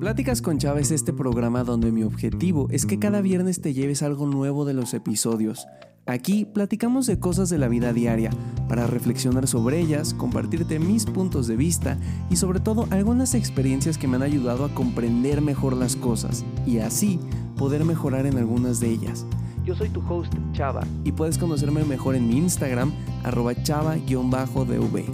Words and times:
Pláticas 0.00 0.42
con 0.42 0.58
Chava 0.58 0.78
es 0.78 0.90
este 0.90 1.14
programa 1.14 1.64
donde 1.64 1.90
mi 1.90 2.02
objetivo 2.02 2.68
es 2.70 2.84
que 2.84 2.98
cada 2.98 3.22
viernes 3.22 3.62
te 3.62 3.72
lleves 3.72 4.02
algo 4.02 4.26
nuevo 4.26 4.66
de 4.66 4.74
los 4.74 4.92
episodios. 4.92 5.66
Aquí 6.04 6.44
platicamos 6.44 7.06
de 7.06 7.18
cosas 7.18 7.48
de 7.48 7.56
la 7.56 7.68
vida 7.68 7.94
diaria, 7.94 8.30
para 8.68 8.86
reflexionar 8.86 9.48
sobre 9.48 9.80
ellas, 9.80 10.12
compartirte 10.12 10.78
mis 10.78 11.06
puntos 11.06 11.46
de 11.46 11.56
vista 11.56 11.98
y 12.28 12.36
sobre 12.36 12.60
todo 12.60 12.86
algunas 12.90 13.34
experiencias 13.34 13.96
que 13.96 14.06
me 14.06 14.16
han 14.16 14.22
ayudado 14.22 14.66
a 14.66 14.74
comprender 14.74 15.40
mejor 15.40 15.74
las 15.74 15.96
cosas 15.96 16.44
y 16.66 16.78
así 16.78 17.18
poder 17.56 17.86
mejorar 17.86 18.26
en 18.26 18.36
algunas 18.36 18.80
de 18.80 18.90
ellas. 18.90 19.24
Yo 19.64 19.74
soy 19.74 19.88
tu 19.88 20.00
host 20.06 20.32
Chava 20.52 20.86
y 21.04 21.12
puedes 21.12 21.38
conocerme 21.38 21.84
mejor 21.84 22.16
en 22.16 22.28
mi 22.28 22.36
Instagram 22.36 22.92
arroba 23.24 23.54
chava-dv. 23.54 25.04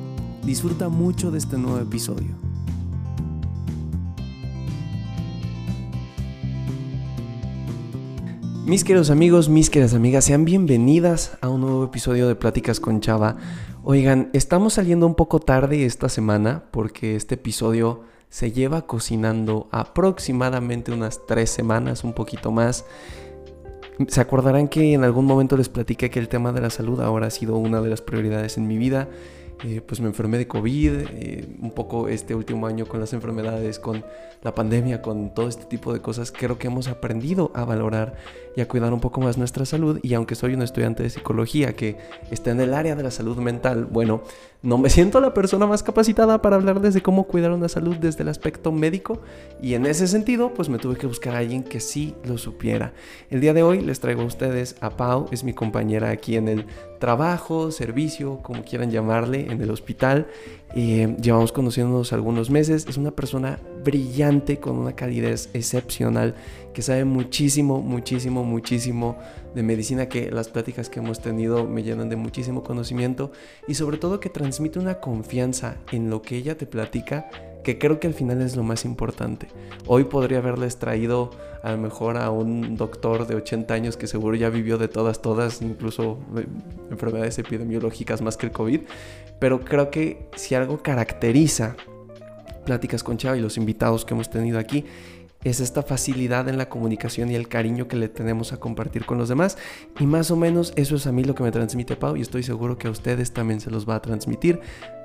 Disfruta 0.45 0.89
mucho 0.89 1.31
de 1.31 1.39
este 1.39 1.57
nuevo 1.57 1.79
episodio. 1.79 2.42
Mis 8.65 8.85
queridos 8.85 9.11
amigos, 9.11 9.49
mis 9.49 9.71
queridas 9.71 9.93
amigas, 9.93 10.25
sean 10.25 10.45
bienvenidas 10.45 11.37
a 11.41 11.49
un 11.49 11.63
nuevo 11.63 11.85
episodio 11.85 12.29
de 12.29 12.37
Pláticas 12.37 12.79
con 12.79 13.01
Chava. 13.01 13.37
Oigan, 13.83 14.31
estamos 14.35 14.75
saliendo 14.75 15.05
un 15.05 15.17
poco 15.17 15.41
tarde 15.41 15.85
esta 15.85 16.09
semana 16.09 16.63
porque 16.71 17.17
este 17.17 17.35
episodio 17.35 18.03
se 18.29 18.53
lleva 18.53 18.87
cocinando 18.87 19.69
aproximadamente 19.73 20.93
unas 20.93 21.27
tres 21.27 21.51
semanas, 21.51 22.05
un 22.05 22.13
poquito 22.13 22.53
más. 22.53 22.85
Se 24.07 24.21
acordarán 24.21 24.69
que 24.69 24.93
en 24.93 25.03
algún 25.03 25.27
momento 25.27 25.57
les 25.57 25.69
platiqué 25.69 26.09
que 26.09 26.21
el 26.21 26.29
tema 26.29 26.53
de 26.53 26.61
la 26.61 26.71
salud 26.71 27.01
ahora 27.01 27.27
ha 27.27 27.31
sido 27.31 27.57
una 27.57 27.81
de 27.81 27.91
las 27.91 28.01
prioridades 28.01 28.59
en 28.59 28.69
mi 28.69 28.79
vida 28.79 29.09
eh, 29.65 29.81
pues 29.81 30.01
me 30.01 30.09
enfermé 30.09 30.39
de 30.39 30.49
COVID, 30.49 30.93
eh, 31.11 31.57
un 31.61 31.71
poco 31.71 32.09
este 32.09 32.35
último 32.35 32.67
año 32.67 32.87
con 32.87 32.99
las 32.99 33.13
enfermedades, 33.13 33.79
con 33.79 34.05
la 34.43 34.55
pandemia, 34.55 35.03
con 35.03 35.35
todo 35.35 35.49
este 35.49 35.67
tipo 35.67 35.93
de 35.93 36.01
cosas, 36.01 36.33
creo 36.33 36.59
que 36.59 36.67
hemos 36.67 36.89
aprendido 36.89 37.53
a 37.55 37.65
valorar 37.65 38.17
y 38.57 38.61
a 38.61 38.67
cuidar 38.67 38.93
un 38.93 39.01
poco 39.01 39.21
más 39.21 39.39
nuestra 39.39 39.65
salud. 39.65 40.01
Y 40.03 40.15
aunque 40.15 40.35
soy 40.35 40.55
un 40.55 40.63
estudiante 40.63 41.05
de 41.05 41.11
psicología 41.11 41.75
que 41.75 41.97
está 42.31 42.51
en 42.51 42.61
el 42.61 42.75
área 42.75 42.97
de 42.97 43.05
la 43.05 43.13
salud 43.13 43.37
mental, 43.37 43.85
bueno, 43.85 44.23
no 44.63 44.79
me 44.79 44.91
siento 44.91 45.21
la 45.21 45.35
persona 45.35 45.67
más 45.67 45.83
capacitada 45.83 46.41
para 46.41 46.55
hablar 46.55 46.81
desde 46.81 47.03
cómo 47.03 47.25
cuidar 47.25 47.51
una 47.51 47.69
salud 47.69 47.97
desde 47.97 48.23
el 48.23 48.29
aspecto 48.29 48.71
médico. 48.71 49.21
Y 49.61 49.75
en 49.75 49.87
ese 49.87 50.07
sentido, 50.07 50.55
pues 50.55 50.69
me 50.69 50.79
tuve 50.79 50.97
que 50.97 51.09
buscar 51.09 51.35
a 51.35 51.39
alguien 51.39 51.65
que 51.65 51.81
sí 51.81 52.15
lo 52.25 52.39
supiera. 52.39 52.93
El 53.29 53.41
día 53.41 53.55
de 53.55 53.65
hoy 53.65 53.81
les 53.81 53.99
traigo 53.99 54.23
a 54.23 54.27
ustedes 54.27 54.77
a 54.81 54.91
Pau, 54.91 55.27
es 55.33 55.43
mi 55.43 55.53
compañera 55.53 56.11
aquí 56.11 56.37
en 56.37 56.47
el 56.47 56.67
trabajo, 57.01 57.73
servicio, 57.73 58.39
como 58.45 58.63
quieran 58.63 58.93
llamarle, 58.93 59.51
en 59.51 59.61
el 59.61 59.71
hospital. 59.73 60.29
Eh, 60.75 61.17
llevamos 61.21 61.53
conociéndonos 61.53 62.13
algunos 62.13 62.51
meses. 62.51 62.87
Es 62.89 62.97
una 62.97 63.11
persona 63.11 63.59
brillante, 63.85 64.59
con 64.59 64.79
una 64.79 64.95
calidez 64.95 65.51
excepcional, 65.53 66.35
que 66.73 66.83
sabe 66.83 67.05
muchísimo, 67.05 67.83
muchísimo, 67.83 68.45
muchísimo 68.45 69.19
de 69.55 69.63
medicina, 69.63 70.09
que 70.09 70.31
las 70.31 70.49
pláticas 70.49 70.89
que 70.89 71.01
hemos 71.01 71.21
tenido 71.21 71.67
me 71.67 71.83
llenan 71.83 72.09
de 72.09 72.17
muchísimo 72.17 72.63
conocimiento 72.63 73.33
y 73.69 73.75
sobre 73.75 73.99
todo 73.99 74.21
que 74.21 74.31
transmite 74.31 74.79
una 74.79 75.01
confianza 75.01 75.77
en 75.91 76.09
lo 76.09 76.23
que 76.23 76.37
ella 76.37 76.57
te 76.57 76.67
platica 76.67 77.29
que 77.63 77.79
creo 77.79 78.01
que 78.01 78.07
al 78.07 78.15
final 78.15 78.41
es 78.43 78.57
lo 78.57 78.63
más 78.63 78.85
importante. 78.85 79.49
Hoy 79.87 80.05
podría 80.05 80.39
haberles 80.39 80.79
traído 80.79 81.31
a 81.63 81.73
lo 81.73 81.79
mejor 81.79 82.17
a 82.17 82.31
un 82.31 82.77
doctor 82.77 83.27
de 83.27 83.37
80 83.37 83.73
años 83.73 83.97
que 83.97 84.07
seguro 84.07 84.37
ya 84.37 84.49
vivió 84.49 84.79
de 84.79 84.89
todas, 84.89 85.23
todas, 85.23 85.63
incluso 85.63 86.19
eh, 86.37 86.47
enfermedades 86.91 87.39
epidemiológicas 87.39 88.21
más 88.21 88.37
que 88.37 88.47
el 88.47 88.53
COVID, 88.53 88.81
pero 89.43 89.59
creo 89.59 89.91
que 89.91 90.29
si 90.37 90.55
algo 90.55 90.85
caracteriza 90.85 91.75
Pláticas 92.65 93.03
con 93.03 93.17
Chava 93.17 93.37
y 93.37 93.41
los 93.41 93.57
invitados 93.57 94.05
que 94.05 94.15
hemos 94.15 94.31
tenido 94.31 94.57
aquí, 94.57 94.85
es 95.43 95.59
esta 95.59 95.83
facilidad 95.83 96.49
en 96.49 96.59
la 96.59 96.69
comunicación 96.69 97.29
y 97.29 97.35
el 97.35 97.49
cariño 97.49 97.89
que 97.89 97.97
le 97.97 98.09
tenemos 98.09 98.53
a 98.53 98.59
compartir 98.59 99.05
con 99.05 99.19
los 99.19 99.29
demás. 99.29 99.59
Y 99.99 100.07
más 100.07 100.31
o 100.31 100.37
menos 100.37 100.73
eso 100.77 100.95
es 100.95 101.09
a 101.09 101.13
mí 101.13 101.25
lo 101.25 101.35
que 101.35 101.43
me 101.43 101.51
transmite 101.51 101.97
Pau 101.97 102.17
y 102.17 102.21
estoy 102.21 102.45
seguro 102.45 102.79
que 102.79 102.87
a 102.87 102.93
ustedes 102.93 103.33
también 103.33 103.61
se 103.61 103.73
los 103.73 103.85
va 103.89 103.97
a 103.97 104.01
transmitir. 104.01 104.61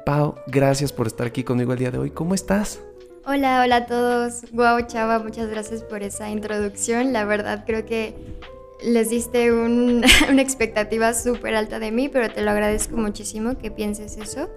Pau, 0.05 0.35
gracias 0.45 0.93
por 0.93 1.07
estar 1.07 1.25
aquí 1.25 1.43
conmigo 1.43 1.73
el 1.73 1.79
día 1.79 1.89
de 1.89 1.97
hoy. 1.97 2.11
¿Cómo 2.11 2.35
estás? 2.35 2.79
Hola, 3.25 3.63
hola 3.63 3.77
a 3.77 3.85
todos. 3.87 4.43
Wow, 4.51 4.85
Chava, 4.85 5.17
muchas 5.17 5.49
gracias 5.49 5.81
por 5.81 6.03
esa 6.03 6.29
introducción. 6.29 7.11
La 7.11 7.25
verdad 7.25 7.63
creo 7.65 7.87
que 7.87 8.13
les 8.83 9.09
diste 9.09 9.51
una 9.53 10.41
expectativa 10.41 11.13
súper 11.13 11.55
alta 11.55 11.79
de 11.79 11.91
mí, 11.91 12.09
pero 12.09 12.31
te 12.31 12.41
lo 12.41 12.51
agradezco 12.51 12.97
muchísimo 12.97 13.57
que 13.57 13.71
pienses 13.71 14.17
eso. 14.17 14.49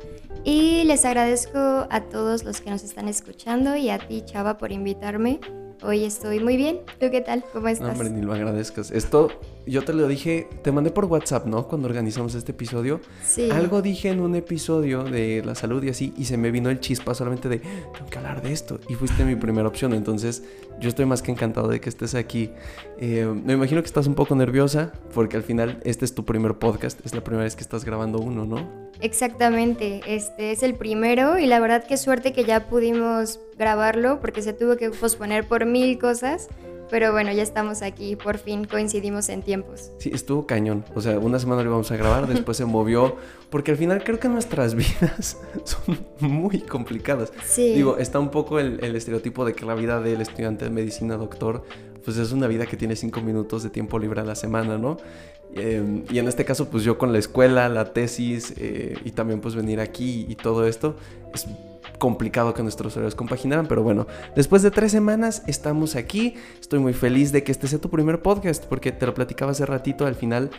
Y 0.45 0.85
les 0.85 1.05
agradezco 1.05 1.87
a 1.91 2.01
todos 2.11 2.45
los 2.45 2.61
que 2.61 2.71
nos 2.71 2.83
están 2.83 3.09
escuchando 3.09 3.77
y 3.77 3.91
a 3.91 3.99
ti, 3.99 4.23
Chava, 4.25 4.57
por 4.57 4.73
invitarme. 4.73 5.41
Hoy 5.83 6.05
estoy 6.05 6.41
muy 6.41 6.59
bien. 6.59 6.81
¿Tú 6.99 7.07
qué 7.11 7.23
tal? 7.23 7.43
¿Cómo 7.55 7.69
estás? 7.69 7.87
No, 7.87 7.93
hombre, 7.93 8.11
ni 8.11 8.21
lo 8.21 8.35
agradezcas. 8.35 8.91
Esto, 8.91 9.31
yo 9.67 9.83
te 9.83 9.95
lo 9.95 10.07
dije, 10.09 10.47
te 10.63 10.73
mandé 10.73 10.91
por 10.91 11.07
WhatsApp, 11.07 11.47
¿no? 11.47 11.67
Cuando 11.69 11.89
organizamos 11.89 12.35
este 12.35 12.53
episodio. 12.53 13.01
Sí. 13.27 13.51
Algo 13.51 13.81
dije 13.81 14.11
en 14.11 14.21
un 14.21 14.35
episodio 14.35 15.05
de 15.05 15.43
la 15.43 15.55
salud 15.55 15.83
y 15.83 15.89
así, 15.89 16.13
y 16.19 16.27
se 16.27 16.37
me 16.37 16.51
vino 16.51 16.69
el 16.69 16.81
chispa 16.81 17.15
solamente 17.15 17.49
de, 17.49 17.61
tengo 17.61 18.11
que 18.11 18.19
hablar 18.19 18.43
de 18.43 18.53
esto. 18.53 18.79
Y 18.91 18.95
fuiste 18.95 19.25
mi 19.25 19.37
primera 19.37 19.69
opción. 19.69 19.95
Entonces, 19.95 20.43
yo 20.81 20.91
estoy 20.91 21.07
más 21.07 21.23
que 21.23 21.33
encantado 21.33 21.69
de 21.69 21.81
que 21.81 21.89
estés 21.89 22.15
aquí. 22.15 22.51
Eh, 22.99 23.25
me 23.25 23.55
imagino 23.55 23.81
que 23.81 23.87
estás 23.87 24.07
un 24.07 24.15
poco 24.15 24.35
nerviosa, 24.35 24.93
porque 25.15 25.39
al 25.39 25.43
final 25.43 25.81
este 25.85 26.05
es 26.05 26.15
tu 26.15 26.27
primer 26.27 26.59
podcast. 26.59 27.01
Es 27.07 27.15
la 27.15 27.25
primera 27.25 27.45
vez 27.45 27.57
que 27.57 27.63
estás 27.63 27.87
grabando 27.87 28.19
uno, 28.19 28.45
¿no? 28.45 28.90
Exactamente, 29.01 30.03
este 30.07 30.53
es 30.53 30.63
el 30.63 30.75
primero 30.75 31.39
y 31.39 31.47
la 31.47 31.59
verdad 31.61 31.85
qué 31.87 31.97
suerte 31.97 32.33
que 32.33 32.45
ya 32.45 32.69
pudimos 32.69 33.41
grabarlo 33.59 34.21
porque 34.21 34.43
se 34.43 34.53
tuvo 34.53 34.77
que 34.77 34.91
posponer 34.91 35.47
por 35.47 35.65
mil 35.65 35.99
cosas, 35.99 36.49
pero 36.91 37.13
bueno, 37.13 37.33
ya 37.33 37.43
estamos 37.43 37.83
aquí, 37.83 38.17
por 38.17 38.39
fin 38.39 38.65
coincidimos 38.65 39.29
en 39.29 39.43
tiempos. 39.43 39.93
Sí, 39.99 40.11
estuvo 40.13 40.47
cañón, 40.47 40.85
o 40.95 41.01
sea, 41.01 41.19
una 41.19 41.39
semana 41.39 41.63
lo 41.63 41.71
íbamos 41.71 41.91
a 41.91 41.97
grabar, 41.97 42.27
después 42.29 42.57
se 42.57 42.67
movió, 42.67 43.17
porque 43.49 43.71
al 43.71 43.79
final 43.79 44.05
creo 44.05 44.19
que 44.21 44.29
nuestras 44.29 44.75
vidas 44.77 45.39
son 45.65 45.99
muy 46.21 46.61
complicadas. 46.61 47.33
Sí. 47.47 47.75
Digo, 47.75 47.97
está 47.97 48.19
un 48.19 48.31
poco 48.31 48.59
el, 48.59 48.85
el 48.85 48.97
estereotipo 48.97 49.45
de 49.45 49.55
que 49.55 49.65
la 49.65 49.75
vida 49.75 50.01
del 50.01 50.21
estudiante 50.21 50.67
de 50.67 50.71
medicina, 50.71 51.17
doctor, 51.17 51.65
pues 52.05 52.17
es 52.17 52.33
una 52.33 52.47
vida 52.47 52.67
que 52.67 52.77
tiene 52.77 52.97
cinco 52.97 53.21
minutos 53.21 53.63
de 53.63 53.71
tiempo 53.71 53.99
libre 53.99 54.21
a 54.21 54.25
la 54.25 54.35
semana, 54.35 54.79
¿no? 54.79 54.97
Eh, 55.55 56.05
y 56.11 56.19
en 56.19 56.29
este 56.29 56.45
caso, 56.45 56.69
pues 56.69 56.85
yo 56.85 56.97
con 56.99 57.13
la 57.13 57.19
escuela, 57.19 57.69
la 57.69 57.93
tesis 57.93 58.55
eh, 58.57 58.97
y 59.05 59.11
también 59.11 59.41
pues 59.41 59.55
venir 59.55 59.81
aquí 59.81 60.27
y 60.29 60.37
todo 60.37 60.67
esto, 60.67 60.97
es 61.35 61.47
complicado 61.99 62.55
que 62.55 62.63
nuestros 62.63 62.97
horarios 62.97 63.15
compaginaran, 63.15 63.67
pero 63.67 63.83
bueno, 63.83 64.07
después 64.35 64.63
de 64.63 64.71
tres 64.71 64.91
semanas 64.91 65.43
estamos 65.47 65.97
aquí, 65.97 66.35
estoy 66.61 66.79
muy 66.79 66.95
feliz 66.95 67.31
de 67.33 67.45
que 67.45 67.53
este 67.53 67.69
sea 67.69 67.79
tu 67.79 67.91
primer 67.91 68.23
podcast, 68.23 68.65
porque 68.65 68.91
te 68.93 69.07
lo 69.07 69.15
platicaba 69.15 69.53
hace 69.53 69.67
ratito, 69.67 70.07
al 70.07 70.15
final 70.15 70.51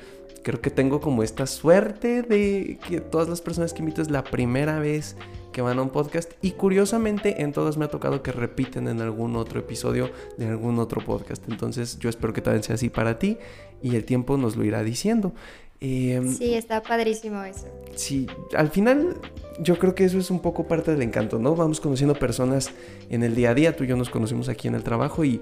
creo 0.44 0.62
que 0.62 0.70
tengo 0.70 1.02
como 1.02 1.24
esta 1.24 1.46
suerte 1.48 2.22
de 2.22 2.80
que 2.88 3.02
todas 3.02 3.30
las 3.30 3.42
personas 3.42 3.74
que 3.74 3.80
invito 3.80 4.02
es 4.02 4.10
la 4.10 4.24
primera 4.24 4.80
vez 4.80 5.16
que 5.52 5.62
van 5.62 5.80
a 5.80 5.82
un 5.82 5.90
podcast 5.90 6.32
y 6.42 6.52
curiosamente 6.52 7.42
en 7.42 7.52
todas 7.52 7.78
me 7.78 7.86
ha 7.86 7.90
tocado 7.90 8.24
que 8.24 8.32
repiten 8.32 8.88
en 8.88 9.02
algún 9.02 9.36
otro 9.36 9.60
episodio 9.60 10.10
de 10.38 10.48
algún 10.48 10.80
otro 10.80 11.04
podcast. 11.04 11.44
Entonces 11.50 12.00
yo 12.00 12.10
espero 12.10 12.34
que 12.34 12.42
también 12.42 12.64
sea 12.64 12.76
así 12.76 12.90
para 12.90 13.20
ti 13.20 13.38
y 13.82 13.96
el 13.96 14.06
tiempo 14.06 14.38
nos 14.38 14.56
lo 14.56 14.64
irá 14.64 14.84
diciendo. 14.84 15.34
Eh, 15.80 16.22
sí, 16.38 16.54
está 16.54 16.84
padrísimo 16.84 17.44
eso. 17.44 17.68
Sí, 17.96 18.28
al 18.56 18.70
final 18.70 19.18
yo 19.60 19.80
creo 19.80 19.96
que 19.96 20.06
eso 20.06 20.20
es 20.20 20.30
un 20.30 20.40
poco 20.40 20.68
parte 20.68 20.92
del 20.92 21.02
encanto, 21.02 21.40
¿no? 21.40 21.56
Vamos 21.56 21.82
conociendo 21.82 22.14
personas 22.14 22.72
en 23.10 23.24
el 23.24 23.34
día 23.34 23.50
a 23.50 23.54
día, 23.56 23.76
tú 23.76 23.84
y 23.84 23.88
yo 23.88 23.96
nos 23.96 24.10
conocimos 24.10 24.48
aquí 24.48 24.68
en 24.68 24.76
el 24.76 24.84
trabajo 24.84 25.26
y 25.26 25.42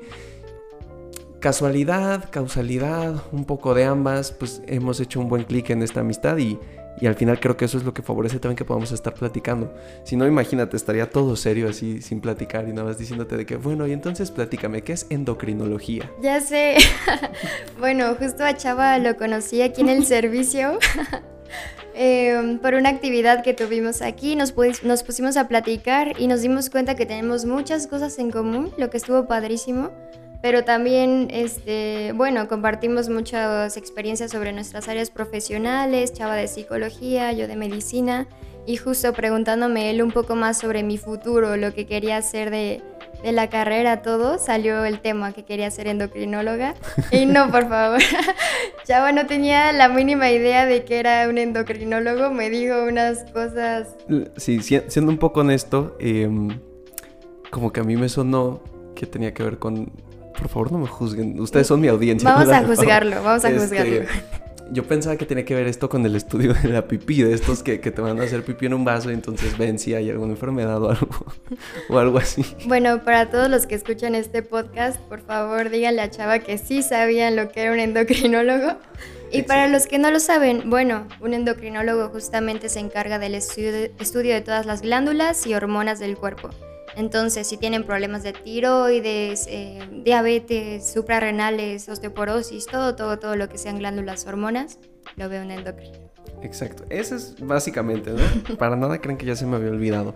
casualidad, 1.39 2.29
causalidad, 2.31 3.21
un 3.31 3.45
poco 3.45 3.73
de 3.73 3.85
ambas, 3.85 4.31
pues 4.31 4.61
hemos 4.67 4.99
hecho 4.99 5.19
un 5.19 5.29
buen 5.29 5.43
clic 5.43 5.69
en 5.71 5.83
esta 5.83 6.01
amistad 6.01 6.37
y 6.37 6.57
y 7.01 7.07
al 7.07 7.15
final 7.15 7.39
creo 7.39 7.55
que 7.57 7.65
eso 7.65 7.77
es 7.77 7.83
lo 7.83 7.93
que 7.93 8.01
favorece 8.01 8.39
también 8.39 8.57
que 8.57 8.65
podamos 8.65 8.91
estar 8.91 9.13
platicando. 9.13 9.73
Si 10.03 10.15
no, 10.15 10.27
imagínate, 10.27 10.75
estaría 10.75 11.09
todo 11.09 11.35
serio 11.35 11.69
así, 11.69 12.01
sin 12.01 12.21
platicar 12.21 12.67
y 12.67 12.73
nada 12.73 12.87
más 12.87 12.97
diciéndote 12.97 13.37
de 13.37 13.45
que, 13.45 13.55
bueno, 13.55 13.87
y 13.87 13.93
entonces 13.93 14.31
platícame, 14.31 14.81
¿qué 14.81 14.93
es 14.93 15.05
endocrinología? 15.09 16.11
Ya 16.21 16.41
sé. 16.41 16.77
bueno, 17.79 18.15
justo 18.15 18.43
a 18.43 18.55
Chava 18.55 18.97
lo 18.99 19.15
conocí 19.15 19.61
aquí 19.61 19.81
en 19.81 19.89
el 19.89 20.05
servicio. 20.05 20.79
Em, 22.01 22.59
por 22.59 22.75
una 22.75 22.87
actividad 22.87 23.43
que 23.43 23.53
tuvimos 23.53 24.01
aquí, 24.01 24.37
nos, 24.37 24.53
nos 24.83 25.03
pusimos 25.03 25.35
a 25.35 25.49
platicar 25.49 26.13
y 26.17 26.27
nos 26.27 26.41
dimos 26.41 26.69
cuenta 26.69 26.95
que 26.95 27.05
tenemos 27.05 27.43
muchas 27.43 27.87
cosas 27.87 28.17
en 28.19 28.31
común, 28.31 28.71
lo 28.77 28.89
que 28.89 28.95
estuvo 28.95 29.27
padrísimo 29.27 29.89
pero 30.41 30.63
también, 30.63 31.27
este, 31.31 32.13
bueno, 32.15 32.47
compartimos 32.47 33.09
muchas 33.09 33.75
experiencias 33.77 34.31
sobre 34.31 34.53
nuestras 34.53 34.87
áreas 34.87 35.09
profesionales, 35.09 36.13
Chava 36.13 36.35
de 36.35 36.47
psicología, 36.47 37.31
yo 37.33 37.47
de 37.47 37.55
medicina, 37.55 38.27
y 38.65 38.77
justo 38.77 39.13
preguntándome 39.13 39.89
él 39.89 40.01
un 40.01 40.11
poco 40.11 40.35
más 40.35 40.59
sobre 40.59 40.83
mi 40.83 40.97
futuro, 40.97 41.57
lo 41.57 41.73
que 41.73 41.85
quería 41.85 42.17
hacer 42.17 42.51
de, 42.51 42.81
de 43.23 43.31
la 43.31 43.49
carrera, 43.49 44.01
todo, 44.01 44.37
salió 44.37 44.85
el 44.85 44.99
tema 45.01 45.33
que 45.33 45.43
quería 45.43 45.69
ser 45.71 45.87
endocrinóloga. 45.87 46.75
Y 47.11 47.25
no, 47.25 47.51
por 47.51 47.67
favor, 47.67 47.99
Chava 48.85 49.11
no 49.11 49.25
tenía 49.25 49.71
la 49.73 49.89
mínima 49.89 50.31
idea 50.31 50.65
de 50.65 50.85
que 50.85 50.99
era 50.99 51.27
un 51.27 51.37
endocrinólogo, 51.37 52.31
me 52.31 52.49
dijo 52.49 52.83
unas 52.83 53.23
cosas... 53.31 53.95
Sí, 54.37 54.61
siendo 54.61 55.11
un 55.11 55.17
poco 55.17 55.41
honesto, 55.41 55.97
em, 55.99 56.59
como 57.49 57.73
que 57.73 57.81
a 57.81 57.83
mí 57.83 57.97
me 57.97 58.09
sonó 58.09 58.61
que 58.95 59.05
tenía 59.05 59.33
que 59.33 59.43
ver 59.43 59.59
con... 59.59 59.91
Por 60.39 60.49
favor, 60.49 60.71
no 60.71 60.79
me 60.79 60.87
juzguen. 60.87 61.39
Ustedes 61.39 61.67
son 61.67 61.81
mi 61.81 61.87
audiencia. 61.87 62.31
Vamos 62.31 62.49
a 62.49 62.63
juzgarlo, 62.65 63.21
vamos 63.23 63.43
a 63.43 63.49
este, 63.49 63.59
juzgarlo. 63.59 64.05
Yo 64.71 64.83
pensaba 64.83 65.17
que 65.17 65.25
tenía 65.25 65.45
que 65.45 65.55
ver 65.55 65.67
esto 65.67 65.89
con 65.89 66.05
el 66.05 66.15
estudio 66.15 66.53
de 66.53 66.69
la 66.69 66.87
pipí, 66.87 67.23
de 67.23 67.33
estos 67.33 67.63
que, 67.63 67.79
que 67.79 67.89
te 67.89 68.01
van 68.01 68.19
a 68.19 68.23
hacer 68.23 68.43
pipí 68.43 68.67
en 68.67 68.75
un 68.75 68.85
vaso 68.85 69.09
y 69.09 69.15
entonces 69.15 69.57
ven 69.57 69.79
si 69.79 69.95
hay 69.95 70.11
alguna 70.11 70.33
enfermedad 70.33 70.81
o 70.83 70.91
algo, 70.91 71.25
o 71.89 71.97
algo 71.97 72.17
así. 72.19 72.45
Bueno, 72.67 73.03
para 73.03 73.31
todos 73.31 73.49
los 73.49 73.65
que 73.65 73.73
escuchan 73.73 74.13
este 74.13 74.43
podcast, 74.43 74.99
por 75.01 75.21
favor 75.21 75.71
díganle 75.71 76.01
a 76.01 76.11
Chava 76.11 76.39
que 76.39 76.59
sí 76.59 76.83
sabían 76.83 77.35
lo 77.35 77.49
que 77.49 77.63
era 77.63 77.71
un 77.73 77.79
endocrinólogo. 77.79 78.77
Y 79.31 79.43
para 79.43 79.67
los 79.67 79.85
que 79.85 79.99
no 79.99 80.09
lo 80.09 80.19
saben, 80.19 80.69
bueno, 80.69 81.07
un 81.19 81.33
endocrinólogo 81.33 82.09
justamente 82.09 82.67
se 82.69 82.79
encarga 82.79 83.19
del 83.19 83.35
estudio 83.35 84.33
de 84.33 84.41
todas 84.41 84.65
las 84.65 84.81
glándulas 84.81 85.45
y 85.45 85.53
hormonas 85.53 85.99
del 85.99 86.17
cuerpo. 86.17 86.49
Entonces, 86.95 87.47
si 87.47 87.57
tienen 87.57 87.85
problemas 87.85 88.23
de 88.23 88.33
tiroides, 88.33 89.47
eh, 89.47 89.79
diabetes, 90.03 90.91
suprarrenales, 90.91 91.87
osteoporosis, 91.87 92.65
todo, 92.65 92.95
todo, 92.95 93.19
todo 93.19 93.35
lo 93.35 93.49
que 93.49 93.57
sean 93.57 93.79
glándulas, 93.79 94.25
hormonas, 94.25 94.79
lo 95.15 95.29
veo 95.29 95.43
un 95.43 95.51
endocrino. 95.51 95.97
Exacto, 96.41 96.85
eso 96.89 97.15
es 97.15 97.35
básicamente, 97.39 98.11
¿no? 98.11 98.57
Para 98.57 98.75
nada 98.75 98.99
creen 98.99 99.17
que 99.17 99.25
ya 99.25 99.35
se 99.35 99.45
me 99.45 99.57
había 99.57 99.69
olvidado. 99.69 100.15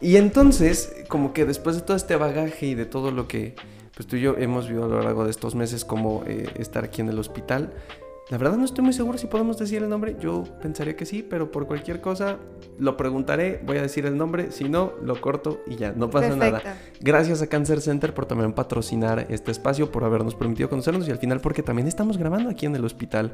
Y 0.00 0.16
entonces, 0.16 0.92
como 1.08 1.32
que 1.32 1.44
después 1.44 1.76
de 1.76 1.82
todo 1.82 1.96
este 1.96 2.16
bagaje 2.16 2.66
y 2.66 2.74
de 2.74 2.86
todo 2.86 3.10
lo 3.10 3.28
que 3.28 3.54
pues 3.94 4.06
tú 4.06 4.16
y 4.16 4.22
yo 4.22 4.36
hemos 4.38 4.68
vivido 4.68 4.86
a 4.86 4.88
lo 4.88 5.02
largo 5.02 5.24
de 5.24 5.30
estos 5.30 5.54
meses, 5.54 5.84
como 5.84 6.24
eh, 6.26 6.48
estar 6.56 6.84
aquí 6.84 7.02
en 7.02 7.10
el 7.10 7.18
hospital, 7.18 7.72
la 8.32 8.38
verdad 8.38 8.56
no 8.56 8.64
estoy 8.64 8.82
muy 8.82 8.94
seguro 8.94 9.18
si 9.18 9.26
podemos 9.26 9.58
decir 9.58 9.82
el 9.82 9.90
nombre. 9.90 10.16
Yo 10.18 10.44
pensaría 10.62 10.96
que 10.96 11.04
sí, 11.04 11.22
pero 11.22 11.50
por 11.50 11.66
cualquier 11.66 12.00
cosa 12.00 12.38
lo 12.78 12.96
preguntaré, 12.96 13.60
voy 13.66 13.76
a 13.76 13.82
decir 13.82 14.06
el 14.06 14.16
nombre, 14.16 14.52
si 14.52 14.70
no, 14.70 14.94
lo 15.04 15.20
corto 15.20 15.60
y 15.66 15.76
ya, 15.76 15.92
no 15.92 16.08
pasa 16.08 16.34
nada. 16.34 16.62
Gracias 17.02 17.42
a 17.42 17.46
Cancer 17.48 17.82
Center 17.82 18.14
por 18.14 18.24
también 18.24 18.54
patrocinar 18.54 19.26
este 19.28 19.50
espacio, 19.50 19.92
por 19.92 20.04
habernos 20.04 20.34
permitido 20.34 20.70
conocernos 20.70 21.06
y 21.06 21.10
al 21.10 21.18
final 21.18 21.42
porque 21.42 21.62
también 21.62 21.86
estamos 21.86 22.16
grabando 22.16 22.48
aquí 22.48 22.64
en 22.64 22.74
el 22.74 22.86
hospital. 22.86 23.32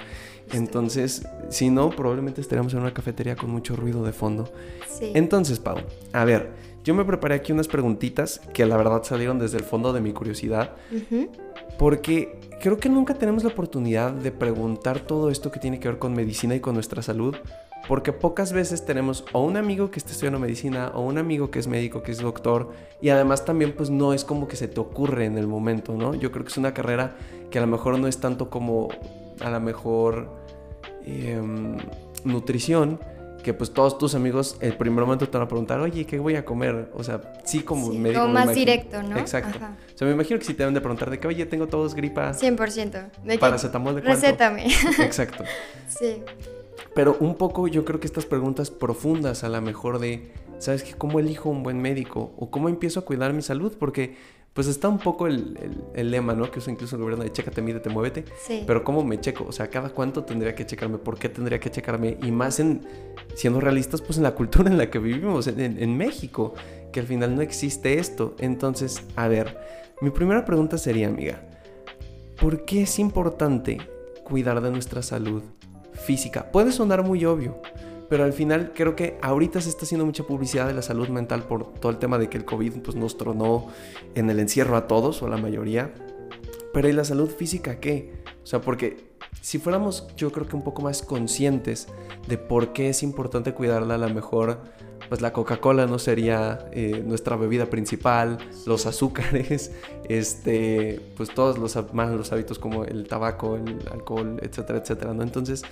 Entonces, 0.52 1.24
si 1.48 1.70
no, 1.70 1.90
probablemente 1.90 2.40
estaríamos 2.40 2.74
en 2.74 2.80
una 2.80 2.92
cafetería 2.92 3.36
con 3.36 3.50
mucho 3.50 3.76
ruido 3.76 4.02
de 4.02 4.12
fondo. 4.12 4.52
Sí. 4.88 5.12
Entonces, 5.14 5.60
Pau, 5.60 5.78
a 6.12 6.24
ver, 6.24 6.50
yo 6.84 6.94
me 6.94 7.04
preparé 7.04 7.34
aquí 7.34 7.52
unas 7.52 7.68
preguntitas 7.68 8.40
que 8.54 8.64
la 8.66 8.76
verdad 8.76 9.02
salieron 9.02 9.38
desde 9.38 9.58
el 9.58 9.64
fondo 9.64 9.92
de 9.92 10.00
mi 10.00 10.12
curiosidad. 10.12 10.76
Porque 11.78 12.40
creo 12.60 12.78
que 12.78 12.88
nunca 12.88 13.14
tenemos 13.14 13.44
la 13.44 13.50
oportunidad 13.50 14.12
de 14.12 14.32
preguntar 14.32 15.00
todo 15.00 15.30
esto 15.30 15.50
que 15.50 15.60
tiene 15.60 15.80
que 15.80 15.88
ver 15.88 15.98
con 15.98 16.14
medicina 16.14 16.54
y 16.54 16.60
con 16.60 16.74
nuestra 16.74 17.02
salud. 17.02 17.36
Porque 17.86 18.12
pocas 18.12 18.52
veces 18.52 18.84
tenemos 18.84 19.24
o 19.32 19.42
un 19.42 19.56
amigo 19.56 19.90
que 19.90 19.98
está 19.98 20.10
estudiando 20.10 20.38
medicina 20.38 20.92
o 20.94 21.02
un 21.02 21.16
amigo 21.16 21.50
que 21.50 21.58
es 21.58 21.66
médico, 21.66 22.02
que 22.02 22.12
es 22.12 22.18
doctor. 22.18 22.72
Y 23.00 23.10
además 23.10 23.44
también 23.44 23.74
pues 23.76 23.90
no 23.90 24.12
es 24.12 24.24
como 24.24 24.48
que 24.48 24.56
se 24.56 24.68
te 24.68 24.80
ocurre 24.80 25.24
en 25.24 25.38
el 25.38 25.46
momento, 25.46 25.94
¿no? 25.94 26.14
Yo 26.14 26.32
creo 26.32 26.44
que 26.44 26.50
es 26.50 26.58
una 26.58 26.74
carrera 26.74 27.16
que 27.50 27.58
a 27.58 27.60
lo 27.60 27.66
mejor 27.66 27.98
no 27.98 28.08
es 28.08 28.18
tanto 28.18 28.50
como 28.50 28.88
a 29.40 29.50
lo 29.50 29.60
mejor 29.60 30.28
em, 31.04 31.76
nutrición, 32.24 32.98
que 33.42 33.54
pues 33.54 33.72
todos 33.72 33.98
tus 33.98 34.14
amigos 34.14 34.56
el 34.60 34.76
primer 34.76 35.04
momento 35.04 35.28
te 35.28 35.38
van 35.38 35.46
a 35.46 35.48
preguntar, 35.48 35.80
oye, 35.80 36.04
¿qué 36.04 36.18
voy 36.18 36.36
a 36.36 36.44
comer? 36.44 36.90
O 36.94 37.04
sea, 37.04 37.20
sí 37.44 37.60
como 37.60 37.92
sí, 37.92 38.02
Como 38.14 38.28
más 38.28 38.54
directo, 38.54 39.02
¿no? 39.02 39.16
Exacto. 39.16 39.58
O 39.58 39.98
sea, 39.98 40.06
me 40.06 40.14
imagino 40.14 40.38
que 40.38 40.44
si 40.44 40.54
te 40.54 40.58
deben 40.58 40.74
de 40.74 40.80
preguntar 40.80 41.10
de 41.10 41.18
que, 41.18 41.28
oye, 41.28 41.46
tengo 41.46 41.66
todos 41.68 41.94
gripa. 41.94 42.32
100%. 42.32 43.10
¿De 43.24 43.38
Paracetamol 43.38 43.96
de 43.96 44.02
cuánto? 44.02 44.20
Recétame. 44.20 44.66
Exacto. 44.98 45.44
sí. 45.88 46.22
Pero 46.94 47.16
un 47.20 47.36
poco 47.36 47.68
yo 47.68 47.84
creo 47.84 48.00
que 48.00 48.06
estas 48.06 48.26
preguntas 48.26 48.70
profundas 48.70 49.44
a 49.44 49.48
lo 49.48 49.60
mejor 49.60 49.98
de, 49.98 50.32
¿sabes 50.58 50.82
qué? 50.82 50.94
¿Cómo 50.94 51.20
elijo 51.20 51.48
un 51.48 51.62
buen 51.62 51.80
médico? 51.80 52.32
¿O 52.36 52.50
cómo 52.50 52.68
empiezo 52.68 53.00
a 53.00 53.04
cuidar 53.04 53.32
mi 53.32 53.42
salud? 53.42 53.76
Porque 53.78 54.16
pues 54.58 54.66
está 54.66 54.88
un 54.88 54.98
poco 54.98 55.28
el, 55.28 55.56
lema, 55.94 56.34
¿no? 56.34 56.50
Que 56.50 56.58
usa 56.58 56.72
incluso 56.72 56.96
el 56.96 57.02
gobierno 57.02 57.22
de 57.22 57.30
chécate, 57.30 57.62
mídete, 57.62 57.90
muévete. 57.90 58.24
Sí. 58.44 58.64
Pero 58.66 58.82
¿cómo 58.82 59.04
me 59.04 59.20
checo? 59.20 59.44
O 59.46 59.52
sea, 59.52 59.70
¿cada 59.70 59.90
cuánto 59.90 60.24
tendría 60.24 60.56
que 60.56 60.66
checarme? 60.66 60.98
¿Por 60.98 61.16
qué 61.16 61.28
tendría 61.28 61.60
que 61.60 61.70
checarme? 61.70 62.18
Y 62.24 62.32
más 62.32 62.58
en, 62.58 62.84
siendo 63.36 63.60
realistas, 63.60 64.02
pues 64.02 64.16
en 64.16 64.24
la 64.24 64.34
cultura 64.34 64.68
en 64.68 64.76
la 64.76 64.90
que 64.90 64.98
vivimos, 64.98 65.46
en, 65.46 65.96
México, 65.96 66.54
que 66.90 66.98
al 66.98 67.06
final 67.06 67.36
no 67.36 67.40
existe 67.40 68.00
esto. 68.00 68.34
Entonces, 68.40 69.04
a 69.14 69.28
ver, 69.28 69.60
mi 70.00 70.10
primera 70.10 70.44
pregunta 70.44 70.76
sería, 70.76 71.06
amiga, 71.06 71.40
¿por 72.40 72.64
qué 72.64 72.82
es 72.82 72.98
importante 72.98 73.78
cuidar 74.24 74.60
de 74.60 74.72
nuestra 74.72 75.02
salud 75.02 75.44
física? 75.92 76.50
Puede 76.50 76.72
sonar 76.72 77.04
muy 77.04 77.24
obvio, 77.24 77.62
pero 78.08 78.24
al 78.24 78.32
final 78.32 78.72
creo 78.74 78.96
que 78.96 79.18
ahorita 79.22 79.60
se 79.60 79.68
está 79.68 79.84
haciendo 79.84 80.06
mucha 80.06 80.24
publicidad 80.24 80.66
de 80.66 80.74
la 80.74 80.82
salud 80.82 81.08
mental 81.08 81.44
por 81.44 81.74
todo 81.74 81.92
el 81.92 81.98
tema 81.98 82.18
de 82.18 82.28
que 82.28 82.38
el 82.38 82.44
COVID 82.44 82.80
pues, 82.80 82.96
nos 82.96 83.18
tronó 83.18 83.66
en 84.14 84.30
el 84.30 84.40
encierro 84.40 84.76
a 84.76 84.86
todos 84.86 85.22
o 85.22 85.26
a 85.26 85.30
la 85.30 85.36
mayoría. 85.36 85.92
Pero 86.72 86.88
¿y 86.88 86.92
la 86.92 87.04
salud 87.04 87.30
física 87.30 87.80
qué? 87.80 88.12
O 88.42 88.46
sea, 88.46 88.60
porque 88.60 89.08
si 89.40 89.58
fuéramos 89.58 90.06
yo 90.16 90.32
creo 90.32 90.46
que 90.46 90.56
un 90.56 90.64
poco 90.64 90.82
más 90.82 91.02
conscientes 91.02 91.88
de 92.26 92.38
por 92.38 92.72
qué 92.72 92.90
es 92.90 93.02
importante 93.02 93.52
cuidarla, 93.52 93.94
a 93.96 93.98
lo 93.98 94.08
mejor 94.10 94.60
pues 95.08 95.20
la 95.20 95.32
Coca-Cola 95.32 95.86
no 95.86 95.98
sería 95.98 96.68
eh, 96.72 97.02
nuestra 97.04 97.36
bebida 97.36 97.66
principal, 97.66 98.38
los 98.66 98.86
azúcares, 98.86 99.72
este, 100.08 101.00
pues 101.16 101.30
todos 101.30 101.58
los 101.58 101.76
malos 101.94 102.32
hábitos 102.32 102.58
como 102.58 102.84
el 102.84 103.06
tabaco, 103.08 103.56
el 103.56 103.78
alcohol, 103.90 104.38
etcétera, 104.42 104.80
etcétera, 104.80 105.14
¿no? 105.14 105.22
Entonces, 105.22 105.62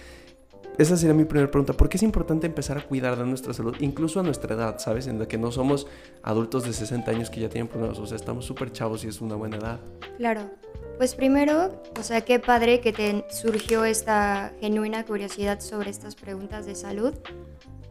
esa 0.79 0.97
sería 0.97 1.15
mi 1.15 1.25
primera 1.25 1.51
pregunta. 1.51 1.73
¿Por 1.73 1.89
qué 1.89 1.97
es 1.97 2.03
importante 2.03 2.47
empezar 2.47 2.79
a 2.79 2.83
cuidar 2.83 3.17
de 3.17 3.25
nuestra 3.25 3.55
salud, 3.55 3.75
incluso 3.81 4.21
a 4.21 4.23
nuestra 4.23 4.55
edad, 4.55 4.79
¿sabes? 4.79 5.07
En 5.07 5.19
la 5.19 5.27
que 5.27 5.39
no 5.39 5.51
somos 5.51 5.87
adultos 6.23 6.65
de 6.65 6.73
60 6.73 7.11
años 7.11 7.31
que 7.31 7.41
ya 7.41 7.49
tienen 7.49 7.69
problemas, 7.69 7.99
o 7.99 8.07
sea, 8.07 8.17
estamos 8.17 8.45
súper 8.45 8.73
chavos 8.73 9.05
y 9.05 9.09
es 9.09 9.21
una 9.21 9.37
buena 9.37 9.57
edad. 9.57 9.81
Claro. 10.19 10.51
Pues 10.99 11.15
primero, 11.15 11.83
o 11.99 12.03
sea, 12.03 12.23
qué 12.23 12.39
padre 12.39 12.81
que 12.81 12.93
te 12.93 13.25
surgió 13.31 13.85
esta 13.85 14.53
genuina 14.61 15.05
curiosidad 15.05 15.61
sobre 15.61 15.91
estas 15.91 16.15
preguntas 16.15 16.65
de 16.65 16.75
salud, 16.75 17.13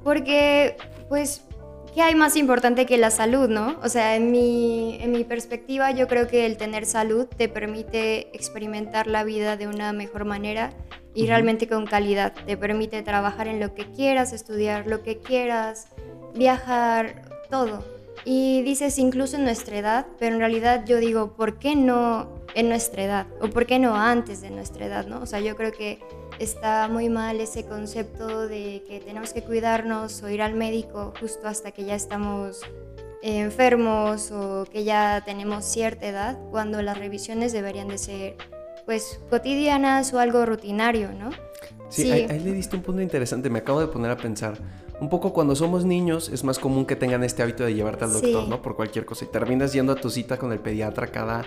porque, 0.03 0.77
pues, 1.07 1.43
¿qué 1.93 2.01
hay 2.01 2.15
más 2.15 2.35
importante 2.35 2.85
que 2.85 2.97
la 2.97 3.11
salud, 3.11 3.47
no? 3.47 3.79
O 3.83 3.89
sea, 3.89 4.15
en 4.15 4.31
mi, 4.31 4.97
en 5.01 5.11
mi 5.11 5.23
perspectiva, 5.23 5.91
yo 5.91 6.07
creo 6.07 6.27
que 6.27 6.45
el 6.47 6.57
tener 6.57 6.85
salud 6.85 7.25
te 7.25 7.47
permite 7.47 8.35
experimentar 8.35 9.05
la 9.05 9.23
vida 9.23 9.55
de 9.55 9.67
una 9.67 9.93
mejor 9.93 10.25
manera 10.25 10.71
y 11.15 11.27
realmente 11.27 11.67
con 11.67 11.87
calidad. 11.87 12.33
Te 12.45 12.57
permite 12.57 13.01
trabajar 13.01 13.47
en 13.47 13.59
lo 13.59 13.73
que 13.73 13.89
quieras, 13.91 14.33
estudiar 14.33 14.85
lo 14.85 15.01
que 15.01 15.17
quieras, 15.17 15.87
viajar, 16.35 17.23
todo. 17.49 17.83
Y 18.25 18.61
dices 18.63 18.99
incluso 18.99 19.37
en 19.37 19.45
nuestra 19.45 19.77
edad, 19.77 20.05
pero 20.19 20.35
en 20.35 20.39
realidad 20.39 20.83
yo 20.85 20.97
digo, 20.97 21.33
¿por 21.33 21.57
qué 21.57 21.75
no 21.75 22.27
en 22.53 22.69
nuestra 22.69 23.03
edad? 23.03 23.27
¿O 23.41 23.49
por 23.49 23.65
qué 23.65 23.79
no 23.79 23.95
antes 23.95 24.41
de 24.41 24.49
nuestra 24.49 24.85
edad? 24.85 25.07
¿no? 25.07 25.21
O 25.21 25.25
sea, 25.25 25.39
yo 25.39 25.55
creo 25.55 25.71
que 25.71 25.99
está 26.39 26.87
muy 26.89 27.09
mal 27.09 27.39
ese 27.39 27.65
concepto 27.65 28.47
de 28.47 28.83
que 28.87 28.99
tenemos 28.99 29.31
que 29.31 29.41
cuidarnos 29.41 30.21
o 30.21 30.29
ir 30.29 30.41
al 30.41 30.53
médico 30.53 31.13
justo 31.19 31.47
hasta 31.47 31.71
que 31.71 31.85
ya 31.85 31.95
estamos 31.95 32.61
enfermos 33.21 34.31
o 34.31 34.65
que 34.71 34.83
ya 34.83 35.23
tenemos 35.25 35.65
cierta 35.65 36.07
edad, 36.07 36.37
cuando 36.51 36.81
las 36.81 36.97
revisiones 36.97 37.53
deberían 37.53 37.87
de 37.87 37.97
ser 37.97 38.37
pues 38.85 39.19
cotidianas 39.29 40.13
o 40.13 40.19
algo 40.19 40.45
rutinario, 40.45 41.11
¿no? 41.11 41.31
Sí, 41.89 42.11
Ahí, 42.11 42.39
le 42.39 42.51
diste 42.51 42.75
un 42.75 42.81
punto 42.81 43.01
interesante, 43.01 43.49
me 43.49 43.59
acabo 43.59 43.79
de 43.79 43.87
poner 43.87 44.11
a 44.11 44.17
pensar. 44.17 44.57
Un 44.99 45.09
poco 45.09 45.33
cuando 45.33 45.55
somos 45.55 45.85
niños 45.85 46.29
es 46.29 46.43
más 46.43 46.57
común 46.57 46.85
que 46.85 46.95
tengan 46.95 47.23
este 47.23 47.43
hábito 47.43 47.65
de 47.65 47.73
llevarte 47.73 48.05
al 48.05 48.13
doctor, 48.13 48.47
¿no? 48.47 48.61
Por 48.61 48.75
cualquier 48.75 49.05
cosa. 49.05 49.25
Y 49.25 49.27
terminas 49.27 49.73
yendo 49.73 49.91
a 49.91 49.95
tu 49.95 50.09
cita 50.09 50.37
con 50.37 50.51
el 50.51 50.59
pediatra 50.59 51.07
cada 51.07 51.43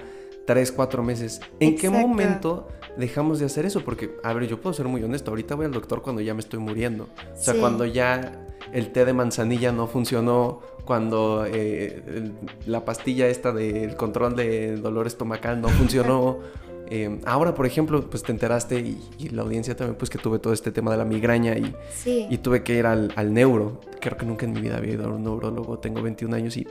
tres, 0.49 0.71
cuatro 0.71 1.03
meses. 1.03 1.41
¿En 1.61 1.77
qué 1.77 1.89
momento 1.89 2.69
dejamos 2.97 3.39
de 3.39 3.47
hacer 3.47 3.65
eso? 3.67 3.85
Porque, 3.85 4.17
a 4.23 4.33
ver, 4.33 4.47
yo 4.47 4.61
puedo 4.61 4.75
ser 4.75 4.87
muy 4.87 5.03
honesto. 5.03 5.31
Ahorita 5.31 5.55
voy 5.55 5.67
al 5.67 5.73
doctor 5.73 6.03
cuando 6.03 6.21
ya 6.21 6.35
me 6.35 6.41
estoy 6.41 6.59
muriendo. 6.59 7.09
O 7.35 7.43
sea, 7.43 7.55
cuando 7.55 7.87
ya 7.87 8.47
el 8.73 8.93
té 8.93 9.05
de 9.05 9.13
manzanilla 9.13 9.73
no 9.73 9.87
funcionó, 9.87 10.61
cuando 10.85 11.45
eh, 11.47 12.33
la 12.67 12.85
pastilla 12.85 13.29
esta 13.29 13.53
del 13.53 13.95
control 13.97 14.37
de 14.37 14.77
dolor 14.77 15.07
estomacal 15.07 15.61
no 15.61 15.69
funcionó. 15.69 16.39
Em, 16.91 17.21
ahora, 17.27 17.55
por 17.55 17.67
ejemplo, 17.67 18.09
pues 18.09 18.23
te 18.23 18.33
enteraste 18.33 18.79
y, 18.81 19.29
la 19.31 19.43
audiencia 19.43 19.77
también, 19.77 19.97
pues 19.97 20.11
que 20.11 20.19
tuve 20.19 20.39
todo 20.39 20.53
este 20.53 20.73
tema 20.73 20.91
de 20.91 20.97
la 20.97 21.05
migraña 21.05 21.57
y, 21.57 21.75
y 22.07 22.39
tuve 22.39 22.63
que 22.63 22.77
ir 22.77 22.87
al, 22.87 23.33
neuro. 23.33 23.81
Creo 24.01 24.17
que 24.17 24.25
nunca 24.27 24.47
en 24.47 24.53
mi 24.53 24.61
vida 24.61 24.77
había 24.77 24.95
ido 24.95 25.07
a 25.07 25.09
un 25.09 25.23
neurólogo, 25.23 25.79
tengo 25.79 26.03
21 26.03 26.35
años 26.35 26.57
y, 26.57 26.67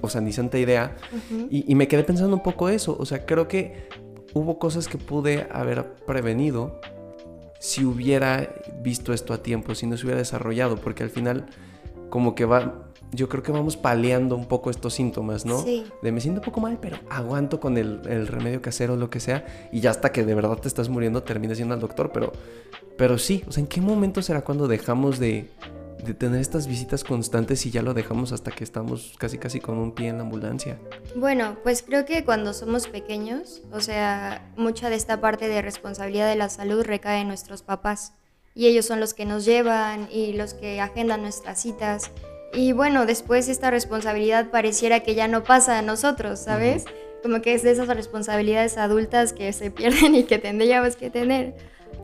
o 0.00 0.08
sea, 0.08 0.20
ni 0.20 0.32
santa 0.32 0.58
idea. 0.58 0.96
y, 1.50 1.70
y 1.70 1.74
me 1.74 1.88
quedé 1.88 2.04
pensando 2.04 2.34
un 2.34 2.42
poco 2.42 2.68
eso, 2.68 2.96
o 2.98 3.04
sea, 3.04 3.26
creo 3.26 3.46
que 3.48 3.88
hubo 4.32 4.58
cosas 4.58 4.88
que 4.88 4.98
pude 4.98 5.46
haber 5.50 5.94
prevenido 6.06 6.80
si 7.60 7.84
hubiera 7.84 8.54
visto 8.82 9.12
esto 9.12 9.32
a 9.32 9.42
tiempo, 9.42 9.74
si 9.74 9.86
no 9.86 9.96
se 9.96 10.04
hubiera 10.04 10.18
desarrollado, 10.18 10.76
porque 10.76 11.02
al 11.02 11.10
final 11.10 11.46
como 12.10 12.34
que 12.34 12.44
va, 12.44 12.83
yo 13.14 13.28
creo 13.28 13.42
que 13.42 13.52
vamos 13.52 13.76
paliando 13.76 14.36
un 14.36 14.46
poco 14.46 14.70
estos 14.70 14.94
síntomas, 14.94 15.44
¿no? 15.44 15.62
Sí. 15.62 15.84
De 16.02 16.12
me 16.12 16.20
siento 16.20 16.40
un 16.40 16.44
poco 16.44 16.60
mal, 16.60 16.78
pero 16.80 16.98
aguanto 17.08 17.60
con 17.60 17.78
el, 17.78 18.00
el 18.06 18.26
remedio 18.26 18.60
casero 18.60 18.94
o 18.94 18.96
lo 18.96 19.10
que 19.10 19.20
sea, 19.20 19.46
y 19.72 19.80
ya 19.80 19.90
hasta 19.90 20.12
que 20.12 20.24
de 20.24 20.34
verdad 20.34 20.56
te 20.58 20.68
estás 20.68 20.88
muriendo 20.88 21.22
terminas 21.22 21.58
yendo 21.58 21.74
al 21.74 21.80
doctor, 21.80 22.10
pero, 22.12 22.32
pero 22.96 23.18
sí, 23.18 23.44
o 23.48 23.52
sea, 23.52 23.60
¿en 23.60 23.66
qué 23.66 23.80
momento 23.80 24.22
será 24.22 24.42
cuando 24.42 24.68
dejamos 24.68 25.18
de, 25.18 25.48
tener 26.18 26.38
estas 26.38 26.66
visitas 26.66 27.02
constantes 27.02 27.64
y 27.64 27.70
ya 27.70 27.80
lo 27.80 27.94
dejamos 27.94 28.32
hasta 28.32 28.50
que 28.50 28.62
estamos 28.62 29.14
casi 29.16 29.38
casi 29.38 29.58
con 29.58 29.78
un 29.78 29.92
pie 29.92 30.08
en 30.08 30.18
la 30.18 30.24
ambulancia? 30.24 30.78
Bueno, 31.16 31.56
pues 31.62 31.82
creo 31.82 32.04
que 32.04 32.24
cuando 32.24 32.52
somos 32.52 32.88
pequeños, 32.88 33.62
o 33.72 33.80
sea, 33.80 34.52
mucha 34.56 34.90
de 34.90 34.96
esta 34.96 35.20
parte 35.20 35.48
de 35.48 35.62
responsabilidad 35.62 36.28
de 36.28 36.36
la 36.36 36.50
salud 36.50 36.82
recae 36.84 37.22
en 37.22 37.28
nuestros 37.28 37.62
papás 37.62 38.12
y 38.54 38.66
ellos 38.66 38.86
son 38.86 39.00
los 39.00 39.14
que 39.14 39.24
nos 39.24 39.44
llevan 39.44 40.08
y 40.12 40.32
los 40.34 40.54
que 40.54 40.80
agendan 40.80 41.22
nuestras 41.22 41.60
citas. 41.62 42.10
Y 42.54 42.72
bueno, 42.72 43.04
después 43.04 43.48
esta 43.48 43.70
responsabilidad 43.70 44.50
pareciera 44.50 45.00
que 45.00 45.14
ya 45.14 45.26
no 45.26 45.42
pasa 45.42 45.78
a 45.78 45.82
nosotros, 45.82 46.38
¿sabes? 46.38 46.84
Como 47.22 47.42
que 47.42 47.54
es 47.54 47.62
de 47.62 47.72
esas 47.72 47.88
responsabilidades 47.88 48.78
adultas 48.78 49.32
que 49.32 49.52
se 49.52 49.70
pierden 49.72 50.14
y 50.14 50.24
que 50.24 50.38
tendríamos 50.38 50.96
que 50.96 51.10
tener. 51.10 51.54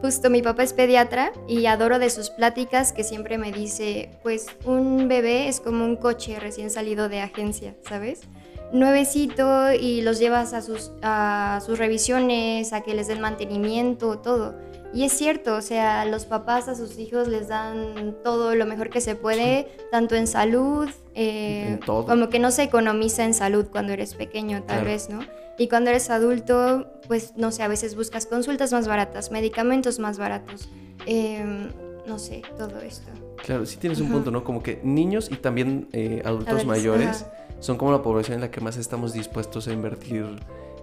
Justo 0.03 0.31
mi 0.31 0.41
papá 0.41 0.63
es 0.63 0.73
pediatra 0.73 1.33
y 1.47 1.67
adoro 1.67 1.99
de 1.99 2.11
sus 2.11 2.31
pláticas 2.31 2.93
que 2.93 3.05
siempre 3.05 3.37
me 3.39 3.53
dice, 3.53 4.11
pues 4.23 4.47
un 4.65 5.09
bebé 5.09 5.49
es 5.49 5.61
como 5.61 5.85
un 5.85 5.97
coche 5.97 6.41
recién 6.41 6.71
salido 6.71 7.09
de 7.09 7.21
agencia, 7.21 7.75
¿sabes? 7.87 8.23
Nuevecito 8.73 9.73
y 9.73 10.01
los 10.01 10.19
llevas 10.19 10.55
a 10.55 10.63
sus, 10.63 10.93
a 11.03 11.61
sus 11.65 11.79
revisiones, 11.79 12.73
a 12.73 12.81
que 12.81 12.95
les 12.95 13.09
den 13.09 13.21
mantenimiento, 13.21 14.19
todo. 14.19 14.55
Y 14.93 15.05
es 15.05 15.13
cierto, 15.13 15.55
o 15.55 15.63
sea, 15.63 16.05
los 16.05 16.25
papás 16.25 16.69
a 16.69 16.75
sus 16.75 16.99
hijos 16.99 17.29
les 17.29 17.49
dan 17.49 18.17
todo 18.25 18.57
lo 18.57 18.67
mejor 18.67 18.91
que 18.91 19.01
se 19.01 19.15
puede, 19.15 19.69
tanto 19.93 20.17
en 20.17 20.27
salud, 20.27 20.89
eh, 21.15 21.79
como 21.87 22.29
que 22.29 22.41
no 22.41 22.51
se 22.51 22.65
economiza 22.65 23.25
en 23.25 23.35
salud 23.35 23.67
cuando 23.71 23.93
eres 23.93 24.15
pequeño, 24.15 24.65
tal 24.65 24.85
vez, 24.85 25.09
¿no? 25.09 25.21
Y 25.59 25.69
cuando 25.69 25.91
eres 25.91 26.11
adulto, 26.11 26.87
pues 27.07 27.35
no 27.37 27.53
sé, 27.53 27.63
a 27.63 27.69
veces 27.69 27.95
buscas 27.95 28.27
consultas 28.27 28.73
más 28.73 28.89
baratas, 28.89 29.31
medicamentos 29.31 29.99
más 29.99 30.19
baratos, 30.19 30.69
em, 31.07 31.69
no 32.07 32.19
sé, 32.19 32.43
todo 32.59 32.81
esto. 32.81 33.11
Claro, 33.45 33.67
sí 33.67 33.77
tienes 33.77 34.01
un 34.01 34.11
punto, 34.11 34.31
¿no? 34.31 34.43
Como 34.43 34.63
que 34.63 34.81
niños 34.83 35.31
y 35.31 35.37
también 35.37 35.89
eh, 35.93 36.23
adultos 36.25 36.65
mayores 36.67 37.27
son 37.61 37.77
como 37.77 37.93
la 37.93 38.03
población 38.03 38.37
en 38.37 38.41
la 38.41 38.51
que 38.51 38.61
más 38.61 38.77
estamos 38.77 39.13
dispuestos 39.13 39.69
a 39.69 39.73
invertir 39.73 40.25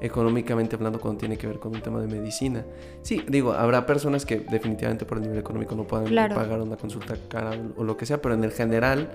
económicamente 0.02 0.76
hablando 0.76 1.00
cuando 1.00 1.20
tiene 1.20 1.38
que 1.38 1.48
ver 1.48 1.60
con 1.60 1.76
un 1.76 1.82
tema 1.82 2.00
de 2.02 2.08
medicina. 2.08 2.66
Sí, 3.02 3.24
digo, 3.28 3.54
habrá 3.54 3.86
personas 3.86 4.26
que 4.26 4.40
definitivamente 4.40 5.06
por 5.06 5.18
el 5.18 5.24
nivel 5.24 5.40
económico 5.40 5.76
no 5.76 5.86
puedan 5.86 6.14
pagar 6.34 6.62
una 6.62 6.78
consulta 6.78 7.16
cara 7.28 7.52
o 7.76 7.84
lo 7.84 7.98
que 7.98 8.06
sea, 8.06 8.22
pero 8.22 8.36
en 8.36 8.44
el 8.44 8.52
general, 8.52 9.10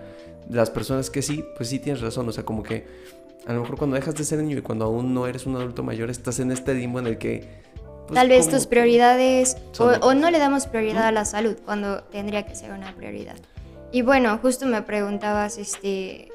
las 0.49 0.71
personas 0.71 1.11
que 1.11 1.23
sí, 1.23 1.45
pues 1.57 1.69
sí 1.69 1.79
tienes 1.79 2.03
razón, 2.03 2.29
o 2.29 2.33
sea, 2.33 2.45
como 2.45 2.63
que 2.63 2.87
a 3.47 3.53
lo 3.53 3.61
mejor 3.63 3.77
cuando 3.77 3.97
dejas 3.97 4.15
de 4.15 4.25
ser 4.25 4.39
niño 4.41 4.59
y 4.59 4.63
cuando 4.63 4.85
aún 4.85 5.15
no 5.15 5.27
eres 5.27 5.47
un 5.47 5.57
adulto 5.57 5.83
mayor, 5.83 6.11
estás 6.11 6.39
en 6.41 6.53
este 6.53 6.75
limbo 6.75 6.99
en 6.99 7.07
el 7.07 7.19
que... 7.19 7.45
Pues, 8.07 8.15
Tal 8.15 8.29
vez 8.29 8.49
tus 8.49 8.67
prioridades, 8.67 9.57
o, 9.79 10.15
no 10.15 10.31
le 10.31 10.39
damos 10.39 10.67
prioridad 10.67 11.07
a 11.07 11.13
la 11.13 11.25
salud 11.25 11.57
cuando 11.65 12.03
tendría 12.05 12.47
que 12.47 12.55
ser 12.55 12.73
una 12.73 12.95
prioridad. 12.95 13.37
Y 13.93 14.03
bueno, 14.03 14.39
justo 14.39 14.67
me 14.67 14.83
preguntabas, 14.83 15.59
este, 15.59 16.32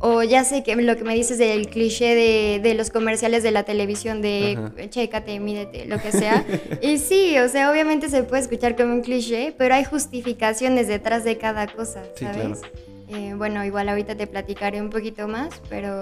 o 0.00 0.22
ya 0.22 0.44
sé 0.44 0.62
que 0.62 0.76
lo 0.76 0.96
que 0.96 1.04
me 1.04 1.14
dices 1.14 1.38
del 1.38 1.68
cliché 1.68 2.14
de, 2.14 2.60
de 2.62 2.74
los 2.74 2.90
comerciales 2.90 3.42
de 3.42 3.50
la 3.50 3.64
televisión 3.64 4.22
de 4.22 4.58
chécate, 4.90 5.40
mídete, 5.40 5.86
lo 5.86 5.98
que 5.98 6.12
sea. 6.12 6.44
y 6.82 6.98
sí, 6.98 7.38
o 7.38 7.48
sea, 7.48 7.70
obviamente 7.70 8.08
se 8.08 8.22
puede 8.22 8.42
escuchar 8.42 8.76
como 8.76 8.92
un 8.92 9.02
cliché, 9.02 9.54
pero 9.56 9.74
hay 9.74 9.84
justificaciones 9.84 10.88
detrás 10.88 11.24
de 11.24 11.38
cada 11.38 11.66
cosa, 11.66 12.02
¿sabes? 12.14 12.60
Eh, 13.08 13.34
bueno, 13.36 13.64
igual 13.64 13.88
ahorita 13.88 14.16
te 14.16 14.26
platicaré 14.26 14.80
un 14.80 14.90
poquito 14.90 15.28
más, 15.28 15.60
pero... 15.68 16.00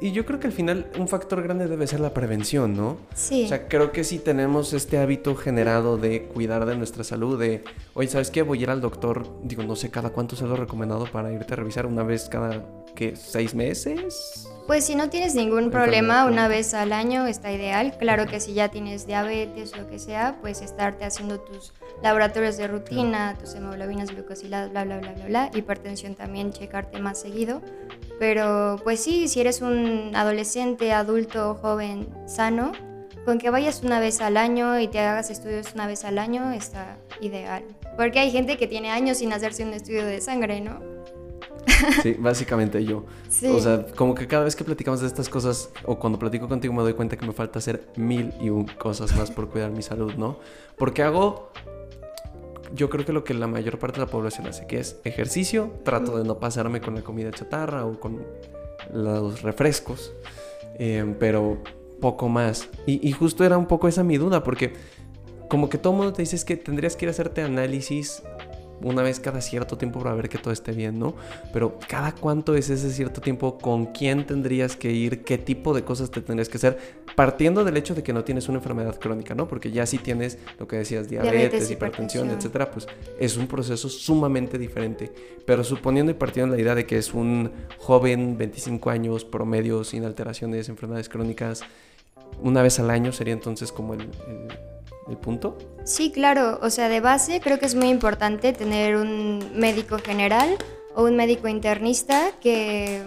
Y 0.00 0.12
yo 0.12 0.26
creo 0.26 0.38
que 0.38 0.48
al 0.48 0.52
final 0.52 0.90
un 0.98 1.08
factor 1.08 1.42
grande 1.42 1.66
debe 1.66 1.86
ser 1.86 2.00
la 2.00 2.12
prevención, 2.12 2.76
¿no? 2.76 2.98
Sí. 3.14 3.44
O 3.44 3.48
sea, 3.48 3.68
creo 3.68 3.92
que 3.92 4.04
si 4.04 4.18
tenemos 4.18 4.72
este 4.72 4.98
hábito 4.98 5.34
generado 5.34 5.96
de 5.96 6.24
cuidar 6.24 6.66
de 6.66 6.76
nuestra 6.76 7.04
salud, 7.04 7.38
de, 7.38 7.64
oye, 7.94 8.08
¿sabes 8.08 8.30
qué? 8.30 8.42
Voy 8.42 8.60
a 8.60 8.62
ir 8.62 8.70
al 8.70 8.80
doctor, 8.80 9.26
digo, 9.42 9.62
no 9.62 9.76
sé 9.76 9.90
cada 9.90 10.10
cuánto 10.10 10.36
se 10.36 10.46
lo 10.46 10.56
recomendado 10.56 11.06
para 11.06 11.32
irte 11.32 11.54
a 11.54 11.56
revisar, 11.56 11.86
una 11.86 12.02
vez 12.02 12.28
cada, 12.28 12.62
¿qué? 12.94 13.16
¿Seis 13.16 13.54
meses? 13.54 14.46
Pues 14.72 14.86
si 14.86 14.94
no 14.94 15.10
tienes 15.10 15.34
ningún 15.34 15.70
problema, 15.70 16.24
una 16.24 16.48
vez 16.48 16.72
al 16.72 16.94
año 16.94 17.26
está 17.26 17.52
ideal. 17.52 17.94
Claro 17.98 18.26
que 18.26 18.40
si 18.40 18.54
ya 18.54 18.70
tienes 18.70 19.06
diabetes 19.06 19.74
o 19.74 19.82
lo 19.82 19.86
que 19.86 19.98
sea, 19.98 20.38
pues 20.40 20.62
estarte 20.62 21.04
haciendo 21.04 21.40
tus 21.40 21.74
laboratorios 22.02 22.56
de 22.56 22.68
rutina, 22.68 23.36
tus 23.38 23.54
hemoglobinas 23.54 24.12
glucosiladas, 24.12 24.70
bla, 24.70 24.84
bla, 24.84 24.96
bla, 24.96 25.12
bla, 25.12 25.26
bla. 25.26 25.50
Hipertensión 25.52 26.14
también, 26.14 26.54
checarte 26.54 26.98
más 27.00 27.20
seguido. 27.20 27.60
Pero 28.18 28.80
pues 28.82 29.00
sí, 29.00 29.28
si 29.28 29.42
eres 29.42 29.60
un 29.60 30.12
adolescente, 30.14 30.90
adulto, 30.94 31.54
joven, 31.60 32.08
sano, 32.26 32.72
con 33.26 33.36
que 33.36 33.50
vayas 33.50 33.82
una 33.82 34.00
vez 34.00 34.22
al 34.22 34.38
año 34.38 34.80
y 34.80 34.88
te 34.88 35.00
hagas 35.00 35.28
estudios 35.28 35.74
una 35.74 35.86
vez 35.86 36.02
al 36.06 36.16
año 36.16 36.50
está 36.50 36.96
ideal. 37.20 37.62
Porque 37.98 38.20
hay 38.20 38.30
gente 38.30 38.56
que 38.56 38.66
tiene 38.66 38.90
años 38.90 39.18
sin 39.18 39.34
hacerse 39.34 39.64
un 39.64 39.74
estudio 39.74 40.06
de 40.06 40.22
sangre, 40.22 40.62
¿no? 40.62 40.80
Sí, 42.02 42.16
básicamente 42.18 42.84
yo. 42.84 43.04
O 43.50 43.60
sea, 43.60 43.86
como 43.96 44.14
que 44.14 44.26
cada 44.26 44.44
vez 44.44 44.56
que 44.56 44.64
platicamos 44.64 45.00
de 45.00 45.06
estas 45.06 45.28
cosas, 45.28 45.70
o 45.84 45.98
cuando 45.98 46.18
platico 46.18 46.48
contigo 46.48 46.74
me 46.74 46.82
doy 46.82 46.94
cuenta 46.94 47.16
que 47.16 47.26
me 47.26 47.32
falta 47.32 47.58
hacer 47.58 47.88
mil 47.96 48.32
y 48.40 48.50
un 48.50 48.66
cosas 48.66 49.16
más 49.16 49.30
por 49.30 49.48
cuidar 49.48 49.70
mi 49.70 49.82
salud, 49.82 50.14
¿no? 50.14 50.38
Porque 50.76 51.02
hago, 51.02 51.50
yo 52.74 52.90
creo 52.90 53.04
que 53.04 53.12
lo 53.12 53.24
que 53.24 53.34
la 53.34 53.46
mayor 53.46 53.78
parte 53.78 54.00
de 54.00 54.06
la 54.06 54.10
población 54.10 54.46
hace, 54.46 54.66
que 54.66 54.78
es 54.78 55.00
ejercicio, 55.04 55.72
trato 55.84 56.18
de 56.18 56.24
no 56.24 56.38
pasarme 56.38 56.80
con 56.80 56.94
la 56.94 57.02
comida 57.02 57.30
chatarra 57.30 57.84
o 57.86 57.98
con 57.98 58.24
los 58.92 59.42
refrescos, 59.42 60.12
em, 60.78 61.14
pero 61.14 61.62
poco 62.00 62.28
más. 62.28 62.68
Y, 62.86 63.06
y 63.06 63.12
justo 63.12 63.44
era 63.44 63.56
un 63.58 63.66
poco 63.66 63.88
esa 63.88 64.02
mi 64.02 64.18
duda, 64.18 64.42
porque 64.42 64.72
como 65.48 65.68
que 65.68 65.76
todo 65.76 65.92
mundo 65.92 66.14
te 66.14 66.22
dice 66.22 66.34
es 66.34 66.46
que 66.46 66.56
tendrías 66.56 66.96
que 66.96 67.04
ir 67.04 67.10
a 67.10 67.12
hacerte 67.12 67.42
análisis 67.42 68.22
una 68.88 69.02
vez 69.02 69.20
cada 69.20 69.40
cierto 69.40 69.76
tiempo 69.78 70.00
para 70.00 70.14
ver 70.14 70.28
que 70.28 70.38
todo 70.38 70.52
esté 70.52 70.72
bien, 70.72 70.98
¿no? 70.98 71.14
Pero 71.52 71.78
cada 71.88 72.12
cuánto 72.12 72.54
es 72.54 72.70
ese 72.70 72.90
cierto 72.90 73.20
tiempo, 73.20 73.58
con 73.58 73.86
quién 73.86 74.26
tendrías 74.26 74.76
que 74.76 74.90
ir, 74.92 75.24
qué 75.24 75.38
tipo 75.38 75.74
de 75.74 75.84
cosas 75.84 76.10
te 76.10 76.20
tendrías 76.20 76.48
que 76.48 76.56
hacer, 76.56 76.78
partiendo 77.14 77.64
del 77.64 77.76
hecho 77.76 77.94
de 77.94 78.02
que 78.02 78.12
no 78.12 78.24
tienes 78.24 78.48
una 78.48 78.58
enfermedad 78.58 78.98
crónica, 78.98 79.34
¿no? 79.34 79.48
Porque 79.48 79.70
ya 79.70 79.86
si 79.86 79.98
tienes 79.98 80.38
lo 80.58 80.66
que 80.66 80.76
decías, 80.76 81.08
diabetes, 81.08 81.70
hipertensión, 81.70 82.30
etcétera, 82.30 82.70
pues 82.70 82.86
es 83.18 83.36
un 83.36 83.46
proceso 83.46 83.88
sumamente 83.88 84.58
diferente. 84.58 85.12
Pero 85.46 85.64
suponiendo 85.64 86.12
y 86.12 86.14
partiendo 86.14 86.52
de 86.52 86.58
la 86.58 86.62
idea 86.62 86.74
de 86.74 86.86
que 86.86 86.98
es 86.98 87.14
un 87.14 87.50
joven, 87.78 88.36
25 88.38 88.90
años, 88.90 89.24
promedio, 89.24 89.84
sin 89.84 90.04
alteraciones, 90.04 90.68
enfermedades 90.68 91.08
crónicas, 91.08 91.62
una 92.42 92.62
vez 92.62 92.78
al 92.78 92.90
año 92.90 93.12
sería 93.12 93.34
entonces 93.34 93.72
como 93.72 93.94
el 93.94 94.02
el 94.02 94.71
punto? 95.16 95.58
Sí, 95.84 96.12
claro. 96.12 96.58
O 96.62 96.70
sea, 96.70 96.88
de 96.88 97.00
base 97.00 97.40
creo 97.40 97.58
que 97.58 97.66
es 97.66 97.74
muy 97.74 97.88
importante 97.88 98.52
tener 98.52 98.96
un 98.96 99.52
médico 99.54 99.98
general 99.98 100.56
o 100.94 101.04
un 101.04 101.16
médico 101.16 101.48
internista 101.48 102.32
que, 102.40 103.02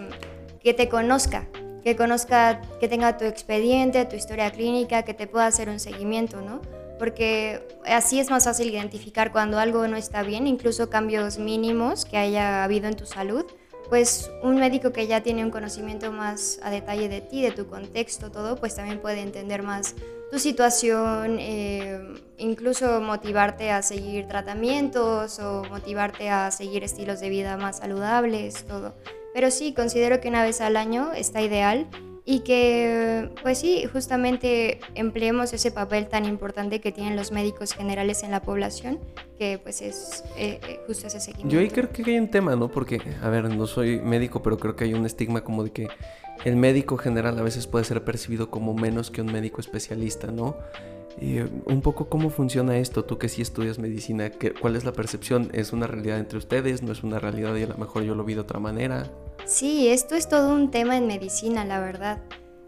que 0.61 0.73
te 0.73 0.89
conozca, 0.89 1.47
que 1.83 1.95
conozca, 1.95 2.61
que 2.79 2.87
tenga 2.87 3.17
tu 3.17 3.25
expediente, 3.25 4.03
tu 4.05 4.15
historia 4.15 4.51
clínica, 4.51 5.03
que 5.03 5.13
te 5.13 5.27
pueda 5.27 5.45
hacer 5.45 5.69
un 5.69 5.79
seguimiento, 5.79 6.41
¿no? 6.41 6.61
Porque 6.97 7.61
así 7.85 8.19
es 8.19 8.29
más 8.29 8.45
fácil 8.45 8.69
identificar 8.69 9.31
cuando 9.31 9.59
algo 9.59 9.87
no 9.87 9.97
está 9.97 10.23
bien, 10.23 10.47
incluso 10.47 10.89
cambios 10.89 11.37
mínimos 11.37 12.05
que 12.05 12.17
haya 12.17 12.63
habido 12.63 12.87
en 12.87 12.95
tu 12.95 13.05
salud. 13.05 13.45
Pues 13.89 14.31
un 14.41 14.55
médico 14.55 14.91
que 14.91 15.05
ya 15.05 15.21
tiene 15.21 15.43
un 15.43 15.51
conocimiento 15.51 16.11
más 16.11 16.59
a 16.63 16.71
detalle 16.71 17.07
de 17.07 17.21
ti, 17.21 17.43
de 17.43 17.51
tu 17.51 17.67
contexto, 17.67 18.31
todo, 18.31 18.55
pues 18.55 18.75
también 18.75 18.99
puede 18.99 19.21
entender 19.21 19.61
más 19.61 19.93
tu 20.35 20.39
situación, 20.39 21.37
eh, 21.39 21.97
incluso 22.37 22.99
motivarte 22.99 23.71
a 23.71 23.81
seguir 23.81 24.27
tratamientos 24.27 25.39
o 25.39 25.63
motivarte 25.69 26.29
a 26.29 26.51
seguir 26.51 26.83
estilos 26.83 27.21
de 27.21 27.29
vida 27.29 27.55
más 27.55 27.77
saludables, 27.77 28.65
todo. 28.65 28.93
Pero 29.33 29.49
sí, 29.49 29.73
considero 29.73 30.19
que 30.19 30.27
una 30.27 30.43
vez 30.43 30.59
al 30.59 30.75
año 30.75 31.13
está 31.13 31.41
ideal 31.41 31.87
y 32.27 32.39
que, 32.39 33.29
pues 33.43 33.59
sí, 33.59 33.85
justamente 33.85 34.79
empleemos 34.95 35.53
ese 35.53 35.69
papel 35.69 36.07
tan 36.07 36.25
importante 36.25 36.81
que 36.81 36.91
tienen 36.91 37.15
los 37.15 37.31
médicos 37.31 37.73
generales 37.73 38.23
en 38.23 38.31
la 38.31 38.41
población, 38.41 38.99
que 39.37 39.59
pues 39.61 39.81
es 39.83 40.23
eh, 40.35 40.59
eh, 40.67 40.79
justo 40.87 41.05
ese 41.05 41.19
seguimiento. 41.19 41.53
Yo 41.53 41.59
ahí 41.59 41.69
creo 41.69 41.91
que 41.91 42.03
hay 42.03 42.17
un 42.17 42.29
tema, 42.31 42.55
¿no? 42.55 42.67
Porque, 42.67 42.99
a 43.21 43.29
ver, 43.29 43.55
no 43.55 43.67
soy 43.67 43.99
médico, 43.99 44.41
pero 44.41 44.57
creo 44.57 44.75
que 44.75 44.85
hay 44.85 44.95
un 44.95 45.05
estigma 45.05 45.43
como 45.43 45.63
de 45.63 45.71
que 45.71 45.87
el 46.45 46.55
médico 46.55 46.97
general 46.97 47.37
a 47.37 47.43
veces 47.43 47.67
puede 47.67 47.85
ser 47.85 48.03
percibido 48.03 48.49
como 48.49 48.73
menos 48.73 49.11
que 49.11 49.21
un 49.21 49.31
médico 49.31 49.61
especialista, 49.61 50.27
¿no? 50.27 50.57
Un 51.21 51.81
poco 51.81 52.09
cómo 52.09 52.29
funciona 52.29 52.77
esto, 52.77 53.05
tú 53.05 53.17
que 53.17 53.29
sí 53.29 53.41
estudias 53.41 53.79
medicina, 53.79 54.31
¿cuál 54.59 54.75
es 54.75 54.83
la 54.83 54.91
percepción? 54.91 55.49
¿Es 55.53 55.71
una 55.71 55.87
realidad 55.87 56.19
entre 56.19 56.37
ustedes? 56.37 56.83
¿No 56.83 56.91
es 56.91 57.03
una 57.03 57.19
realidad 57.19 57.55
y 57.55 57.63
a 57.63 57.67
lo 57.67 57.77
mejor 57.77 58.03
yo 58.03 58.15
lo 58.15 58.23
vi 58.23 58.33
de 58.33 58.41
otra 58.41 58.59
manera? 58.59 59.09
Sí, 59.45 59.87
esto 59.87 60.15
es 60.15 60.27
todo 60.27 60.53
un 60.53 60.71
tema 60.71 60.97
en 60.97 61.07
medicina, 61.07 61.63
la 61.65 61.79
verdad. 61.79 62.21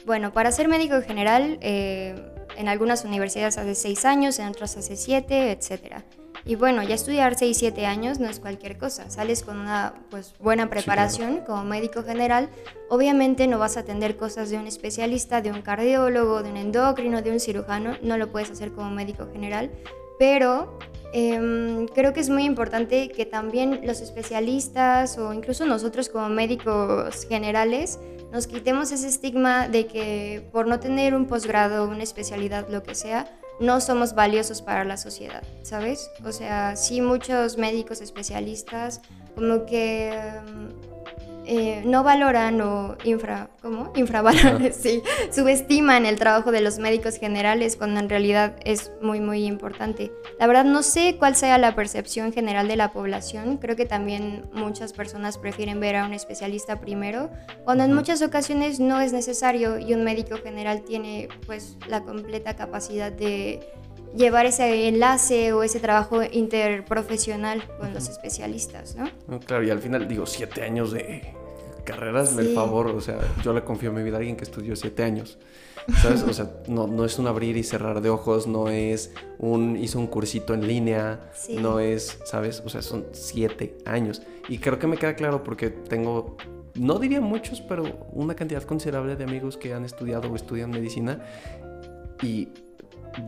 Bueno, 0.06 0.32
para 0.32 0.52
ser 0.52 0.70
médico 0.70 1.02
general, 1.02 1.58
eh, 1.62 2.16
en 2.56 2.70
algunas 2.70 3.04
universidades 3.04 3.58
hace 3.58 3.76
seis 3.76 4.06
años, 4.06 4.40
en 4.40 4.48
otras 4.48 4.78
hace 4.78 4.96
siete, 4.96 5.52
etcétera. 5.52 6.06
Y 6.48 6.56
bueno, 6.56 6.82
ya 6.82 6.96
estudiar 6.96 7.38
6, 7.38 7.58
7 7.58 7.86
años 7.86 8.20
no 8.20 8.30
es 8.30 8.40
cualquier 8.40 8.78
cosa. 8.78 9.10
Sales 9.10 9.44
con 9.44 9.60
una 9.60 9.94
pues, 10.10 10.34
buena 10.40 10.70
preparación 10.70 11.42
como 11.46 11.66
médico 11.66 12.04
general. 12.04 12.50
Obviamente 12.90 13.48
no 13.48 13.60
vas 13.60 13.76
a 13.76 13.82
atender 13.82 14.16
cosas 14.16 14.50
de 14.50 14.58
un 14.58 14.66
especialista, 14.66 15.42
de 15.42 15.52
un 15.52 15.62
cardiólogo, 15.62 16.44
de 16.44 16.52
un 16.52 16.56
endocrino, 16.56 17.22
de 17.22 17.32
un 17.32 17.42
cirujano. 17.42 17.98
No 18.02 18.18
lo 18.18 18.32
puedes 18.32 18.50
hacer 18.50 18.72
como 18.72 18.90
médico 18.90 19.28
general. 19.30 19.72
Pero 20.18 20.80
em, 21.12 21.86
creo 21.88 22.14
que 22.14 22.22
es 22.22 22.30
muy 22.30 22.46
importante 22.46 23.10
que 23.10 23.26
también 23.26 23.82
los 23.84 24.00
especialistas 24.00 25.18
o 25.18 25.34
incluso 25.34 25.66
nosotros 25.66 26.08
como 26.08 26.30
médicos 26.30 27.26
generales 27.28 28.00
nos 28.32 28.48
quitemos 28.48 28.92
ese 28.94 29.08
estigma 29.08 29.68
de 29.68 29.86
que 29.88 30.48
por 30.54 30.68
no 30.68 30.80
tener 30.80 31.14
un 31.14 31.28
posgrado, 31.28 31.90
una 31.90 32.04
especialidad, 32.04 32.70
lo 32.70 32.84
que 32.84 32.96
sea, 32.96 33.28
no 33.60 33.82
somos 33.82 34.14
valiosos 34.14 34.62
para 34.62 34.84
la 34.84 34.98
sociedad, 34.98 35.44
¿sabes? 35.64 36.12
O 36.24 36.32
sea, 36.32 36.76
sí 36.76 37.02
muchos 37.02 37.58
médicos 37.58 38.02
especialistas 38.02 39.02
como 39.36 39.66
que 39.66 40.10
em, 40.10 40.70
eh, 41.50 41.82
no 41.86 42.04
valoran 42.04 42.60
o 42.60 42.98
infra, 43.06 43.50
¿cómo? 43.62 43.94
Infravaloran, 43.96 44.74
sí, 44.74 45.02
subestiman 45.32 46.06
el 46.06 46.20
trabajo 46.20 46.52
de 46.52 46.60
los 46.60 46.78
médicos 46.78 47.18
generales 47.18 47.78
cuando 47.78 48.02
en 48.02 48.10
realidad 48.10 48.58
es 48.66 48.92
muy, 49.02 49.22
muy 49.22 49.46
importante. 49.46 50.12
La 50.40 50.48
verdad 50.48 50.66
no 50.66 50.84
sé 50.84 51.16
cuál 51.18 51.38
sea 51.38 51.58
la 51.58 51.74
percepción 51.74 52.34
general 52.34 52.68
de 52.68 52.76
la 52.76 52.92
población, 52.92 53.58
creo 53.58 53.78
que 53.78 53.86
también 53.86 54.50
muchas 54.54 54.92
personas 54.92 55.38
prefieren 55.38 55.80
ver 55.80 55.96
a 55.96 56.06
un 56.06 56.14
especialista 56.14 56.82
primero, 56.82 57.30
cuando 57.64 57.86
en 57.86 57.94
muchas 57.94 58.22
ocasiones 58.22 58.82
no 58.82 59.00
es 59.00 59.14
necesario 59.14 59.80
y 59.80 59.94
un 59.94 60.04
médico 60.04 60.36
general 60.44 60.82
tiene 60.82 61.30
pues 61.46 61.78
la 61.88 62.02
completa 62.02 62.58
capacidad 62.58 63.10
de 63.10 63.62
llevar 64.18 64.46
ese 64.46 64.88
enlace 64.88 65.54
o 65.54 65.64
ese 65.64 65.80
trabajo 65.80 66.24
interprofesional 66.24 67.64
con 67.80 67.94
los 67.94 68.10
especialistas, 68.10 68.96
¿no? 68.96 69.40
Claro, 69.40 69.64
y 69.64 69.70
al 69.70 69.80
final 69.80 70.08
digo, 70.08 70.26
siete 70.26 70.64
años 70.64 70.92
de 70.92 71.37
carreras, 71.88 72.32
sí. 72.32 72.40
el 72.40 72.54
favor, 72.54 72.88
o 72.88 73.02
sea, 73.02 73.20
yo 73.44 73.54
le 73.54 73.64
confío 73.64 73.92
mi 73.92 74.04
vida 74.04 74.16
a 74.16 74.20
alguien 74.20 74.36
que 74.36 74.44
estudió 74.44 74.76
siete 74.76 75.04
años, 75.04 75.38
¿sabes? 76.02 76.24
O 76.24 76.34
sea, 76.34 76.52
no, 76.68 76.86
no 76.86 77.06
es 77.06 77.18
un 77.18 77.28
abrir 77.28 77.56
y 77.56 77.64
cerrar 77.64 78.02
de 78.02 78.10
ojos, 78.10 78.46
no 78.46 78.68
es 78.68 79.14
un, 79.40 79.78
hizo 79.78 79.98
un 79.98 80.08
cursito 80.08 80.54
en 80.54 80.68
línea, 80.68 81.32
sí. 81.34 81.56
no 81.56 81.80
es, 81.80 82.20
¿sabes? 82.26 82.62
O 82.66 82.70
sea, 82.70 82.82
son 82.82 83.06
siete 83.14 83.78
años. 83.86 84.22
Y 84.50 84.60
creo 84.60 84.78
que 84.78 84.88
me 84.88 84.98
queda 84.98 85.16
claro 85.16 85.44
porque 85.44 85.70
tengo, 85.70 86.36
no 86.76 87.00
diría 87.00 87.22
muchos, 87.22 87.62
pero 87.62 88.08
una 88.12 88.36
cantidad 88.36 88.64
considerable 88.64 89.16
de 89.16 89.24
amigos 89.24 89.56
que 89.56 89.74
han 89.74 89.86
estudiado 89.86 90.30
o 90.30 90.36
estudian 90.36 90.70
medicina 90.70 91.24
y 92.22 92.50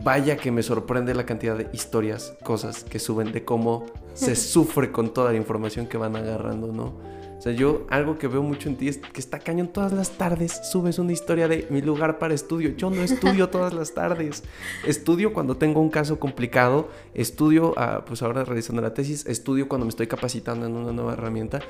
vaya 0.02 0.36
que 0.36 0.50
me 0.50 0.62
sorprende 0.62 1.14
la 1.14 1.24
cantidad 1.24 1.56
de 1.56 1.68
historias, 1.72 2.36
cosas 2.44 2.84
que 2.84 2.98
suben 2.98 3.32
de 3.32 3.44
cómo 3.44 3.86
se 4.14 4.36
sufre 4.36 4.92
con 4.92 5.12
toda 5.12 5.32
la 5.32 5.36
información 5.36 5.86
que 5.86 5.96
van 5.96 6.16
agarrando, 6.16 6.68
¿no? 6.68 7.19
O 7.40 7.42
sea, 7.42 7.52
yo 7.52 7.86
algo 7.88 8.18
que 8.18 8.28
veo 8.28 8.42
mucho 8.42 8.68
en 8.68 8.76
ti 8.76 8.86
es 8.86 8.98
que 8.98 9.18
está 9.18 9.38
cañón 9.38 9.68
todas 9.68 9.94
las 9.94 10.10
tardes. 10.10 10.60
Subes 10.70 10.98
una 10.98 11.12
historia 11.12 11.48
de 11.48 11.66
mi 11.70 11.80
lugar 11.80 12.18
para 12.18 12.34
estudio. 12.34 12.76
Yo 12.76 12.90
no 12.90 13.02
estudio 13.02 13.48
todas 13.50 13.72
las 13.72 13.94
tardes. 13.94 14.44
Estudio 14.86 15.32
cuando 15.32 15.56
tengo 15.56 15.80
un 15.80 15.88
caso 15.88 16.20
complicado. 16.20 16.90
Estudio, 17.14 17.70
uh, 17.70 18.04
pues 18.04 18.20
ahora 18.20 18.44
realizando 18.44 18.82
la 18.82 18.92
tesis. 18.92 19.24
Estudio 19.24 19.70
cuando 19.70 19.86
me 19.86 19.88
estoy 19.88 20.06
capacitando 20.06 20.66
en 20.66 20.76
una 20.76 20.92
nueva 20.92 21.14
herramienta. 21.14 21.60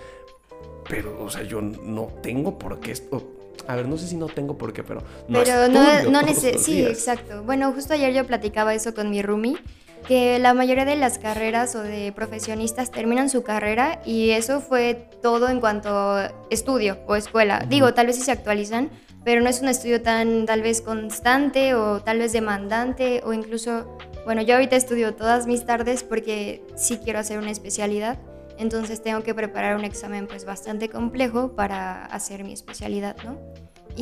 Pero, 0.89 1.23
o 1.23 1.31
sea, 1.31 1.45
yo 1.45 1.61
no 1.61 2.09
tengo 2.21 2.59
por 2.59 2.81
qué. 2.81 2.93
A 3.69 3.77
ver, 3.77 3.87
no 3.87 3.97
sé 3.97 4.09
si 4.09 4.17
no 4.17 4.27
tengo 4.27 4.59
por 4.59 4.73
qué, 4.73 4.83
pero 4.83 5.05
no 5.29 5.45
Pero 5.45 5.69
no, 5.69 6.11
no 6.11 6.23
necesito. 6.27 6.59
Sí, 6.59 6.83
exacto. 6.85 7.45
Bueno, 7.45 7.73
justo 7.73 7.95
ayer 7.95 8.13
yo 8.13 8.27
platicaba 8.27 8.75
eso 8.75 8.93
con 8.93 9.09
mi 9.09 9.23
roomie 9.23 9.57
que 10.07 10.39
la 10.39 10.55
mayoría 10.55 10.85
de 10.85 10.97
las 10.97 11.19
carreras 11.19 11.75
o 11.75 11.83
de 11.83 12.13
profesionistas 12.13 12.91
terminan 12.91 13.29
su 13.29 13.43
carrera 13.43 14.01
y 14.05 14.31
eso 14.31 14.61
fue 14.61 15.09
todo 15.23 15.49
en 15.49 15.61
cuanto 15.61 15.91
a 15.91 16.33
estudio 16.51 16.99
o 17.07 17.17
escuela. 17.17 17.65
Digo, 17.69 17.95
tal 17.95 18.07
vez 18.07 18.17
sí 18.17 18.23
se 18.23 18.33
actualizan, 18.33 18.91
pero 19.25 19.41
no 19.41 19.49
es 19.49 19.61
un 19.61 19.69
estudio 19.69 20.03
tan 20.03 20.47
tal 20.47 20.63
vez 20.63 20.81
constante 20.81 21.75
o 21.75 22.01
tal 22.03 22.19
vez 22.19 22.33
demandante 22.33 23.21
o 23.25 23.33
incluso, 23.33 23.99
bueno, 24.25 24.43
yo 24.43 24.55
ahorita 24.55 24.77
estudio 24.77 25.15
todas 25.15 25.47
mis 25.47 25.65
tardes 25.65 26.03
porque 26.03 26.63
sí 26.77 26.99
quiero 27.03 27.19
hacer 27.19 27.39
una 27.39 27.51
especialidad, 27.51 28.19
entonces 28.59 29.03
tengo 29.03 29.23
que 29.23 29.35
preparar 29.35 29.77
un 29.77 29.85
examen 29.85 30.27
pues 30.27 30.45
bastante 30.45 30.89
complejo 30.89 31.55
para 31.55 32.05
hacer 32.07 32.45
mi 32.45 32.53
especialidad, 32.53 33.17
¿no? 33.25 33.39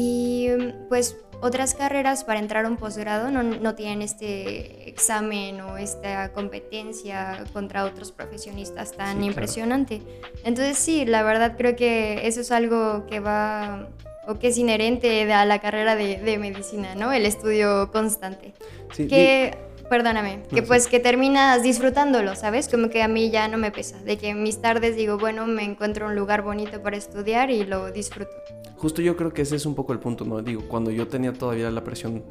Y 0.00 0.49
pues 0.88 1.17
otras 1.40 1.75
carreras 1.75 2.23
para 2.23 2.38
entrar 2.38 2.64
a 2.67 2.69
un 2.69 2.76
posgrado 2.76 3.33
no, 3.33 3.43
no, 3.43 3.75
tienen 3.75 4.00
este 4.00 4.88
examen 4.88 5.61
o 5.61 5.77
esta 5.77 6.33
competencia 6.33 7.44
contra 7.53 7.85
otros 7.85 8.12
profesionistas 8.12 8.92
tan 8.92 9.18
sí, 9.18 9.27
impresionante. 9.27 9.99
Claro. 9.99 10.37
Entonces 10.44 10.79
sí, 10.79 11.05
la 11.05 11.25
verdad 11.25 11.57
creo 11.57 11.75
que 11.75 12.29
eso 12.29 12.42
es 12.42 12.53
algo 12.53 13.07
que 13.07 13.18
va 13.18 13.88
o 14.29 14.38
que 14.38 14.49
es 14.49 14.59
inherente 14.59 15.33
a 15.33 15.44
la 15.44 15.59
carrera 15.59 15.96
de, 15.96 16.18
de 16.18 16.38
medicina, 16.38 16.94
¿no? 16.94 17.12
El 17.12 17.27
estudio 17.27 17.90
constante. 17.90 18.55
Sí, 18.92 19.09
que, 19.09 19.57
y... 19.57 19.88
perdóname, 19.88 20.37
no, 20.37 20.49
que 20.49 20.62
pues 20.62 20.85
sí. 20.85 20.90
que 20.90 21.01
terminas 21.01 21.64
disfrutándolo, 21.64 22.37
¿sabes? 22.37 22.68
Como 22.68 22.88
que 22.88 23.03
a 23.03 23.09
mí 23.09 23.31
ya 23.31 23.49
no 23.49 23.59
me 23.59 23.73
pesa, 23.73 23.99
de 23.99 24.16
que 24.16 24.29
en 24.29 24.44
mis 24.44 24.61
tardes 24.61 24.94
digo, 24.94 25.18
bueno, 25.18 25.44
me 25.46 25.64
encuentro 25.64 26.07
un 26.07 26.14
lugar 26.14 26.42
bonito 26.42 26.83
para 26.83 26.96
estudiar 26.96 27.51
y 27.51 27.64
lo 27.64 27.90
disfruto. 27.90 28.31
Justo 28.79 29.03
yo 29.03 29.17
creo 29.17 29.33
que 29.35 29.43
ese 29.43 29.57
es 29.57 29.67
un 29.67 29.75
poco 29.75 29.93
el 29.93 29.99
punto, 29.99 30.25
¿no? 30.25 30.41
Digo, 30.41 30.62
cuando 30.69 30.91
yo 30.91 31.09
tenía 31.09 31.33
todavía 31.33 31.71
la 31.71 31.83
presión 31.83 32.23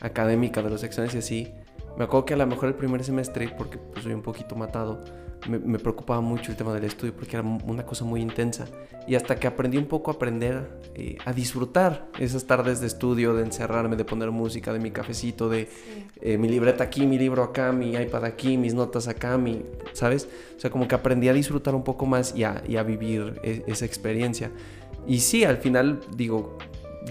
académica 0.00 0.62
de 0.62 0.70
los 0.70 0.84
exámenes 0.84 1.16
y 1.16 1.18
así, 1.18 1.52
me 1.98 2.04
acuerdo 2.04 2.24
que 2.24 2.34
a 2.34 2.36
lo 2.36 2.46
mejor 2.46 2.68
el 2.68 2.74
primer 2.74 3.02
semestre, 3.02 3.52
porque 3.58 3.78
pues 3.78 4.04
soy 4.04 4.12
un 4.12 4.22
poquito 4.22 4.54
matado, 4.54 5.00
me, 5.48 5.58
me, 5.58 5.78
preocupaba 5.78 6.20
mucho 6.20 6.50
el 6.50 6.56
tema 6.56 6.72
del 6.74 6.84
estudio 6.84 7.14
porque 7.14 7.36
era 7.36 7.46
una 7.46 7.84
cosa 7.84 8.04
muy 8.04 8.20
intensa. 8.20 8.66
Y 9.06 9.14
hasta 9.14 9.36
que 9.36 9.46
aprendí 9.46 9.78
un 9.78 9.86
poco 9.86 10.10
a 10.10 10.14
aprender 10.14 10.68
eh, 10.94 11.16
a 11.24 11.32
disfrutar 11.32 12.08
esas 12.18 12.44
tardes 12.44 12.80
de 12.80 12.86
estudio, 12.86 13.34
de 13.34 13.42
encerrarme, 13.42 13.96
de 13.96 14.04
poner 14.04 14.30
música, 14.30 14.72
de 14.72 14.78
mi 14.78 14.90
cafecito, 14.90 15.48
de 15.48 15.66
sí. 15.66 16.06
eh, 16.20 16.38
mi 16.38 16.48
libreta 16.48 16.84
aquí, 16.84 17.06
mi 17.06 17.18
libro 17.18 17.42
acá, 17.42 17.72
mi 17.72 17.94
iPad 17.94 18.24
aquí, 18.24 18.56
mis 18.58 18.74
notas 18.74 19.08
acá, 19.08 19.38
mi, 19.38 19.62
¿sabes? 19.92 20.28
O 20.56 20.60
sea, 20.60 20.70
como 20.70 20.86
que 20.86 20.94
aprendí 20.94 21.28
a 21.28 21.32
disfrutar 21.32 21.74
un 21.74 21.84
poco 21.84 22.04
más 22.04 22.34
y 22.36 22.44
a, 22.44 22.62
y 22.68 22.76
a 22.76 22.82
vivir 22.82 23.40
e 23.42 23.64
esa 23.66 23.86
experiencia. 23.86 24.50
Y 25.06 25.20
sí, 25.20 25.44
al 25.44 25.58
final 25.58 26.00
digo, 26.16 26.58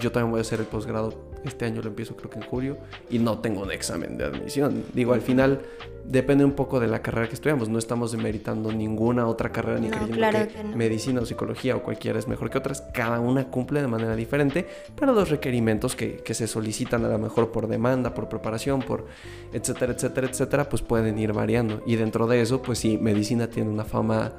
yo 0.00 0.12
también 0.12 0.30
voy 0.30 0.38
a 0.38 0.42
hacer 0.42 0.60
el 0.60 0.66
posgrado. 0.66 1.26
Este 1.44 1.64
año 1.64 1.80
lo 1.80 1.88
empiezo 1.88 2.16
creo 2.16 2.30
que 2.30 2.40
en 2.40 2.44
julio 2.44 2.78
y 3.10 3.20
no 3.20 3.38
tengo 3.38 3.62
un 3.62 3.70
examen 3.70 4.18
de 4.18 4.24
admisión. 4.24 4.84
Digo, 4.92 5.12
al 5.12 5.20
final 5.20 5.60
depende 6.04 6.44
un 6.44 6.52
poco 6.52 6.80
de 6.80 6.88
la 6.88 7.00
carrera 7.00 7.28
que 7.28 7.34
estudiamos. 7.34 7.68
No 7.68 7.78
estamos 7.78 8.10
demeritando 8.10 8.72
ninguna 8.72 9.26
otra 9.26 9.50
carrera 9.50 9.78
ni 9.78 9.86
no, 9.86 9.96
creyendo 9.96 10.16
claro 10.16 10.48
que, 10.48 10.54
que 10.54 10.64
no. 10.64 10.76
medicina 10.76 11.20
o 11.20 11.26
psicología 11.26 11.76
o 11.76 11.82
cualquiera 11.82 12.18
es 12.18 12.26
mejor 12.26 12.50
que 12.50 12.58
otras. 12.58 12.82
Cada 12.92 13.20
una 13.20 13.50
cumple 13.50 13.80
de 13.80 13.86
manera 13.86 14.16
diferente, 14.16 14.66
pero 14.96 15.12
los 15.12 15.30
requerimientos 15.30 15.94
que, 15.94 16.16
que 16.16 16.34
se 16.34 16.48
solicitan 16.48 17.04
a 17.04 17.08
lo 17.08 17.18
mejor 17.18 17.52
por 17.52 17.68
demanda, 17.68 18.14
por 18.14 18.28
preparación, 18.28 18.82
por 18.82 19.06
etcétera, 19.52 19.92
etcétera, 19.92 20.26
etcétera, 20.26 20.68
pues 20.68 20.82
pueden 20.82 21.18
ir 21.18 21.32
variando. 21.32 21.82
Y 21.86 21.94
dentro 21.94 22.26
de 22.26 22.40
eso, 22.40 22.62
pues 22.62 22.80
sí, 22.80 22.98
medicina 22.98 23.48
tiene 23.48 23.70
una 23.70 23.84
fama 23.84 24.32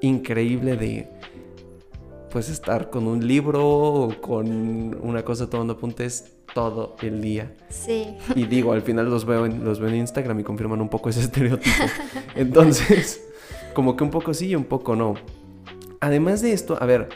increíble 0.00 0.76
de 0.76 1.08
pues 2.34 2.48
estar 2.48 2.90
con 2.90 3.06
un 3.06 3.24
libro 3.24 3.64
o 3.64 4.20
con 4.20 4.98
una 5.00 5.24
cosa 5.24 5.48
tomando 5.48 5.74
apuntes 5.74 6.32
todo 6.52 6.96
el 7.00 7.22
día. 7.22 7.54
Sí. 7.68 8.16
Y 8.34 8.46
digo, 8.46 8.72
al 8.72 8.82
final 8.82 9.08
los 9.08 9.24
veo 9.24 9.46
en, 9.46 9.64
los 9.64 9.78
veo 9.78 9.88
en 9.88 9.94
Instagram 9.94 10.40
y 10.40 10.42
confirman 10.42 10.80
un 10.80 10.88
poco 10.88 11.10
ese 11.10 11.20
estereotipo. 11.26 11.84
Entonces, 12.34 13.24
como 13.72 13.96
que 13.96 14.02
un 14.02 14.10
poco 14.10 14.34
sí 14.34 14.48
y 14.48 14.56
un 14.56 14.64
poco 14.64 14.96
no. 14.96 15.14
Además 16.00 16.42
de 16.42 16.52
esto, 16.52 16.76
a 16.82 16.86
ver, 16.86 17.08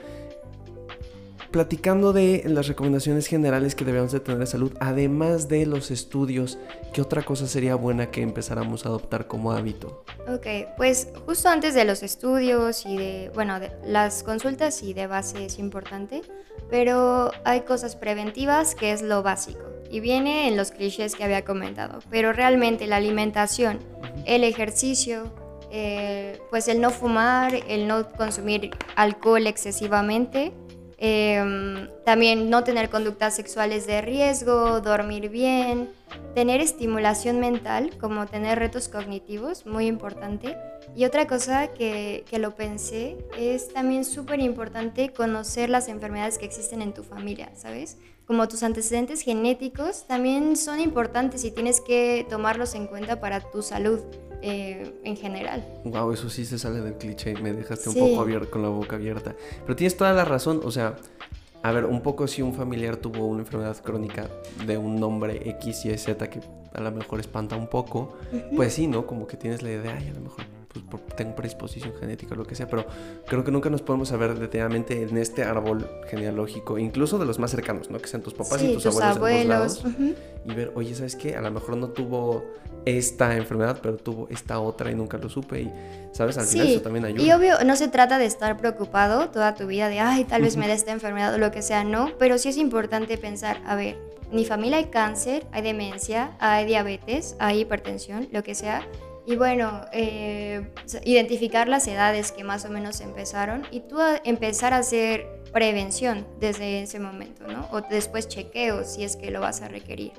platicando 1.50 2.12
de 2.12 2.42
las 2.46 2.68
recomendaciones 2.68 3.26
generales 3.26 3.74
que 3.74 3.84
debemos 3.84 4.12
de 4.12 4.20
tener 4.20 4.40
de 4.40 4.46
salud, 4.46 4.72
además 4.80 5.48
de 5.48 5.66
los 5.66 5.90
estudios, 5.90 6.58
¿qué 6.92 7.00
otra 7.00 7.22
cosa 7.22 7.46
sería 7.46 7.74
buena 7.74 8.10
que 8.10 8.22
empezáramos 8.22 8.84
a 8.84 8.90
adoptar 8.90 9.26
como 9.26 9.52
hábito? 9.52 10.04
Ok, 10.28 10.46
pues 10.76 11.08
justo 11.26 11.48
antes 11.48 11.74
de 11.74 11.84
los 11.84 12.02
estudios 12.02 12.84
y 12.86 12.96
de, 12.96 13.30
bueno, 13.34 13.60
de 13.60 13.70
las 13.84 14.22
consultas 14.22 14.82
y 14.82 14.94
de 14.94 15.06
base 15.06 15.46
es 15.46 15.58
importante, 15.58 16.22
pero 16.70 17.30
hay 17.44 17.62
cosas 17.62 17.96
preventivas 17.96 18.74
que 18.74 18.92
es 18.92 19.02
lo 19.02 19.22
básico 19.22 19.64
y 19.90 20.00
viene 20.00 20.48
en 20.48 20.56
los 20.56 20.70
clichés 20.70 21.14
que 21.14 21.24
había 21.24 21.44
comentado, 21.44 22.00
pero 22.10 22.32
realmente 22.32 22.86
la 22.86 22.96
alimentación, 22.96 23.78
el 24.26 24.44
ejercicio, 24.44 25.32
eh, 25.70 26.40
pues 26.50 26.68
el 26.68 26.80
no 26.80 26.90
fumar, 26.90 27.54
el 27.68 27.86
no 27.86 28.08
consumir 28.10 28.70
alcohol 28.96 29.46
excesivamente, 29.46 30.52
eh, 31.00 31.88
también 32.04 32.50
no 32.50 32.64
tener 32.64 32.90
conductas 32.90 33.36
sexuales 33.36 33.86
de 33.86 34.00
riesgo, 34.00 34.80
dormir 34.80 35.28
bien, 35.28 35.90
tener 36.34 36.60
estimulación 36.60 37.38
mental, 37.38 37.96
como 38.00 38.26
tener 38.26 38.58
retos 38.58 38.88
cognitivos, 38.88 39.64
muy 39.64 39.86
importante. 39.86 40.56
Y 40.96 41.04
otra 41.04 41.28
cosa 41.28 41.68
que, 41.68 42.24
que 42.28 42.38
lo 42.38 42.56
pensé 42.56 43.16
es 43.38 43.72
también 43.72 44.04
súper 44.04 44.40
importante 44.40 45.12
conocer 45.12 45.70
las 45.70 45.88
enfermedades 45.88 46.38
que 46.38 46.46
existen 46.46 46.82
en 46.82 46.92
tu 46.92 47.04
familia, 47.04 47.50
¿sabes? 47.54 47.98
Como 48.26 48.48
tus 48.48 48.62
antecedentes 48.62 49.22
genéticos 49.22 50.06
también 50.06 50.56
son 50.56 50.80
importantes 50.80 51.44
y 51.44 51.50
tienes 51.50 51.80
que 51.80 52.26
tomarlos 52.28 52.74
en 52.74 52.86
cuenta 52.86 53.20
para 53.20 53.40
tu 53.40 53.62
salud 53.62 54.00
eh, 54.42 54.94
en 55.04 55.16
general. 55.16 55.66
Wow, 55.84 56.12
eso 56.12 56.30
sí 56.30 56.44
se 56.44 56.58
sale 56.58 56.80
del 56.80 56.94
cliché, 56.94 57.34
me 57.34 57.52
dejaste 57.52 57.90
sí. 57.90 57.98
un 57.98 58.10
poco 58.10 58.22
abierto, 58.22 58.50
con 58.50 58.62
la 58.62 58.68
boca 58.68 58.96
abierta. 58.96 59.34
Pero 59.62 59.76
tienes 59.76 59.96
toda 59.96 60.12
la 60.12 60.24
razón, 60.24 60.60
o 60.64 60.70
sea, 60.70 60.96
a 61.62 61.72
ver, 61.72 61.84
un 61.84 62.02
poco 62.02 62.26
si 62.26 62.42
un 62.42 62.54
familiar 62.54 62.96
tuvo 62.96 63.26
una 63.26 63.40
enfermedad 63.40 63.76
crónica 63.82 64.28
de 64.66 64.78
un 64.78 64.96
nombre 64.96 65.48
X 65.50 65.86
y 65.86 65.98
Z 65.98 66.30
que 66.30 66.40
a 66.72 66.80
lo 66.80 66.92
mejor 66.92 67.18
espanta 67.20 67.56
un 67.56 67.66
poco, 67.66 68.16
pues 68.54 68.74
sí, 68.74 68.86
¿no? 68.86 69.06
Como 69.06 69.26
que 69.26 69.36
tienes 69.36 69.62
la 69.62 69.70
idea, 69.70 69.96
ay, 69.98 70.08
a 70.08 70.12
lo 70.12 70.20
mejor 70.20 70.44
pues, 70.88 71.02
tengo 71.16 71.34
predisposición 71.34 71.94
genética 71.98 72.34
o 72.34 72.36
lo 72.36 72.46
que 72.46 72.54
sea, 72.54 72.68
pero 72.68 72.86
creo 73.26 73.42
que 73.42 73.50
nunca 73.50 73.70
nos 73.70 73.82
podemos 73.82 74.08
saber 74.08 74.38
detenidamente 74.38 75.02
en 75.02 75.16
este 75.16 75.42
árbol 75.42 75.88
genealógico, 76.08 76.78
incluso 76.78 77.18
de 77.18 77.26
los 77.26 77.38
más 77.38 77.50
cercanos, 77.50 77.90
¿no? 77.90 77.98
Que 77.98 78.06
sean 78.06 78.22
tus 78.22 78.34
papás 78.34 78.62
y 78.62 78.74
tus, 78.74 78.86
abuelos. 78.86 79.82
Y 80.44 80.54
ver, 80.54 80.72
oye, 80.76 80.94
¿sabes 80.94 81.16
qué? 81.16 81.36
A 81.36 81.40
lo 81.40 81.50
mejor 81.50 81.76
no 81.76 81.88
tuvo 81.88 82.44
esta 82.96 83.36
enfermedad, 83.36 83.78
pero 83.82 83.96
tuvo 83.96 84.28
esta 84.30 84.60
otra 84.60 84.90
y 84.90 84.94
nunca 84.94 85.18
lo 85.18 85.28
supe. 85.28 85.62
Y, 85.62 85.72
¿sabes? 86.12 86.38
Al 86.38 86.46
final 86.46 86.68
eso 86.68 86.80
también 86.80 87.04
ayuda. 87.04 87.22
Y 87.22 87.32
obvio, 87.32 87.54
no 87.64 87.76
se 87.76 87.88
trata 87.88 88.18
de 88.18 88.26
estar 88.26 88.56
preocupado 88.56 89.28
toda 89.30 89.54
tu 89.54 89.66
vida 89.66 89.88
de, 89.88 90.00
ay, 90.00 90.24
tal 90.24 90.42
vez 90.42 90.56
me 90.56 90.66
dé 90.66 90.74
esta 90.74 90.92
enfermedad 90.92 91.34
o 91.34 91.38
lo 91.38 91.50
que 91.50 91.62
sea, 91.62 91.84
no. 91.84 92.10
Pero 92.18 92.38
sí 92.38 92.48
es 92.48 92.56
importante 92.56 93.18
pensar, 93.18 93.60
a 93.66 93.74
ver, 93.74 93.98
en 94.30 94.36
mi 94.36 94.44
familia 94.44 94.78
hay 94.78 94.86
cáncer, 94.86 95.46
hay 95.52 95.62
demencia, 95.62 96.36
hay 96.38 96.66
diabetes, 96.66 97.36
hay 97.38 97.60
hipertensión, 97.60 98.28
lo 98.32 98.42
que 98.42 98.54
sea 98.54 98.86
y 99.28 99.36
bueno, 99.36 99.82
eh, 99.92 100.72
identificar 101.04 101.68
las 101.68 101.86
edades 101.86 102.32
que 102.32 102.44
más 102.44 102.64
o 102.64 102.70
menos 102.70 103.02
empezaron 103.02 103.66
y 103.70 103.80
tú 103.80 103.98
empezar 104.24 104.72
a 104.72 104.78
hacer 104.78 105.37
prevención 105.52 106.26
desde 106.40 106.82
ese 106.82 107.00
momento, 107.00 107.46
¿no? 107.46 107.68
O 107.72 107.80
después 107.80 108.28
chequeo 108.28 108.84
si 108.84 109.04
es 109.04 109.16
que 109.16 109.30
lo 109.30 109.40
vas 109.40 109.62
a 109.62 109.68
requerir. 109.68 110.12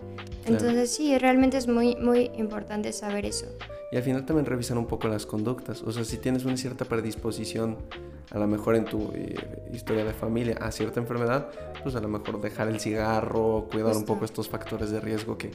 Entonces 0.45 0.91
sí, 0.91 1.17
realmente 1.17 1.57
es 1.57 1.67
muy, 1.67 1.95
muy 1.95 2.31
importante 2.37 2.91
saber 2.93 3.25
eso. 3.25 3.45
Y 3.91 3.97
al 3.97 4.03
final 4.03 4.25
también 4.25 4.45
revisar 4.45 4.77
un 4.77 4.85
poco 4.85 5.07
las 5.07 5.25
conductas. 5.25 5.81
O 5.81 5.91
sea, 5.91 6.03
si 6.03 6.17
tienes 6.17 6.45
una 6.45 6.57
cierta 6.57 6.85
predisposición, 6.85 7.77
a 8.31 8.37
lo 8.37 8.45
mejor 8.45 8.75
en 8.75 8.85
tu 8.85 9.11
eh, 9.15 9.35
historia 9.73 10.05
de 10.05 10.13
familia, 10.13 10.57
a 10.61 10.71
cierta 10.71 10.99
enfermedad, 10.99 11.49
pues 11.81 11.95
a 11.95 11.99
lo 11.99 12.07
mejor 12.07 12.39
dejar 12.39 12.67
el 12.67 12.79
cigarro, 12.79 13.67
cuidar 13.71 13.95
un 13.95 14.05
poco 14.05 14.25
estos 14.25 14.47
factores 14.47 14.91
de 14.91 14.99
riesgo 14.99 15.37
que, 15.37 15.51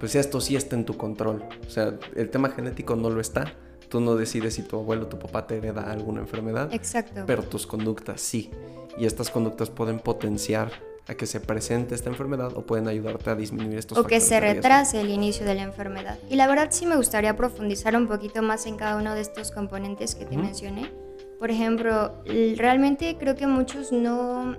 pues 0.00 0.16
esto 0.16 0.40
sí 0.40 0.56
está 0.56 0.74
en 0.74 0.84
tu 0.84 0.96
control. 0.96 1.44
O 1.64 1.70
sea, 1.70 1.94
el 2.16 2.30
tema 2.30 2.50
genético 2.50 2.96
no 2.96 3.08
lo 3.08 3.20
está. 3.20 3.54
Tú 3.88 4.00
no 4.00 4.16
decides 4.16 4.54
si 4.54 4.62
tu 4.62 4.76
abuelo 4.76 5.04
o 5.04 5.06
tu 5.06 5.18
papá 5.18 5.46
te 5.46 5.56
hereda 5.56 5.90
alguna 5.90 6.20
enfermedad. 6.20 6.72
Exacto. 6.72 7.24
Pero 7.26 7.42
tus 7.42 7.66
conductas 7.66 8.20
sí. 8.20 8.50
Y 8.98 9.06
estas 9.06 9.30
conductas 9.30 9.70
pueden 9.70 9.98
potenciar 9.98 10.72
a 11.08 11.14
que 11.14 11.26
se 11.26 11.40
presente 11.40 11.94
esta 11.94 12.10
enfermedad 12.10 12.52
o 12.56 12.66
pueden 12.66 12.88
ayudarte 12.88 13.30
a 13.30 13.36
disminuir 13.36 13.78
estos 13.78 13.96
O 13.96 14.04
que 14.04 14.20
se 14.20 14.40
retrase 14.40 15.00
el 15.00 15.10
inicio 15.10 15.46
de 15.46 15.54
la 15.54 15.62
enfermedad. 15.62 16.18
Y 16.28 16.36
la 16.36 16.48
verdad 16.48 16.68
sí 16.70 16.86
me 16.86 16.96
gustaría 16.96 17.36
profundizar 17.36 17.96
un 17.96 18.08
poquito 18.08 18.42
más 18.42 18.66
en 18.66 18.76
cada 18.76 18.96
uno 18.96 19.14
de 19.14 19.20
estos 19.20 19.52
componentes 19.52 20.14
que 20.14 20.24
te 20.24 20.36
mencioné. 20.36 20.90
Por 21.38 21.50
ejemplo, 21.50 22.22
realmente 22.56 23.16
creo 23.18 23.36
que 23.36 23.46
muchos 23.46 23.92
no 23.92 24.56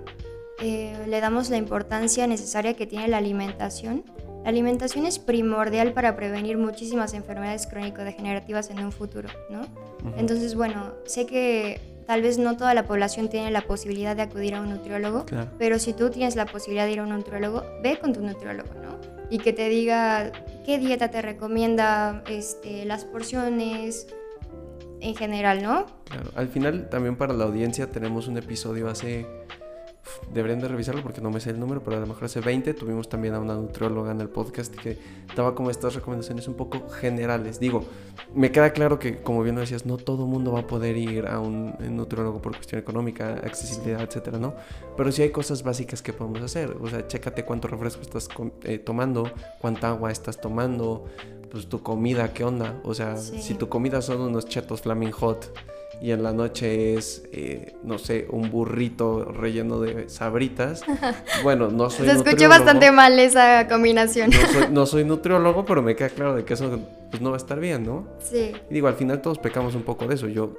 eh, 0.60 0.96
le 1.06 1.20
damos 1.20 1.50
la 1.50 1.56
importancia 1.56 2.26
necesaria 2.26 2.74
que 2.74 2.86
tiene 2.86 3.08
la 3.08 3.18
alimentación. 3.18 4.04
La 4.48 4.52
alimentación 4.52 5.04
es 5.04 5.18
primordial 5.18 5.92
para 5.92 6.16
prevenir 6.16 6.56
muchísimas 6.56 7.12
enfermedades 7.12 7.66
crónico-degenerativas 7.66 8.70
en 8.70 8.82
un 8.82 8.92
futuro, 8.92 9.28
¿no? 9.50 9.60
Entonces, 10.16 10.54
bueno, 10.54 10.94
sé 11.04 11.26
que 11.26 11.82
Tal 12.06 12.22
vez 12.22 12.38
no 12.38 12.56
toda 12.56 12.72
la 12.72 12.86
población 12.86 13.28
tiene 13.28 13.50
la 13.50 13.60
posibilidad 13.60 14.16
de 14.16 14.22
acudir 14.22 14.54
a 14.54 14.62
un 14.62 14.70
nutriólogo, 14.70 15.26
pero 15.58 15.78
si 15.78 15.92
tú 15.92 16.08
tienes 16.08 16.36
la 16.36 16.46
posibilidad 16.46 16.86
de 16.86 16.92
ir 16.92 17.00
a 17.00 17.02
un 17.02 17.10
nutriólogo, 17.10 17.62
ve 17.82 17.98
con 17.98 18.14
tu 18.14 18.22
nutriólogo, 18.22 18.70
¿no? 18.82 18.96
Y 19.28 19.36
que 19.36 19.52
te 19.52 19.68
diga 19.68 20.32
qué 20.64 20.78
dieta 20.78 21.10
te 21.10 21.20
recomienda, 21.20 22.24
este, 22.26 22.86
las 22.86 23.04
porciones, 23.04 24.06
en 25.00 25.14
general, 25.14 25.62
¿no? 25.62 25.84
Claro, 26.04 26.30
al 26.34 26.48
final 26.48 26.88
también 26.88 27.16
para 27.16 27.34
la 27.34 27.44
audiencia 27.44 27.90
tenemos 27.90 28.26
un 28.26 28.38
episodio 28.38 28.88
hace 28.88 29.26
deberían 30.32 30.60
de 30.60 30.68
revisarlo 30.68 31.02
porque 31.02 31.20
no 31.20 31.30
me 31.30 31.40
sé 31.40 31.50
el 31.50 31.60
número, 31.60 31.82
pero 31.82 31.96
a 31.96 32.00
lo 32.00 32.06
mejor 32.06 32.24
hace 32.24 32.40
20 32.40 32.74
tuvimos 32.74 33.08
también 33.08 33.34
a 33.34 33.40
una 33.40 33.54
nutrióloga 33.54 34.12
en 34.12 34.20
el 34.20 34.28
podcast 34.28 34.74
que 34.74 34.98
daba 35.34 35.54
como 35.54 35.70
estas 35.70 35.94
recomendaciones 35.94 36.48
un 36.48 36.54
poco 36.54 36.88
generales. 36.88 37.60
Digo, 37.60 37.84
me 38.34 38.52
queda 38.52 38.72
claro 38.72 38.98
que, 38.98 39.22
como 39.22 39.42
bien 39.42 39.54
lo 39.54 39.60
decías, 39.60 39.86
no 39.86 39.96
todo 39.96 40.26
mundo 40.26 40.52
va 40.52 40.60
a 40.60 40.66
poder 40.66 40.96
ir 40.96 41.26
a 41.26 41.40
un 41.40 41.74
nutriólogo 41.90 42.40
por 42.40 42.54
cuestión 42.54 42.80
económica, 42.80 43.34
accesibilidad, 43.44 44.02
etcétera, 44.02 44.38
¿no? 44.38 44.54
Pero 44.96 45.12
sí 45.12 45.22
hay 45.22 45.30
cosas 45.30 45.62
básicas 45.62 46.02
que 46.02 46.12
podemos 46.12 46.42
hacer. 46.42 46.76
O 46.80 46.88
sea, 46.88 47.06
chécate 47.06 47.44
cuánto 47.44 47.68
refresco 47.68 48.02
estás 48.02 48.28
eh, 48.64 48.78
tomando, 48.78 49.30
cuánta 49.60 49.88
agua 49.88 50.10
estás 50.10 50.40
tomando, 50.40 51.06
pues 51.50 51.68
tu 51.68 51.82
comida, 51.82 52.32
¿qué 52.32 52.44
onda? 52.44 52.80
O 52.84 52.94
sea, 52.94 53.16
si 53.16 53.54
tu 53.54 53.68
comida 53.68 54.02
son 54.02 54.20
unos 54.20 54.46
chetos 54.46 54.82
flaming 54.82 55.12
hot 55.12 55.50
y 56.00 56.12
en 56.12 56.22
la 56.22 56.32
noche 56.32 56.94
es, 56.94 57.24
eh, 57.32 57.74
no 57.82 57.98
sé, 57.98 58.26
un 58.30 58.50
burrito 58.50 59.24
relleno 59.24 59.80
de 59.80 60.08
sabritas. 60.08 60.82
Bueno, 61.42 61.68
no 61.68 61.88
soy 61.88 62.06
Se 62.06 62.12
escuchó 62.12 62.48
bastante 62.48 62.90
mal 62.90 63.18
esa 63.18 63.68
combinación. 63.68 64.30
No 64.70 64.86
soy, 64.86 65.04
nutriólogo, 65.08 65.64
pero 65.64 65.82
me 65.82 65.94
queda 65.94 66.08
claro 66.08 66.34
de 66.34 66.44
que 66.44 66.54
eso 66.54 66.80
pues, 67.10 67.22
no 67.22 67.30
va 67.30 67.36
a 67.36 67.38
estar 67.38 67.60
bien, 67.60 67.84
¿no? 67.84 68.06
Sí. 68.20 68.52
Y 68.70 68.74
digo, 68.74 68.88
al 68.88 68.94
final 68.94 69.22
todos 69.22 69.38
pecamos 69.38 69.74
un 69.74 69.82
poco 69.82 70.06
de 70.06 70.14
eso. 70.14 70.28
Yo 70.28 70.56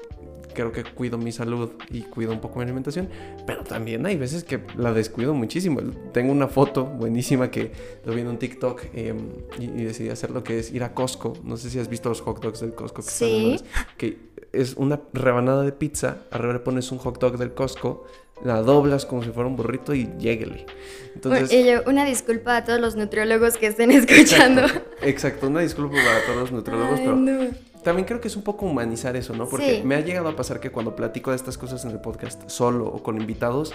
creo 0.53 0.71
que 0.71 0.83
cuido 0.83 1.17
mi 1.17 1.31
salud 1.31 1.71
y 1.89 2.01
cuido 2.01 2.31
un 2.31 2.39
poco 2.39 2.57
mi 2.57 2.63
alimentación, 2.63 3.09
pero 3.45 3.63
también 3.63 4.05
hay 4.05 4.17
veces 4.17 4.43
que 4.43 4.59
la 4.75 4.93
descuido 4.93 5.33
muchísimo. 5.33 5.81
Tengo 6.11 6.31
una 6.31 6.47
foto 6.47 6.85
buenísima 6.85 7.51
que 7.51 7.71
lo 8.05 8.13
vi 8.13 8.21
en 8.21 8.27
un 8.27 8.37
TikTok 8.37 8.81
em, 8.93 9.29
y, 9.57 9.67
decidí 9.67 10.09
hacer 10.09 10.31
lo 10.31 10.43
que 10.43 10.59
es 10.59 10.71
ir 10.71 10.83
a 10.83 10.93
Costco. 10.93 11.33
No 11.43 11.57
sé 11.57 11.69
si 11.69 11.79
has 11.79 11.89
visto 11.89 12.09
los 12.09 12.21
hot 12.21 12.41
dogs 12.41 12.59
del 12.61 12.73
Costco. 12.73 13.01
Que 13.01 13.09
sí. 13.09 13.61
que 13.97 14.28
es 14.53 14.73
una 14.75 14.99
rebanada 15.13 15.63
de 15.63 15.71
pizza, 15.71 16.17
arriba 16.31 16.53
le 16.53 16.59
pones 16.59 16.91
un 16.91 16.97
hot 16.97 17.19
dog 17.19 17.37
del 17.37 17.53
Costco, 17.53 18.05
la 18.43 18.61
doblas 18.61 19.05
como 19.05 19.23
si 19.23 19.29
fuera 19.29 19.49
un 19.49 19.55
burrito 19.55 19.93
y 19.93 20.09
lléguele. 20.17 20.65
Entonces, 21.15 21.81
una 21.85 22.05
disculpa 22.05 22.57
a 22.57 22.63
todos 22.63 22.79
los 22.79 22.95
nutriólogos 22.95 23.57
que 23.57 23.67
estén 23.67 23.91
escuchando. 23.91 24.63
Exacto, 25.01 25.47
una 25.47 25.61
disculpa 25.61 25.95
para 25.95 26.25
todos 26.25 26.37
los 26.37 26.51
nutriólogos, 26.51 26.99
pero 26.99 27.17
también 27.83 28.05
creo 28.05 28.19
que 28.19 28.27
es 28.27 28.35
un 28.35 28.43
poco 28.43 28.65
humanizar 28.65 29.15
eso, 29.15 29.33
¿no? 29.33 29.47
Porque 29.47 29.81
me 29.83 29.95
ha 29.95 30.01
llegado 30.01 30.29
a 30.29 30.35
pasar 30.35 30.59
que 30.59 30.69
cuando 30.69 30.95
platico 30.95 31.31
de 31.31 31.37
estas 31.37 31.57
cosas 31.57 31.83
en 31.85 31.91
el 31.91 31.99
podcast 31.99 32.49
solo 32.49 32.87
o 32.87 33.03
con 33.03 33.19
invitados, 33.19 33.73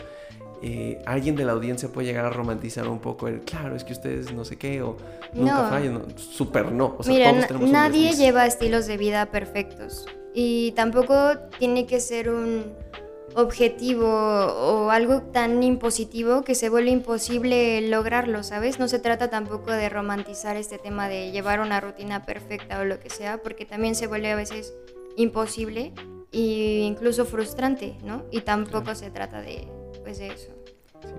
eh, 0.63 1.03
alguien 1.05 1.37
de 1.37 1.45
la 1.45 1.53
audiencia 1.53 1.91
puede 1.91 2.07
llegar 2.07 2.25
a 2.25 2.31
romantizar 2.31 2.89
un 2.89 2.99
poco 2.99 3.29
el, 3.29 3.41
claro, 3.41 3.77
es 3.77 3.85
que 3.85 3.93
ustedes 3.93 4.33
no 4.33 4.45
sé 4.45 4.57
qué, 4.57 4.83
o 4.83 4.97
nunca 5.35 5.63
no. 5.63 5.69
fallan, 5.69 6.03
súper 6.17 6.73
no. 6.73 6.97
O 6.99 7.03
sea, 7.03 7.33
nadie 7.61 8.13
lleva 8.13 8.47
estilos 8.47 8.87
de 8.87 8.97
vida 8.97 9.27
perfectos 9.27 10.07
y 10.35 10.73
tampoco 10.73 11.38
tiene 11.59 11.87
que 11.87 12.01
ser 12.01 12.29
un 12.29 12.75
objetivo 13.37 14.07
o 14.07 14.90
algo 14.90 15.23
tan 15.23 15.62
impositivo 15.62 16.42
que 16.42 16.55
se 16.55 16.68
vuelve 16.68 16.90
imposible 16.90 17.81
lograrlo, 17.88 18.42
¿sabes? 18.42 18.79
No 18.79 18.88
se 18.88 18.99
trata 18.99 19.31
tampoco 19.31 19.73
de 19.73 19.88
romantizar 19.88 20.57
este 20.57 20.79
tema 20.79 21.09
de 21.09 21.31
llevar 21.33 21.61
una 21.61 21.81
rutina 21.81 22.25
perfecta 22.25 22.81
o 22.81 22.85
lo 22.85 23.01
que 23.01 23.11
sea, 23.11 23.38
porque 23.42 23.64
también 23.64 23.94
se 23.94 24.07
vuelve 24.07 24.31
a 24.31 24.37
veces 24.37 24.75
imposible 25.16 25.92
e 26.33 26.83
incluso 26.85 27.25
frustrante, 27.25 27.97
¿no? 28.05 28.25
Y 28.31 28.40
tampoco 28.40 28.94
se 28.94 29.11
trata 29.11 29.40
de, 29.40 29.68
pues, 30.03 30.18
de 30.18 30.29
eso. 30.29 30.51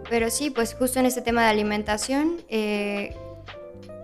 Pero 0.09 0.29
sí, 0.29 0.49
pues 0.49 0.73
justo 0.73 0.99
en 0.99 1.05
este 1.05 1.21
tema 1.21 1.43
de 1.43 1.49
alimentación, 1.49 2.41
eh, 2.47 3.15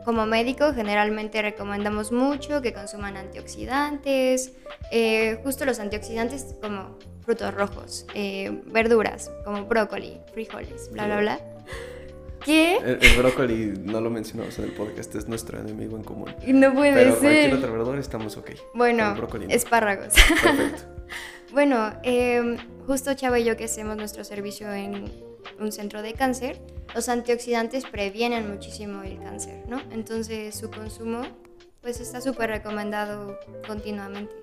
como 0.06 0.26
médico 0.26 0.74
generalmente 0.74 1.42
recomendamos 1.42 2.12
mucho 2.12 2.62
que 2.62 2.74
consuman 2.74 3.18
antioxidantes, 3.18 4.54
eh, 4.92 5.40
justo 5.44 5.66
los 5.66 5.80
antioxidantes 5.80 6.56
como 6.62 6.98
frutos 7.24 7.54
rojos, 7.54 8.06
eh, 8.14 8.62
verduras 8.66 9.32
como 9.46 9.66
brócoli, 9.66 10.20
frijoles, 10.34 10.92
bla, 10.92 11.06
bla, 11.06 11.20
bla. 11.20 11.40
¿Qué? 12.44 12.78
El, 12.78 13.18
brócoli 13.18 13.74
no 13.84 14.02
lo 14.02 14.10
mencionamos 14.10 14.58
en 14.58 14.66
el 14.66 14.72
podcast, 14.72 15.14
es 15.14 15.28
nuestro 15.28 15.60
enemigo 15.60 15.96
en 15.96 16.04
común. 16.04 16.34
No 16.48 16.74
puede 16.74 16.94
Pero 16.94 17.12
ser. 17.12 17.22
cualquier 17.22 17.54
otra 17.54 17.72
verdura 17.72 18.00
estamos 18.00 18.36
ok. 18.38 18.52
Bueno, 18.74 19.16
espárragos. 19.50 20.16
Perfecto. 20.42 20.84
bueno, 21.52 21.94
eh, 22.04 22.58
justo 22.88 23.14
Chava 23.14 23.40
y 23.40 23.44
yo 23.44 23.56
que 23.58 23.66
hacemos 23.66 23.96
nuestro 23.96 24.24
servicio 24.24 24.74
en 24.74 25.12
un 25.60 25.71
centro 25.71 26.01
de 26.01 26.13
cáncer, 26.13 26.62
los 26.93 27.10
antioxidantes 27.10 27.86
previenen 27.86 28.49
muchísimo 28.49 29.04
el 29.04 29.19
cáncer, 29.19 29.63
¿no? 29.67 29.82
Entonces 29.91 30.56
su 30.56 30.69
consumo 30.69 31.23
pues 31.82 31.99
está 31.99 32.21
súper 32.21 32.49
recomendado 32.49 33.39
continuamente. 33.67 34.34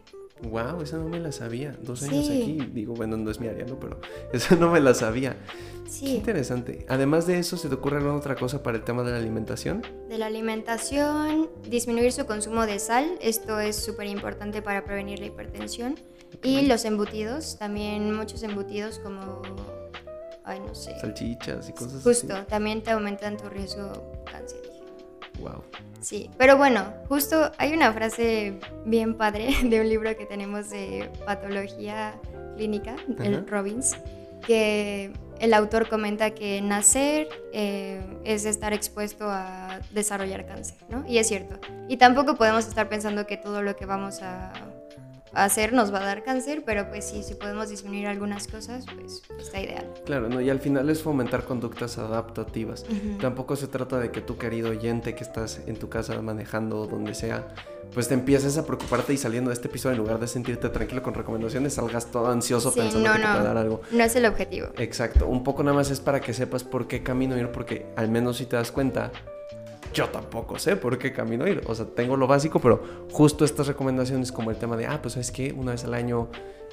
Wow, 0.42 0.82
esa 0.82 0.98
no 0.98 1.08
me 1.08 1.18
la 1.18 1.32
sabía. 1.32 1.76
Dos 1.82 2.02
años 2.02 2.26
aquí. 2.26 2.58
Digo, 2.72 2.94
bueno, 2.94 3.16
no 3.16 3.30
es 3.30 3.40
mi 3.40 3.48
área, 3.48 3.64
¿no? 3.64 3.78
Pero 3.78 4.00
esa 4.32 4.56
no 4.56 4.70
me 4.70 4.80
la 4.80 4.94
sabía. 4.94 5.37
Sí. 5.88 6.04
Qué 6.04 6.12
interesante. 6.12 6.87
Además 6.88 7.26
de 7.26 7.38
eso, 7.38 7.56
¿se 7.56 7.68
te 7.68 7.74
ocurre 7.74 7.96
alguna 7.96 8.16
otra 8.16 8.37
cosa 8.37 8.62
para 8.62 8.76
el 8.76 8.84
tema 8.84 9.02
de 9.02 9.12
la 9.12 9.16
alimentación? 9.16 9.82
De 10.08 10.18
la 10.18 10.26
alimentación, 10.26 11.48
disminuir 11.68 12.12
su 12.12 12.26
consumo 12.26 12.66
de 12.66 12.78
sal. 12.78 13.18
Esto 13.20 13.58
es 13.58 13.76
súper 13.76 14.06
importante 14.06 14.62
para 14.62 14.84
prevenir 14.84 15.18
la 15.18 15.26
hipertensión. 15.26 15.96
Y 16.42 16.66
los 16.66 16.84
embutidos, 16.84 17.58
también 17.58 18.14
muchos 18.14 18.42
embutidos 18.42 18.98
como 18.98 19.42
ay, 20.48 20.61
no 20.61 20.74
sé. 20.74 20.98
Salchichas 20.98 21.68
y 21.68 21.72
cosas 21.72 21.94
así. 21.94 22.04
Justo, 22.04 22.44
también 22.46 22.82
te 22.82 22.90
aumentan 22.90 23.37
tu 23.37 23.48
riesgo 23.48 23.92
cancerígeno. 24.30 24.78
Wow. 25.40 25.62
Sí, 26.00 26.30
pero 26.38 26.56
bueno, 26.56 26.92
justo 27.08 27.52
hay 27.58 27.72
una 27.72 27.92
frase 27.92 28.58
bien 28.84 29.16
padre 29.16 29.54
de 29.62 29.80
un 29.80 29.88
libro 29.88 30.16
que 30.16 30.26
tenemos 30.26 30.70
de 30.70 31.11
patología 31.26 32.14
clínica, 32.56 32.96
el 33.22 33.46
Robbins, 33.46 33.96
que 34.46 35.12
el 35.40 35.54
autor 35.54 35.88
comenta 35.88 36.30
que 36.30 36.61
nacer 36.61 37.28
eh, 37.52 38.00
es 38.24 38.44
estar 38.44 38.72
expuesto 38.72 39.26
a 39.28 39.80
desarrollar 39.92 40.46
cáncer, 40.46 40.78
¿no? 40.88 41.04
Y 41.06 41.18
es 41.18 41.28
cierto. 41.28 41.58
Y 41.88 41.96
tampoco 41.96 42.37
podemos 42.37 42.66
estar 42.66 42.88
pensando 42.88 43.26
que 43.26 43.37
todo 43.37 43.62
lo 43.62 43.76
que 43.76 43.87
vamos 43.87 44.22
a 44.22 44.52
hacer 45.33 45.73
nos 45.73 45.93
va 45.93 45.99
a 46.01 46.07
dar 46.07 46.23
cáncer, 46.23 46.62
pero 46.64 46.88
pues 46.88 47.05
sí, 47.05 47.23
si 47.23 47.35
podemos 47.35 47.69
disminuir 47.69 48.07
algunas 48.07 48.47
cosas, 48.47 48.85
pues 48.95 49.23
está 49.38 49.61
ideal. 49.61 49.87
Claro, 50.05 50.29
¿no? 50.29 50.41
y 50.41 50.51
al 50.51 50.61
final 50.61 50.88
es 50.91 51.03
fomentar 51.03 51.45
conductas 51.45 51.99
adaptativas. 51.99 52.85
Tampoco 53.21 53.57
se 53.57 53.67
trata 53.67 53.99
de 53.99 54.11
que 54.11 54.21
tu 54.21 54.37
querido 54.38 54.71
oyente 54.71 55.14
que 55.14 55.25
estás 55.25 55.61
en 55.67 55.77
tu 55.77 55.88
casa 55.88 56.21
manejando 56.23 56.87
donde 56.87 57.14
sea, 57.14 57.49
pues 57.93 58.09
te 58.09 58.14
empieces 58.14 58.59
a 58.59 58.67
preocuparte 58.67 59.12
y 59.12 59.17
saliendo 59.17 59.51
de 59.51 59.55
este 59.55 59.69
episodio, 59.69 59.93
en 59.93 59.99
lugar 59.99 60.19
de 60.19 60.27
sentirte 60.27 60.69
tranquilo 60.69 61.03
con 61.03 61.14
recomendaciones, 61.14 61.75
salgas 61.75 62.07
todo 62.07 62.29
ansioso 62.31 62.73
pensando 62.75 63.12
que 63.12 63.19
te 63.19 63.27
puede 63.27 63.45
dar 63.45 63.57
algo. 63.57 63.81
No 63.91 64.05
es 64.05 64.14
el 64.17 64.27
objetivo. 64.27 64.69
Exacto, 64.77 65.27
un 65.27 65.45
poco 65.45 65.62
nada 65.62 65.77
más 65.77 65.91
es 65.91 66.01
para 66.01 66.21
que 66.21 66.35
sepas 66.35 66.64
por 66.64 66.87
qué 66.87 67.03
camino 67.03 67.37
ir, 67.37 67.51
porque 67.51 67.87
al 67.97 68.09
menos 68.09 68.38
si 68.38 68.47
te 68.47 68.57
das 68.57 68.73
cuenta, 68.73 69.11
yo 69.98 70.08
tampoco 70.11 70.61
sé 70.61 70.76
por 70.76 70.96
qué 70.96 71.12
camino 71.12 71.46
ir. 71.48 71.62
O 71.66 71.74
sea, 71.74 71.87
tengo 71.87 72.16
lo 72.16 72.28
básico, 72.28 72.61
pero 72.61 73.06
justo 73.11 73.44
estas 73.44 73.66
recomendaciones 73.66 74.30
como 74.30 74.52
el 74.52 74.56
tema 74.56 74.76
de, 74.76 74.87
ah, 74.87 75.02
pues 75.02 75.16
es 75.16 75.32
que 75.32 75.52
una 75.52 75.72
vez 75.72 75.84
al 75.84 75.94
año 75.94 76.30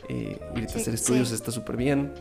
eh, 0.08 0.38
irte 0.56 0.74
a 0.74 0.78
hacer 0.78 0.94
estudios 0.94 1.32
está 1.32 1.52
súper 1.52 1.76
bien. 1.76 2.14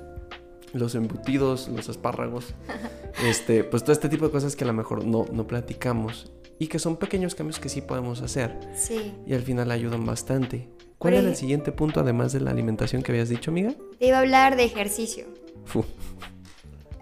Los 0.72 0.94
embutidos, 0.94 1.68
los 1.68 1.90
espárragos, 1.90 2.54
este, 3.22 3.64
pues 3.64 3.84
todo 3.84 3.92
este 3.92 4.08
tipo 4.08 4.24
de 4.24 4.32
cosas 4.32 4.56
que 4.56 4.64
a 4.64 4.66
lo 4.66 4.72
mejor 4.72 5.04
no, 5.04 5.26
no 5.30 5.46
platicamos 5.46 6.32
y 6.58 6.68
que 6.68 6.78
son 6.78 6.96
pequeños 6.96 7.34
cambios 7.34 7.60
que 7.60 7.68
sí 7.68 7.82
podemos 7.82 8.22
hacer. 8.22 8.58
Sí. 8.74 9.12
Y 9.26 9.34
al 9.34 9.42
final 9.42 9.70
ayudan 9.70 10.06
bastante. 10.06 10.70
¿Cuál 10.96 11.14
es 11.14 11.24
el 11.24 11.36
siguiente 11.36 11.70
punto 11.70 12.00
además 12.00 12.32
de 12.32 12.40
la 12.40 12.50
alimentación 12.50 13.02
que 13.02 13.12
habías 13.12 13.28
dicho, 13.28 13.50
amiga? 13.50 13.74
Te 13.98 14.06
iba 14.06 14.16
a 14.16 14.20
hablar 14.20 14.56
de 14.56 14.64
ejercicio. 14.64 15.26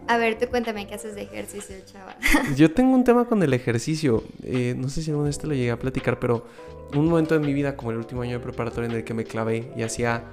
A 0.08 0.16
ver, 0.18 0.38
tú 0.38 0.46
cuéntame 0.48 0.86
qué 0.86 0.94
haces 0.94 1.14
de 1.14 1.22
ejercicio, 1.22 1.76
chava. 1.84 2.16
Yo 2.56 2.72
tengo 2.72 2.94
un 2.94 3.04
tema 3.04 3.24
con 3.24 3.42
el 3.42 3.54
ejercicio. 3.54 4.24
Eh, 4.42 4.74
no 4.76 4.88
sé 4.88 5.02
si 5.02 5.10
alguna 5.10 5.28
vez 5.28 5.38
te 5.38 5.46
lo 5.46 5.54
llegué 5.54 5.70
a 5.70 5.78
platicar, 5.78 6.18
pero 6.18 6.46
un 6.94 7.08
momento 7.08 7.38
de 7.38 7.40
mi 7.40 7.52
vida, 7.52 7.76
como 7.76 7.92
el 7.92 7.96
último 7.98 8.22
año 8.22 8.38
de 8.38 8.40
preparatoria, 8.40 8.90
en 8.90 8.96
el 8.96 9.04
que 9.04 9.14
me 9.14 9.24
clavé 9.24 9.72
y 9.76 9.82
hacía 9.82 10.24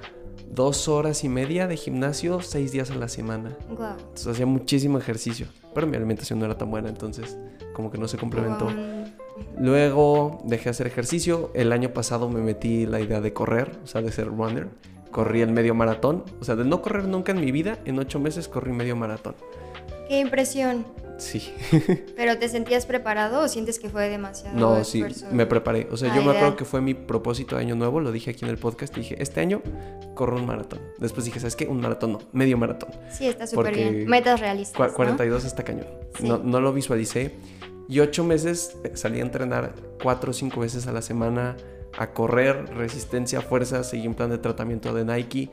dos 0.52 0.88
horas 0.88 1.22
y 1.24 1.28
media 1.28 1.66
de 1.66 1.76
gimnasio 1.76 2.40
seis 2.42 2.72
días 2.72 2.90
a 2.90 2.96
la 2.96 3.08
semana. 3.08 3.56
Wow. 3.68 3.92
Entonces 3.98 4.26
hacía 4.26 4.46
muchísimo 4.46 4.98
ejercicio, 4.98 5.46
pero 5.74 5.86
mi 5.86 5.96
alimentación 5.96 6.38
no 6.38 6.44
era 6.44 6.58
tan 6.58 6.70
buena, 6.70 6.88
entonces 6.88 7.36
como 7.72 7.90
que 7.90 7.98
no 7.98 8.08
se 8.08 8.18
complementó. 8.18 8.68
Luego 9.58 10.42
dejé 10.44 10.64
de 10.64 10.70
hacer 10.70 10.86
ejercicio. 10.86 11.50
El 11.54 11.72
año 11.72 11.90
pasado 11.90 12.28
me 12.28 12.40
metí 12.40 12.86
la 12.86 13.00
idea 13.00 13.20
de 13.20 13.32
correr, 13.32 13.78
o 13.82 13.86
sea, 13.86 14.02
de 14.02 14.12
ser 14.12 14.26
runner. 14.26 14.68
Corrí 15.10 15.40
el 15.40 15.52
medio 15.52 15.74
maratón. 15.74 16.24
O 16.40 16.44
sea, 16.44 16.56
de 16.56 16.64
no 16.64 16.82
correr 16.82 17.04
nunca 17.04 17.32
en 17.32 17.40
mi 17.40 17.52
vida, 17.52 17.78
en 17.84 17.98
ocho 17.98 18.20
meses 18.20 18.48
corrí 18.48 18.72
medio 18.72 18.96
maratón. 18.96 19.34
Qué 20.08 20.18
impresión. 20.18 20.84
Sí. 21.20 21.52
¿Pero 22.16 22.38
te 22.38 22.48
sentías 22.48 22.86
preparado 22.86 23.42
o 23.42 23.48
sientes 23.48 23.78
que 23.78 23.90
fue 23.90 24.08
demasiado? 24.08 24.58
No, 24.58 24.84
sí, 24.84 25.04
me 25.30 25.46
preparé. 25.46 25.86
O 25.90 25.96
sea, 25.96 26.14
yo 26.14 26.22
me 26.22 26.30
acuerdo 26.30 26.56
que 26.56 26.64
fue 26.64 26.80
mi 26.80 26.94
propósito 26.94 27.56
de 27.56 27.62
año 27.62 27.76
nuevo, 27.76 28.00
lo 28.00 28.10
dije 28.10 28.30
aquí 28.30 28.44
en 28.44 28.50
el 28.50 28.58
podcast, 28.58 28.96
dije, 28.96 29.16
este 29.22 29.40
año 29.40 29.62
corro 30.14 30.36
un 30.36 30.46
maratón. 30.46 30.80
Después 30.98 31.26
dije, 31.26 31.38
¿sabes 31.38 31.56
qué? 31.56 31.66
Un 31.66 31.80
maratón 31.80 32.12
no, 32.12 32.18
medio 32.32 32.56
maratón. 32.56 32.90
Sí, 33.10 33.26
está 33.28 33.46
súper 33.46 33.74
bien. 33.74 34.08
Metas 34.08 34.40
realistas. 34.40 34.92
42 34.92 35.44
está 35.44 35.62
cañón. 35.62 35.86
No, 36.20 36.38
no 36.38 36.60
lo 36.60 36.72
visualicé. 36.72 37.34
Y 37.88 38.00
ocho 38.00 38.24
meses 38.24 38.76
eh, 38.84 38.92
salí 38.94 39.18
a 39.18 39.22
entrenar 39.22 39.74
cuatro 40.02 40.30
o 40.30 40.34
cinco 40.34 40.60
veces 40.60 40.86
a 40.86 40.92
la 40.92 41.02
semana, 41.02 41.56
a 41.96 42.12
correr, 42.12 42.74
resistencia, 42.76 43.40
fuerza, 43.40 43.84
seguí 43.84 44.06
un 44.06 44.14
plan 44.14 44.30
de 44.30 44.38
tratamiento 44.38 44.92
de 44.94 45.04
Nike. 45.04 45.50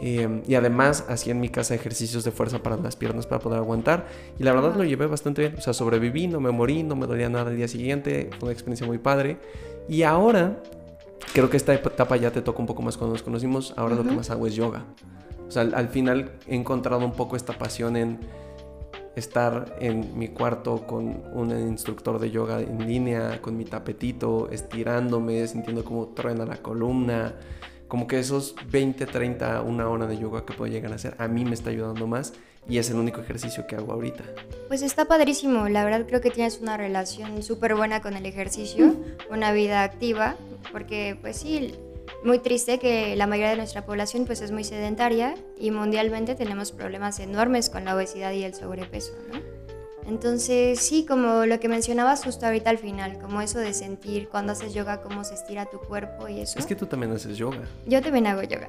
Em, 0.00 0.42
y 0.46 0.54
además 0.56 1.06
hacía 1.08 1.32
en 1.32 1.40
mi 1.40 1.48
casa 1.48 1.74
ejercicios 1.74 2.22
de 2.22 2.30
fuerza 2.30 2.62
para 2.62 2.76
las 2.76 2.96
piernas 2.96 3.26
para 3.26 3.40
poder 3.40 3.58
aguantar. 3.58 4.06
Y 4.38 4.42
la 4.42 4.52
verdad 4.52 4.74
lo 4.76 4.84
llevé 4.84 5.06
bastante 5.06 5.42
bien. 5.42 5.54
O 5.56 5.60
sea, 5.60 5.72
sobreviví, 5.72 6.28
no 6.28 6.40
me 6.40 6.50
morí, 6.50 6.82
no 6.82 6.96
me 6.96 7.06
dolía 7.06 7.28
nada 7.28 7.50
el 7.50 7.56
día 7.56 7.68
siguiente. 7.68 8.30
Fue 8.38 8.48
una 8.48 8.52
experiencia 8.52 8.86
muy 8.86 8.98
padre. 8.98 9.38
Y 9.88 10.02
ahora, 10.02 10.60
creo 11.32 11.48
que 11.48 11.56
esta 11.56 11.74
etapa 11.74 12.16
ya 12.16 12.30
te 12.30 12.42
toca 12.42 12.58
un 12.60 12.66
poco 12.66 12.82
más 12.82 12.96
cuando 12.96 13.14
nos 13.14 13.22
conocimos. 13.22 13.72
Ahora 13.76 13.94
lo 13.94 14.04
que 14.04 14.12
más 14.12 14.30
hago 14.30 14.46
es 14.46 14.54
yoga. 14.54 14.84
O 15.48 15.50
sea, 15.50 15.62
al, 15.62 15.88
final 15.88 16.32
he 16.46 16.56
encontrado 16.56 17.04
un 17.04 17.12
poco 17.12 17.36
esta 17.36 17.52
pasión 17.52 17.96
en 17.96 18.18
estar 19.16 19.76
en 19.80 20.16
mi 20.16 20.28
cuarto 20.28 20.86
con 20.86 21.24
un 21.32 21.50
instructor 21.50 22.20
de 22.20 22.30
yoga 22.30 22.60
en 22.60 22.86
línea, 22.86 23.42
con 23.42 23.56
mi 23.56 23.64
tapetito, 23.64 24.48
estirándome, 24.50 25.46
sintiendo 25.48 25.84
cómo 25.84 26.08
truena 26.08 26.44
la 26.46 26.58
columna 26.58 27.34
como 27.88 28.06
que 28.06 28.18
esos 28.18 28.54
20, 28.70 29.06
30, 29.06 29.62
una 29.62 29.88
hora 29.88 30.06
de 30.06 30.18
yoga 30.18 30.44
que 30.44 30.52
puedo 30.54 30.70
llegar 30.70 30.92
a 30.92 30.96
hacer, 30.96 31.14
a 31.18 31.28
mí 31.28 31.44
me 31.44 31.54
está 31.54 31.70
ayudando 31.70 32.06
más 32.06 32.32
y 32.68 32.78
es 32.78 32.90
el 32.90 32.96
único 32.96 33.20
ejercicio 33.20 33.66
que 33.66 33.76
hago 33.76 33.92
ahorita. 33.92 34.24
Pues 34.66 34.82
está 34.82 35.04
padrísimo, 35.04 35.68
la 35.68 35.84
verdad 35.84 36.04
creo 36.06 36.20
que 36.20 36.30
tienes 36.30 36.60
una 36.60 36.76
relación 36.76 37.42
súper 37.42 37.76
buena 37.76 38.02
con 38.02 38.14
el 38.14 38.26
ejercicio, 38.26 38.96
una 39.30 39.52
vida 39.52 39.84
activa, 39.84 40.34
porque 40.72 41.16
pues 41.20 41.36
sí, 41.36 41.74
muy 42.26 42.40
triste 42.40 42.78
que 42.78 43.16
la 43.16 43.26
mayoría 43.26 43.50
de 43.50 43.56
nuestra 43.56 43.86
población 43.86 44.26
pues 44.26 44.40
es 44.42 44.50
muy 44.50 44.64
sedentaria 44.64 45.34
y 45.56 45.70
mundialmente 45.70 46.34
tenemos 46.34 46.72
problemas 46.72 47.20
enormes 47.20 47.70
con 47.70 47.84
la 47.84 47.94
obesidad 47.94 48.32
y 48.32 48.42
el 48.42 48.52
sobrepeso, 48.54 49.12
¿no? 49.32 49.40
Entonces, 50.06 50.78
sí, 50.78 51.04
como 51.04 51.46
lo 51.46 51.58
que 51.58 51.68
mencionabas 51.68 52.22
justo 52.22 52.46
ahorita 52.46 52.70
al 52.70 52.78
final, 52.78 53.18
como 53.18 53.40
eso 53.40 53.58
de 53.58 53.74
sentir 53.74 54.28
cuando 54.28 54.52
haces 54.52 54.72
yoga, 54.72 55.02
cómo 55.02 55.24
se 55.24 55.34
estira 55.34 55.66
tu 55.66 55.78
cuerpo 55.80 56.28
y 56.28 56.40
eso. 56.40 56.60
Es 56.60 56.66
que 56.66 56.76
tú 56.76 56.86
también 56.86 57.10
haces 57.12 57.36
yoga. 57.36 57.62
Yo 57.86 58.00
también 58.00 58.28
hago 58.28 58.42
yoga. 58.42 58.68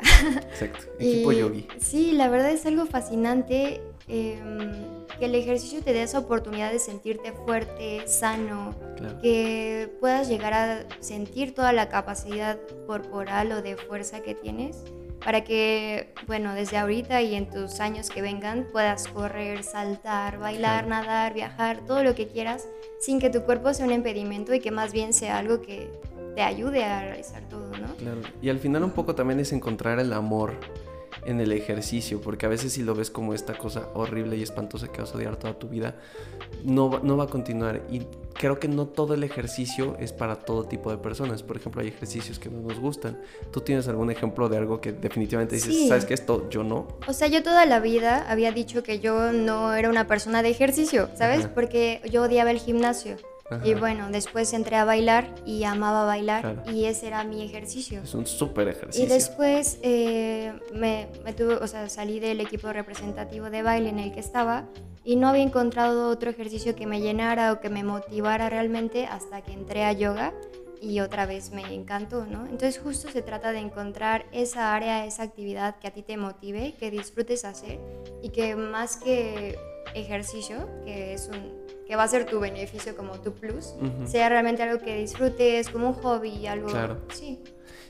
Exacto, 0.50 0.86
equipo 0.98 1.32
yogi. 1.34 1.67
Sí, 1.80 2.13
la 2.13 2.28
verdad 2.28 2.50
es 2.50 2.65
algo 2.65 2.88
fascinante 2.88 3.82
em, 4.08 4.72
que 5.20 5.26
el 5.26 5.36
ejercicio 5.36 5.82
te 5.82 5.93
dé 5.93 6.04
esa 6.04 6.20
oportunidad 6.20 6.72
de 6.72 6.80
sentirte 6.80 7.32
fuerte, 7.32 8.08
sano, 8.08 8.76
que 9.22 9.89
puedas 10.00 10.30
llegar 10.30 10.54
a 10.54 10.86
sentir 11.00 11.54
toda 11.54 11.74
la 11.74 11.89
capacidad 11.89 12.58
corporal 12.86 13.52
o 13.52 13.62
de 13.62 13.76
fuerza 13.76 14.22
que 14.22 14.36
tienes 14.36 14.84
para 15.24 15.43
que, 15.43 16.13
bueno, 16.28 16.54
desde 16.54 16.78
ahorita 16.78 17.22
y 17.22 17.36
en 17.36 17.50
tus 17.50 17.80
años 17.80 18.10
que 18.10 18.22
vengan 18.22 18.67
puedas 18.72 19.08
correr, 19.08 19.63
saltar, 19.63 20.38
bailar, 20.38 20.88
nadar, 20.88 21.34
viajar, 21.34 21.82
todo 21.86 22.04
lo 22.04 22.15
que 22.15 22.28
quieras, 22.28 22.67
sin 23.00 23.20
que 23.20 23.30
tu 23.30 23.41
cuerpo 23.41 23.74
sea 23.74 23.86
un 23.86 23.91
impedimento 23.91 24.54
y 24.54 24.60
que 24.60 24.72
más 24.72 24.93
bien 24.93 25.13
sea 25.13 25.38
algo 25.38 25.62
que 25.62 25.91
te 26.36 26.43
ayude 26.43 26.84
a 26.84 27.02
realizar 27.02 27.43
todo, 27.50 27.72
¿no? 27.72 27.96
Claro. 27.96 28.22
Y 28.41 28.50
al 28.50 28.60
final 28.60 28.84
un 28.84 28.91
poco 28.91 29.15
también 29.15 29.39
es 29.39 29.52
encontrar 29.52 30.00
el 30.00 30.13
amor 30.13 30.54
en 31.26 31.40
el 31.40 31.52
ejercicio, 31.52 32.22
porque 32.22 32.46
a 32.46 32.50
veces 32.50 32.74
si 32.74 32.84
lo 32.84 32.96
ves 32.96 33.10
como 33.10 33.34
esta 33.34 33.58
cosa 33.58 33.90
horrible 33.94 34.38
y 34.38 34.44
espantosa 34.44 34.88
que 34.88 35.02
vas 35.02 35.14
a 35.14 35.18
odiar 35.18 35.36
toda 35.38 35.58
tu 35.58 35.68
vida, 35.68 35.96
no, 36.64 37.00
no 37.04 37.18
va 37.18 37.26
a 37.26 37.28
continuar. 37.28 37.84
Y 37.90 38.08
creo 38.34 38.60
que 38.60 38.68
no 38.68 38.88
todo 38.88 39.14
el 39.14 39.24
ejercicio 39.24 39.98
es 40.00 40.14
para 40.14 40.36
todo 40.36 40.64
tipo 40.64 40.92
de 40.92 40.98
personas. 40.98 41.44
Por 41.44 41.58
ejemplo, 41.58 41.82
hay 41.82 41.90
ejercicios 41.90 42.40
que 42.40 42.50
no 42.50 42.62
nos 42.62 42.80
gustan. 42.80 43.20
¿Tú 43.52 43.62
tienes 43.62 43.88
algún 43.88 44.12
ejemplo 44.12 44.50
de 44.50 44.58
algo 44.58 44.80
que 44.80 44.94
definitivamente 44.94 45.56
dices, 45.56 45.88
sabes 45.88 46.06
que 46.06 46.14
esto 46.14 46.50
yo 46.50 46.64
no? 46.64 46.88
O 47.08 47.14
sea, 47.14 47.28
yo 47.28 47.44
toda 47.44 47.66
la 47.66 47.80
vida 47.80 48.26
había 48.30 48.52
dicho 48.52 48.84
que 48.84 49.00
yo 49.00 49.32
no 49.32 49.74
era 49.74 49.90
una 49.90 50.08
persona 50.08 50.44
de 50.44 50.50
ejercicio, 50.50 51.10
¿sabes? 51.16 51.48
Porque 51.48 52.02
yo 52.10 52.24
odiaba 52.24 52.52
el 52.52 52.60
gimnasio. 52.60 53.18
Y 53.64 53.74
bueno, 53.76 54.10
después 54.12 54.52
entré 54.54 54.76
a 54.76 54.84
bailar 54.84 55.34
y 55.46 55.64
amaba 55.64 56.04
bailar 56.04 56.64
y 56.74 56.86
ese 56.86 57.08
era 57.08 57.24
mi 57.24 57.44
ejercicio. 57.44 58.02
Es 58.04 58.14
un 58.14 58.26
súper 58.26 58.68
ejercicio. 58.68 59.06
Y 59.06 59.08
después 59.08 59.80
eh, 59.84 60.54
me, 60.74 61.08
me 61.24 61.34
tuve, 61.34 61.56
o 61.56 61.68
sea, 61.68 61.88
salí 61.88 62.20
del 62.20 62.42
equipo 62.42 62.74
representativo 62.74 63.50
de 63.50 63.62
baile 63.62 63.90
en 63.90 64.00
el 64.00 64.12
que 64.14 64.20
estaba 64.20 64.66
y 65.06 65.16
no 65.16 65.30
había 65.30 65.44
encontrado 65.44 66.10
otro 66.10 66.30
ejercicio 66.30 66.76
que 66.76 66.86
me 66.86 67.00
llenara 67.00 67.54
o 67.54 67.62
que 67.62 67.70
me 67.70 67.84
motivara 67.84 68.50
realmente 68.50 69.06
hasta 69.06 69.42
que 69.42 69.54
entré 69.54 69.86
a 69.86 69.94
yoga 69.94 70.34
y 70.82 71.00
otra 71.00 71.26
vez 71.26 71.52
me 71.52 71.62
encantó, 71.74 72.26
¿no? 72.26 72.42
Entonces 72.46 72.80
justo 72.80 73.10
se 73.10 73.22
trata 73.22 73.52
de 73.52 73.60
encontrar 73.60 74.26
esa 74.32 74.76
área, 74.76 75.06
esa 75.06 75.24
actividad 75.24 75.80
que 75.80 75.88
a 75.88 75.92
ti 75.92 76.04
te 76.04 76.18
motive, 76.18 76.76
que 76.78 76.92
disfrutes 76.92 77.46
hacer 77.46 77.80
y 78.22 78.30
que 78.30 78.56
más 78.56 78.98
que 78.98 79.58
ejercicio, 79.96 80.68
que 80.86 81.14
es 81.14 81.30
un 81.32 81.67
que 81.88 81.95
va 81.95 82.04
a 82.04 82.08
ser 82.08 82.26
tu 82.26 82.39
beneficio 82.39 82.95
como 82.95 83.19
tu 83.21 83.34
plus, 83.34 83.76
sea 84.06 84.30
realmente 84.30 84.62
algo 84.63 84.84
que 84.84 84.97
disfrutes 84.97 85.69
como 85.69 85.89
un 85.89 85.93
hobby, 85.93 86.45
algo 86.47 86.67
claro. 86.67 86.97
sí. 87.13 87.41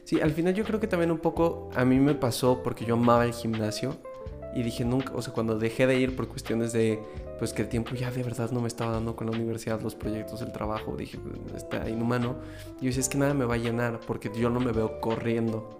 Sí, 0.04 0.22
al 0.22 0.32
final 0.32 0.54
yo 0.54 0.64
creo 0.64 0.80
que 0.80 0.88
también 0.88 1.12
un 1.12 1.18
poco 1.18 1.70
a 1.76 1.84
mí 1.84 2.00
me 2.00 2.16
pasó 2.16 2.64
porque 2.64 2.86
yo 2.86 2.94
amaba 2.94 3.26
el 3.26 3.34
gimnasio 3.34 3.98
y 4.56 4.64
dije 4.64 4.86
nunca, 4.86 5.14
o 5.14 5.22
sea, 5.22 5.34
cuando 5.34 5.60
dejé 5.60 5.86
de 5.86 6.00
ir 6.00 6.16
por 6.16 6.28
cuestiones 6.30 6.72
de, 6.72 7.00
pues 7.38 7.54
que 7.54 7.62
el 7.62 7.68
tiempo 7.68 7.94
ya 7.94 8.10
de 8.10 8.24
verdad 8.24 8.50
no 8.52 8.62
me 8.62 8.68
estaba 8.68 8.94
dando 8.94 9.16
con 9.16 9.30
la 9.30 9.36
universidad, 9.36 9.82
los 9.82 9.96
proyectos, 9.96 10.42
el 10.42 10.52
trabajo, 10.52 10.96
dije, 10.96 11.18
pues, 11.18 11.62
está 11.62 11.90
inhumano. 11.90 12.38
Y 12.80 12.86
yo 12.86 12.88
decía, 12.88 13.02
es 13.02 13.10
que 13.10 13.18
nada 13.18 13.34
me 13.34 13.46
va 13.46 13.56
a 13.56 13.58
llenar 13.58 14.00
porque 14.08 14.32
yo 14.34 14.50
no 14.50 14.60
me 14.60 14.72
veo 14.72 15.00
corriendo, 15.02 15.78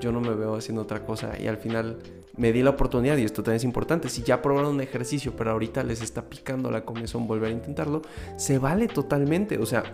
yo 0.00 0.12
no 0.12 0.20
me 0.20 0.34
veo 0.34 0.54
haciendo 0.54 0.82
otra 0.82 1.04
cosa. 1.04 1.38
Y 1.38 1.48
al 1.48 1.56
final 1.56 1.98
me 2.36 2.52
di 2.52 2.62
la 2.62 2.70
oportunidad, 2.70 3.16
y 3.16 3.24
esto 3.24 3.42
también 3.42 3.56
es 3.56 3.64
importante, 3.64 4.08
si 4.08 4.22
ya 4.22 4.42
probaron 4.42 4.74
un 4.74 4.80
ejercicio, 4.80 5.34
pero 5.36 5.52
ahorita 5.52 5.82
les 5.84 6.02
está 6.02 6.28
picando 6.28 6.70
la 6.70 6.84
comezón 6.84 7.26
volver 7.26 7.50
a 7.50 7.52
intentarlo, 7.52 8.02
se 8.36 8.58
vale 8.58 8.88
totalmente, 8.88 9.58
o 9.58 9.66
sea... 9.66 9.84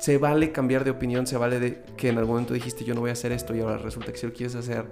Se 0.00 0.16
vale 0.16 0.52
cambiar 0.52 0.84
de 0.84 0.92
opinión, 0.92 1.26
se 1.26 1.36
vale 1.36 1.58
de 1.58 1.82
que 1.96 2.10
en 2.10 2.18
algún 2.18 2.34
momento 2.34 2.54
dijiste 2.54 2.84
yo 2.84 2.94
no 2.94 3.00
voy 3.00 3.10
a 3.10 3.14
hacer 3.14 3.32
esto 3.32 3.52
y 3.56 3.58
ahora 3.58 3.78
resulta 3.78 4.12
que 4.12 4.18
si 4.18 4.28
lo 4.28 4.32
quieres 4.32 4.54
hacer. 4.54 4.86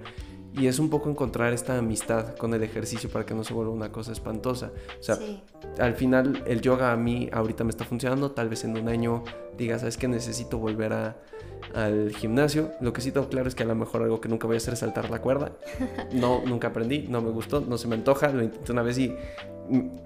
Y 0.53 0.67
es 0.67 0.79
un 0.79 0.89
poco 0.89 1.09
encontrar 1.09 1.53
esta 1.53 1.77
amistad 1.77 2.35
con 2.35 2.53
el 2.53 2.61
ejercicio 2.61 3.09
para 3.09 3.25
que 3.25 3.33
no 3.33 3.45
se 3.45 3.53
vuelva 3.53 3.71
una 3.71 3.89
cosa 3.89 4.11
espantosa. 4.11 4.71
O 4.99 5.03
sea, 5.03 5.17
al 5.79 5.93
final 5.93 6.43
el 6.45 6.59
yoga 6.59 6.91
a 6.91 6.97
mí 6.97 7.29
ahorita 7.31 7.63
me 7.63 7.69
está 7.69 7.85
funcionando, 7.85 8.31
tal 8.31 8.49
vez 8.49 8.65
en 8.65 8.77
un 8.77 8.89
año 8.89 9.23
digas, 9.57 9.79
¿sabes 9.79 9.95
que 9.95 10.09
necesito 10.09 10.57
volver 10.57 10.91
a, 10.91 11.15
al 11.73 12.11
gimnasio? 12.11 12.71
Lo 12.81 12.93
que 12.93 13.01
sí 13.01 13.11
tengo 13.11 13.29
claro 13.29 13.47
es 13.47 13.55
que 13.55 13.63
a 13.63 13.65
lo 13.65 13.75
mejor 13.75 14.03
algo 14.03 14.21
que 14.21 14.29
nunca 14.29 14.47
voy 14.47 14.55
a 14.55 14.57
hacer 14.57 14.73
es 14.73 14.79
saltar 14.79 15.09
la 15.09 15.21
cuerda. 15.21 15.51
No, 16.13 16.41
nunca 16.45 16.69
aprendí, 16.69 17.07
no 17.09 17.21
me 17.21 17.29
gustó, 17.29 17.61
no 17.61 17.77
se 17.77 17.87
me 17.87 17.95
antoja, 17.95 18.29
lo 18.29 18.43
intenté 18.43 18.71
una 18.71 18.81
vez 18.81 18.97
y 18.97 19.15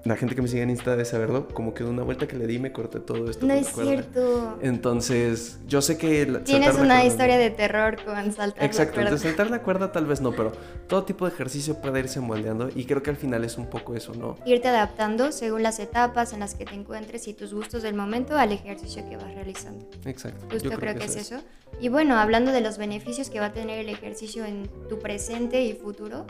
la 0.04 0.16
gente 0.16 0.34
que 0.34 0.42
me 0.42 0.48
sigue 0.48 0.62
en 0.62 0.70
Insta 0.70 0.92
debe 0.92 1.04
saberlo, 1.04 1.48
como 1.48 1.74
que 1.74 1.84
de 1.84 1.90
una 1.90 2.02
vuelta 2.02 2.26
que 2.26 2.36
le 2.36 2.46
di 2.46 2.58
me 2.58 2.72
corté 2.72 3.00
todo 3.00 3.30
esto. 3.30 3.46
No 3.46 3.54
es 3.54 3.68
cierto. 3.68 4.58
Entonces, 4.62 5.58
yo 5.66 5.82
sé 5.82 5.98
que... 5.98 6.26
Tienes 6.44 6.76
una 6.76 7.04
historia 7.04 7.38
de 7.38 7.50
terror 7.50 7.96
con 8.04 8.32
saltar 8.32 8.64
Exacto, 8.64 8.92
la 8.92 8.94
cuerda. 8.94 9.10
Exacto, 9.10 9.28
saltar 9.28 9.50
la 9.50 9.62
cuerda 9.62 9.92
tal 9.92 10.06
vez 10.06 10.20
no, 10.20 10.32
pero 10.32 10.52
todo 10.88 11.04
tipo 11.04 11.26
de 11.26 11.32
ejercicio 11.32 11.80
puede 11.80 12.00
irse 12.00 12.20
moldeando 12.20 12.68
y 12.74 12.84
creo 12.84 13.02
que 13.02 13.10
al 13.10 13.16
final 13.16 13.44
es 13.44 13.58
un 13.58 13.66
poco 13.66 13.94
eso, 13.94 14.14
¿no? 14.14 14.36
Irte 14.44 14.68
adaptando 14.68 15.32
según 15.32 15.62
las 15.62 15.78
etapas 15.78 16.32
en 16.32 16.40
las 16.40 16.54
que 16.54 16.64
te 16.64 16.74
encuentres 16.74 17.28
y 17.28 17.34
tus 17.34 17.54
gustos 17.54 17.82
del 17.82 17.94
momento 17.94 18.36
al 18.36 18.52
ejercicio 18.52 19.08
que 19.08 19.16
vas 19.16 19.34
realizando. 19.34 19.86
Exacto. 20.04 20.46
Justo 20.50 20.70
creo, 20.70 20.94
que, 20.96 21.04
es 21.04 21.16
eso. 21.16 21.40
Y 21.80 21.88
bueno, 21.88 22.16
hablando 22.16 22.52
de 22.52 22.60
los 22.60 22.78
beneficios 22.78 23.30
que 23.30 23.40
va 23.40 23.46
a 23.46 23.52
tener 23.52 23.78
el 23.78 23.88
ejercicio 23.88 24.44
en 24.44 24.68
tu 24.88 24.98
presente 24.98 25.62
y 25.62 25.72
futuro, 25.74 26.26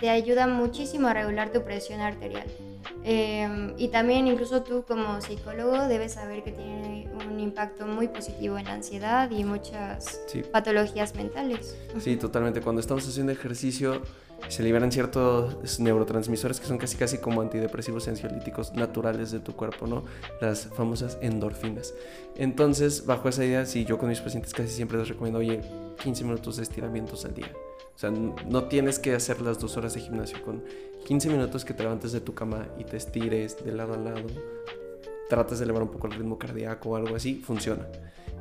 te 0.00 0.10
ayuda 0.10 0.46
muchísimo 0.46 1.08
a 1.08 1.14
regular 1.14 1.52
tu 1.52 1.62
presión 1.62 2.00
arterial. 2.00 2.46
Em, 3.04 3.74
y 3.76 3.88
también 3.88 4.26
incluso 4.26 4.62
tú 4.62 4.84
como 4.86 5.20
psicólogo 5.20 5.88
debes 5.88 6.12
saber 6.14 6.42
que 6.42 6.52
tiene 6.52 7.08
un 7.26 7.40
impacto 7.40 7.86
muy 7.86 8.08
positivo 8.08 8.58
en 8.58 8.64
la 8.64 8.74
ansiedad 8.74 9.30
y 9.30 9.44
muchas 9.44 10.20
patologías 10.52 11.14
mentales. 11.14 11.76
Sí, 11.98 12.16
totalmente. 12.16 12.60
Cuando 12.60 12.80
estamos 12.80 13.06
haciendo 13.08 13.32
ejercicio 13.32 14.02
se 14.46 14.62
liberan 14.62 14.92
ciertos 14.92 15.80
neurotransmisores 15.80 16.60
que 16.60 16.66
son 16.66 16.78
casi 16.78 16.96
casi 16.96 17.18
como 17.18 17.40
antidepresivos 17.40 18.06
ansiolíticos 18.06 18.72
naturales 18.72 19.30
de 19.32 19.40
tu 19.40 19.54
cuerpo, 19.54 19.86
¿no? 19.86 20.04
Las 20.40 20.66
famosas 20.66 21.18
endorfinas. 21.20 21.92
Entonces, 22.36 23.04
bajo 23.04 23.28
esa 23.28 23.44
idea, 23.44 23.66
sí, 23.66 23.84
yo 23.84 23.98
con 23.98 24.08
mis 24.08 24.20
pacientes 24.20 24.54
casi 24.54 24.68
siempre 24.68 24.98
les 24.98 25.08
recomiendo, 25.08 25.40
oye, 25.40 25.60
15 26.02 26.24
minutos 26.24 26.56
de 26.56 26.62
estiramientos 26.62 27.24
al 27.24 27.34
día. 27.34 27.52
O 27.98 28.00
sea, 28.00 28.10
no 28.10 28.68
tienes 28.68 29.00
que 29.00 29.12
hacer 29.12 29.40
las 29.40 29.58
dos 29.58 29.76
horas 29.76 29.92
de 29.94 29.98
gimnasio. 29.98 30.40
Con 30.44 30.62
15 31.04 31.30
minutos 31.30 31.64
que 31.64 31.74
te 31.74 31.82
levantes 31.82 32.12
de 32.12 32.20
tu 32.20 32.32
cama 32.32 32.68
y 32.78 32.84
te 32.84 32.96
estires 32.96 33.64
de 33.64 33.72
lado 33.72 33.94
a 33.94 33.96
lado, 33.96 34.28
tratas 35.28 35.58
de 35.58 35.64
elevar 35.64 35.82
un 35.82 35.88
poco 35.88 36.06
el 36.06 36.12
ritmo 36.12 36.38
cardíaco 36.38 36.90
o 36.90 36.96
algo 36.96 37.16
así, 37.16 37.42
funciona. 37.44 37.88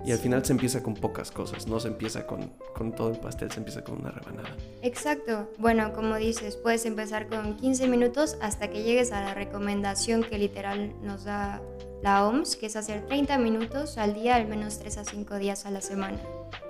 Y 0.06 0.12
al 0.12 0.20
final 0.20 0.46
se 0.46 0.54
empieza 0.54 0.84
con 0.84 0.94
pocas 0.94 1.32
cosas, 1.32 1.66
no 1.66 1.80
se 1.80 1.88
empieza 1.88 2.28
con, 2.28 2.52
con, 2.76 2.92
todo 2.92 3.10
el 3.10 3.20
pastel, 3.20 3.50
se 3.50 3.58
empieza 3.58 3.84
con 3.84 4.00
una 4.00 4.12
rebanada. 4.12 4.56
Exacto. 4.84 5.50
Bueno, 5.58 5.92
como 5.92 6.18
dices, 6.18 6.56
puedes 6.56 6.86
empezar 6.86 7.28
con 7.28 7.58
15 7.58 7.88
minutos 7.88 8.38
hasta 8.44 8.70
que 8.70 8.84
llegues 8.84 9.12
a 9.12 9.22
la 9.22 9.34
recomendación 9.34 10.24
que 10.24 10.38
literal 10.38 10.94
nos 11.02 11.24
da 11.24 11.64
la 12.04 12.28
OMS, 12.28 12.58
que 12.58 12.68
es 12.68 12.76
hacer 12.76 13.08
30 13.08 13.40
minutos 13.40 13.98
al 13.98 14.14
día, 14.14 14.36
al 14.36 14.48
menos 14.48 14.78
3 14.78 15.00
a 15.00 15.04
5 15.04 15.40
días 15.40 15.66
a 15.66 15.72
la 15.72 15.82
semana. 15.82 16.20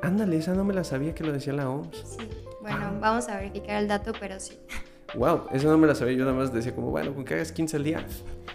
Ándale, 0.01 0.37
esa 0.37 0.53
no 0.53 0.63
me 0.63 0.73
la 0.73 0.85
sabía 0.85 1.13
que 1.13 1.25
lo 1.25 1.33
decía 1.33 1.51
la 1.51 1.69
OMS. 1.69 1.97
Sí, 2.05 2.29
bueno, 2.67 2.87
ah. 2.87 2.97
vamos 2.99 3.29
a 3.29 3.37
verificar 3.37 3.81
el 3.81 3.87
dato, 3.87 4.11
pero 4.19 4.39
sí. 4.39 4.59
Wow, 5.15 5.43
eso 5.53 5.69
no 5.69 5.77
me 5.77 5.87
la 5.87 5.95
sabía, 5.95 6.17
yo 6.17 6.25
nada 6.25 6.35
más 6.35 6.51
decía 6.51 6.75
como, 6.75 6.91
bueno, 6.91 7.15
con 7.15 7.23
que 7.23 7.35
hagas 7.35 7.53
15 7.53 7.77
al 7.77 7.83
día. 7.85 8.05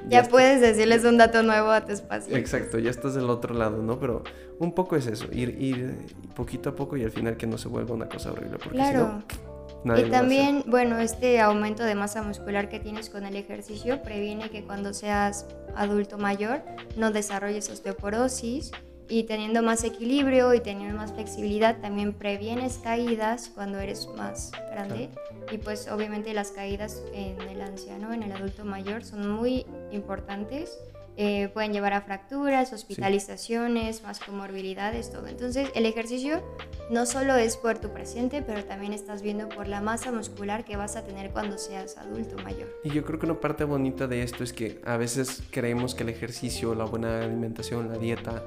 Ya, 0.09 0.25
puedes 0.25 0.61
decirles 0.61 1.05
un 1.05 1.16
dato 1.16 1.42
nuevo 1.42 1.70
a 1.70 1.85
tu 1.85 1.92
espacio. 1.92 2.37
Exacto, 2.37 2.79
ya 2.79 2.90
estás 2.90 3.14
del 3.14 3.31
otro 3.31 3.55
lado, 3.55 3.83
¿no? 3.83 3.98
Pero 3.98 4.22
un 4.59 4.75
poco 4.75 4.96
es 4.96 5.07
eso, 5.07 5.27
ir, 5.33 5.57
ir 5.59 5.96
poquito 6.35 6.70
a 6.70 6.77
poco 6.77 6.96
y 6.98 7.05
al 7.05 7.11
final 7.11 7.38
que 7.38 7.46
no 7.46 7.57
se 7.57 7.68
vuelva 7.68 7.94
una 7.94 8.09
cosa 8.09 8.33
horrible. 8.33 8.59
Porque 8.59 8.77
claro. 8.77 9.22
Si 9.29 9.38
no, 9.85 9.98
y 9.98 10.11
también, 10.11 10.62
bueno, 10.66 10.98
este 10.98 11.40
aumento 11.40 11.83
de 11.83 11.94
masa 11.94 12.22
muscular 12.22 12.68
que 12.68 12.79
tienes 12.79 13.09
con 13.09 13.25
el 13.25 13.35
ejercicio 13.35 14.03
previene 14.03 14.51
que 14.51 14.64
cuando 14.64 14.92
seas 14.92 15.46
adulto 15.75 16.18
mayor 16.18 16.62
no 16.96 17.11
desarrolles 17.11 17.68
osteoporosis 17.70 18.70
y 19.08 19.24
teniendo 19.24 19.62
más 19.62 19.84
equilibrio 19.84 20.54
y 20.54 20.60
teniendo 20.60 20.96
más 20.96 21.12
flexibilidad 21.12 21.78
también 21.80 22.12
previenes 22.12 22.78
caídas 22.78 23.50
cuando 23.54 23.78
eres 23.78 24.08
más 24.16 24.52
grande 24.70 25.10
y 25.50 25.58
pues 25.58 25.88
obviamente 25.88 26.32
las 26.34 26.52
caídas 26.52 27.02
en 27.12 27.40
el 27.42 27.60
anciano, 27.60 28.12
en 28.12 28.22
el 28.22 28.32
adulto 28.32 28.64
mayor 28.64 29.04
son 29.04 29.28
muy 29.30 29.66
importantes. 29.90 30.78
Eh, 31.18 31.50
pueden 31.52 31.74
llevar 31.74 31.92
a 31.92 32.00
fracturas, 32.00 32.72
hospitalizaciones, 32.72 34.02
más 34.02 34.18
comorbilidades, 34.18 35.10
todo. 35.10 35.26
Entonces 35.26 35.68
el 35.74 35.84
ejercicio 35.84 36.42
no 36.90 37.04
solo 37.04 37.36
es 37.36 37.58
por 37.58 37.78
tu 37.78 37.90
presente, 37.90 38.40
pero 38.40 38.64
también 38.64 38.94
estás 38.94 39.20
viendo 39.20 39.46
por 39.50 39.68
la 39.68 39.82
masa 39.82 40.10
muscular 40.10 40.64
que 40.64 40.76
vas 40.78 40.96
a 40.96 41.04
tener 41.04 41.30
cuando 41.30 41.58
seas 41.58 41.98
adulto 41.98 42.42
mayor. 42.42 42.66
Y 42.82 42.90
yo 42.90 43.04
creo 43.04 43.18
que 43.18 43.26
una 43.26 43.38
parte 43.38 43.64
bonita 43.64 44.06
de 44.06 44.22
esto 44.22 44.42
es 44.42 44.54
que 44.54 44.80
a 44.86 44.96
veces 44.96 45.42
creemos 45.50 45.94
que 45.94 46.02
el 46.04 46.08
ejercicio, 46.08 46.74
la 46.74 46.84
buena 46.84 47.20
alimentación, 47.20 47.90
la 47.90 47.98
dieta, 47.98 48.42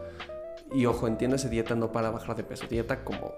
y 0.73 0.86
ojo, 0.86 1.08
entiéndase 1.08 1.49
dieta 1.49 1.75
no 1.75 1.91
para 1.91 2.10
bajar 2.10 2.36
de 2.36 2.43
peso, 2.43 2.65
dieta 2.67 3.04
como 3.04 3.34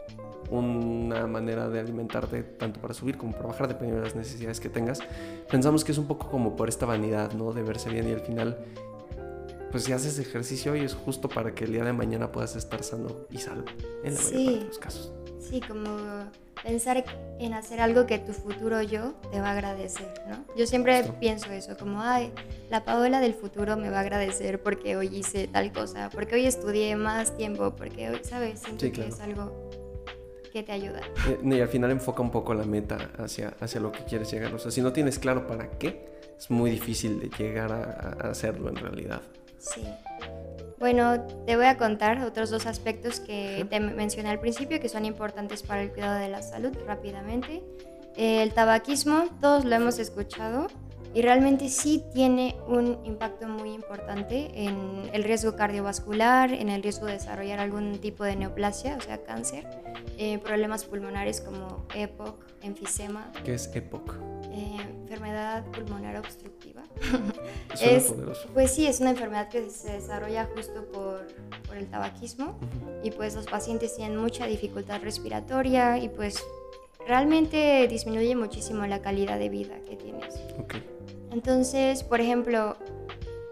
una 0.49 1.27
manera 1.27 1.67
de 1.67 1.79
alimentarte 1.79 2.41
tanto 2.43 2.79
para 2.79 2.93
subir 2.93 3.17
como 3.17 3.33
para 3.33 3.47
bajar 3.47 3.67
dependiendo 3.67 4.01
de 4.01 4.07
las 4.07 4.15
necesidades 4.15 4.59
que 4.59 4.69
tengas. 4.69 4.99
Pensamos 5.49 5.83
que 5.83 5.91
es 5.91 5.97
un 5.97 6.07
poco 6.07 6.29
como 6.29 6.55
por 6.55 6.69
esta 6.69 6.85
vanidad, 6.85 7.33
¿no? 7.33 7.51
De 7.53 7.63
verse 7.63 7.89
bien 7.89 8.07
y 8.07 8.13
al 8.13 8.21
final, 8.21 8.57
pues 9.71 9.83
si 9.83 9.91
haces 9.91 10.17
ejercicio 10.19 10.71
hoy 10.71 10.81
es 10.81 10.93
justo 10.93 11.27
para 11.27 11.53
que 11.53 11.65
el 11.65 11.73
día 11.73 11.83
de 11.83 11.93
mañana 11.93 12.31
puedas 12.31 12.55
estar 12.55 12.83
sano 12.83 13.09
y 13.29 13.39
salvo, 13.39 13.65
en 14.03 14.15
la 14.15 14.21
de 14.21 14.65
los 14.65 14.79
casos. 14.79 15.11
Sí, 15.39 15.61
como 15.61 15.89
pensar 16.67 17.05
en 17.39 17.53
hacer 17.53 17.79
algo 17.79 18.05
que 18.05 18.19
tu 18.19 18.33
futuro 18.33 18.81
yo 18.81 19.13
te 19.31 19.39
va 19.39 19.49
a 19.49 19.51
agradecer, 19.53 20.11
¿no? 20.27 20.43
Yo 20.57 20.67
siempre 20.67 21.01
pienso 21.19 21.51
eso, 21.51 21.77
como, 21.77 22.01
ay, 22.01 22.33
la 22.69 22.83
Paola 22.83 23.21
del 23.21 23.33
futuro 23.33 23.77
me 23.77 23.89
va 23.89 23.99
a 23.99 24.01
agradecer 24.01 24.61
porque 24.61 24.97
hoy 24.97 25.07
hice 25.15 25.47
tal 25.47 25.71
cosa, 25.71 26.09
porque 26.09 26.35
hoy 26.35 26.45
estudié 26.45 26.95
más 26.97 27.37
tiempo, 27.37 27.73
porque 27.75 28.09
hoy, 28.09 28.19
¿sabes? 28.23 28.59
Siento 28.59 28.91
que 28.91 29.07
es 29.07 29.19
algo 29.21 29.69
que 30.51 30.61
te 30.61 30.73
ayuda. 30.73 31.01
Eh, 31.27 31.39
y 31.41 31.61
al 31.61 31.69
final 31.69 31.91
enfoca 31.91 32.21
un 32.21 32.31
poco 32.31 32.53
la 32.53 32.65
meta 32.65 33.11
hacia, 33.17 33.53
hacia 33.61 33.79
lo 33.79 33.93
que 33.93 34.03
quieres 34.03 34.29
llegar. 34.29 34.53
O 34.53 34.59
sea, 34.59 34.69
si 34.69 34.81
no 34.81 34.91
tienes 34.91 35.19
claro 35.19 35.47
para 35.47 35.69
qué, 35.77 36.05
es 36.37 36.51
muy 36.51 36.69
difícil 36.69 37.19
de 37.21 37.29
llegar 37.37 37.71
a 37.71 38.29
hacerlo 38.29 38.69
en 38.69 38.75
realidad. 38.75 39.21
Sí. 39.57 39.83
Bueno, 40.79 41.21
te 41.45 41.55
voy 41.55 41.65
a 41.65 41.77
contar 41.77 42.23
otros 42.23 42.51
dos 42.51 42.67
aspectos 42.67 43.19
que 43.19 43.65
te 43.69 43.79
mencioné 43.79 44.29
al 44.29 44.39
principio 44.39 44.79
que 44.79 44.89
son 44.89 45.05
importantes 45.05 45.63
para 45.63 45.81
el 45.81 45.91
cuidado 45.91 46.19
de 46.19 46.29
la 46.29 46.41
salud 46.43 46.71
rápidamente. 46.85 47.63
El 48.15 48.53
tabaquismo, 48.53 49.25
todos 49.41 49.65
lo 49.65 49.75
hemos 49.75 49.97
escuchado 49.99 50.67
y 51.13 51.21
realmente 51.23 51.69
sí 51.69 52.03
tiene 52.13 52.55
un 52.67 52.99
impacto 53.03 53.47
muy 53.47 53.73
importante 53.73 54.51
en 54.53 55.09
el 55.13 55.23
riesgo 55.23 55.55
cardiovascular, 55.55 56.53
en 56.53 56.69
el 56.69 56.83
riesgo 56.83 57.07
de 57.07 57.13
desarrollar 57.13 57.59
algún 57.59 57.97
tipo 57.99 58.23
de 58.23 58.35
neoplasia, 58.35 58.97
o 58.97 59.01
sea, 59.01 59.23
cáncer, 59.23 59.67
eh, 60.19 60.37
problemas 60.39 60.83
pulmonares 60.83 61.41
como 61.41 61.87
EPOC, 61.95 62.43
enfisema. 62.61 63.31
¿Qué 63.43 63.55
es 63.55 63.67
EPOC? 63.73 64.13
Eh, 64.51 64.77
enfermedad 65.07 65.63
pulmonar 65.71 66.17
obstructiva. 66.17 66.83
es, 67.81 68.13
pues 68.53 68.71
sí, 68.71 68.85
es 68.85 68.99
una 68.99 69.11
enfermedad 69.11 69.47
que 69.47 69.69
se 69.69 69.93
desarrolla 69.93 70.49
justo 70.53 70.85
por, 70.91 71.27
por 71.65 71.77
el 71.77 71.87
tabaquismo 71.87 72.59
y 73.03 73.11
pues 73.11 73.35
los 73.35 73.45
pacientes 73.45 73.95
tienen 73.95 74.17
mucha 74.17 74.45
dificultad 74.47 75.01
respiratoria 75.01 75.97
y 75.97 76.09
pues 76.09 76.43
realmente 77.07 77.87
disminuye 77.87 78.35
muchísimo 78.35 78.85
la 78.85 79.01
calidad 79.01 79.39
de 79.39 79.47
vida 79.47 79.75
que 79.87 79.95
tienes. 79.95 80.35
Okay. 80.63 80.83
Entonces, 81.31 82.03
por 82.03 82.19
ejemplo, 82.19 82.75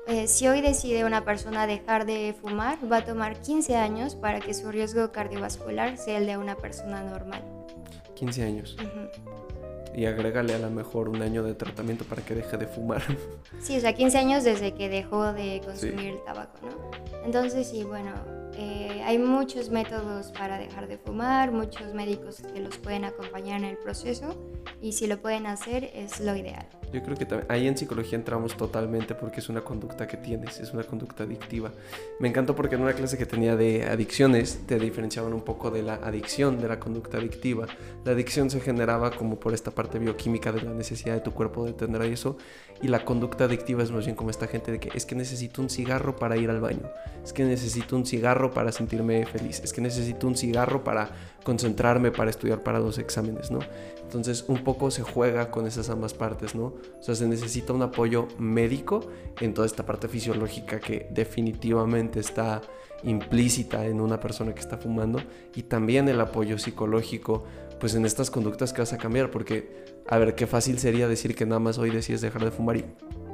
eh, 0.08 0.28
si 0.28 0.50
hoy 0.50 0.60
decide 0.60 1.06
una 1.06 1.24
persona 1.24 1.68
dejar 1.68 2.06
de 2.06 2.36
fumar, 2.42 2.78
va 2.92 2.98
a 2.98 3.06
tomar 3.06 3.40
15 3.40 3.78
años 3.78 4.16
para 4.16 4.42
que 4.42 4.54
su 4.54 4.72
riesgo 4.72 5.14
cardiovascular 5.14 5.98
sea 5.98 6.18
el 6.18 6.26
de 6.26 6.38
una 6.38 6.58
persona 6.58 7.02
normal. 7.04 7.42
15 8.16 8.44
años 8.44 8.78
y 9.96 10.06
agrégale 10.06 10.54
a 10.54 10.60
lo 10.60 10.70
mejor 10.70 11.10
un 11.10 11.22
año 11.22 11.42
de 11.44 11.56
tratamiento 11.56 12.04
para 12.06 12.22
que 12.22 12.36
deje 12.36 12.58
de 12.58 12.68
fumar. 12.68 13.02
Sí, 13.62 13.78
o 13.78 13.80
sea, 13.80 13.94
15 13.94 14.18
años 14.18 14.44
desde 14.44 14.74
que 14.74 14.90
dejó 14.90 15.34
de 15.34 15.62
consumir 15.64 16.08
el 16.08 16.24
tabaco, 16.24 16.60
¿no? 16.64 16.92
Entonces, 17.24 17.68
sí, 17.68 17.84
bueno, 17.84 18.12
eh, 18.58 19.02
hay 19.06 19.18
muchos 19.18 19.70
métodos 19.70 20.32
para 20.32 20.58
dejar 20.58 20.88
de 20.88 20.98
fumar, 20.98 21.52
muchos 21.52 21.94
médicos 21.94 22.42
que 22.54 22.60
los 22.60 22.78
pueden 22.78 23.06
acompañar 23.06 23.60
en 23.60 23.66
el 23.66 23.78
proceso 23.78 24.36
y 24.82 24.94
si 24.94 25.08
lo 25.08 25.18
pueden 25.18 25.46
hacer 25.46 25.92
es 25.94 26.20
lo 26.20 26.36
ideal. 26.36 26.66
Yo 26.94 27.04
creo 27.04 27.18
que 27.18 27.28
ahí 27.50 27.68
en 27.68 27.78
psicología 27.78 28.18
entramos 28.18 28.56
totalmente 28.56 29.16
porque 29.16 29.42
es 29.42 29.50
una 29.50 29.62
conducta 29.62 30.08
que 30.08 30.16
tienes, 30.16 30.60
es 30.60 30.72
una 30.72 30.84
conducta 30.84 31.24
adictiva. 31.24 31.72
Me 32.20 32.30
encantó 32.30 32.56
porque 32.56 32.76
en 32.76 32.82
una 32.82 32.94
clase 32.94 33.18
que 33.18 33.26
tenía 33.26 33.58
de 33.58 33.84
adicciones 33.84 34.62
te 34.66 34.80
diferenciaban 34.80 35.34
un 35.34 35.42
poco 35.42 35.72
de 35.72 35.84
la 35.84 35.96
adicción, 35.96 36.62
de 36.62 36.70
la 36.70 36.80
conducta 36.80 37.18
adictiva. 37.18 37.68
La 38.06 38.14
adicción 38.14 38.50
se 38.50 38.62
generaba 38.62 39.12
como 39.12 39.40
por 39.40 39.54
esta 39.54 39.72
parte 39.72 40.00
bioquímica 40.00 40.54
de 40.54 40.62
la 40.62 40.72
necesidad 40.72 41.16
de 41.16 41.22
tu 41.22 41.32
cuerpo 41.32 41.66
de 41.66 41.74
tener 41.74 42.02
eso 42.04 42.38
y 42.82 42.88
la 42.88 43.04
conducta 43.04 43.46
adictiva 43.46 43.84
es 43.84 43.92
más 43.92 44.06
bien 44.06 44.16
como 44.16 44.30
esta 44.30 44.48
gente 44.48 44.72
de 44.72 44.80
que 44.80 44.92
es 44.94 45.06
que 45.06 45.16
necesito 45.16 45.62
un 45.62 45.70
cigarro 45.70 46.16
para 46.16 46.38
ir 46.38 46.50
al 46.50 46.60
baño 46.60 46.90
es 47.26 47.34
que 47.34 47.44
necesito 47.44 47.96
un 47.96 48.06
cigarro 48.06 48.45
para 48.52 48.72
sentirme 48.72 49.26
feliz, 49.26 49.62
es 49.64 49.74
que 49.74 49.82
necesito 49.82 50.28
un 50.28 50.36
cigarro 50.36 50.84
para 50.84 51.10
concentrarme, 51.44 52.12
para 52.12 52.30
estudiar 52.30 52.64
para 52.64 52.80
los 52.80 52.98
exámenes, 52.98 53.52
¿no? 53.52 53.60
Entonces 54.04 54.46
un 54.48 54.64
poco 54.64 54.92
se 54.92 55.04
juega 55.04 55.52
con 55.52 55.68
esas 55.68 55.90
ambas 55.90 56.14
partes, 56.14 56.56
¿no? 56.56 56.74
O 57.00 57.02
sea, 57.02 57.16
se 57.16 57.28
necesita 57.28 57.74
un 57.74 57.82
apoyo 57.82 58.28
médico 58.38 59.02
en 59.40 59.54
toda 59.54 59.68
esta 59.68 59.86
parte 59.86 60.08
fisiológica 60.08 60.80
que 60.80 61.08
definitivamente 61.12 62.20
está 62.20 62.62
implícita 63.04 63.86
en 63.86 64.02
una 64.02 64.20
persona 64.20 64.54
que 64.54 64.60
está 64.60 64.78
fumando 64.78 65.22
y 65.54 65.64
también 65.64 66.08
el 66.08 66.20
apoyo 66.22 66.58
psicológico 66.58 67.44
pues 67.80 67.94
en 67.94 68.06
estas 68.06 68.32
conductas 68.32 68.74
que 68.74 68.82
vas 68.82 68.94
a 68.94 68.98
cambiar 68.98 69.32
porque 69.32 69.84
a 70.08 70.18
ver 70.18 70.36
qué 70.36 70.48
fácil 70.48 70.80
sería 70.80 71.08
decir 71.08 71.36
que 71.36 71.46
nada 71.46 71.60
más 71.60 71.78
hoy 71.78 71.90
decides 71.90 72.22
dejar 72.22 72.44
de 72.44 72.52
fumar 72.52 72.78
y 72.78 72.86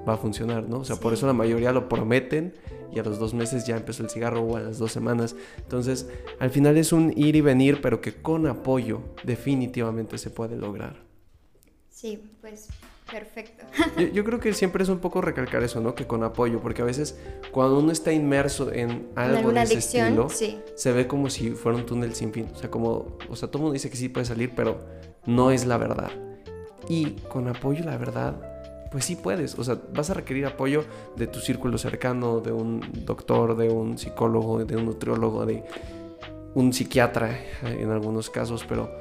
va 0.07 0.13
a 0.13 0.17
funcionar, 0.17 0.67
¿no? 0.67 0.79
O 0.79 0.85
sea, 0.85 0.95
por 0.95 1.13
eso 1.13 1.27
la 1.27 1.33
mayoría 1.33 1.71
lo 1.71 1.87
prometen 1.87 2.53
y 2.93 2.99
a 2.99 3.03
los 3.03 3.19
dos 3.19 3.33
meses 3.33 3.65
ya 3.65 3.77
empezó 3.77 4.03
el 4.03 4.09
cigarro 4.09 4.41
o 4.41 4.57
a 4.57 4.61
las 4.61 4.77
dos 4.77 4.91
semanas. 4.91 5.35
Entonces, 5.57 6.07
al 6.39 6.49
final 6.49 6.77
es 6.77 6.91
un 6.91 7.13
ir 7.17 7.35
y 7.35 7.41
venir, 7.41 7.81
pero 7.81 8.01
que 8.01 8.13
con 8.13 8.47
apoyo 8.47 9.01
definitivamente 9.23 10.17
se 10.17 10.29
puede 10.29 10.55
lograr. 10.55 11.03
Sí, 11.89 12.21
pues 12.41 12.67
perfecto. 13.11 13.65
Yo, 14.13 14.23
creo 14.23 14.39
que 14.39 14.53
siempre 14.53 14.83
es 14.83 14.89
un 14.89 14.99
poco 14.99 15.21
recalcar 15.21 15.63
eso, 15.63 15.81
¿no? 15.81 15.93
Que 15.93 16.07
con 16.07 16.23
apoyo, 16.23 16.61
porque 16.61 16.81
a 16.81 16.85
veces 16.85 17.19
cuando 17.51 17.79
uno 17.79 17.91
está 17.91 18.11
inmerso 18.13 18.71
en 18.71 19.09
algo 19.15 19.51
de 19.51 19.61
ese 19.61 19.77
estilo, 19.77 20.29
se 20.29 20.91
ve 20.91 21.07
como 21.07 21.29
si 21.29 21.51
fuera 21.51 21.77
un 21.77 21.85
túnel 21.85 22.15
sin 22.15 22.31
fin. 22.31 22.47
O 22.53 22.57
sea, 22.57 22.71
como, 22.71 23.17
o 23.29 23.35
sea, 23.35 23.49
todo 23.49 23.59
el 23.59 23.61
mundo 23.63 23.73
dice 23.73 23.89
que 23.89 23.97
sí 23.97 24.09
puede 24.09 24.25
salir, 24.25 24.53
pero 24.55 24.79
no 25.25 25.51
es 25.51 25.65
la 25.65 25.77
verdad. 25.77 26.11
Y 26.87 27.11
con 27.29 27.47
apoyo, 27.47 27.83
la 27.83 27.97
verdad, 27.97 28.50
pues 28.91 29.05
sí 29.05 29.15
puedes. 29.15 29.57
O 29.57 29.63
sea, 29.63 29.79
vas 29.93 30.09
a 30.09 30.13
requerir 30.13 30.45
apoyo 30.45 30.83
de 31.15 31.25
tu 31.27 31.39
círculo 31.39 31.77
cercano, 31.77 32.41
de 32.41 32.51
un 32.51 32.81
doctor, 33.05 33.55
de 33.55 33.69
un 33.69 33.97
psicólogo, 33.97 34.63
de 34.63 34.75
un 34.75 34.85
nutriólogo, 34.85 35.45
de 35.45 35.63
un 36.53 36.73
psiquiatra 36.73 37.39
en 37.63 37.89
algunos 37.89 38.29
casos, 38.29 38.65
pero 38.67 38.91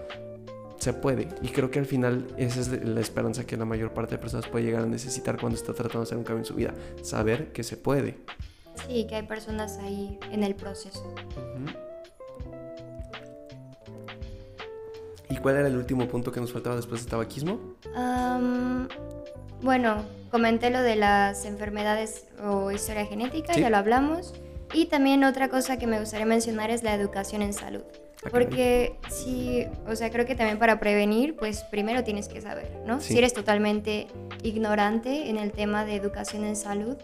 se 0.78 0.92
puede. 0.92 1.28
Y 1.42 1.48
creo 1.48 1.70
que 1.70 1.80
al 1.80 1.86
final 1.86 2.28
esa 2.38 2.60
es 2.60 2.84
la 2.84 3.00
esperanza 3.00 3.44
que 3.44 3.56
la 3.56 3.64
mayor 3.64 3.92
parte 3.92 4.14
de 4.14 4.18
personas 4.18 4.46
puede 4.46 4.64
llegar 4.64 4.84
a 4.84 4.86
necesitar 4.86 5.38
cuando 5.38 5.58
está 5.58 5.74
tratando 5.74 6.00
de 6.00 6.04
hacer 6.04 6.18
un 6.18 6.24
cambio 6.24 6.42
en 6.42 6.46
su 6.46 6.54
vida. 6.54 6.72
Saber 7.02 7.52
que 7.52 7.64
se 7.64 7.76
puede. 7.76 8.18
Sí, 8.86 9.06
que 9.08 9.16
hay 9.16 9.24
personas 9.24 9.78
ahí 9.78 10.18
en 10.30 10.44
el 10.44 10.54
proceso. 10.54 11.12
¿Y 15.28 15.36
cuál 15.36 15.56
era 15.56 15.68
el 15.68 15.76
último 15.76 16.06
punto 16.08 16.30
que 16.30 16.40
nos 16.40 16.52
faltaba 16.52 16.76
después 16.76 17.02
del 17.02 17.10
tabaquismo? 17.10 17.76
Bueno, 19.62 20.04
comenté 20.30 20.70
lo 20.70 20.82
de 20.82 20.96
las 20.96 21.44
enfermedades 21.44 22.26
o 22.42 22.70
historia 22.70 23.06
genética, 23.06 23.54
ya 23.54 23.70
lo 23.70 23.76
hablamos. 23.76 24.34
Y 24.72 24.86
también 24.86 25.24
otra 25.24 25.48
cosa 25.48 25.78
que 25.78 25.86
me 25.86 25.98
gustaría 25.98 26.26
mencionar 26.26 26.70
es 26.70 26.82
la 26.82 26.94
educación 26.94 27.42
en 27.42 27.52
salud. 27.52 27.82
Ah, 28.24 28.28
Porque 28.30 28.96
sí, 29.08 29.66
o 29.86 29.96
sea, 29.96 30.10
creo 30.10 30.26
que 30.26 30.34
también 30.34 30.58
para 30.58 30.78
prevenir, 30.78 31.36
pues 31.36 31.62
primero 31.64 32.04
tienes 32.04 32.28
que 32.28 32.40
saber, 32.40 32.70
¿no? 32.86 33.00
Si 33.00 33.16
eres 33.16 33.32
totalmente 33.32 34.06
ignorante 34.42 35.28
en 35.30 35.38
el 35.38 35.52
tema 35.52 35.84
de 35.84 35.96
educación 35.96 36.44
en 36.44 36.54
salud, 36.54 36.96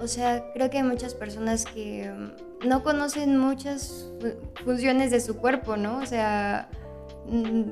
o 0.00 0.08
sea, 0.08 0.50
creo 0.54 0.70
que 0.70 0.78
hay 0.78 0.82
muchas 0.82 1.14
personas 1.14 1.64
que 1.66 2.10
mm, 2.10 2.68
no 2.68 2.82
conocen 2.82 3.38
muchas 3.38 4.10
funciones 4.64 5.10
de 5.10 5.20
su 5.20 5.36
cuerpo, 5.36 5.76
¿no? 5.76 5.98
O 5.98 6.06
sea, 6.06 6.68
mm, 7.26 7.64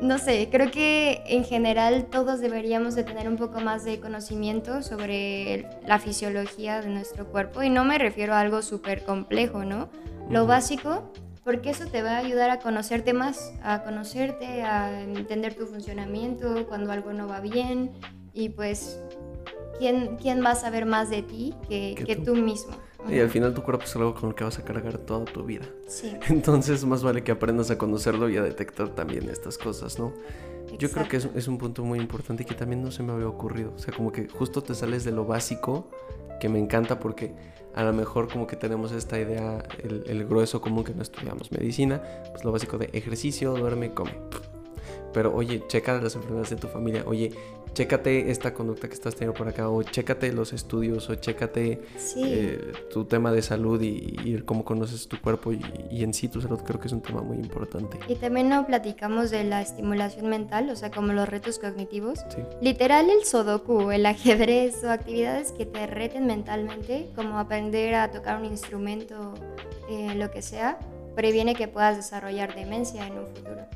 no 0.00 0.18
sé, 0.18 0.48
creo 0.50 0.70
que 0.70 1.22
en 1.26 1.44
general 1.44 2.06
todos 2.06 2.40
deberíamos 2.40 2.94
de 2.94 3.04
tener 3.04 3.28
un 3.28 3.36
poco 3.36 3.60
más 3.60 3.84
de 3.84 4.00
conocimiento 4.00 4.82
sobre 4.82 5.66
la 5.86 5.98
fisiología 5.98 6.80
de 6.80 6.88
nuestro 6.88 7.26
cuerpo 7.26 7.62
y 7.62 7.70
no 7.70 7.84
me 7.84 7.98
refiero 7.98 8.34
a 8.34 8.40
algo 8.40 8.62
súper 8.62 9.04
complejo, 9.04 9.64
¿no? 9.64 9.88
Lo 10.30 10.46
básico, 10.46 11.12
porque 11.42 11.70
eso 11.70 11.86
te 11.86 12.02
va 12.02 12.12
a 12.12 12.18
ayudar 12.18 12.50
a 12.50 12.60
conocerte 12.60 13.12
más, 13.12 13.52
a 13.62 13.82
conocerte, 13.82 14.62
a 14.62 15.02
entender 15.02 15.54
tu 15.54 15.66
funcionamiento, 15.66 16.66
cuando 16.68 16.92
algo 16.92 17.12
no 17.12 17.26
va 17.26 17.40
bien 17.40 17.92
y 18.32 18.50
pues, 18.50 19.00
¿quién, 19.78 20.16
quién 20.16 20.44
va 20.44 20.50
a 20.50 20.54
saber 20.54 20.86
más 20.86 21.10
de 21.10 21.22
ti 21.22 21.54
que, 21.68 21.94
que 22.06 22.16
tú 22.16 22.34
mismo? 22.36 22.76
Y 23.08 23.20
al 23.20 23.30
final 23.30 23.54
tu 23.54 23.62
cuerpo 23.62 23.84
es 23.84 23.96
algo 23.96 24.14
con 24.14 24.30
el 24.30 24.34
que 24.34 24.44
vas 24.44 24.58
a 24.58 24.64
cargar 24.64 24.98
toda 24.98 25.24
tu 25.24 25.44
vida. 25.44 25.66
Sí. 25.86 26.16
Entonces 26.28 26.84
más 26.84 27.02
vale 27.02 27.22
que 27.22 27.32
aprendas 27.32 27.70
a 27.70 27.78
conocerlo 27.78 28.28
y 28.28 28.36
a 28.36 28.42
detectar 28.42 28.90
también 28.90 29.28
estas 29.28 29.58
cosas, 29.58 29.98
¿no? 29.98 30.12
Yo 30.78 30.90
creo 30.90 31.08
que 31.08 31.16
es, 31.16 31.28
es, 31.34 31.48
un 31.48 31.56
punto 31.56 31.82
muy 31.82 31.98
importante 31.98 32.42
y 32.42 32.46
que 32.46 32.54
también 32.54 32.82
no 32.82 32.90
se 32.90 33.02
me 33.02 33.12
había 33.12 33.26
ocurrido. 33.26 33.72
O 33.74 33.78
sea, 33.78 33.94
como 33.94 34.12
que 34.12 34.28
justo 34.28 34.62
te 34.62 34.74
sales 34.74 35.02
de 35.04 35.12
lo 35.12 35.24
básico, 35.24 35.88
que 36.40 36.50
me 36.50 36.58
encanta 36.58 37.00
porque 37.00 37.34
a 37.74 37.82
lo 37.84 37.92
mejor 37.92 38.30
como 38.30 38.46
que 38.46 38.56
tenemos 38.56 38.92
esta 38.92 39.18
idea, 39.18 39.62
el, 39.82 40.04
el 40.06 40.26
grueso 40.26 40.60
común 40.60 40.84
que 40.84 40.94
no 40.94 41.02
estudiamos 41.02 41.50
medicina, 41.52 42.02
pues 42.32 42.44
lo 42.44 42.52
básico 42.52 42.76
de 42.76 42.90
ejercicio, 42.92 43.54
duerme, 43.54 43.94
come. 43.94 44.12
Pero 45.12 45.34
oye, 45.34 45.64
checa 45.68 46.00
las 46.00 46.14
enfermedades 46.14 46.50
de 46.50 46.56
tu 46.56 46.68
familia. 46.68 47.02
Oye, 47.06 47.32
chécate 47.78 48.32
esta 48.32 48.52
conducta 48.54 48.88
que 48.88 48.94
estás 48.94 49.14
teniendo 49.14 49.38
por 49.38 49.46
acá, 49.46 49.68
o 49.68 49.84
chécate 49.84 50.32
los 50.32 50.52
estudios, 50.52 51.08
o 51.10 51.14
chécate 51.14 51.80
eh, 52.16 52.72
tu 52.92 53.04
tema 53.04 53.30
de 53.30 53.40
salud 53.40 53.80
y, 53.80 54.42
cómo 54.44 54.64
conoces 54.64 55.06
tu 55.06 55.20
cuerpo 55.20 55.52
y, 55.52 56.02
en 56.02 56.12
sí 56.12 56.26
tu 56.28 56.40
salud, 56.40 56.58
creo 56.64 56.80
que 56.80 56.88
es 56.88 56.92
un 56.92 57.02
tema 57.02 57.22
muy 57.22 57.36
importante. 57.36 58.00
Y 58.08 58.16
también 58.16 58.48
no 58.48 58.66
platicamos 58.66 59.30
de 59.30 59.44
la 59.44 59.62
estimulación 59.62 60.28
mental, 60.28 60.68
o 60.70 60.74
sea, 60.74 60.90
como 60.90 61.12
los 61.12 61.28
retos 61.28 61.60
cognitivos. 61.60 62.24
Literal 62.60 63.10
el 63.10 63.24
sudoku, 63.24 63.92
el 63.92 64.06
ajedrez 64.06 64.82
o 64.82 64.90
actividades 64.90 65.52
que 65.52 65.64
te 65.64 65.86
reten 65.86 66.26
mentalmente, 66.26 67.06
como 67.14 67.38
aprender 67.38 67.94
a 67.94 68.10
tocar 68.10 68.40
un 68.40 68.46
instrumento, 68.46 69.34
eh, 69.88 70.16
lo 70.16 70.32
que 70.32 70.42
sea, 70.42 70.80
previene 71.14 71.54
que 71.54 71.68
puedas 71.68 71.96
desarrollar 71.96 72.56
demencia 72.56 73.06
en 73.06 73.18
un 73.18 73.26
futuro. 73.28 73.66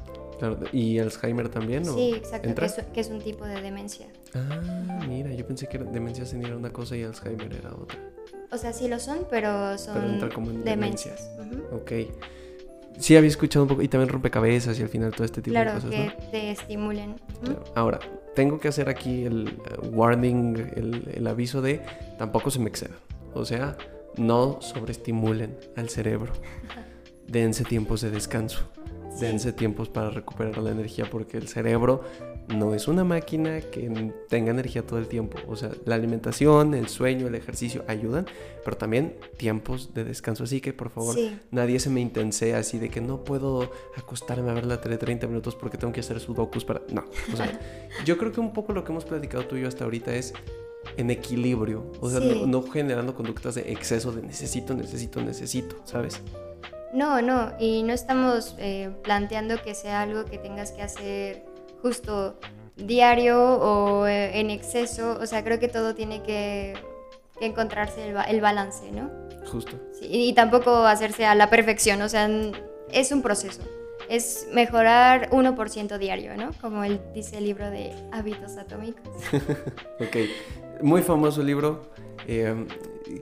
¿Y 0.73 0.99
Alzheimer 0.99 1.49
también? 1.49 1.85
Sí, 1.85 2.15
exacto, 2.15 2.55
que 2.93 3.01
es, 3.01 3.09
un 3.09 3.21
tipo 3.21 3.45
de 3.45 3.61
demencia. 3.61 4.07
Ah, 4.35 5.01
mira, 5.09 5.33
yo 5.33 5.47
pensé 5.47 5.69
que 5.69 5.79
demencia 5.79 6.25
era 6.39 6.57
una 6.57 6.73
cosa 6.73 6.97
y 6.97 7.03
Alzheimer 7.03 7.53
era 7.53 7.71
otra. 7.75 7.99
O 8.51 8.59
sea, 8.59 8.73
sí 8.73 8.89
lo 8.89 8.99
son, 8.99 9.27
pero 9.31 9.79
son 9.79 10.65
demencias. 10.65 11.31
Ok. 11.73 11.93
Sí, 12.99 13.17
había 13.17 13.31
escuchado 13.31 13.65
un 13.65 13.69
poco, 13.71 13.83
y 13.83 13.89
también 13.89 14.11
rompecabezas 14.11 14.79
y 14.79 14.83
al 14.83 14.89
final 14.89 15.13
todo 15.13 15.25
este 15.25 15.41
tipo 15.41 15.59
de 15.59 15.65
cosas. 15.65 15.85
Claro, 15.85 16.17
que 16.19 16.31
te 16.31 16.51
estimulen. 16.51 17.17
Ahora, 17.75 17.99
tengo 18.35 18.61
que 18.61 18.69
hacer 18.69 18.91
aquí 18.91 19.25
el 19.25 19.59
uh, 19.83 19.87
warning, 19.87 20.57
el, 20.77 21.11
el 21.15 21.27
aviso 21.27 21.63
de 21.63 21.81
tampoco 22.19 22.51
se 22.51 22.59
me 22.59 22.69
exceda. 22.69 22.95
O 23.33 23.47
sea, 23.47 23.79
no 24.19 24.61
sobreestimulen 24.61 25.57
al 25.75 25.89
cerebro. 25.89 26.33
Dense 27.27 27.65
tiempos 27.65 28.03
de 28.03 28.11
descanso 28.11 28.69
dense 29.21 29.53
tiempos 29.53 29.89
para 29.89 30.11
recuperar 30.11 30.59
la 30.59 30.71
energía 30.71 31.09
porque 31.11 31.37
el 31.37 31.49
cerebro 31.49 32.03
no 32.49 32.75
es 32.75 32.89
una 32.89 33.05
máquina 33.05 33.61
que 33.61 34.13
tenga 34.29 34.51
energía 34.51 34.87
todo 34.87 34.99
el 34.99 35.07
tiempo. 35.07 35.39
O 35.47 35.57
sea, 35.57 35.71
la 35.85 35.95
alimentación, 35.95 36.75
el 36.75 36.89
sueño, 36.89 37.27
el 37.29 37.35
ejercicio 37.35 37.85
ayudan, 37.89 38.27
pero 38.65 38.77
también 38.77 39.17
tiempos 39.37 39.95
de 39.95 40.05
descanso. 40.05 40.45
Así 40.45 40.61
que 40.61 40.73
por 40.73 40.91
favor, 40.91 41.17
nadie 41.51 41.79
se 41.79 41.91
me 41.91 42.01
intense 42.01 42.55
así 42.55 42.79
de 42.79 42.89
que 42.89 43.01
no 43.01 43.25
puedo 43.25 43.71
acostarme 43.97 44.51
a 44.51 44.55
ver 44.55 44.67
la 44.67 44.81
tele 44.81 44.99
30 44.99 45.27
minutos 45.29 45.55
porque 45.55 45.79
tengo 45.79 45.93
que 45.93 46.01
hacer 46.01 46.21
sudokus 46.21 46.65
para... 46.65 46.83
No, 46.91 47.05
o 47.33 47.37
sea, 47.37 47.61
yo 48.05 48.19
creo 48.19 48.33
que 48.33 48.41
un 48.41 48.53
poco 48.53 48.73
lo 48.73 48.85
que 48.85 48.93
hemos 48.93 49.05
platicado 49.05 49.47
tú 49.47 49.57
y 49.57 49.63
yo 49.63 49.69
hasta 49.69 49.85
ahorita 49.85 50.15
es 50.15 50.35
en 50.97 51.11
equilibrio, 51.11 51.93
o 52.01 52.11
sea, 52.11 52.21
no 52.21 52.63
generando 52.65 53.15
conductas 53.15 53.55
de 53.55 53.73
exceso 53.73 54.11
de 54.11 54.23
necesito, 54.23 54.75
necesito, 54.75 55.23
necesito, 55.23 55.77
¿sabes? 55.85 56.21
No, 56.93 57.23
no, 57.23 57.53
y 57.59 57.83
no 57.83 57.93
estamos 57.95 58.55
eh, 58.59 58.91
planteando 59.03 59.61
que 59.63 59.75
sea 59.75 60.03
algo 60.03 60.27
que 60.27 60.39
tengas 60.39 60.73
que 60.73 60.83
hacer 60.83 61.45
justo 61.81 62.39
diario 62.77 63.39
o 63.41 64.07
eh, 64.07 64.39
en 64.39 64.51
exceso, 64.51 65.19
o 65.21 65.27
sea, 65.27 65.43
creo 65.43 65.59
que 65.59 65.69
todo 65.69 65.95
tiene 65.95 66.23
que, 66.23 66.75
encontrarse 67.41 68.15
el, 68.29 68.41
balance, 68.41 68.93
¿no? 68.93 69.11
Justo. 69.51 69.77
y 70.01 70.33
tampoco 70.35 70.87
hacerse 70.87 71.27
a 71.27 71.35
la 71.35 71.51
perfección, 71.51 72.01
o 72.03 72.09
sea, 72.09 72.31
es 72.93 73.11
un 73.11 73.21
proceso. 73.21 73.63
Es 74.09 74.47
mejorar 74.53 75.31
1% 75.31 75.99
diario, 75.99 76.37
¿no? 76.37 76.51
Como 76.61 76.85
él 76.85 77.01
dice 77.15 77.39
el 77.39 77.45
libro 77.45 77.69
de 77.71 77.93
hábitos 78.13 78.57
atómicos. 78.59 79.09
ok, 80.01 80.17
muy 80.83 81.03
famoso 81.03 81.41
el 81.41 81.49
libro. 81.49 81.91
Eh, 82.29 82.67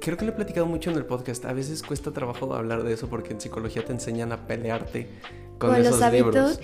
creo 0.01 0.17
que 0.17 0.25
lo 0.25 0.33
he 0.33 0.35
platicado 0.35 0.67
mucho 0.67 0.91
en 0.91 0.97
el 0.97 1.07
podcast. 1.07 1.45
A 1.45 1.53
veces 1.53 1.83
cuesta 1.83 2.13
trabajo 2.13 2.55
hablar 2.55 2.83
de 2.83 2.93
eso 2.93 3.09
porque 3.09 3.33
en 3.33 3.41
psicología 3.41 3.85
te 3.85 3.93
enseñan 3.93 4.33
a 4.33 4.47
pelearte 4.47 5.09
con, 5.59 5.75
esos 5.75 5.93
los 5.93 6.03
hábitos. 6.03 6.35
libros. 6.35 6.61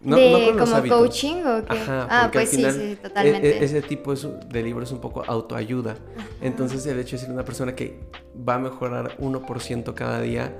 No, 0.00 0.16
de 0.16 0.54
como 0.56 0.88
coaching 0.88 1.42
o 1.44 1.64
qué? 1.64 1.76
ah, 1.88 2.30
pues 2.32 2.50
sí, 2.50 2.64
sí, 2.70 2.96
totalmente. 3.02 3.56
E, 3.56 3.60
e, 3.60 3.64
ese 3.64 3.82
tipo 3.82 4.14
de 4.14 4.62
libro 4.62 4.84
es 4.84 4.92
un 4.92 5.00
poco 5.00 5.24
autoayuda. 5.26 5.96
Entonces 6.40 6.86
el 6.86 7.00
hecho 7.00 7.16
de 7.16 7.22
ser 7.22 7.30
una 7.32 7.44
persona 7.44 7.74
que 7.74 7.98
va 8.48 8.54
a 8.54 8.58
mejorar 8.58 9.16
1% 9.18 9.94
cada 9.94 10.20
día 10.20 10.54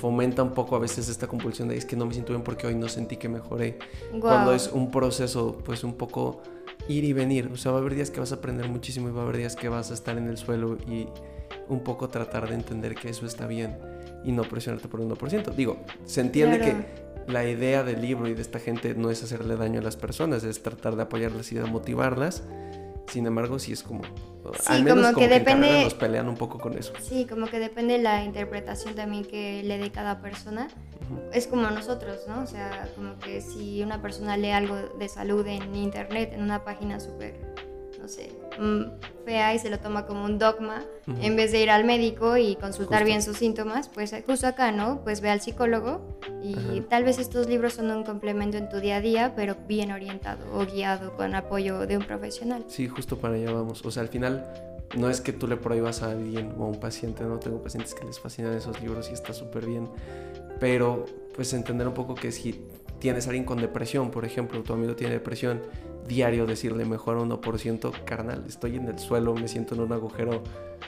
fomenta 0.00 0.42
un 0.42 0.54
poco 0.54 0.74
a 0.74 0.78
veces 0.80 1.08
esta 1.08 1.28
compulsión 1.28 1.68
de 1.68 1.76
es 1.76 1.84
que 1.84 1.94
no 1.94 2.06
me 2.06 2.14
siento 2.14 2.32
bien 2.32 2.42
porque 2.42 2.66
hoy 2.66 2.74
no 2.74 2.88
sentí 2.88 3.16
que 3.16 3.28
mejoré. 3.28 3.78
Cuando 4.18 4.52
es 4.52 4.68
un 4.72 4.90
proceso 4.90 5.58
pues 5.64 5.84
un 5.84 5.94
poco 5.94 6.42
ir 6.88 7.04
y 7.04 7.12
venir. 7.12 7.50
O 7.52 7.56
sea, 7.56 7.70
va 7.72 7.78
a 7.78 7.80
haber 7.80 7.94
días 7.94 8.10
que 8.10 8.18
vas 8.18 8.32
a 8.32 8.36
aprender 8.36 8.68
muchísimo 8.68 9.08
y 9.08 9.12
va 9.12 9.20
a 9.20 9.24
haber 9.24 9.36
días 9.36 9.54
que 9.54 9.68
vas 9.68 9.90
a 9.90 9.94
estar 9.94 10.18
en 10.18 10.28
el 10.28 10.36
suelo 10.36 10.76
y 10.88 11.06
un 11.70 11.80
poco 11.80 12.08
tratar 12.08 12.48
de 12.48 12.54
entender 12.54 12.94
que 12.94 13.08
eso 13.08 13.24
está 13.24 13.46
bien 13.46 13.78
y 14.24 14.32
no 14.32 14.42
presionarte 14.42 14.88
por 14.88 15.00
un 15.00 15.10
1%. 15.10 15.54
Digo, 15.54 15.78
se 16.04 16.20
entiende 16.20 16.60
que 16.60 16.74
la 17.30 17.44
idea 17.48 17.82
del 17.82 18.02
libro 18.02 18.28
y 18.28 18.34
de 18.34 18.42
esta 18.42 18.58
gente 18.58 18.94
no 18.94 19.10
es 19.10 19.22
hacerle 19.22 19.56
daño 19.56 19.80
a 19.80 19.82
las 19.82 19.96
personas, 19.96 20.44
es 20.44 20.62
tratar 20.62 20.96
de 20.96 21.02
apoyarlas 21.02 21.50
y 21.52 21.54
de 21.54 21.64
motivarlas. 21.64 22.42
Sin 23.08 23.26
embargo, 23.26 23.58
sí 23.58 23.72
es 23.72 23.82
como. 23.82 24.02
al 24.66 24.84
menos 24.84 25.06
como, 25.12 25.18
que, 25.18 25.28
depende. 25.28 25.84
nos 25.84 25.94
pelean 25.94 26.28
un 26.28 26.36
poco 26.36 26.58
con 26.58 26.76
eso. 26.76 26.92
Sí, 27.00 27.26
como 27.28 27.46
que 27.46 27.58
depende 27.58 27.98
la 27.98 28.24
interpretación 28.24 28.94
también 28.94 29.24
que 29.24 29.62
le 29.64 29.78
dé 29.78 29.90
cada 29.90 30.20
persona. 30.20 30.68
Es 31.32 31.48
como 31.48 31.68
nosotros, 31.70 32.20
¿no? 32.28 32.42
O 32.42 32.46
sea, 32.46 32.88
como 32.94 33.18
que 33.18 33.40
si 33.40 33.82
una 33.82 34.00
persona 34.00 34.36
lee 34.36 34.50
algo 34.50 34.76
de 34.76 35.08
salud 35.08 35.44
en 35.46 35.74
internet, 35.74 36.30
en 36.34 36.42
una 36.42 36.62
página 36.62 37.00
súper 37.00 37.34
sé, 38.10 38.30
mm, 38.58 38.82
fea 39.24 39.54
y 39.54 39.58
se 39.58 39.70
lo 39.70 39.78
toma 39.78 40.04
como 40.06 40.24
un 40.24 40.38
dogma, 40.38 40.84
en 41.22 41.36
vez 41.36 41.52
de 41.52 41.62
ir 41.62 41.70
al 41.70 41.84
médico 41.84 42.36
y 42.36 42.56
consultar 42.56 43.04
bien 43.04 43.22
sus 43.22 43.38
síntomas, 43.38 43.88
pues 43.88 44.14
justo 44.26 44.46
acá, 44.46 44.72
¿no? 44.72 45.00
Pues 45.02 45.20
ve 45.22 45.30
al 45.30 45.40
psicólogo 45.40 46.18
y 46.42 46.82
tal 46.82 47.04
vez 47.04 47.18
estos 47.18 47.48
libros 47.48 47.74
son 47.74 47.90
un 47.90 48.04
complemento 48.04 48.58
en 48.58 48.68
tu 48.68 48.80
día 48.80 48.96
a 48.96 49.00
día, 49.00 49.32
pero 49.34 49.56
bien 49.66 49.92
orientado 49.92 50.44
o 50.52 50.66
guiado 50.66 51.16
con 51.16 51.34
apoyo 51.34 51.86
de 51.86 51.96
un 51.96 52.04
profesional. 52.04 52.64
Sí, 52.68 52.88
justo 52.88 53.18
para 53.18 53.34
allá 53.34 53.52
vamos. 53.52 53.84
O 53.84 53.90
sea, 53.90 54.02
al 54.02 54.08
final 54.08 54.46
no 54.96 55.08
es 55.08 55.20
que 55.20 55.32
tú 55.32 55.46
le 55.46 55.56
prohíbas 55.56 56.02
a 56.02 56.10
alguien 56.10 56.52
o 56.58 56.64
a 56.64 56.68
un 56.68 56.80
paciente, 56.80 57.24
no 57.24 57.38
tengo 57.38 57.62
pacientes 57.62 57.94
que 57.94 58.04
les 58.04 58.18
fascinan 58.18 58.54
esos 58.54 58.80
libros 58.80 59.08
y 59.10 59.14
está 59.14 59.32
súper 59.32 59.66
bien, 59.66 59.88
pero 60.58 61.04
pues 61.34 61.52
entender 61.52 61.86
un 61.86 61.94
poco 61.94 62.14
que 62.14 62.32
si 62.32 62.64
tienes 62.98 63.26
a 63.26 63.30
alguien 63.30 63.44
con 63.44 63.60
depresión, 63.60 64.10
por 64.10 64.24
ejemplo, 64.24 64.62
tu 64.62 64.72
amigo 64.72 64.94
tiene 64.94 65.14
depresión, 65.14 65.62
diario 66.10 66.44
decirle 66.44 66.84
mejor 66.84 67.18
1%, 67.18 68.04
carnal, 68.04 68.44
estoy 68.48 68.76
en 68.76 68.88
el 68.88 68.98
suelo, 68.98 69.32
me 69.34 69.46
siento 69.46 69.76
en 69.76 69.82
un 69.82 69.92
agujero, 69.92 70.42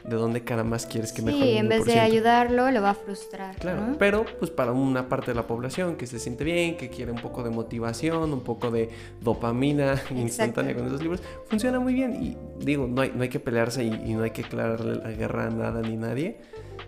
¿de 0.04 0.16
dónde 0.16 0.42
cara 0.42 0.64
más 0.64 0.84
quieres 0.84 1.12
que 1.12 1.22
mejore? 1.22 1.44
Sí, 1.44 1.56
en 1.56 1.68
vez 1.68 1.84
de 1.84 2.00
ayudarlo, 2.00 2.70
lo 2.72 2.82
va 2.82 2.90
a 2.90 2.94
frustrar. 2.94 3.54
Claro, 3.56 3.96
pero 3.98 4.24
pues 4.40 4.50
para 4.50 4.72
una 4.72 5.08
parte 5.08 5.30
de 5.30 5.36
la 5.36 5.46
población 5.46 5.94
que 5.94 6.08
se 6.08 6.18
siente 6.18 6.42
bien, 6.42 6.76
que 6.76 6.90
quiere 6.90 7.12
un 7.12 7.20
poco 7.20 7.44
de 7.44 7.50
motivación, 7.50 8.32
un 8.32 8.42
poco 8.42 8.72
de 8.72 8.90
dopamina 9.20 10.02
instantánea 10.10 10.74
con 10.74 10.86
esos 10.86 11.00
libros, 11.00 11.22
funciona 11.46 11.78
muy 11.78 11.94
bien. 11.94 12.20
Y 12.20 12.36
digo, 12.58 12.88
no 12.88 13.02
hay, 13.02 13.12
no 13.14 13.22
hay 13.22 13.28
que 13.28 13.40
pelearse 13.40 13.84
y, 13.84 14.12
no 14.12 14.24
hay 14.24 14.32
que 14.32 14.42
declararle 14.42 14.96
la 14.96 15.12
guerra 15.12 15.46
a 15.46 15.50
nada 15.50 15.80
ni 15.80 15.96
nadie, 15.96 16.40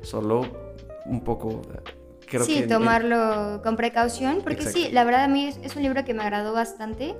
solo 0.03 0.45
un 1.07 1.23
poco 1.23 1.63
sí, 2.43 2.67
tomarlo 2.69 3.61
con 3.63 3.77
precaución, 3.77 4.41
porque 4.43 4.63
sí, 4.63 4.89
la 4.91 5.05
verdad 5.05 5.25
a 5.25 5.29
mí 5.29 5.47
es, 5.63 5.77
un 5.77 5.83
libro 5.83 6.05
que 6.05 6.15
me 6.15 6.23
agradó 6.23 6.53
bastante, 6.53 7.15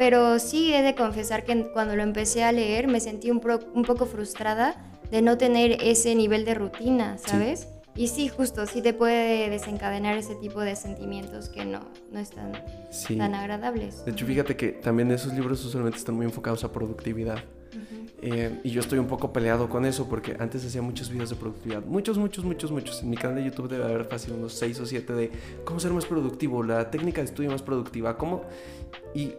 pero 0.00 0.38
sí 0.38 0.72
he 0.72 0.80
de 0.80 0.94
confesar 0.94 1.44
que 1.44 1.66
cuando 1.74 1.94
lo 1.94 2.02
empecé 2.02 2.42
a 2.42 2.52
leer 2.52 2.88
me 2.88 3.00
sentí 3.00 3.30
un, 3.30 3.38
un 3.74 3.82
poco 3.82 4.06
frustrada 4.06 4.82
de 5.10 5.20
no 5.20 5.36
tener 5.36 5.76
ese 5.82 6.14
nivel 6.14 6.46
de 6.46 6.54
rutina, 6.54 7.18
¿sabes? 7.18 7.68
Y 7.94 8.08
sí, 8.08 8.28
justo, 8.28 8.64
sí 8.64 8.80
te 8.80 8.94
puede 8.94 9.50
desencadenar 9.50 10.16
ese 10.16 10.36
tipo 10.36 10.62
de 10.62 10.74
sentimientos 10.74 11.50
que 11.50 11.66
no, 11.66 11.80
no 12.10 12.18
están 12.18 12.52
tan 13.18 13.34
agradables. 13.34 14.02
De 14.06 14.12
hecho, 14.12 14.24
fíjate 14.24 14.56
que 14.56 14.68
también 14.68 15.10
esos 15.10 15.34
libros 15.34 15.62
usualmente 15.66 15.98
están 15.98 16.14
muy 16.14 16.24
enfocados 16.24 16.64
a 16.64 16.72
productividad. 16.72 17.44
Eh, 18.22 18.60
y 18.64 18.70
yo 18.70 18.80
estoy 18.80 18.98
un 18.98 19.06
poco 19.06 19.32
peleado 19.32 19.68
con 19.68 19.86
eso 19.86 20.06
porque 20.08 20.36
antes 20.38 20.64
hacía 20.64 20.80
muchos 20.80 21.10
videos 21.10 21.28
de 21.28 21.36
productividad. 21.36 21.84
Muchos, 21.84 22.16
muchos, 22.16 22.42
muchos, 22.42 22.70
muchos. 22.70 23.02
En 23.02 23.10
mi 23.10 23.16
canal 23.18 23.36
de 23.36 23.44
YouTube 23.44 23.68
debe 23.68 23.84
haber 23.84 24.06
fácil 24.06 24.32
unos 24.32 24.54
6 24.54 24.80
o 24.80 24.86
7 24.86 25.12
de 25.12 25.30
cómo 25.64 25.78
ser 25.78 25.92
más 25.92 26.06
productivo, 26.06 26.62
la 26.62 26.90
técnica 26.90 27.20
de 27.20 27.26
estudio 27.26 27.50
más 27.50 27.62
productiva, 27.62 28.16
cómo... 28.16 28.44
Y 29.14 29.34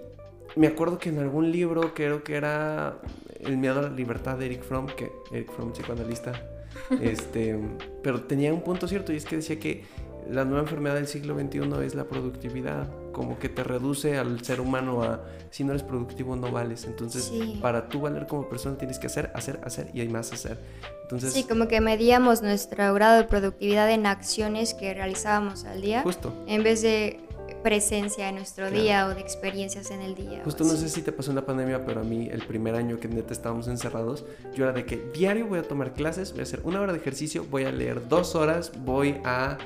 me 0.55 0.67
acuerdo 0.67 0.97
que 0.97 1.09
en 1.09 1.19
algún 1.19 1.51
libro, 1.51 1.93
creo 1.93 2.23
que 2.23 2.35
era 2.35 2.99
El 3.39 3.57
miedo 3.57 3.79
a 3.79 3.83
la 3.83 3.89
libertad 3.89 4.37
de 4.37 4.47
Eric 4.47 4.63
Fromm, 4.63 4.87
que 4.87 5.11
Eric 5.31 5.51
Fromm, 5.51 5.71
psicoanalista, 5.71 6.33
este, 7.01 7.57
pero 8.03 8.21
tenía 8.21 8.53
un 8.53 8.61
punto 8.61 8.87
cierto 8.87 9.13
y 9.13 9.17
es 9.17 9.25
que 9.25 9.37
decía 9.37 9.59
que 9.59 9.83
la 10.29 10.45
nueva 10.45 10.61
enfermedad 10.61 10.95
del 10.95 11.07
siglo 11.07 11.37
XXI 11.37 11.85
es 11.85 11.95
la 11.95 12.05
productividad, 12.05 12.87
como 13.11 13.39
que 13.39 13.49
te 13.49 13.63
reduce 13.63 14.17
al 14.17 14.43
ser 14.43 14.61
humano 14.61 15.03
a 15.03 15.21
si 15.49 15.63
no 15.63 15.71
eres 15.71 15.83
productivo 15.83 16.35
no 16.35 16.51
vales. 16.51 16.85
Entonces, 16.85 17.31
para 17.61 17.89
tú 17.89 18.01
valer 18.01 18.27
como 18.27 18.47
persona 18.47 18.77
tienes 18.77 18.99
que 18.99 19.07
hacer, 19.07 19.31
hacer, 19.35 19.59
hacer 19.63 19.89
y 19.93 20.01
hay 20.01 20.09
más 20.09 20.31
hacer. 20.31 20.59
Entonces, 21.03 21.33
sí, 21.33 21.43
como 21.43 21.67
que 21.67 21.81
medíamos 21.81 22.41
nuestro 22.41 22.93
grado 22.93 23.17
de 23.17 23.25
productividad 23.25 23.91
en 23.91 24.05
acciones 24.05 24.73
que 24.73 24.93
realizábamos 24.93 25.65
al 25.65 25.81
día. 25.81 26.01
Justo. 26.03 26.33
En 26.47 26.63
vez 26.63 26.81
de 26.81 27.19
presencia 27.63 28.29
en 28.29 28.35
nuestro 28.35 28.69
día 28.69 29.07
o 29.07 29.15
de 29.15 29.21
experiencias 29.21 29.91
en 29.91 30.01
el 30.01 30.15
día. 30.15 30.41
Justo 30.43 30.63
no 30.63 30.71
sé 30.71 30.89
si 30.89 31.01
te 31.01 31.11
pasó 31.11 31.31
en 31.31 31.35
la 31.35 31.45
pandemia, 31.45 31.85
pero 31.85 32.01
a 32.01 32.03
mí 32.03 32.27
el 32.31 32.45
primer 32.45 32.75
año 32.75 32.99
que 32.99 33.07
neta 33.07 33.33
estábamos 33.33 33.67
encerrados, 33.67 34.25
yo 34.55 34.63
era 34.65 34.73
de 34.73 34.85
que 34.85 34.97
diario 35.13 35.47
voy 35.47 35.59
a 35.59 35.63
tomar 35.63 35.93
clases, 35.93 36.31
voy 36.31 36.41
a 36.41 36.43
hacer 36.43 36.61
una 36.63 36.81
hora 36.81 36.93
de 36.93 36.99
ejercicio, 36.99 37.45
voy 37.49 37.63
a 37.65 37.71
leer 37.71 38.07
dos 38.07 38.35
horas, 38.35 38.71
voy 38.83 39.17
a 39.23 39.57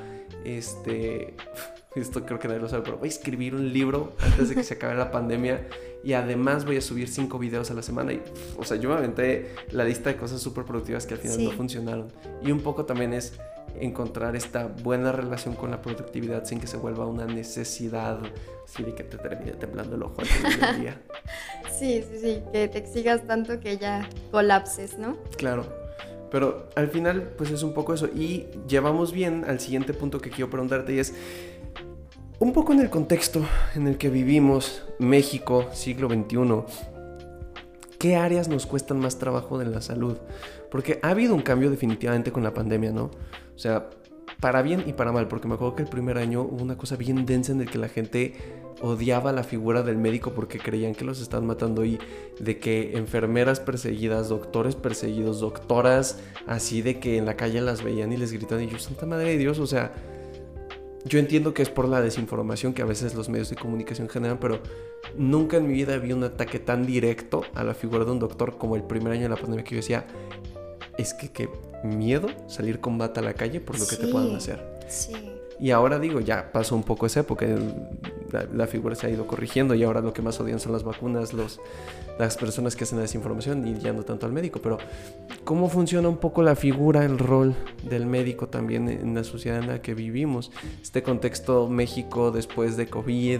este, 0.43 1.35
esto 1.95 2.25
creo 2.25 2.39
que 2.39 2.47
nadie 2.47 2.61
lo 2.61 2.69
sabe, 2.69 2.83
pero 2.83 2.97
voy 2.97 3.07
a 3.07 3.11
escribir 3.11 3.55
un 3.55 3.71
libro 3.71 4.13
antes 4.19 4.49
de 4.49 4.55
que 4.55 4.63
se 4.63 4.75
acabe 4.75 4.95
la 4.95 5.11
pandemia 5.11 5.67
y 6.03 6.13
además 6.13 6.65
voy 6.65 6.77
a 6.77 6.81
subir 6.81 7.07
cinco 7.07 7.39
videos 7.39 7.71
a 7.71 7.73
la 7.73 7.81
semana 7.81 8.13
y, 8.13 8.21
o 8.57 8.63
sea, 8.63 8.77
yo 8.77 8.89
me 8.89 8.95
aventé 8.95 9.55
la 9.71 9.83
lista 9.83 10.11
de 10.11 10.17
cosas 10.17 10.39
súper 10.39 10.63
productivas 10.63 11.07
que 11.07 11.15
al 11.15 11.19
final 11.19 11.43
no 11.43 11.51
funcionaron. 11.51 12.07
Y 12.43 12.51
un 12.51 12.61
poco 12.61 12.85
también 12.85 13.11
es 13.11 13.33
encontrar 13.81 14.35
esta 14.35 14.67
buena 14.67 15.11
relación 15.11 15.55
con 15.55 15.71
la 15.71 15.81
productividad 15.81 16.45
sin 16.45 16.59
que 16.59 16.67
se 16.67 16.77
vuelva 16.77 17.05
una 17.05 17.25
necesidad, 17.25 18.19
así 18.63 18.83
de 18.83 18.93
que 18.93 19.03
te 19.03 19.17
termine 19.17 19.53
temblando 19.53 19.95
el 19.95 20.03
ojo 20.03 20.21
al 20.21 20.27
final 20.27 20.59
del 20.59 20.81
día. 20.81 21.01
Sí, 21.77 22.05
sí, 22.09 22.19
sí, 22.21 22.41
que 22.53 22.69
te 22.69 22.77
exigas 22.77 23.27
tanto 23.27 23.59
que 23.59 23.77
ya 23.77 24.07
colapses, 24.31 24.97
¿no? 24.97 25.17
Claro. 25.35 25.65
Pero 26.31 26.69
al 26.75 26.89
final, 26.89 27.33
pues 27.37 27.51
es 27.51 27.63
un 27.63 27.73
poco 27.73 27.93
eso. 27.93 28.07
Y 28.07 28.47
llevamos 28.67 29.11
bien 29.11 29.43
al 29.45 29.59
siguiente 29.59 29.93
punto 29.93 30.21
que 30.21 30.29
quiero 30.29 30.49
preguntarte 30.49 30.93
y 30.93 30.99
es 30.99 31.13
un 32.39 32.53
poco 32.53 32.73
en 32.73 32.81
el 32.81 32.89
contexto 32.89 33.45
en 33.75 33.87
el 33.87 33.97
que 33.97 34.09
vivimos, 34.09 34.83
México, 34.99 35.67
siglo 35.73 36.09
XXI. 36.09 36.63
¿Qué 37.99 38.15
áreas 38.15 38.47
nos 38.47 38.65
cuestan 38.65 38.99
más 38.99 39.17
trabajo 39.17 39.57
de 39.57 39.65
la 39.65 39.81
salud? 39.81 40.17
Porque 40.69 40.99
ha 41.01 41.09
habido 41.09 41.33
un 41.33 41.41
cambio 41.41 41.69
definitivamente 41.71 42.31
con 42.31 42.43
la 42.43 42.53
pandemia, 42.53 42.91
¿no? 42.91 43.11
O 43.55 43.59
sea, 43.59 43.89
para 44.39 44.61
bien 44.61 44.83
y 44.85 44.93
para 44.93 45.11
mal, 45.11 45.27
porque 45.27 45.47
me 45.47 45.55
acuerdo 45.55 45.75
que 45.75 45.83
el 45.83 45.89
primer 45.89 46.17
año 46.17 46.41
hubo 46.41 46.61
una 46.63 46.77
cosa 46.77 46.95
bien 46.95 47.25
densa 47.25 47.51
en 47.51 47.61
el 47.61 47.69
que 47.69 47.77
la 47.77 47.87
gente 47.87 48.33
odiaba 48.81 49.31
la 49.31 49.43
figura 49.43 49.83
del 49.83 49.97
médico 49.97 50.31
porque 50.31 50.59
creían 50.59 50.93
que 50.93 51.05
los 51.05 51.21
estaban 51.21 51.47
matando 51.47 51.85
y 51.85 51.97
de 52.39 52.59
que 52.59 52.97
enfermeras 52.97 53.59
perseguidas, 53.59 54.29
doctores 54.29 54.75
perseguidos, 54.75 55.39
doctoras 55.39 56.19
así 56.45 56.81
de 56.81 56.99
que 56.99 57.17
en 57.17 57.25
la 57.25 57.35
calle 57.35 57.61
las 57.61 57.83
veían 57.83 58.11
y 58.11 58.17
les 58.17 58.33
gritaban 58.33 58.65
y 58.65 58.67
yo, 58.67 58.77
santa 58.77 59.05
madre 59.05 59.29
de 59.29 59.37
Dios, 59.37 59.59
o 59.59 59.67
sea, 59.67 59.93
yo 61.05 61.19
entiendo 61.19 61.53
que 61.53 61.61
es 61.61 61.69
por 61.69 61.87
la 61.87 62.01
desinformación 62.01 62.73
que 62.73 62.81
a 62.81 62.85
veces 62.85 63.13
los 63.15 63.29
medios 63.29 63.49
de 63.49 63.55
comunicación 63.55 64.09
generan, 64.09 64.39
pero 64.39 64.59
nunca 65.15 65.57
en 65.57 65.67
mi 65.67 65.73
vida 65.73 65.97
vi 65.97 66.11
un 66.13 66.23
ataque 66.23 66.59
tan 66.59 66.85
directo 66.85 67.43
a 67.53 67.63
la 67.63 67.75
figura 67.75 68.05
de 68.05 68.11
un 68.11 68.19
doctor 68.19 68.57
como 68.57 68.75
el 68.75 68.83
primer 68.83 69.13
año 69.13 69.23
de 69.23 69.29
la 69.29 69.35
pandemia 69.35 69.63
que 69.63 69.75
yo 69.75 69.77
decía, 69.77 70.07
es 70.97 71.13
que 71.13 71.29
qué 71.29 71.49
miedo 71.83 72.29
salir 72.47 72.79
con 72.79 72.97
bata 72.97 73.21
a 73.21 73.23
la 73.23 73.33
calle 73.33 73.59
por 73.59 73.79
lo 73.79 73.87
que 73.87 73.95
te 73.95 74.07
puedan 74.07 74.35
hacer. 74.35 74.63
Sí. 74.87 75.13
Y 75.59 75.71
ahora 75.71 75.99
digo, 75.99 76.19
ya 76.19 76.51
pasó 76.51 76.75
un 76.75 76.83
poco 76.83 77.05
esa 77.05 77.21
época, 77.21 77.45
la, 78.53 78.67
figura 78.67 78.95
se 78.95 79.07
ha 79.07 79.09
ido 79.09 79.25
corrigiendo 79.25 79.73
y 79.73 79.83
ahora 79.83 80.01
lo 80.01 80.13
que 80.13 80.21
más 80.21 80.39
odian 80.41 80.59
son 80.59 80.73
las 80.73 80.83
vacunas, 80.83 81.31
los, 81.31 81.61
las 82.19 82.35
personas 82.35 82.75
que 82.75 82.83
hacen 82.83 82.97
la 82.97 83.03
desinformación 83.03 83.65
y 83.65 83.79
ya 83.79 83.93
no 83.93 84.03
tanto 84.03 84.25
al 84.25 84.33
médico. 84.33 84.59
Pero, 84.61 84.79
¿cómo 85.45 85.69
funciona 85.69 86.09
un 86.09 86.17
poco 86.17 86.43
la 86.43 86.57
figura, 86.57 87.05
el 87.05 87.17
rol 87.17 87.55
del 87.83 88.05
médico 88.05 88.47
también 88.47 88.89
en 88.89 89.15
la 89.15 89.23
sociedad 89.23 89.59
en 89.59 89.67
la 89.67 89.81
que 89.81 89.93
vivimos? 89.93 90.51
Este 90.81 91.03
contexto 91.03 91.69
México 91.69 92.31
después 92.31 92.75
de 92.75 92.87
COVID, 92.87 93.39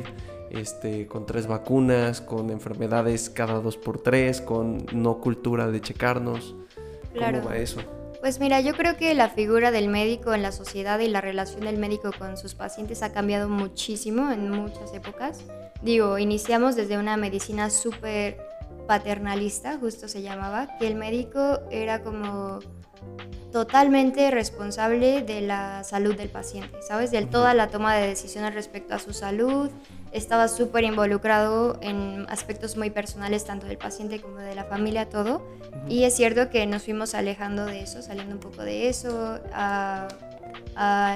este, 0.51 1.07
con 1.07 1.25
tres 1.25 1.47
vacunas, 1.47 2.21
con 2.21 2.49
enfermedades 2.49 3.29
cada 3.29 3.59
dos 3.59 3.75
por 3.75 4.01
tres, 4.01 4.39
con 4.39 4.85
no 4.93 5.19
cultura 5.19 5.67
de 5.69 5.81
checarnos. 5.81 6.55
¿Cómo 7.16 7.43
va 7.43 7.57
eso? 7.57 7.82
Pues 8.22 8.39
mira, 8.39 8.59
yo 8.59 8.74
creo 8.74 8.97
que 8.97 9.13
la 9.13 9.30
figura 9.30 9.72
del 9.72 9.88
médico 9.88 10.34
en 10.34 10.41
la 10.41 10.51
sociedad 10.51 10.99
y 10.99 11.07
la 11.07 11.22
relación 11.22 11.61
del 11.61 11.78
médico 11.78 12.11
con 12.18 12.38
sus 12.38 12.55
pacientes 12.55 13.03
ha 13.03 13.11
cambiado 13.13 13.49
muchísimo 13.49 14.32
en 14.32 14.49
muchas 14.49 14.93
épocas. 14.93 15.41
Digo, 15.82 16.18
iniciamos 16.18 16.76
desde 16.76 16.97
una 16.97 17.18
medicina 17.18 17.70
súper 17.70 18.38
paternalista, 18.88 19.78
justo 19.78 20.07
se 20.07 20.22
llamaba, 20.22 20.78
que 20.80 20.88
el 20.88 20.95
médico 20.95 21.59
era 21.70 22.01
como 22.01 22.59
totalmente 23.51 24.32
responsable 24.32 25.22
de 25.22 25.41
la 25.41 25.84
salud 25.84 26.16
del 26.16 26.30
paciente, 26.30 26.82
¿sabes? 26.82 27.11
De 27.11 27.26
toda 27.26 27.53
la 27.53 27.70
toma 27.70 27.95
de 27.95 28.07
decisiones 28.07 28.53
respecto 28.53 28.95
a 28.95 28.99
su 28.99 29.13
salud, 29.13 29.70
estaba 30.16 30.47
súper 30.47 30.86
involucrado 30.86 31.78
en 31.82 32.26
aspectos 32.30 32.78
muy 32.78 32.89
personales, 32.89 33.43
tanto 33.43 33.68
del 33.68 33.78
paciente 33.78 34.22
como 34.22 34.38
de 34.38 34.55
la 34.55 34.63
familia, 34.63 35.09
todo. 35.09 35.45
Y 35.89 36.05
es 36.05 36.16
cierto 36.16 36.49
que 36.49 36.66
nos 36.66 36.84
fuimos 36.84 37.13
alejando 37.13 37.66
de 37.66 37.82
eso, 37.82 38.01
saliendo 38.01 38.34
un 38.34 38.39
poco 38.39 38.63
de 38.63 38.88
eso, 38.88 39.39
a, 39.53 40.07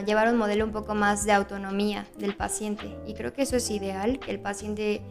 llevar 0.06 0.30
un 0.30 0.38
modelo 0.38 0.64
un 0.66 0.72
poco 0.72 0.96
más 0.96 1.26
de 1.26 1.34
autonomía 1.34 2.06
del 2.18 2.36
paciente. 2.36 2.96
Y 3.06 3.14
creo 3.14 3.34
que 3.34 3.42
eso 3.42 3.56
es 3.56 3.70
ideal, 3.72 4.20
que 4.20 4.32
el 4.32 4.40
paciente 4.40 5.02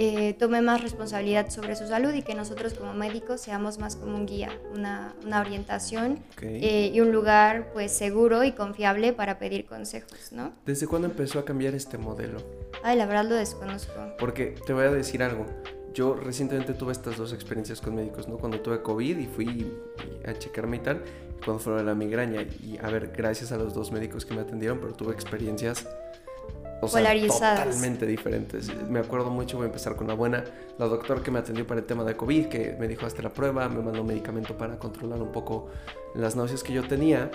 eh, 0.00 0.34
tome 0.34 0.62
más 0.62 0.80
responsabilidad 0.80 1.50
sobre 1.50 1.74
su 1.74 1.88
salud 1.88 2.14
y 2.14 2.22
que 2.22 2.36
nosotros 2.36 2.74
como 2.74 2.94
médicos 2.94 3.40
seamos 3.40 3.78
más 3.78 3.96
como 3.96 4.16
un 4.16 4.26
guía, 4.26 4.48
una, 4.72 5.16
una 5.26 5.40
orientación 5.40 6.20
eh, 6.40 6.92
y 6.94 7.00
un 7.00 7.10
lugar 7.10 7.72
pues 7.72 7.90
seguro 7.90 8.44
y 8.44 8.52
confiable 8.52 9.12
para 9.12 9.40
pedir 9.40 9.66
consejos, 9.66 10.30
¿no? 10.30 10.52
¿Desde 10.64 10.86
cuándo 10.86 11.08
empezó 11.08 11.40
a 11.40 11.44
cambiar 11.44 11.74
este 11.74 11.98
modelo? 11.98 12.38
Ay, 12.84 12.96
la 12.96 13.06
verdad 13.06 13.24
lo 13.24 13.34
desconozco. 13.34 13.92
Porque 14.20 14.54
te 14.64 14.72
voy 14.72 14.84
a 14.84 14.92
decir 14.92 15.20
algo. 15.20 15.46
Yo 15.92 16.14
recientemente 16.14 16.74
tuve 16.74 16.92
estas 16.92 17.16
dos 17.16 17.32
experiencias 17.32 17.80
con 17.80 17.96
médicos, 17.96 18.28
¿no? 18.28 18.38
Cuando 18.38 18.60
tuve 18.60 18.80
COVID 18.82 19.18
y 19.18 19.26
fui 19.26 19.76
a 20.24 20.32
checarme 20.32 20.76
y 20.76 20.80
tal, 20.80 21.02
cuando 21.44 21.60
fue 21.60 21.82
la 21.82 21.96
migraña. 21.96 22.42
Y 22.62 22.78
a 22.80 22.88
ver, 22.88 23.10
gracias 23.16 23.50
a 23.50 23.56
los 23.56 23.74
dos 23.74 23.90
médicos 23.90 24.24
que 24.24 24.32
me 24.32 24.42
atendieron, 24.42 24.78
pero 24.78 24.92
tuve 24.92 25.12
experiencias 25.12 25.88
o 26.80 26.88
sea, 26.88 27.14
totalmente 27.64 28.06
diferentes. 28.06 28.72
Me 28.88 29.00
acuerdo 29.00 29.30
mucho, 29.30 29.56
voy 29.56 29.64
a 29.64 29.66
empezar 29.68 29.96
con 29.96 30.06
la 30.06 30.14
buena, 30.14 30.44
la 30.78 30.86
doctora 30.86 31.22
que 31.22 31.30
me 31.30 31.38
atendió 31.38 31.66
para 31.66 31.80
el 31.80 31.86
tema 31.86 32.04
de 32.04 32.16
COVID, 32.16 32.46
que 32.46 32.76
me 32.78 32.86
dijo 32.88 33.06
hasta 33.06 33.22
la 33.22 33.30
prueba, 33.30 33.68
me 33.68 33.82
mandó 33.82 34.04
medicamento 34.04 34.56
para 34.56 34.78
controlar 34.78 35.20
un 35.20 35.32
poco 35.32 35.68
las 36.14 36.36
náuseas 36.36 36.62
que 36.62 36.72
yo 36.72 36.86
tenía 36.86 37.30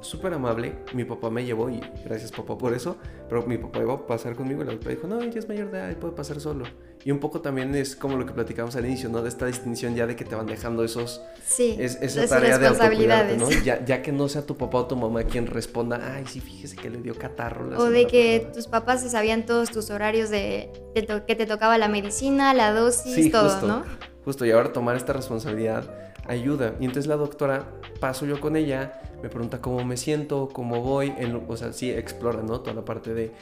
súper 0.00 0.34
amable. 0.34 0.74
Mi 0.94 1.04
papá 1.04 1.30
me 1.30 1.44
llevó 1.44 1.70
y 1.70 1.80
gracias 2.04 2.32
papá 2.32 2.56
por 2.56 2.74
eso. 2.74 2.96
Pero 3.28 3.46
mi 3.46 3.58
papá 3.58 3.80
iba 3.80 3.94
a 3.94 4.06
pasar 4.06 4.36
conmigo 4.36 4.62
y 4.62 4.66
la 4.66 4.72
doctora 4.72 4.94
dijo, 4.94 5.06
no, 5.06 5.20
ella 5.20 5.38
es 5.38 5.48
mayor 5.48 5.70
de 5.70 5.78
edad 5.78 5.90
y 5.90 5.94
puede 5.94 6.14
pasar 6.14 6.40
solo. 6.40 6.64
Y 7.04 7.10
un 7.12 7.20
poco 7.20 7.40
también 7.40 7.74
es 7.74 7.94
como 7.94 8.16
lo 8.16 8.26
que 8.26 8.32
platicamos 8.32 8.74
al 8.74 8.84
inicio, 8.86 9.08
¿no? 9.08 9.22
De 9.22 9.28
esta 9.28 9.46
distinción 9.46 9.94
ya 9.94 10.06
de 10.06 10.16
que 10.16 10.24
te 10.24 10.34
van 10.34 10.46
dejando 10.46 10.82
esos... 10.82 11.20
Sí, 11.44 11.76
es, 11.78 11.98
esa 12.02 12.26
tarea 12.26 12.58
de 12.58 12.66
autocuidarte, 12.66 13.36
¿no? 13.36 13.48
Ya, 13.50 13.84
ya, 13.84 14.02
que 14.02 14.10
no 14.10 14.28
sea 14.28 14.42
tu 14.42 14.56
papá 14.56 14.78
o 14.78 14.86
tu 14.86 14.96
mamá 14.96 15.22
quien 15.24 15.46
responda, 15.46 16.14
ay, 16.16 16.24
sí, 16.26 16.40
fíjese 16.40 16.76
que 16.76 16.90
le 16.90 17.00
dio 17.00 17.14
catarro. 17.16 17.78
o 17.78 17.90
de 17.90 18.06
que 18.06 18.50
tus 18.52 18.66
papás 18.66 19.02
se 19.02 19.10
sabían 19.10 19.46
todos 19.46 19.70
tus 19.70 19.90
horarios 19.90 20.30
de, 20.30 20.72
que 20.94 21.36
te 21.36 21.46
tocaba 21.46 21.78
la 21.78 21.88
medicina, 21.88 22.54
la 22.54 22.72
dosis, 22.72 23.30
todo, 23.30 23.66
¿no? 23.66 23.84
Justo, 24.24 24.44
y 24.44 24.50
ahora 24.50 24.72
tomar 24.72 24.96
esta 24.96 25.12
responsabilidad 25.12 26.05
ayuda. 26.28 26.74
Y 26.80 26.84
entonces 26.84 27.06
la 27.06 27.16
doctora, 27.16 27.66
paso 28.00 28.26
yo 28.26 28.40
con 28.40 28.56
ella, 28.56 29.00
me 29.22 29.28
pregunta 29.28 29.60
cómo 29.60 29.84
me 29.84 29.96
siento, 29.96 30.48
cómo 30.52 30.82
voy, 30.82 31.12
en, 31.16 31.42
o 31.48 31.56
sea, 31.56 31.72
sí 31.72 31.90
explora, 31.90 32.42
¿no? 32.42 32.60
Toda 32.60 32.74
la 32.74 32.84
parte 32.84 33.14
de, 33.14 33.32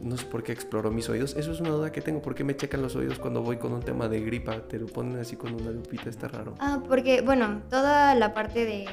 no 0.00 0.16
sé 0.16 0.26
por 0.26 0.42
qué 0.42 0.52
exploro 0.52 0.90
mis 0.90 1.08
oídos. 1.08 1.36
Eso 1.36 1.52
es 1.52 1.60
una 1.60 1.70
duda 1.70 1.92
que 1.92 2.00
tengo, 2.00 2.20
¿por 2.20 2.34
qué 2.34 2.44
me 2.44 2.56
checan 2.56 2.82
los 2.82 2.96
oídos 2.96 3.18
cuando 3.18 3.42
voy 3.42 3.56
con 3.56 3.72
un 3.72 3.80
tema 3.80 4.08
de 4.08 4.20
gripa? 4.20 4.60
Te 4.68 4.78
lo 4.78 4.86
ponen 4.86 5.18
así 5.18 5.36
con 5.36 5.54
una 5.54 5.70
lupita, 5.70 6.10
está 6.10 6.28
raro. 6.28 6.54
Ah, 6.58 6.82
porque, 6.88 7.20
bueno, 7.20 7.62
toda 7.70 8.14
la 8.14 8.34
parte 8.34 8.64
de 8.64 8.86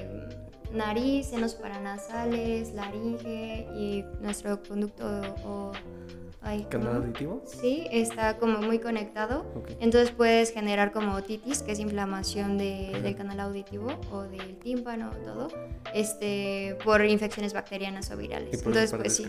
nariz, 0.73 1.27
senos 1.27 1.55
paranasales, 1.55 2.73
laringe 2.73 3.67
y 3.75 4.05
nuestro 4.21 4.61
conducto 4.61 5.05
o 5.43 5.71
¿Canal 6.69 6.97
auditivo? 6.97 7.43
Sí, 7.45 7.87
está 7.91 8.37
como 8.37 8.59
muy 8.59 8.79
conectado. 8.79 9.45
Entonces 9.79 10.11
puedes 10.11 10.51
generar 10.51 10.91
como 10.91 11.15
otitis, 11.15 11.61
que 11.61 11.73
es 11.73 11.79
inflamación 11.79 12.57
del 12.57 13.15
canal 13.15 13.39
auditivo 13.41 13.87
o 14.11 14.23
del 14.23 14.57
tímpano, 14.57 15.11
todo, 15.25 15.49
este, 15.93 16.77
por 16.83 17.05
infecciones 17.05 17.53
bacterianas 17.53 18.09
o 18.11 18.17
virales. 18.17 18.53
Entonces, 18.53 18.93
pues 18.93 19.15
sí. 19.15 19.27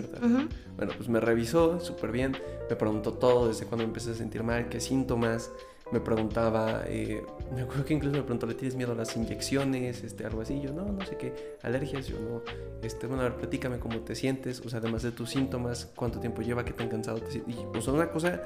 Bueno, 0.77 0.93
pues 0.97 1.09
me 1.09 1.21
revisó 1.21 1.81
súper 1.81 2.13
bien, 2.13 2.37
me 2.69 2.77
preguntó 2.77 3.13
todo, 3.15 3.49
desde 3.49 3.67
cuando 3.67 3.85
empecé 3.85 4.13
a 4.13 4.15
sentir 4.15 4.43
mal, 4.43 4.69
qué 4.69 4.81
síntomas, 4.81 5.51
me 5.93 6.01
preguntaba, 6.01 6.85
eh, 6.87 7.25
me 7.55 7.63
acuerdo 7.63 7.85
que 7.85 7.95
incluso 7.95 8.17
me 8.17 8.23
preguntó, 8.23 8.47
¿le 8.47 8.55
tienes 8.55 8.77
miedo 8.77 8.93
a 8.93 8.95
las 8.95 9.17
inyecciones? 9.17 10.05
Este, 10.05 10.25
algo 10.25 10.41
así. 10.41 10.61
Yo, 10.61 10.73
no, 10.73 10.85
no 10.85 11.05
sé 11.05 11.17
qué, 11.17 11.57
alergias, 11.63 12.07
yo 12.07 12.19
no. 12.21 12.43
Este, 12.83 13.07
bueno, 13.07 13.23
a 13.23 13.29
ver, 13.29 13.37
platícame 13.37 13.79
cómo 13.79 14.01
te 14.01 14.15
sientes, 14.15 14.61
o 14.61 14.69
sea, 14.69 14.79
además 14.79 15.03
de 15.03 15.13
tus 15.13 15.31
síntomas, 15.31 15.87
cuánto 15.97 16.21
tiempo 16.21 16.43
lleva, 16.43 16.65
qué 16.65 16.73
tan 16.73 16.89
cansado 16.89 17.19
te 17.19 17.31
sientes. 17.31 17.57
Y, 17.57 17.77
o 17.77 17.81
sea, 17.81 17.93
una 17.93 18.11
cosa 18.11 18.41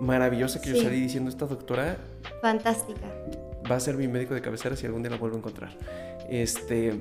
maravillosa 0.00 0.60
que 0.60 0.70
yo 0.70 0.82
salí 0.82 1.00
diciendo, 1.00 1.30
esta 1.30 1.46
doctora. 1.46 1.96
Fantástica. 2.40 3.06
Va 3.70 3.76
a 3.76 3.80
ser 3.80 3.96
mi 3.96 4.08
médico 4.08 4.34
de 4.34 4.40
cabecera 4.40 4.76
si 4.76 4.86
algún 4.86 5.02
día 5.02 5.10
la 5.10 5.18
vuelvo 5.18 5.36
a 5.36 5.38
encontrar. 5.38 5.70
Este, 6.28 6.94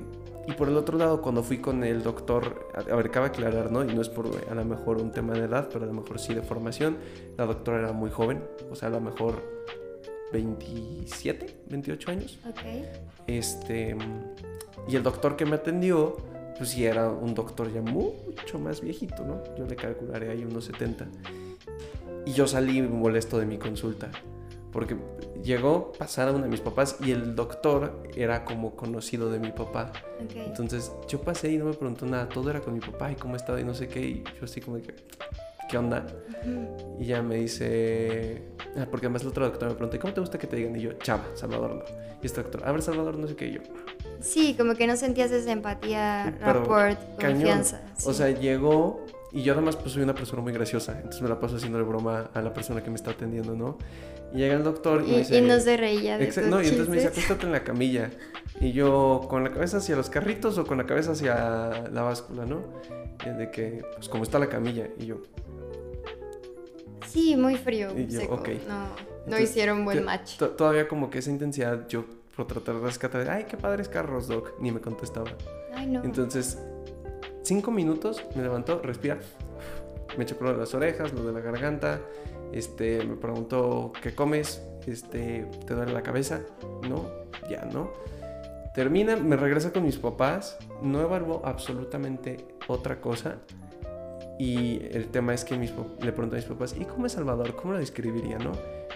y 0.48 0.54
por 0.54 0.70
el 0.70 0.78
otro 0.78 0.98
lado, 0.98 1.22
cuando 1.22 1.44
fui 1.44 1.58
con 1.58 1.84
el 1.84 2.04
doctor, 2.04 2.70
a, 2.74 2.96
ver, 2.96 3.12
cabe 3.12 3.28
aclarar, 3.28 3.70
¿no? 3.70 3.84
Y 3.84 3.94
no 3.94 4.02
es 4.02 4.10
por 4.10 4.30
a 4.50 4.56
lo 4.56 4.66
mejor 4.66 4.98
un 4.98 5.12
tema 5.12 5.34
de 5.34 5.42
edad, 5.42 5.68
pero 5.72 5.84
a 5.84 5.88
lo 5.88 5.94
mejor 5.94 6.20
sí 6.20 6.34
de 6.34 6.42
formación. 6.42 6.98
La 7.36 7.46
doctora 7.46 7.80
era 7.80 7.92
muy 7.92 8.10
joven, 8.10 8.44
o 8.72 8.76
sea, 8.76 8.88
a 8.88 8.92
lo 8.92 9.02
mejor 9.02 9.57
27, 10.32 11.62
28 11.70 12.12
años. 12.12 12.40
Ok. 12.48 12.60
Este, 13.28 13.96
y 14.88 14.96
el 14.96 15.04
doctor 15.04 15.36
que 15.36 15.46
me 15.46 15.56
atendió, 15.56 16.18
pues 16.58 16.70
sí 16.70 16.86
era 16.86 17.10
un 17.10 17.34
doctor 17.34 17.72
ya 17.72 17.82
mucho 17.82 18.60
más 18.60 18.82
viejito, 18.82 19.24
¿no? 19.24 19.44
Yo 19.58 19.66
le 19.66 19.76
calcularé 19.76 20.32
ahí 20.32 20.44
unos 20.44 20.66
70. 20.66 21.08
Y 22.26 22.34
yo 22.34 22.48
salí 22.48 22.82
molesto 22.82 23.40
de 23.40 23.46
mi 23.46 23.58
consulta, 23.58 24.10
porque 24.72 24.98
llegó, 25.44 25.94
pasar 25.94 26.28
a 26.28 26.32
uno 26.32 26.44
de 26.44 26.50
mis 26.50 26.60
papás 26.60 26.98
y 27.00 27.12
el 27.12 27.36
doctor 27.36 28.04
era 28.16 28.44
como 28.44 28.76
conocido 28.76 29.32
de 29.32 29.40
mi 29.40 29.52
papá. 29.52 29.94
Entonces 30.36 30.92
yo 31.08 31.22
pasé 31.22 31.52
y 31.52 31.58
no 31.58 31.66
me 31.66 31.74
preguntó 31.74 32.06
nada, 32.06 32.28
todo 32.28 32.50
era 32.50 32.60
con 32.60 32.74
mi 32.74 32.82
papá 32.82 33.12
y 33.12 33.16
cómo 33.16 33.36
estaba 33.36 33.62
y 33.62 33.64
no 33.64 33.74
sé 33.74 33.88
qué, 33.88 34.02
y 34.02 34.24
yo 34.38 34.44
así 34.46 34.60
como 34.60 34.78
de 34.78 34.84
que 34.84 34.96
¿qué 35.70 35.78
onda? 35.78 36.06
Y 37.00 37.06
ya 37.06 37.22
me 37.22 37.36
dice, 37.36 38.42
ah, 38.78 38.88
porque 38.90 39.08
además 39.08 39.24
el 39.24 39.30
otro 39.30 39.46
doctor 39.46 39.70
me 39.70 39.76
pregunta, 39.76 40.00
¿cómo 40.00 40.14
te 40.14 40.22
gusta 40.22 40.38
que 40.38 40.48
te 40.48 40.56
digan? 40.56 40.76
Y 40.76 40.82
yo, 40.82 40.94
Chava, 40.94 41.26
Salvador 41.36 41.76
no. 41.76 41.84
Y 42.22 42.26
este 42.26 42.42
doctor, 42.42 42.64
a 42.66 42.72
ver, 42.72 42.82
Salvador, 42.82 43.18
no 43.18 43.28
sé 43.28 43.36
qué, 43.36 43.48
y 43.48 43.54
yo. 43.54 43.62
Sí, 44.22 44.56
como 44.58 44.76
que 44.76 44.88
no 44.88 44.96
sentías 44.96 45.32
esa 45.32 45.52
empatía, 45.52 46.38
rapport, 46.40 46.98
confianza. 47.20 47.82
O 48.06 48.14
sea, 48.14 48.30
llegó 48.30 49.06
y 49.32 49.44
yo 49.44 49.54
además 49.54 49.76
pues 49.76 49.92
soy 49.92 50.04
una 50.04 50.16
persona 50.16 50.42
muy 50.42 50.54
graciosa, 50.54 50.94
entonces 50.94 51.22
me 51.22 51.30
la 51.30 51.40
paso 51.40 51.58
haciendo 51.58 51.78
de 51.78 51.84
broma 51.84 52.30
a 52.34 52.42
la 52.42 52.54
persona 52.54 52.82
que 52.82 52.90
me 52.90 52.96
está 52.96 53.12
atendiendo, 53.12 53.56
¿no? 53.56 53.78
Y 54.34 54.38
llega 54.38 54.56
el 54.56 54.64
doctor 54.64 55.04
y, 55.06 55.10
y 55.10 55.12
me 55.12 55.18
dice... 55.20 55.38
Y 55.38 55.42
no 55.42 55.60
se 55.60 55.78
reía 55.78 56.18
de 56.18 56.26
No, 56.50 56.62
y 56.62 56.68
entonces 56.68 56.90
me 56.90 56.96
dice, 56.96 57.10
acuéstate 57.10 57.46
en 57.46 57.52
la 57.52 57.64
camilla. 57.64 58.10
Y 58.60 58.72
yo, 58.72 59.26
¿con 59.30 59.44
la 59.44 59.52
cabeza 59.52 59.78
hacia 59.78 59.96
los 59.96 60.10
carritos 60.10 60.58
o 60.58 60.66
con 60.66 60.78
la 60.78 60.86
cabeza 60.86 61.12
hacia 61.12 61.90
la 61.92 62.02
báscula, 62.02 62.46
no? 62.46 62.64
Y 63.26 63.30
de 63.30 63.52
que, 63.52 63.84
pues 63.96 64.10
como 64.10 64.24
está 64.24 64.40
la 64.40 64.48
camilla. 64.48 64.88
Y 64.98 65.08
yo, 65.08 65.22
Sí, 67.08 67.36
muy 67.36 67.56
frío. 67.56 67.90
No, 68.68 68.90
no 69.26 69.40
hicieron 69.40 69.86
buen 69.86 70.04
match. 70.04 70.38
Todavía 70.38 70.88
como 70.88 71.10
que 71.10 71.20
esa 71.20 71.32
intensidad, 71.32 71.88
yo 71.88 72.06
por 72.36 72.46
tratar 72.46 72.76
de 72.76 72.82
rescatar, 72.82 73.30
ay, 73.30 73.46
qué 73.50 73.58
padres 73.58 73.90
carros, 73.90 74.28
Doc, 74.28 74.54
ni 74.60 74.72
me 74.72 74.80
contestaba. 74.80 75.32
Ay, 75.74 75.88
no. 75.88 76.04
Entonces, 76.04 76.60
cinco 77.42 77.72
minutos, 77.72 78.24
me 78.36 78.44
levantó, 78.44 78.80
respira, 78.82 79.18
me 80.18 80.24
echó 80.24 80.36
de 80.36 80.58
las 80.58 80.74
orejas, 80.76 81.14
lo 81.14 81.24
de 81.24 81.34
la 81.34 81.40
garganta, 81.40 82.00
este, 82.54 83.04
me 83.04 83.16
preguntó, 83.16 83.92
¿qué 84.02 84.14
comes? 84.14 84.62
Este, 84.86 85.48
¿te 85.66 85.74
duele 85.74 85.94
la 85.94 86.04
cabeza? 86.04 86.42
No, 86.88 87.10
ya, 87.50 87.66
¿no? 87.66 87.92
Termina, 88.78 89.16
me 89.16 89.36
regresa 89.36 89.74
con 89.74 89.86
mis 89.86 89.98
papás, 89.98 90.56
no 90.84 91.02
evaluó 91.02 91.42
absolutamente 91.44 92.46
otra 92.68 93.02
cosa 93.02 93.38
y 94.38 94.80
el 94.92 95.08
tema 95.08 95.34
es 95.34 95.44
que 95.44 95.58
mis, 95.58 95.72
le 96.00 96.12
pregunto 96.12 96.36
a 96.36 96.38
mis 96.38 96.46
papás, 96.46 96.76
¿y 96.80 96.86
cómo 96.86 97.08
es 97.08 97.14
Salvador? 97.14 97.56
¿Cómo 97.56 97.74
lo 97.74 97.80
describiría, 97.80 98.38
no? 98.38 98.52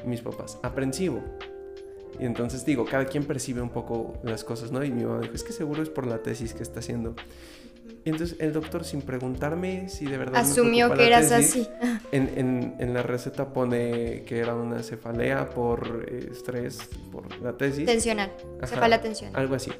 mis 0.05 0.21
papás, 0.21 0.59
aprensivo. 0.61 1.23
Y 2.19 2.25
entonces 2.25 2.63
digo, 2.63 2.85
cada 2.85 3.05
quien 3.05 3.23
percibe 3.23 3.59
un 3.59 3.71
poco 3.71 4.13
las 4.21 4.43
cosas, 4.43 4.71
¿no? 4.71 4.83
Y 4.83 4.91
mi 4.91 5.03
mamá 5.03 5.21
dijo, 5.21 5.33
es 5.33 5.43
que 5.43 5.51
seguro 5.51 5.81
es 5.81 5.89
por 5.89 6.05
la 6.05 6.19
tesis 6.19 6.53
que 6.53 6.61
está 6.61 6.79
haciendo. 6.81 7.15
Y 8.03 8.09
entonces 8.09 8.37
el 8.39 8.51
doctor, 8.51 8.83
sin 8.83 9.01
preguntarme 9.03 9.87
si 9.87 10.05
de 10.05 10.17
verdad... 10.17 10.41
Asumió 10.41 10.93
que 10.93 11.05
eras 11.05 11.31
así. 11.31 11.67
En, 12.11 12.29
en, 12.35 12.75
en, 12.79 12.93
la 12.93 13.03
receta 13.03 13.53
pone 13.53 14.23
que 14.25 14.39
era 14.39 14.53
una 14.53 14.83
cefalea 14.83 15.49
por 15.49 16.05
eh, 16.09 16.27
estrés, 16.29 16.89
por 17.09 17.39
la 17.41 17.55
tesis. 17.55 17.85
Tensional, 17.85 18.33
cefalea 18.65 19.01
tensional. 19.01 19.33
Algo 19.39 19.55
así. 19.55 19.71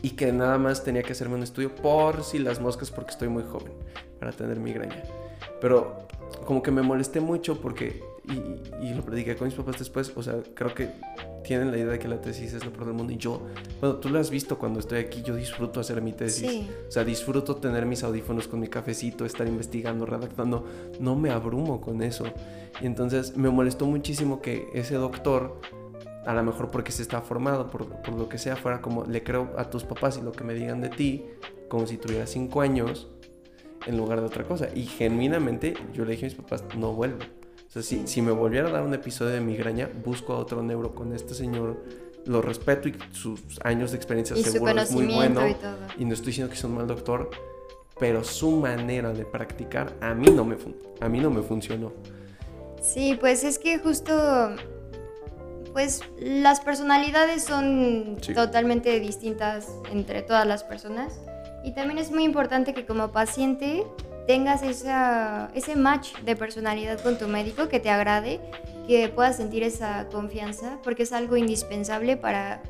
Y 0.00 0.10
que 0.10 0.32
nada 0.32 0.56
más 0.56 0.82
tenía 0.82 1.02
que 1.02 1.12
hacerme 1.12 1.34
un 1.34 1.42
estudio 1.42 1.74
por 1.74 2.24
si 2.24 2.38
las 2.38 2.58
moscas 2.58 2.90
porque 2.90 3.10
estoy 3.10 3.28
muy 3.28 3.42
joven 3.42 3.72
para 4.18 4.32
tener 4.32 4.58
migraña. 4.60 5.02
Pero 5.60 6.06
como 6.46 6.62
que 6.62 6.70
me 6.70 6.80
molesté 6.80 7.20
mucho 7.20 7.60
porque, 7.60 8.02
y, 8.24 8.86
y, 8.86 8.94
lo 8.94 9.02
platiqué 9.02 9.34
con 9.34 9.48
mis 9.48 9.54
papás 9.54 9.78
después, 9.78 10.12
o 10.14 10.22
sea, 10.22 10.36
creo 10.54 10.72
que 10.74 10.90
tienen 11.42 11.72
la 11.72 11.78
idea 11.78 11.92
de 11.92 11.98
que 11.98 12.06
la 12.06 12.20
tesis 12.20 12.52
es 12.52 12.64
lo 12.64 12.72
peor 12.72 12.86
del 12.86 12.94
mundo 12.94 13.12
y 13.12 13.16
yo, 13.16 13.42
bueno, 13.80 13.96
tú 13.96 14.08
lo 14.08 14.20
has 14.20 14.30
visto 14.30 14.58
cuando 14.58 14.78
estoy 14.78 15.00
aquí, 15.00 15.22
yo 15.22 15.34
disfruto 15.34 15.80
hacer 15.80 16.00
mi 16.02 16.12
tesis. 16.12 16.68
O 16.88 16.90
sea, 16.90 17.04
disfruto 17.04 17.56
tener 17.56 17.84
mis 17.84 18.04
audífonos 18.04 18.46
con 18.46 18.60
mi 18.60 18.68
cafecito, 18.68 19.24
estar 19.24 19.46
investigando, 19.46 20.06
redactando, 20.06 20.64
no 21.00 21.16
me 21.16 21.30
abrumo 21.30 21.80
con 21.80 22.02
eso. 22.02 22.24
Y 22.80 22.86
entonces 22.86 23.36
me 23.36 23.50
molestó 23.50 23.86
muchísimo 23.86 24.40
que 24.40 24.68
ese 24.72 24.94
doctor 24.94 25.60
a 26.24 26.32
lo 26.32 26.44
mejor 26.44 26.70
porque 26.70 26.92
se 26.92 27.02
está 27.02 27.20
formado, 27.20 27.68
por, 27.68 27.88
por, 28.02 28.14
lo 28.14 28.28
que 28.28 28.38
sea, 28.38 28.54
fuera 28.54 28.80
como 28.80 29.04
le 29.04 29.24
creo 29.24 29.52
a 29.58 29.68
tus 29.68 29.82
papás 29.82 30.18
y 30.18 30.22
lo 30.22 30.30
que 30.30 30.44
me 30.44 30.54
digan 30.54 30.80
de 30.80 30.88
ti, 30.88 31.24
como 31.68 31.88
si 31.88 31.96
tuvieras 31.96 32.30
cinco 32.30 32.60
años, 32.60 33.08
en 33.86 33.96
lugar 33.96 34.20
de 34.20 34.26
otra 34.26 34.44
cosa. 34.44 34.68
Y 34.72 34.84
genuinamente 34.84 35.74
yo 35.92 36.04
le 36.04 36.12
dije 36.12 36.26
a 36.26 36.28
mis 36.28 36.36
papás, 36.36 36.64
no 36.76 36.92
vuelvo. 36.92 37.24
O 37.72 37.80
sea, 37.80 37.82
si, 37.82 38.06
si 38.06 38.20
me 38.20 38.32
volviera 38.32 38.68
a 38.68 38.70
dar 38.70 38.82
un 38.82 38.92
episodio 38.92 39.30
de 39.30 39.40
migraña, 39.40 39.88
busco 40.04 40.34
a 40.34 40.36
otro 40.36 40.62
neuro 40.62 40.94
con 40.94 41.14
este 41.14 41.32
señor. 41.32 41.82
Lo 42.26 42.42
respeto 42.42 42.90
y 42.90 42.94
sus 43.12 43.40
años 43.64 43.92
de 43.92 43.96
experiencia 43.96 44.36
seguro 44.36 44.78
es 44.78 44.92
muy 44.92 45.06
bueno. 45.06 45.40
Y, 45.98 46.04
no 46.04 46.12
estoy 46.12 46.26
diciendo 46.26 46.52
que 46.52 46.58
sea 46.58 46.68
un 46.68 46.76
mal 46.76 46.86
doctor, 46.86 47.30
pero 47.98 48.24
su 48.24 48.50
manera 48.50 49.14
de 49.14 49.24
practicar 49.24 49.94
a 50.02 50.12
mí 50.12 50.28
no 50.30 50.44
me, 50.44 50.58
a 51.00 51.08
mí 51.08 51.18
no 51.18 51.30
me 51.30 51.40
funcionó. 51.40 51.94
Sí, 52.82 53.16
pues 53.18 53.42
es 53.42 53.58
que 53.58 53.78
justo, 53.78 54.54
pues 55.72 56.02
las 56.18 56.60
personalidades 56.60 57.42
son 57.42 58.18
totalmente 58.34 59.00
distintas 59.00 59.66
entre 59.90 60.20
todas 60.20 60.46
las 60.46 60.62
personas 60.62 61.18
y 61.64 61.72
también 61.72 61.96
es 61.96 62.10
muy 62.10 62.24
importante 62.24 62.74
que 62.74 62.84
como 62.84 63.12
paciente 63.12 63.86
tengas 64.26 64.62
esa, 64.62 65.50
ese 65.54 65.76
match 65.76 66.16
de 66.24 66.36
personalidad 66.36 67.00
con 67.00 67.18
tu 67.18 67.28
médico 67.28 67.68
que 67.68 67.80
te 67.80 67.90
agrade, 67.90 68.40
que 68.86 69.08
puedas 69.08 69.36
sentir 69.36 69.62
esa 69.62 70.08
confianza, 70.10 70.78
porque 70.82 71.04
es 71.04 71.12
algo 71.12 71.36
indispensable 71.36 72.16
para 72.16 72.62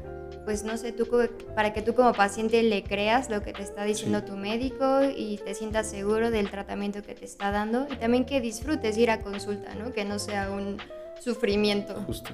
pues 0.44 0.64
no 0.64 0.76
sé, 0.76 0.92
tú 0.92 1.06
para 1.54 1.72
que 1.72 1.82
tú 1.82 1.94
como 1.94 2.12
paciente 2.12 2.62
le 2.62 2.82
creas 2.82 3.30
lo 3.30 3.42
que 3.42 3.52
te 3.52 3.62
está 3.62 3.84
diciendo 3.84 4.24
tu 4.24 4.36
médico 4.36 5.00
y 5.16 5.38
te 5.38 5.54
sientas 5.54 5.88
seguro 5.88 6.30
del 6.30 6.50
tratamiento 6.50 7.02
que 7.02 7.14
te 7.14 7.24
está 7.24 7.50
dando 7.50 7.86
y 7.90 7.96
también 7.96 8.24
que 8.24 8.40
disfrutes 8.40 8.96
ir 8.98 9.10
a 9.10 9.20
consulta, 9.20 9.74
¿no? 9.74 9.92
Que 9.92 10.04
no 10.04 10.18
sea 10.18 10.50
un 10.50 10.78
sufrimiento. 11.20 11.94
Justo. 12.06 12.32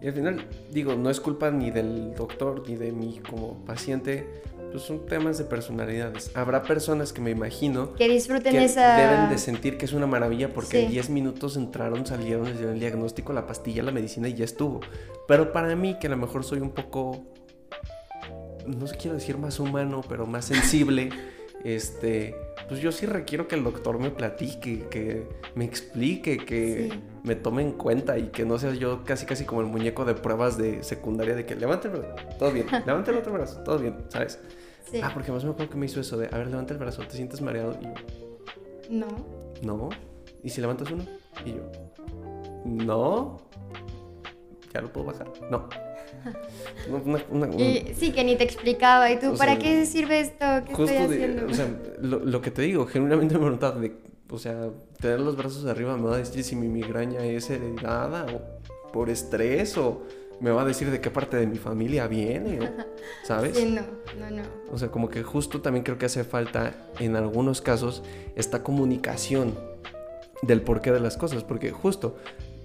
Y 0.00 0.08
al 0.08 0.14
final, 0.14 0.46
digo, 0.70 0.94
no 0.94 1.10
es 1.10 1.20
culpa 1.20 1.50
ni 1.50 1.70
del 1.70 2.14
doctor 2.14 2.66
ni 2.66 2.76
de 2.76 2.92
mí 2.92 3.20
como 3.28 3.64
paciente, 3.66 4.26
pues 4.70 4.84
son 4.84 5.06
temas 5.06 5.38
de 5.38 5.44
personalidades. 5.44 6.30
Habrá 6.34 6.62
personas 6.62 7.12
que 7.12 7.20
me 7.20 7.30
imagino 7.30 7.94
que 7.94 8.08
disfruten 8.08 8.56
esa. 8.56 8.96
Deben 8.96 9.30
de 9.30 9.38
sentir 9.38 9.76
que 9.76 9.84
es 9.84 9.92
una 9.92 10.06
maravilla 10.06 10.52
porque 10.52 10.84
en 10.84 10.90
10 10.90 11.10
minutos 11.10 11.56
entraron, 11.56 12.06
salieron, 12.06 12.44
les 12.46 12.56
dieron 12.56 12.74
el 12.74 12.80
diagnóstico, 12.80 13.32
la 13.32 13.46
pastilla, 13.46 13.82
la 13.82 13.92
medicina 13.92 14.28
y 14.28 14.34
ya 14.34 14.44
estuvo. 14.44 14.80
Pero 15.28 15.52
para 15.52 15.74
mí, 15.76 15.96
que 16.00 16.06
a 16.06 16.10
lo 16.10 16.16
mejor 16.16 16.44
soy 16.44 16.60
un 16.60 16.70
poco 16.70 17.24
no 18.66 18.86
quiero 18.86 19.14
decir 19.14 19.38
más 19.38 19.58
humano, 19.60 20.02
pero 20.08 20.26
más 20.26 20.46
sensible, 20.46 21.10
este, 21.64 22.34
pues 22.68 22.80
yo 22.80 22.92
sí 22.92 23.06
requiero 23.06 23.48
que 23.48 23.56
el 23.56 23.64
doctor 23.64 23.98
me 23.98 24.10
platique, 24.10 24.86
que 24.90 25.26
me 25.54 25.64
explique, 25.64 26.38
que 26.38 26.92
me 27.22 27.34
tome 27.34 27.62
en 27.62 27.72
cuenta 27.72 28.18
y 28.18 28.28
que 28.28 28.44
no 28.44 28.58
sea 28.58 28.72
yo 28.74 29.04
casi 29.04 29.26
casi 29.26 29.44
como 29.44 29.60
el 29.60 29.66
muñeco 29.66 30.04
de 30.04 30.14
pruebas 30.14 30.56
de 30.56 30.82
secundaria 30.82 31.34
de 31.34 31.46
que 31.46 31.54
levante 31.54 31.88
el 31.88 31.94
brazo, 31.94 32.14
todo 32.38 32.52
bien, 32.52 32.66
levante 32.86 33.10
el 33.10 33.18
otro 33.18 33.32
brazo, 33.32 33.62
todo 33.62 33.78
bien, 33.78 33.96
¿sabes? 34.08 34.38
Sí. 34.90 35.00
Ah, 35.02 35.10
porque 35.12 35.30
más 35.30 35.44
me 35.44 35.50
acuerdo 35.50 35.70
que 35.70 35.78
me 35.78 35.86
hizo 35.86 36.00
eso 36.00 36.16
de, 36.16 36.26
a 36.26 36.38
ver, 36.38 36.48
levanta 36.48 36.72
el 36.72 36.80
brazo, 36.80 37.02
¿te 37.02 37.12
sientes 37.12 37.40
mareado? 37.40 37.78
Y 37.80 37.84
yo, 37.84 37.94
no. 38.90 39.06
No. 39.62 39.88
¿Y 40.42 40.50
si 40.50 40.60
levantas 40.60 40.90
uno? 40.90 41.04
Y 41.44 41.52
yo, 41.52 41.70
no. 42.64 43.38
¿Ya 44.72 44.80
lo 44.80 44.92
puedo 44.92 45.06
bajar? 45.06 45.28
No 45.50 45.68
y, 47.58 47.94
sí, 47.94 48.12
que 48.12 48.24
ni 48.24 48.36
te 48.36 48.44
explicaba. 48.44 49.10
¿Y 49.10 49.18
tú, 49.18 49.36
para 49.36 49.58
qué 49.58 49.86
sirve 49.86 50.20
esto? 50.20 50.44
¿Qué 50.66 50.72
estoy 50.72 50.96
haciendo? 50.96 51.46
o 51.46 51.54
sea, 51.54 51.68
lo, 52.00 52.40
que 52.40 52.50
te 52.50 52.62
digo, 52.62 52.86
genuinamente 52.86 53.34
me 53.34 53.40
preguntaba 53.40 53.78
de, 53.78 53.92
o 54.28 54.38
sea, 54.38 54.70
tener 55.00 55.20
los 55.20 55.36
brazos 55.36 55.64
arriba 55.66 55.96
me 55.96 56.08
va 56.08 56.16
a 56.16 56.18
decir 56.18 56.44
si 56.44 56.56
mi 56.56 56.68
migraña 56.68 57.24
es 57.24 57.48
heredada 57.50 58.26
o 58.26 58.90
por 58.92 59.08
estrés 59.08 59.76
o 59.78 60.02
me 60.40 60.50
va 60.50 60.62
a 60.62 60.64
decir 60.64 60.90
de 60.90 61.00
qué 61.00 61.10
parte 61.10 61.36
de 61.36 61.46
mi 61.46 61.58
familia 61.58 62.06
viene, 62.06 62.58
¿sabes? 63.24 63.56
Sí, 63.56 63.66
no, 63.66 63.82
no, 64.18 64.30
no. 64.30 64.42
O 64.72 64.78
sea, 64.78 64.90
como 64.90 65.08
que 65.08 65.22
justo 65.22 65.60
también 65.60 65.84
creo 65.84 65.98
que 65.98 66.06
hace 66.06 66.24
falta 66.24 66.74
en 66.98 67.16
algunos 67.16 67.60
casos 67.60 68.02
esta 68.36 68.62
comunicación 68.62 69.54
del 70.42 70.62
porqué 70.62 70.92
de 70.92 71.00
las 71.00 71.16
cosas, 71.16 71.44
porque 71.44 71.70
justo 71.70 72.16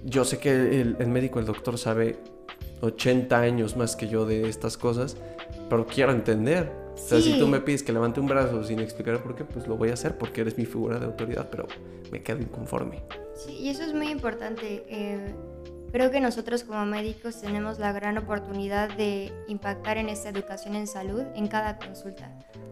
yo 0.04 0.24
sé 0.24 0.38
que 0.38 0.80
el, 0.80 0.96
el 0.98 1.08
médico, 1.08 1.38
el 1.38 1.46
doctor 1.46 1.78
sabe 1.78 2.18
80 2.80 3.38
años 3.38 3.76
más 3.76 3.96
que 3.96 4.08
yo 4.08 4.26
de 4.26 4.48
estas 4.48 4.76
cosas, 4.76 5.16
pero 5.68 5.86
quiero 5.86 6.12
entender. 6.12 6.70
O 6.94 6.98
sea, 6.98 7.20
si 7.20 7.38
tú 7.38 7.46
me 7.46 7.60
pides 7.60 7.82
que 7.82 7.92
levante 7.92 8.20
un 8.20 8.26
brazo 8.26 8.64
sin 8.64 8.80
explicar 8.80 9.22
por 9.22 9.34
qué, 9.34 9.44
pues 9.44 9.66
lo 9.66 9.76
voy 9.76 9.90
a 9.90 9.94
hacer 9.94 10.16
porque 10.16 10.40
eres 10.40 10.56
mi 10.56 10.64
figura 10.64 10.98
de 10.98 11.04
autoridad, 11.04 11.48
pero 11.50 11.66
me 12.10 12.22
quedo 12.22 12.40
inconforme. 12.40 13.02
Sí, 13.34 13.52
y 13.52 13.68
eso 13.68 13.82
es 13.82 13.92
muy 13.92 14.08
importante. 14.08 14.84
Eh, 14.88 15.34
creo 15.92 16.10
que 16.10 16.20
nosotros 16.20 16.64
como 16.64 16.84
médicos 16.86 17.40
tenemos 17.40 17.78
la 17.78 17.92
gran 17.92 18.18
oportunidad 18.18 18.94
de 18.96 19.32
impactar 19.48 19.98
en 19.98 20.08
esta 20.08 20.28
educación 20.28 20.74
en 20.76 20.86
salud 20.86 21.22
en 21.34 21.48
cada 21.48 21.78
consulta. 21.78 22.30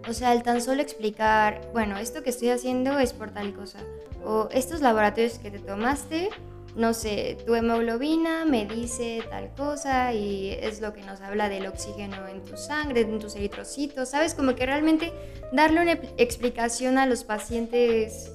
O 0.08 0.12
sea, 0.12 0.32
el 0.32 0.42
tan 0.42 0.60
solo 0.60 0.82
explicar, 0.82 1.60
bueno, 1.72 1.98
esto 1.98 2.22
que 2.22 2.30
estoy 2.30 2.50
haciendo 2.50 2.98
es 2.98 3.12
por 3.12 3.30
tal 3.30 3.54
cosa, 3.54 3.78
o 4.24 4.48
estos 4.52 4.80
laboratorios 4.80 5.38
que 5.38 5.50
te 5.50 5.58
tomaste 5.58 6.30
no 6.76 6.92
sé, 6.92 7.38
tu 7.46 7.54
hemoglobina 7.54 8.44
me 8.44 8.66
dice 8.66 9.22
tal 9.30 9.52
cosa 9.54 10.12
y 10.12 10.50
es 10.50 10.80
lo 10.80 10.92
que 10.92 11.02
nos 11.02 11.20
habla 11.20 11.48
del 11.48 11.66
oxígeno 11.68 12.26
en 12.26 12.42
tu 12.42 12.56
sangre, 12.56 13.02
en 13.02 13.20
tus 13.20 13.36
eritrocitos, 13.36 14.08
¿sabes? 14.08 14.34
Como 14.34 14.56
que 14.56 14.66
realmente 14.66 15.12
darle 15.52 15.82
una 15.82 15.92
explicación 16.16 16.98
a 16.98 17.06
los 17.06 17.22
pacientes 17.22 18.32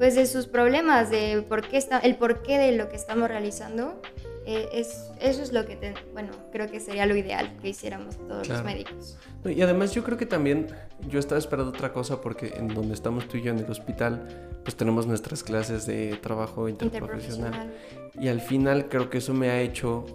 pues 0.00 0.14
de 0.14 0.24
sus 0.24 0.46
problemas, 0.46 1.10
de 1.10 1.44
por 1.46 1.60
qué 1.60 1.76
está, 1.76 1.98
el 1.98 2.16
porqué 2.16 2.56
de 2.56 2.72
lo 2.72 2.88
que 2.88 2.96
estamos 2.96 3.28
realizando 3.28 4.00
eh, 4.46 4.66
es, 4.72 5.10
eso 5.20 5.42
es 5.42 5.52
lo 5.52 5.66
que, 5.66 5.92
bueno, 6.14 6.30
creo 6.50 6.70
que 6.70 6.80
sería 6.80 7.04
lo 7.04 7.14
ideal 7.16 7.54
que 7.60 7.68
hiciéramos 7.68 8.16
todos 8.16 8.48
los 8.48 8.64
médicos. 8.64 9.18
Y 9.44 9.60
además 9.60 9.92
yo 9.92 10.02
creo 10.02 10.16
que 10.16 10.24
también, 10.24 10.68
yo 11.06 11.18
estaba 11.18 11.38
esperando 11.38 11.72
otra 11.72 11.92
cosa 11.92 12.22
porque 12.22 12.54
en 12.56 12.68
donde 12.68 12.94
estamos 12.94 13.28
tú 13.28 13.36
y 13.36 13.42
yo 13.42 13.52
en 13.52 13.58
el 13.58 13.70
hospital, 13.70 14.26
pues 14.64 14.74
tenemos 14.74 15.06
nuestras 15.06 15.42
clases 15.42 15.84
de 15.84 16.16
trabajo 16.16 16.66
interprofesional. 16.70 17.70
Y 18.18 18.28
al 18.28 18.40
final 18.40 18.88
creo 18.88 19.10
que 19.10 19.18
eso 19.18 19.34
me 19.34 19.50
ha 19.50 19.60
hecho 19.60 20.06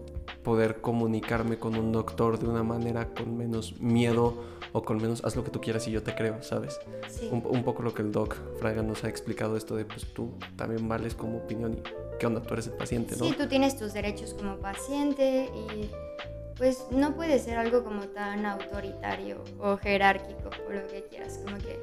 poder 0.41 0.81
comunicarme 0.81 1.59
con 1.59 1.75
un 1.75 1.91
doctor 1.91 2.39
de 2.39 2.47
una 2.47 2.63
manera 2.63 3.13
con 3.13 3.37
menos 3.37 3.79
miedo 3.79 4.54
o 4.75 4.83
con 4.83 4.97
menos 4.97 5.23
haz 5.23 5.37
lo 5.37 5.43
que 5.45 5.51
tú 5.51 5.61
quieras 5.61 5.87
y 5.87 5.91
yo 5.91 6.03
te 6.03 6.13
creo, 6.13 6.43
¿sabes? 6.43 6.81
Un, 7.31 7.41
un, 7.49 7.63
poco 7.63 7.81
lo 7.81 7.93
que 7.93 8.01
el 8.01 8.11
doc 8.11 8.35
Fraga 8.59 8.83
nos 8.83 9.05
ha 9.05 9.07
explicado 9.07 9.55
esto 9.55 9.77
de 9.77 9.85
pues 9.85 10.05
tú 10.13 10.33
también 10.57 10.85
vales 10.89 11.15
como 11.15 11.37
opinión 11.37 11.75
y 11.75 12.17
qué 12.19 12.27
onda, 12.27 12.41
tú 12.41 12.55
eres 12.55 12.67
el 12.67 12.73
paciente, 12.73 13.15
¿no? 13.15 13.23
Sí, 13.23 13.33
tú 13.37 13.47
tienes 13.47 13.77
tus 13.77 13.93
derechos 13.93 14.33
como 14.33 14.57
paciente 14.57 15.49
y 15.55 15.89
pues 16.57 16.87
no 16.91 17.15
puede 17.15 17.39
ser 17.39 17.57
algo 17.57 17.85
como 17.85 18.01
tan 18.07 18.45
autoritario 18.45 19.41
o 19.59 19.77
jerárquico 19.77 20.49
o 20.67 20.73
lo 20.73 20.85
que 20.89 21.05
quieras, 21.09 21.39
como 21.45 21.57
que 21.57 21.79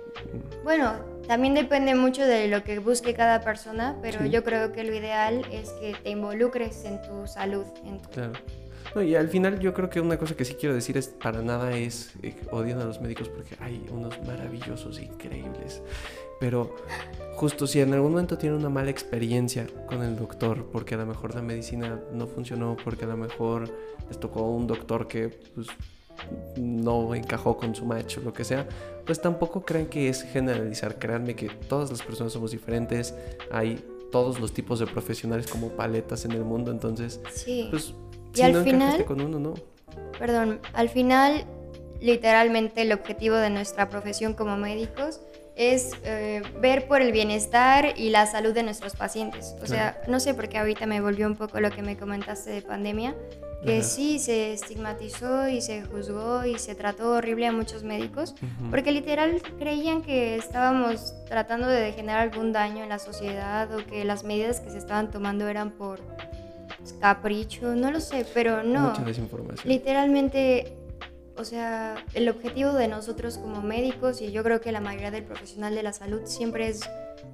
bueno, 0.62 0.92
también 1.26 1.54
depende 1.54 1.94
mucho 1.94 2.26
de 2.26 2.48
lo 2.48 2.62
que 2.62 2.78
busque 2.78 3.14
cada 3.14 3.40
persona, 3.40 3.96
pero 4.02 4.26
yo 4.26 4.44
creo 4.44 4.72
que 4.72 4.84
lo 4.84 4.94
ideal 4.94 5.46
es 5.50 5.70
que 5.80 5.94
te 6.02 6.10
involucres 6.10 6.84
en 6.84 7.00
tu 7.00 7.26
salud, 7.26 7.64
en 7.86 8.02
tu... 8.02 8.10
Claro. 8.10 8.32
No, 8.94 9.02
y 9.02 9.14
al 9.14 9.28
final 9.28 9.58
yo 9.60 9.72
creo 9.74 9.90
que 9.90 10.00
una 10.00 10.18
cosa 10.18 10.34
que 10.34 10.44
sí 10.44 10.54
quiero 10.54 10.74
decir 10.74 10.96
es 10.96 11.08
para 11.08 11.42
nada 11.42 11.76
es 11.76 12.12
eh, 12.22 12.34
odian 12.50 12.80
a 12.80 12.84
los 12.84 13.00
médicos 13.00 13.28
porque 13.28 13.56
hay 13.60 13.84
unos 13.90 14.20
maravillosos, 14.26 15.00
increíbles. 15.00 15.82
Pero 16.40 16.74
justo 17.36 17.66
si 17.66 17.80
en 17.80 17.94
algún 17.94 18.12
momento 18.12 18.36
tienen 18.36 18.58
una 18.58 18.68
mala 18.68 18.90
experiencia 18.90 19.66
con 19.86 20.02
el 20.02 20.16
doctor, 20.16 20.66
porque 20.72 20.96
a 20.96 20.98
lo 20.98 21.06
mejor 21.06 21.34
la 21.34 21.42
medicina 21.42 22.00
no 22.12 22.26
funcionó, 22.26 22.76
porque 22.82 23.04
a 23.04 23.08
lo 23.08 23.16
mejor 23.16 23.70
les 24.08 24.18
tocó 24.18 24.42
un 24.50 24.66
doctor 24.66 25.06
que 25.06 25.28
pues, 25.28 25.68
no 26.56 27.14
encajó 27.14 27.56
con 27.56 27.74
su 27.74 27.84
match 27.84 28.18
o 28.18 28.20
lo 28.22 28.32
que 28.32 28.44
sea, 28.44 28.68
pues 29.06 29.20
tampoco 29.20 29.64
crean 29.64 29.86
que 29.86 30.08
es 30.08 30.22
generalizar. 30.22 30.98
Créanme 30.98 31.34
que 31.34 31.48
todas 31.48 31.90
las 31.90 32.02
personas 32.02 32.32
somos 32.32 32.50
diferentes, 32.50 33.14
hay 33.50 33.84
todos 34.10 34.38
los 34.38 34.52
tipos 34.52 34.78
de 34.78 34.86
profesionales 34.86 35.46
como 35.46 35.70
paletas 35.70 36.24
en 36.24 36.32
el 36.32 36.44
mundo, 36.44 36.70
entonces, 36.70 37.20
sí. 37.32 37.68
pues, 37.70 37.94
y 38.32 38.36
si 38.36 38.42
al 38.42 38.52
no 38.52 38.62
final, 38.62 39.04
con 39.04 39.20
uno, 39.20 39.38
no. 39.38 39.54
Perdón, 40.18 40.60
al 40.72 40.88
final, 40.88 41.44
literalmente 42.00 42.82
el 42.82 42.92
objetivo 42.92 43.36
de 43.36 43.50
nuestra 43.50 43.88
profesión 43.88 44.34
como 44.34 44.56
médicos 44.56 45.20
es 45.56 45.92
eh, 46.04 46.42
ver 46.60 46.88
por 46.88 47.02
el 47.02 47.12
bienestar 47.12 47.94
y 47.96 48.10
la 48.10 48.26
salud 48.26 48.52
de 48.52 48.62
nuestros 48.62 48.96
pacientes. 48.96 49.54
O 49.62 49.66
sea, 49.66 50.00
no 50.08 50.18
sé 50.18 50.34
por 50.34 50.48
qué 50.48 50.58
ahorita 50.58 50.86
me 50.86 51.00
volvió 51.00 51.26
un 51.26 51.36
poco 51.36 51.60
lo 51.60 51.70
que 51.70 51.82
me 51.82 51.96
comentaste 51.96 52.50
de 52.50 52.62
pandemia, 52.62 53.14
que 53.64 53.82
sí 53.84 54.18
se 54.18 54.52
estigmatizó 54.54 55.48
y 55.48 55.60
se 55.60 55.82
juzgó 55.82 56.44
y 56.44 56.58
se 56.58 56.74
trató 56.74 57.12
horrible 57.12 57.46
a 57.46 57.52
muchos 57.52 57.84
médicos, 57.84 58.34
porque 58.70 58.90
literal 58.90 59.40
creían 59.58 60.02
que 60.02 60.36
estábamos 60.36 61.14
tratando 61.26 61.68
de 61.68 61.92
generar 61.92 62.22
algún 62.22 62.52
daño 62.52 62.82
en 62.82 62.88
la 62.88 62.98
sociedad 62.98 63.72
o 63.72 63.84
que 63.84 64.04
las 64.04 64.24
medidas 64.24 64.60
que 64.60 64.70
se 64.70 64.78
estaban 64.78 65.10
tomando 65.10 65.46
eran 65.46 65.70
por 65.70 66.00
capricho, 67.00 67.74
no 67.74 67.90
lo 67.90 68.00
sé, 68.00 68.26
pero 68.34 68.62
no. 68.62 68.90
Mucha 68.90 69.04
desinformación. 69.04 69.68
Literalmente 69.68 70.76
o 71.36 71.44
sea, 71.44 71.96
el 72.14 72.28
objetivo 72.28 72.72
de 72.72 72.88
nosotros 72.88 73.38
como 73.38 73.62
médicos 73.62 74.20
y 74.20 74.30
yo 74.32 74.42
creo 74.42 74.60
que 74.60 74.70
la 74.70 74.80
mayoría 74.80 75.10
del 75.10 75.24
profesional 75.24 75.74
de 75.74 75.82
la 75.82 75.92
salud 75.92 76.22
siempre 76.24 76.68
es 76.68 76.82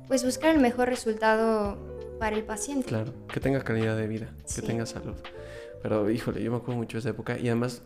pues 0.07 0.25
buscar 0.25 0.55
el 0.55 0.61
mejor 0.61 0.89
resultado 0.89 1.77
para 2.19 2.37
el 2.37 2.45
paciente. 2.45 2.89
Claro, 2.89 3.13
que 3.27 3.41
tenga 3.41 3.63
calidad 3.63 3.97
de 3.97 4.07
vida, 4.07 4.29
que 4.55 4.63
tenga 4.63 4.87
salud. 4.87 5.17
Pero 5.83 6.09
híjole, 6.11 6.43
yo 6.43 6.51
me 6.51 6.59
acuerdo 6.59 6.77
mucho 6.77 6.97
de 6.97 7.01
esa 7.01 7.11
época 7.11 7.39
y 7.39 7.49
además 7.49 7.83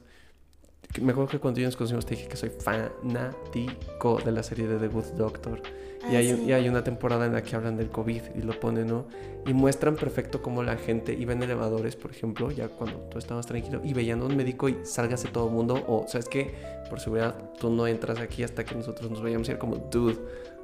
me 1.00 1.12
acuerdo 1.12 1.30
que 1.30 1.38
cuando 1.38 1.60
yo 1.60 1.66
nos 1.66 1.76
conocimos 1.76 2.04
te 2.04 2.14
dije 2.14 2.28
que 2.28 2.36
soy 2.36 2.50
fanático 2.50 4.20
de 4.22 4.32
la 4.32 4.42
serie 4.42 4.66
de 4.66 4.78
The 4.78 4.88
Good 4.88 5.12
Doctor. 5.16 5.62
Y, 6.10 6.16
hay, 6.16 6.30
ah, 6.30 6.36
y 6.36 6.52
hay 6.52 6.68
una 6.68 6.82
temporada 6.82 7.26
en 7.26 7.32
la 7.32 7.42
que 7.42 7.54
hablan 7.56 7.76
del 7.76 7.90
COVID 7.90 8.22
y 8.34 8.42
lo 8.42 8.58
ponen, 8.58 8.88
¿no? 8.88 9.06
Y 9.46 9.52
muestran 9.52 9.96
perfecto 9.96 10.42
cómo 10.42 10.62
la 10.62 10.76
gente 10.76 11.14
iba 11.14 11.32
en 11.32 11.42
elevadores, 11.42 11.96
por 11.96 12.10
ejemplo, 12.10 12.50
ya 12.50 12.68
cuando 12.68 12.98
tú 13.10 13.18
estabas 13.18 13.46
tranquilo, 13.46 13.80
y 13.82 13.92
veían 13.92 14.20
a 14.20 14.24
un 14.24 14.36
médico 14.36 14.68
y 14.68 14.78
sálgase 14.84 15.28
todo 15.28 15.48
el 15.48 15.54
mundo, 15.54 15.82
o 15.86 16.06
sabes 16.08 16.28
que, 16.28 16.54
por 16.88 17.00
seguridad, 17.00 17.34
tú 17.58 17.70
no 17.70 17.86
entras 17.86 18.18
aquí 18.18 18.42
hasta 18.42 18.64
que 18.64 18.74
nosotros 18.74 19.10
nos 19.10 19.22
vayamos. 19.22 19.48
A 19.48 19.52
ir 19.52 19.58
como, 19.58 19.76
dude, 19.76 20.18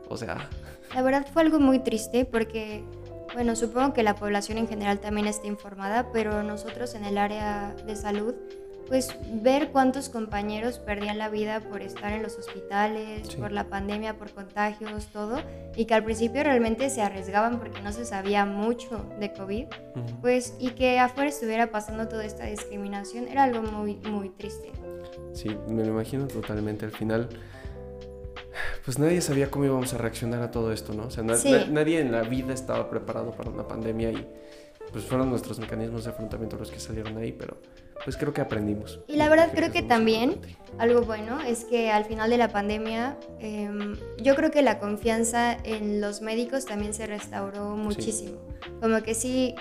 o 0.08 0.16
sea... 0.16 0.48
La 0.94 1.02
verdad 1.02 1.26
fue 1.32 1.42
algo 1.42 1.60
muy 1.60 1.80
triste 1.80 2.24
porque 2.24 2.82
bueno, 3.34 3.54
supongo 3.56 3.92
que 3.92 4.02
la 4.02 4.14
población 4.14 4.58
en 4.58 4.68
general 4.68 5.00
también 5.00 5.26
está 5.26 5.46
informada, 5.46 6.10
pero 6.12 6.42
nosotros 6.42 6.94
en 6.94 7.04
el 7.04 7.18
área 7.18 7.74
de 7.86 7.94
salud, 7.94 8.34
pues 8.88 9.14
ver 9.30 9.70
cuántos 9.70 10.08
compañeros 10.08 10.78
perdían 10.78 11.18
la 11.18 11.28
vida 11.28 11.60
por 11.60 11.82
estar 11.82 12.12
en 12.12 12.22
los 12.22 12.36
hospitales, 12.38 13.34
por 13.36 13.52
la 13.52 13.64
pandemia, 13.64 14.16
por 14.16 14.30
contagios, 14.32 15.08
todo, 15.12 15.40
y 15.76 15.84
que 15.84 15.94
al 15.94 16.04
principio 16.04 16.42
realmente 16.42 16.88
se 16.90 17.02
arriesgaban 17.02 17.58
porque 17.58 17.82
no 17.82 17.92
se 17.92 18.04
sabía 18.04 18.46
mucho 18.46 19.04
de 19.20 19.32
COVID, 19.32 19.66
pues, 20.20 20.54
y 20.58 20.70
que 20.70 20.98
afuera 20.98 21.28
estuviera 21.28 21.70
pasando 21.70 22.08
toda 22.08 22.24
esta 22.24 22.46
discriminación, 22.46 23.28
era 23.28 23.44
algo 23.44 23.62
muy, 23.62 23.96
muy 23.96 24.30
triste. 24.30 24.72
Sí, 25.34 25.56
me 25.68 25.84
lo 25.84 25.90
imagino 25.90 26.26
totalmente. 26.26 26.86
Al 26.86 26.92
final, 26.92 27.28
pues 28.84 28.98
nadie 28.98 29.20
sabía 29.20 29.50
cómo 29.50 29.66
íbamos 29.66 29.92
a 29.92 29.98
reaccionar 29.98 30.42
a 30.42 30.50
todo 30.50 30.72
esto, 30.72 30.94
¿no? 30.94 31.04
O 31.04 31.10
sea, 31.10 31.22
nadie 31.22 32.00
en 32.00 32.10
la 32.10 32.22
vida 32.22 32.54
estaba 32.54 32.88
preparado 32.88 33.32
para 33.32 33.50
una 33.50 33.68
pandemia 33.68 34.10
y 34.10 34.26
pues 34.92 35.04
fueron 35.04 35.30
nuestros 35.30 35.58
mecanismos 35.58 36.04
de 36.04 36.10
afrontamiento 36.10 36.56
los 36.56 36.70
que 36.70 36.80
salieron 36.80 37.16
ahí, 37.18 37.32
pero 37.32 37.58
pues 38.04 38.16
creo 38.16 38.32
que 38.32 38.40
aprendimos. 38.40 39.00
Y 39.08 39.16
la 39.16 39.28
verdad 39.28 39.50
creo 39.54 39.72
que 39.72 39.82
también 39.82 40.40
algo 40.78 41.02
bueno 41.02 41.40
es 41.40 41.64
que 41.64 41.90
al 41.90 42.04
final 42.04 42.30
de 42.30 42.38
la 42.38 42.48
pandemia 42.48 43.18
em, 43.40 43.96
yo 44.22 44.34
creo 44.34 44.50
que 44.50 44.62
la 44.62 44.78
confianza 44.78 45.56
en 45.64 46.00
los 46.00 46.22
médicos 46.22 46.64
también 46.64 46.94
se 46.94 47.06
restauró 47.06 47.76
muchísimo. 47.76 48.38
Como 48.80 49.02
que 49.02 49.14
sí 49.14 49.54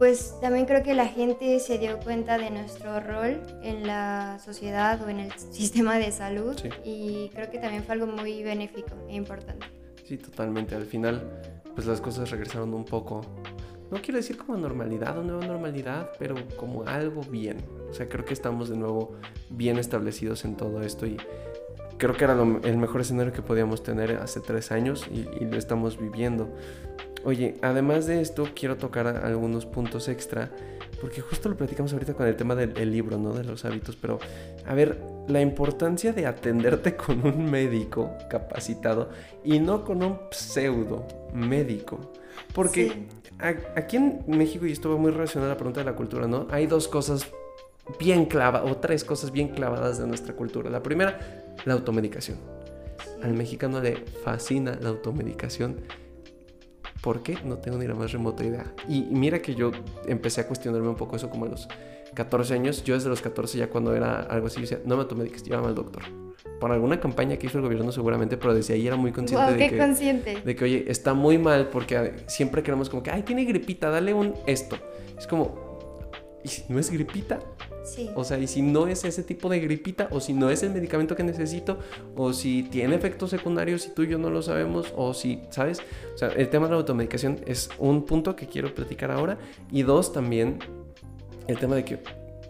pues 0.00 0.34
también 0.40 0.64
creo 0.64 0.82
que 0.82 0.94
la 0.94 1.06
gente 1.06 1.60
se 1.60 1.76
dio 1.76 1.98
cuenta 2.00 2.38
de 2.38 2.50
nuestro 2.50 3.00
rol 3.00 3.42
en 3.62 3.86
la 3.86 4.38
sociedad 4.42 4.98
o 5.02 5.10
en 5.10 5.20
el 5.20 5.30
sistema 5.52 5.98
de 5.98 6.10
salud 6.10 6.58
y 6.82 7.28
creo 7.34 7.50
que 7.50 7.58
también 7.58 7.84
fue 7.84 7.96
algo 7.96 8.06
muy 8.06 8.42
benéfico 8.42 8.94
e 9.10 9.14
importante. 9.14 9.66
Sí, 10.06 10.16
totalmente. 10.16 10.74
Al 10.74 10.86
final, 10.86 11.22
pues 11.74 11.86
las 11.86 12.00
cosas 12.00 12.30
regresaron 12.30 12.72
un 12.72 12.86
poco, 12.86 13.20
no 13.90 14.00
quiero 14.00 14.18
decir 14.18 14.36
como 14.36 14.56
normalidad 14.56 15.18
o 15.18 15.22
nueva 15.22 15.46
normalidad, 15.46 16.10
pero 16.18 16.36
como 16.56 16.84
algo 16.84 17.22
bien. 17.22 17.58
O 17.90 17.94
sea, 17.94 18.08
creo 18.08 18.24
que 18.24 18.34
estamos 18.34 18.68
de 18.68 18.76
nuevo 18.76 19.16
bien 19.50 19.78
establecidos 19.78 20.44
en 20.44 20.56
todo 20.56 20.82
esto 20.82 21.06
y 21.06 21.16
creo 22.00 22.16
que 22.16 22.24
era 22.24 22.32
el 22.32 22.76
mejor 22.78 23.02
escenario 23.02 23.32
que 23.32 23.42
podíamos 23.42 23.82
tener 23.82 24.16
hace 24.16 24.40
tres 24.40 24.72
años 24.72 25.06
y, 25.12 25.44
lo 25.44 25.56
estamos 25.56 26.00
viviendo. 26.00 26.48
Oye, 27.24 27.56
además 27.60 28.06
de 28.06 28.22
esto, 28.22 28.48
quiero 28.54 28.78
tocar 28.78 29.06
algunos 29.06 29.66
puntos 29.66 30.08
extra, 30.08 30.50
porque 31.02 31.20
justo 31.20 31.50
lo 31.50 31.56
platicamos 31.56 31.92
ahorita 31.92 32.14
con 32.14 32.26
el 32.26 32.34
tema 32.34 32.54
del, 32.54 32.90
libro, 32.90 33.18
¿no? 33.18 33.34
De 33.34 33.44
los 33.44 33.66
hábitos, 33.66 33.96
pero 33.96 34.18
a 34.66 34.72
ver, 34.72 34.98
la 35.28 35.42
importancia 35.42 36.14
de 36.14 36.26
atenderte 36.26 36.96
con 37.06 37.26
un 37.26 37.50
médico 37.50 38.12
capacitado 38.30 39.10
y 39.44 39.58
no 39.58 39.84
con 39.84 40.02
un 40.02 40.18
pseudo 40.30 41.06
médico. 41.34 42.12
Porque 42.54 43.06
aquí 43.76 43.96
en 43.96 44.22
México, 44.26 44.66
y 44.66 44.72
esto 44.72 44.90
va 44.90 44.96
muy 44.96 45.10
relacionado 45.10 45.50
a 45.50 45.54
la 45.54 45.58
pregunta 45.58 45.80
de 45.80 45.86
la 45.86 45.96
cultura, 45.96 46.26
¿no? 46.26 46.46
Hay 46.50 46.66
dos 46.66 46.88
cosas 46.88 47.26
bien 47.98 48.26
clavadas, 48.26 48.70
o 48.70 48.76
tres 48.76 49.04
cosas 49.04 49.32
bien 49.32 49.48
clavadas 49.48 49.98
de 49.98 50.06
nuestra 50.06 50.34
cultura. 50.34 50.70
La 50.70 50.82
primera, 50.82 51.54
la 51.64 51.74
automedicación. 51.74 52.38
Al 53.22 53.34
mexicano 53.34 53.80
le 53.80 53.96
fascina 53.96 54.78
la 54.80 54.90
automedicación 54.90 55.76
¿Por 57.00 57.22
qué? 57.22 57.38
No 57.44 57.56
tengo 57.56 57.78
ni 57.78 57.86
la 57.86 57.94
más 57.94 58.12
remota 58.12 58.44
idea. 58.44 58.74
Y, 58.88 59.02
mira 59.02 59.40
que 59.40 59.54
yo 59.54 59.70
empecé 60.06 60.42
a 60.42 60.46
cuestionarme 60.46 60.88
un 60.88 60.96
poco 60.96 61.16
eso 61.16 61.30
como 61.30 61.46
los 61.46 61.66
14 62.14 62.54
años. 62.54 62.84
Yo 62.84 62.94
desde 62.94 63.08
los 63.08 63.20
14 63.20 63.58
ya 63.58 63.68
cuando 63.68 63.94
era 63.94 64.20
algo 64.22 64.46
así, 64.46 64.60
decía, 64.60 64.80
no 64.84 64.96
me 64.96 65.02
automediques, 65.02 65.42
llévame 65.42 65.68
al 65.68 65.74
doctor. 65.74 66.02
Por 66.58 66.72
alguna 66.72 67.00
campaña 67.00 67.36
que 67.36 67.46
hizo 67.46 67.58
el 67.58 67.64
gobierno 67.64 67.90
seguramente, 67.92 68.36
pero 68.36 68.54
desde 68.54 68.74
ahí 68.74 68.86
era 68.86 68.96
muy 68.96 69.12
consciente, 69.12 69.52
de, 69.52 69.68
que, 69.68 69.78
consciente. 69.78 70.42
de 70.44 70.56
que, 70.56 70.64
oye, 70.64 70.84
está 70.88 71.14
muy 71.14 71.38
mal 71.38 71.68
porque 71.68 72.14
siempre 72.26 72.62
queremos 72.62 72.90
como 72.90 73.02
que, 73.02 73.10
ay, 73.10 73.22
tiene 73.22 73.44
gripita, 73.44 73.88
dale 73.90 74.12
un 74.12 74.34
esto. 74.46 74.76
Es 75.16 75.26
como, 75.26 75.78
¿y 76.44 76.48
si 76.48 76.64
no 76.68 76.78
es 76.78 76.90
gripita? 76.90 77.38
O 78.14 78.24
sea, 78.24 78.38
y 78.38 78.46
si 78.46 78.62
no 78.62 78.86
es 78.86 79.04
ese 79.04 79.22
tipo 79.22 79.48
de 79.48 79.58
gripita, 79.58 80.08
o 80.10 80.20
si 80.20 80.32
no 80.32 80.50
es 80.50 80.62
el 80.62 80.70
medicamento 80.70 81.16
que 81.16 81.22
necesito, 81.22 81.78
o 82.14 82.32
si 82.32 82.62
tiene 82.62 82.94
efectos 82.94 83.30
secundarios 83.30 83.86
y 83.86 83.94
tú 83.94 84.02
y 84.02 84.08
yo 84.08 84.18
no 84.18 84.30
lo 84.30 84.42
sabemos, 84.42 84.92
o 84.96 85.14
si, 85.14 85.40
¿sabes? 85.50 85.80
O 86.14 86.18
sea, 86.18 86.28
el 86.28 86.48
tema 86.50 86.66
de 86.66 86.72
la 86.72 86.78
automedicación 86.78 87.40
es 87.46 87.70
un 87.78 88.04
punto 88.04 88.36
que 88.36 88.46
quiero 88.46 88.74
platicar 88.74 89.10
ahora. 89.10 89.38
Y 89.72 89.82
dos, 89.82 90.12
también 90.12 90.58
el 91.46 91.58
tema 91.58 91.74
de 91.74 91.84
que, 91.84 92.02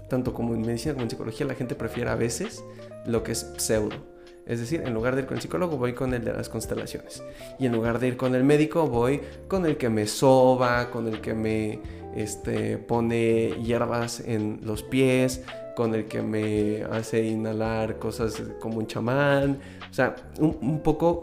tanto 0.09 0.33
como 0.33 0.55
en 0.55 0.63
medicina 0.63 0.95
como 0.95 1.05
en 1.05 1.11
psicología, 1.11 1.47
la 1.47 1.55
gente 1.55 1.75
prefiere 1.75 2.11
a 2.11 2.17
veces 2.17 2.65
lo 3.07 3.23
que 3.23 3.33
es 3.33 3.53
pseudo. 3.57 4.11
Es 4.47 4.59
decir, 4.59 4.83
en 4.85 4.95
lugar 4.95 5.15
de 5.15 5.23
ir 5.23 5.27
con 5.29 5.37
el 5.37 5.43
psicólogo, 5.43 5.77
voy 5.77 5.93
con 5.93 6.13
el 6.13 6.25
de 6.25 6.33
las 6.33 6.49
constelaciones. 6.49 7.23
Y 7.59 7.67
en 7.67 7.73
lugar 7.73 8.01
de 8.01 8.09
ir 8.09 8.17
con 8.17 8.35
el 8.35 8.43
médico, 8.43 8.89
voy 8.89 9.21
con 9.47 9.65
el 9.65 9.77
que 9.77 9.89
me 9.89 10.07
soba, 10.07 10.91
con 10.91 11.07
el 11.07 11.21
que 11.21 11.35
me 11.35 11.81
este, 12.17 12.79
pone 12.79 13.51
hierbas 13.63 14.21
en 14.21 14.61
los 14.65 14.83
pies, 14.83 15.45
con 15.77 15.95
el 15.95 16.07
que 16.07 16.23
me 16.23 16.83
hace 16.91 17.25
inhalar 17.25 17.99
cosas 17.99 18.43
como 18.61 18.79
un 18.79 18.87
chamán. 18.87 19.61
O 19.89 19.95
sea, 19.95 20.17
un, 20.41 20.81
poco, 20.83 21.23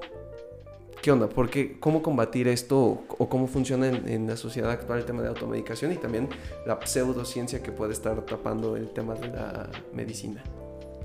¿qué 1.01 1.11
onda? 1.11 1.29
Porque, 1.29 1.79
¿cómo 1.79 2.01
combatir 2.01 2.47
esto 2.47 3.05
o, 3.07 3.29
cómo 3.29 3.47
funciona 3.47 3.87
en, 3.87 4.27
la 4.27 4.37
sociedad 4.37 4.71
actual 4.71 4.99
el 4.99 5.05
tema 5.05 5.21
de 5.21 5.29
automedicación 5.29 5.91
y 5.91 5.95
también 5.95 6.29
la 6.65 6.79
pseudociencia 6.85 7.61
que 7.61 7.71
puede 7.71 7.93
estar 7.93 8.21
tapando 8.25 8.75
el 8.75 8.91
tema 8.91 9.15
de 9.15 9.27
la 9.29 9.69
medicina? 9.93 10.43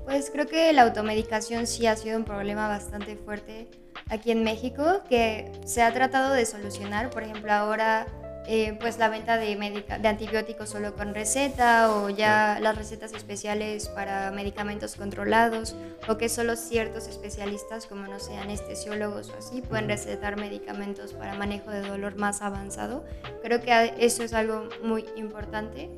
Pues 0.05 0.29
creo 0.31 0.47
que 0.47 0.73
la 0.73 0.83
automedicación 0.83 1.65
sí 1.65 1.87
ha 1.87 1.95
sido 1.95 2.17
un 2.17 2.25
problema 2.25 2.67
bastante 2.67 3.15
fuerte 3.15 3.69
aquí 4.09 4.31
en 4.31 4.43
México 4.43 5.01
que 5.07 5.51
se 5.65 5.81
ha 5.81 5.93
tratado 5.93 6.33
de 6.33 6.45
solucionar. 6.45 7.09
Por 7.09 7.23
ejemplo, 7.23 7.51
ahora 7.53 8.05
eh, 8.45 8.77
pues 8.79 8.97
la 8.97 9.07
venta 9.07 9.37
de, 9.37 9.55
de 9.55 10.07
antibióticos 10.07 10.69
solo 10.69 10.95
con 10.95 11.13
receta 11.13 11.93
o 11.95 12.09
ya 12.09 12.59
las 12.61 12.77
recetas 12.77 13.13
especiales 13.13 13.87
para 13.87 14.31
medicamentos 14.31 14.95
controlados 14.95 15.75
o 16.09 16.17
que 16.17 16.27
solo 16.27 16.57
ciertos 16.57 17.07
especialistas 17.07 17.85
como 17.85 18.05
no 18.07 18.19
sé 18.19 18.35
anestesiólogos 18.37 19.29
o 19.29 19.37
así 19.37 19.61
pueden 19.61 19.87
recetar 19.87 20.35
medicamentos 20.37 21.13
para 21.13 21.35
manejo 21.35 21.71
de 21.71 21.81
dolor 21.81 22.17
más 22.17 22.41
avanzado. 22.41 23.05
Creo 23.41 23.61
que 23.61 23.93
eso 23.99 24.23
es 24.23 24.33
algo 24.33 24.67
muy 24.83 25.05
importante. 25.15 25.89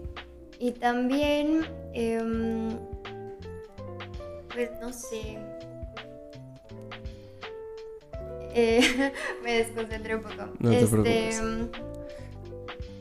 Y 0.60 0.72
también, 0.72 1.66
em, 1.93 2.78
pues 4.54 4.70
no 4.80 4.93
sé, 4.93 5.38
eh, 8.54 9.12
me 9.43 9.58
desconcentré 9.58 10.16
un 10.16 10.22
poco. 10.22 10.50
No 10.60 10.70
te 10.70 10.80
este, 10.80 11.32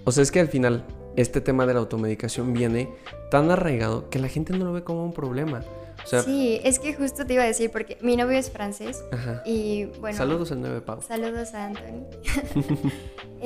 o 0.04 0.12
sea, 0.12 0.22
es 0.22 0.30
que 0.30 0.40
al 0.40 0.48
final 0.48 0.84
este 1.16 1.40
tema 1.40 1.66
de 1.66 1.74
la 1.74 1.80
automedicación 1.80 2.52
viene 2.52 2.90
tan 3.30 3.50
arraigado 3.50 4.10
que 4.10 4.18
la 4.18 4.28
gente 4.28 4.52
no 4.52 4.64
lo 4.64 4.72
ve 4.72 4.82
como 4.82 5.04
un 5.04 5.12
problema. 5.12 5.62
sí, 6.04 6.60
es 6.64 6.78
que 6.78 6.94
justo 6.94 7.24
te 7.24 7.34
iba 7.34 7.44
a 7.44 7.46
decir, 7.46 7.70
porque 7.70 7.98
mi 8.00 8.16
novio 8.16 8.38
es 8.38 8.50
francés 8.50 9.02
y 9.44 9.86
bueno... 10.00 10.16
Saludos 10.16 10.52
al 10.52 10.60
9 10.60 10.80
Pau. 10.80 11.00
Saludos 11.02 11.54
a 11.54 11.66
Anthony. 11.66 12.06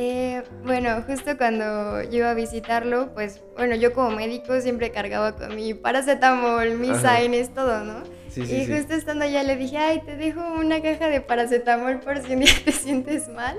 Eh, 0.01 0.45
bueno, 0.65 1.03
justo 1.09 1.37
cuando 1.37 2.05
yo 2.05 2.19
iba 2.19 2.31
a 2.31 2.35
visitarlo, 2.35 3.13
pues 3.15 3.41
bueno, 3.57 3.75
yo 3.75 3.93
como 3.93 4.13
médico 4.13 4.61
siempre 4.61 4.93
cargaba 4.93 5.35
con 5.35 5.57
mi 5.57 5.75
paracetamol, 5.75 6.79
mis 6.79 6.99
Saines, 6.99 7.53
todo, 7.53 7.83
¿no? 7.83 8.05
y 8.37 8.67
justo 8.67 8.95
estando 8.95 9.25
allá 9.25 9.43
le 9.43 9.57
dije, 9.57 9.77
ay, 9.77 10.01
te 10.03 10.17
dejo 10.17 10.41
una 10.41 10.81
caja 10.81 11.09
de 11.09 11.21
paracetamol 11.21 11.99
por 11.99 12.23
si 12.23 12.35
un 12.35 12.41
día 12.41 12.53
te 12.65 12.71
sientes 12.71 13.29
mal. 13.29 13.59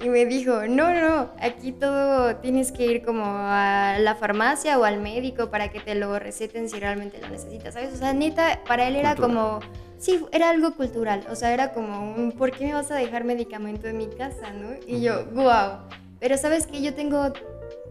Y 0.00 0.08
me 0.08 0.26
dijo, 0.26 0.66
no, 0.68 0.92
no, 0.92 1.30
aquí 1.40 1.72
todo 1.72 2.36
tienes 2.36 2.70
que 2.70 2.86
ir 2.86 3.04
como 3.04 3.24
a 3.26 3.96
la 3.98 4.14
farmacia 4.14 4.78
o 4.78 4.84
al 4.84 5.00
médico 5.00 5.50
para 5.50 5.70
que 5.70 5.80
te 5.80 5.96
lo 5.96 6.18
receten 6.20 6.68
si 6.68 6.78
realmente 6.78 7.18
lo 7.20 7.28
necesitas, 7.28 7.74
¿sabes? 7.74 7.94
O 7.94 7.96
sea, 7.96 8.12
neta, 8.12 8.60
para 8.66 8.86
él 8.86 8.94
era 8.94 9.16
como, 9.16 9.58
sí, 9.98 10.24
era 10.30 10.50
algo 10.50 10.74
cultural, 10.74 11.26
o 11.28 11.34
sea, 11.34 11.52
era 11.52 11.72
como, 11.72 12.14
un, 12.14 12.30
¿por 12.30 12.52
qué 12.52 12.66
me 12.66 12.74
vas 12.74 12.92
a 12.92 12.94
dejar 12.94 13.24
medicamento 13.24 13.88
en 13.88 13.98
mi 13.98 14.06
casa, 14.06 14.52
no? 14.52 14.70
Y 14.86 15.00
yo, 15.00 15.24
wow. 15.32 15.80
Pero 16.20 16.36
sabes 16.36 16.68
que 16.68 16.80
yo 16.80 16.94
tengo, 16.94 17.32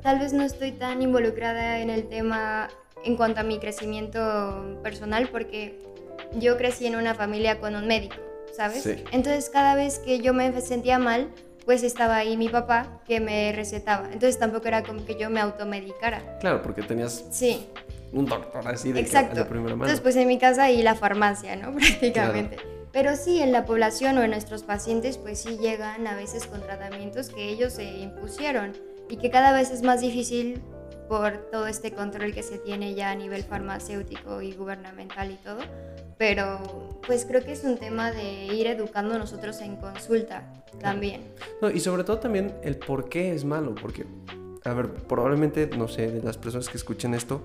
tal 0.01 0.19
vez 0.19 0.31
no 0.31 0.43
estoy 0.43 0.71
tan 0.71 1.01
involucrada 1.01 1.79
en 1.79 1.89
el 1.89 2.07
tema 2.07 2.69
en 3.03 3.17
cuanto 3.17 3.41
a 3.41 3.43
mi 3.43 3.59
crecimiento 3.59 4.79
personal 4.81 5.27
porque 5.29 5.81
yo 6.39 6.57
crecí 6.57 6.85
en 6.85 6.95
una 6.95 7.15
familia 7.15 7.59
con 7.59 7.75
un 7.75 7.87
médico, 7.87 8.15
¿sabes? 8.55 8.85
Entonces 9.11 9.49
cada 9.49 9.75
vez 9.75 9.99
que 9.99 10.19
yo 10.19 10.33
me 10.33 10.59
sentía 10.61 10.99
mal, 10.99 11.29
pues 11.67 11.83
estaba 11.83 12.15
ahí 12.15 12.37
mi 12.37 12.47
papá 12.47 13.01
que 13.05 13.19
me 13.19 13.51
recetaba. 13.51 14.05
Entonces 14.05 14.39
tampoco 14.39 14.69
era 14.69 14.83
como 14.83 15.03
que 15.03 15.19
yo 15.19 15.29
me 15.29 15.41
automedicara. 15.41 16.37
Claro, 16.39 16.61
porque 16.61 16.81
tenías 16.81 17.25
sí. 17.29 17.67
un 18.13 18.25
doctor 18.25 18.65
así 18.69 18.93
de, 18.93 19.01
Exacto. 19.01 19.45
primera 19.49 19.75
mano. 19.75 19.83
Entonces 19.83 19.99
pues 19.99 20.15
en 20.15 20.29
mi 20.29 20.39
casa 20.39 20.71
y 20.71 20.81
la 20.81 20.95
farmacia, 20.95 21.57
¿no? 21.57 21.73
Prácticamente. 21.75 22.55
Pero 22.93 23.17
sí, 23.17 23.41
en 23.41 23.51
la 23.51 23.65
población 23.65 24.17
o 24.17 24.23
en 24.23 24.31
nuestros 24.31 24.63
pacientes 24.63 25.17
pues 25.17 25.41
sí 25.41 25.57
llegan 25.57 26.07
a 26.07 26.15
veces 26.15 26.45
con 26.45 26.61
tratamientos 26.61 27.27
que 27.27 27.49
ellos 27.49 27.73
se 27.73 27.83
impusieron 27.83 28.71
y 29.09 29.17
que 29.17 29.29
cada 29.29 29.51
vez 29.51 29.69
es 29.71 29.81
más 29.81 29.99
difícil 29.99 30.61
por 31.09 31.49
todo 31.51 31.67
este 31.67 31.91
control 31.91 32.33
que 32.33 32.43
se 32.43 32.59
tiene 32.59 32.95
ya 32.95 33.11
a 33.11 33.15
nivel 33.15 33.43
farmacéutico 33.43 34.41
y 34.41 34.53
gubernamental 34.53 35.31
y 35.31 35.35
todo, 35.35 35.59
pero 36.17 36.99
pues 37.05 37.25
creo 37.25 37.43
que 37.43 37.51
es 37.51 37.63
un 37.63 37.77
tema 37.77 38.11
de 38.11 38.45
ir 38.45 38.67
educando 38.67 39.17
nosotros 39.17 39.61
en 39.61 39.75
consulta 39.77 40.51
también. 40.79 41.21
No, 41.61 41.69
y 41.69 41.79
sobre 41.79 42.03
todo 42.03 42.19
también 42.19 42.55
el 42.63 42.77
por 42.77 43.09
qué 43.09 43.33
es 43.33 43.45
malo, 43.45 43.75
porque, 43.75 44.05
a 44.63 44.73
ver, 44.73 44.93
probablemente, 44.93 45.67
no 45.77 45.87
sé, 45.87 46.11
de 46.11 46.21
las 46.21 46.37
personas 46.37 46.69
que 46.69 46.77
escuchen 46.77 47.13
esto, 47.13 47.41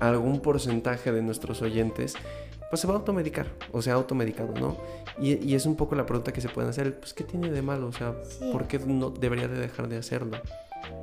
algún 0.00 0.40
porcentaje 0.40 1.12
de 1.12 1.22
nuestros 1.22 1.62
oyentes 1.62 2.16
pues 2.68 2.80
se 2.80 2.86
va 2.86 2.94
a 2.94 2.96
automedicar 2.96 3.46
o 3.72 3.80
sea 3.80 3.94
automedicado, 3.94 4.52
¿no? 4.54 4.76
Y, 5.18 5.54
es 5.54 5.66
un 5.66 5.76
poco 5.76 5.94
la 5.94 6.04
pregunta 6.04 6.32
que 6.32 6.40
se 6.40 6.48
pueden 6.48 6.70
hacer, 6.70 6.98
pues 6.98 7.14
¿qué 7.14 7.24
tiene 7.24 7.50
de 7.50 7.62
malo? 7.62 7.86
O 7.86 7.92
sea, 7.92 8.14
¿por 8.52 8.66
qué 8.66 8.78
no 8.80 9.10
debería 9.10 9.48
de 9.48 9.58
dejar 9.58 9.88
de 9.88 9.96
hacerlo? 9.96 10.38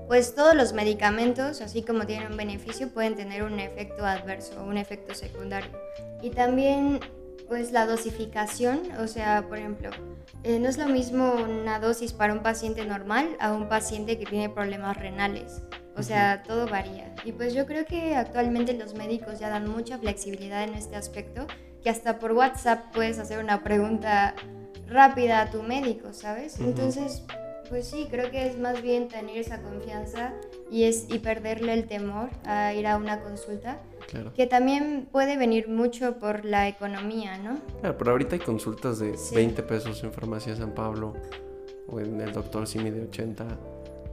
Pues 0.08 0.36
todos 0.36 0.54
los 0.56 0.74
medicamentos, 0.74 1.62
así 1.62 1.82
como 1.82 2.06
tienen 2.06 2.32
un 2.32 2.38
beneficio, 2.38 2.90
pueden 2.90 3.16
tener 3.16 3.44
un 3.44 3.60
efecto 3.60 4.06
adverso, 4.06 4.64
un 4.64 4.78
efecto 4.78 5.16
secundario. 5.16 5.72
Y 6.24 6.32
también 6.32 7.00
pues 7.48 7.72
la 7.72 7.86
dosificación, 7.86 8.82
o 9.00 9.08
sea, 9.08 9.46
por 9.48 9.60
ejemplo, 9.60 9.92
eh, 10.44 10.58
no 10.58 10.70
es 10.70 10.78
lo 10.78 10.88
mismo 10.88 11.34
una 11.34 11.80
dosis 11.80 12.14
para 12.14 12.34
un 12.34 12.42
paciente 12.42 12.86
normal 12.86 13.36
a 13.40 13.54
un 13.54 13.68
paciente 13.68 14.18
que 14.18 14.26
tiene 14.26 14.50
problemas 14.50 14.98
renales. 14.98 15.62
O 15.96 16.02
sea, 16.02 16.42
todo 16.42 16.66
varía. 16.66 17.14
Y 17.24 17.34
pues 17.34 17.54
yo 17.54 17.68
creo 17.68 17.86
que 17.86 18.16
actualmente 18.16 18.74
los 18.74 18.96
médicos 18.96 19.40
ya 19.40 19.50
dan 19.50 19.70
mucha 19.70 20.00
flexibilidad 20.00 20.64
en 20.64 20.74
este 20.74 20.96
aspecto, 20.96 21.46
que 21.84 21.90
hasta 21.90 22.18
por 22.18 22.32
WhatsApp 22.32 22.92
puedes 22.94 23.20
hacer 23.20 23.38
una 23.38 23.64
pregunta 23.64 24.34
rápida 24.88 25.42
a 25.42 25.52
tu 25.52 25.62
médico, 25.62 26.14
¿sabes? 26.14 26.60
Entonces, 26.60 27.24
pues 27.70 27.88
sí, 27.88 28.08
creo 28.10 28.32
que 28.32 28.48
es 28.48 28.58
más 28.58 28.82
bien 28.82 29.08
tener 29.08 29.38
esa 29.38 29.62
confianza 29.62 30.34
y, 30.72 30.84
es, 30.84 31.06
y 31.10 31.20
perderle 31.20 31.74
el 31.74 31.88
temor 31.88 32.30
a 32.46 32.74
ir 32.74 32.88
a 32.88 32.98
una 32.98 33.22
consulta. 33.22 33.80
Claro. 34.08 34.34
Que 34.34 34.48
también 34.48 35.08
puede 35.12 35.38
venir 35.38 35.68
mucho 35.68 36.20
por 36.20 36.46
la 36.46 36.68
economía, 36.68 37.38
¿no? 37.38 37.60
Claro, 37.80 37.98
pero 37.98 38.12
ahorita 38.12 38.36
hay 38.36 38.42
consultas 38.42 39.00
de 39.00 39.16
20 39.34 39.64
pesos 39.64 40.04
en 40.04 40.12
Farmacia 40.12 40.56
San 40.56 40.74
Pablo 40.74 41.16
o 41.88 42.00
en 42.00 42.22
el 42.22 42.32
Doctor 42.32 42.68
Simi 42.68 42.92
de 42.92 43.04
80 43.04 43.46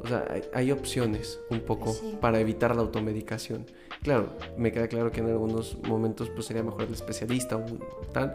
o 0.02 0.08
sea, 0.08 0.24
hay, 0.54 0.72
opciones 0.72 1.40
un 1.50 1.60
poco 1.60 1.94
para 2.20 2.40
evitar 2.40 2.74
la 2.74 2.80
automedicación. 2.80 3.66
Claro, 4.02 4.30
me 4.56 4.72
queda 4.72 4.88
claro 4.88 5.12
que 5.12 5.20
en 5.20 5.26
algunos 5.26 5.76
momentos 5.86 6.30
pues 6.30 6.46
sería 6.46 6.62
mejor 6.62 6.84
el 6.84 6.94
especialista 6.94 7.56
o 7.56 7.66
tal, 8.10 8.34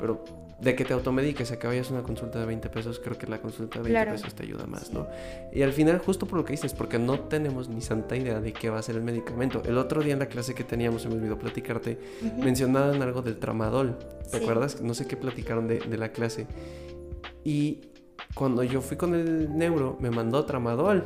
pero 0.00 0.24
de 0.60 0.74
que 0.74 0.84
te 0.84 0.92
automediques 0.92 1.50
a 1.52 1.58
que 1.58 1.66
vayas 1.66 1.90
a 1.90 1.94
una 1.94 2.02
consulta 2.02 2.38
de 2.38 2.46
20 2.46 2.68
pesos, 2.68 3.00
creo 3.00 3.18
que 3.18 3.26
la 3.26 3.38
consulta 3.38 3.80
de 3.80 3.92
20 3.92 4.12
pesos 4.12 4.34
te 4.34 4.44
ayuda 4.44 4.66
más, 4.66 4.92
¿no? 4.92 5.06
Y 5.52 5.62
al 5.62 5.72
final, 5.72 5.98
justo 5.98 6.26
por 6.26 6.38
lo 6.38 6.44
que 6.44 6.52
dices, 6.52 6.72
porque 6.74 6.98
no 6.98 7.20
tenemos 7.20 7.68
ni 7.68 7.80
santa 7.80 8.16
idea 8.16 8.40
de 8.40 8.52
qué 8.52 8.70
va 8.70 8.78
a 8.78 8.82
ser 8.82 8.96
el 8.96 9.02
medicamento. 9.02 9.62
El 9.64 9.78
otro 9.78 10.02
día 10.02 10.12
en 10.12 10.18
la 10.20 10.26
clase 10.26 10.54
que 10.54 10.64
teníamos, 10.64 11.02
se 11.02 11.08
me 11.08 11.14
olvidó 11.14 11.38
platicarte, 11.38 11.98
mencionaban 12.38 13.02
algo 13.02 13.22
del 13.22 13.38
tramadol. 13.38 13.98
¿Te 14.30 14.38
acuerdas? 14.38 14.80
No 14.80 14.94
sé 14.94 15.06
qué 15.06 15.16
platicaron 15.16 15.66
de, 15.66 15.78
de 15.80 15.98
la 15.98 16.10
clase. 16.10 16.46
Y 17.44 17.80
cuando 18.34 18.62
yo 18.62 18.80
fui 18.80 18.96
con 18.96 19.14
el 19.14 19.56
neuro, 19.56 19.96
me 20.00 20.10
mandó 20.10 20.44
tramadol. 20.44 21.04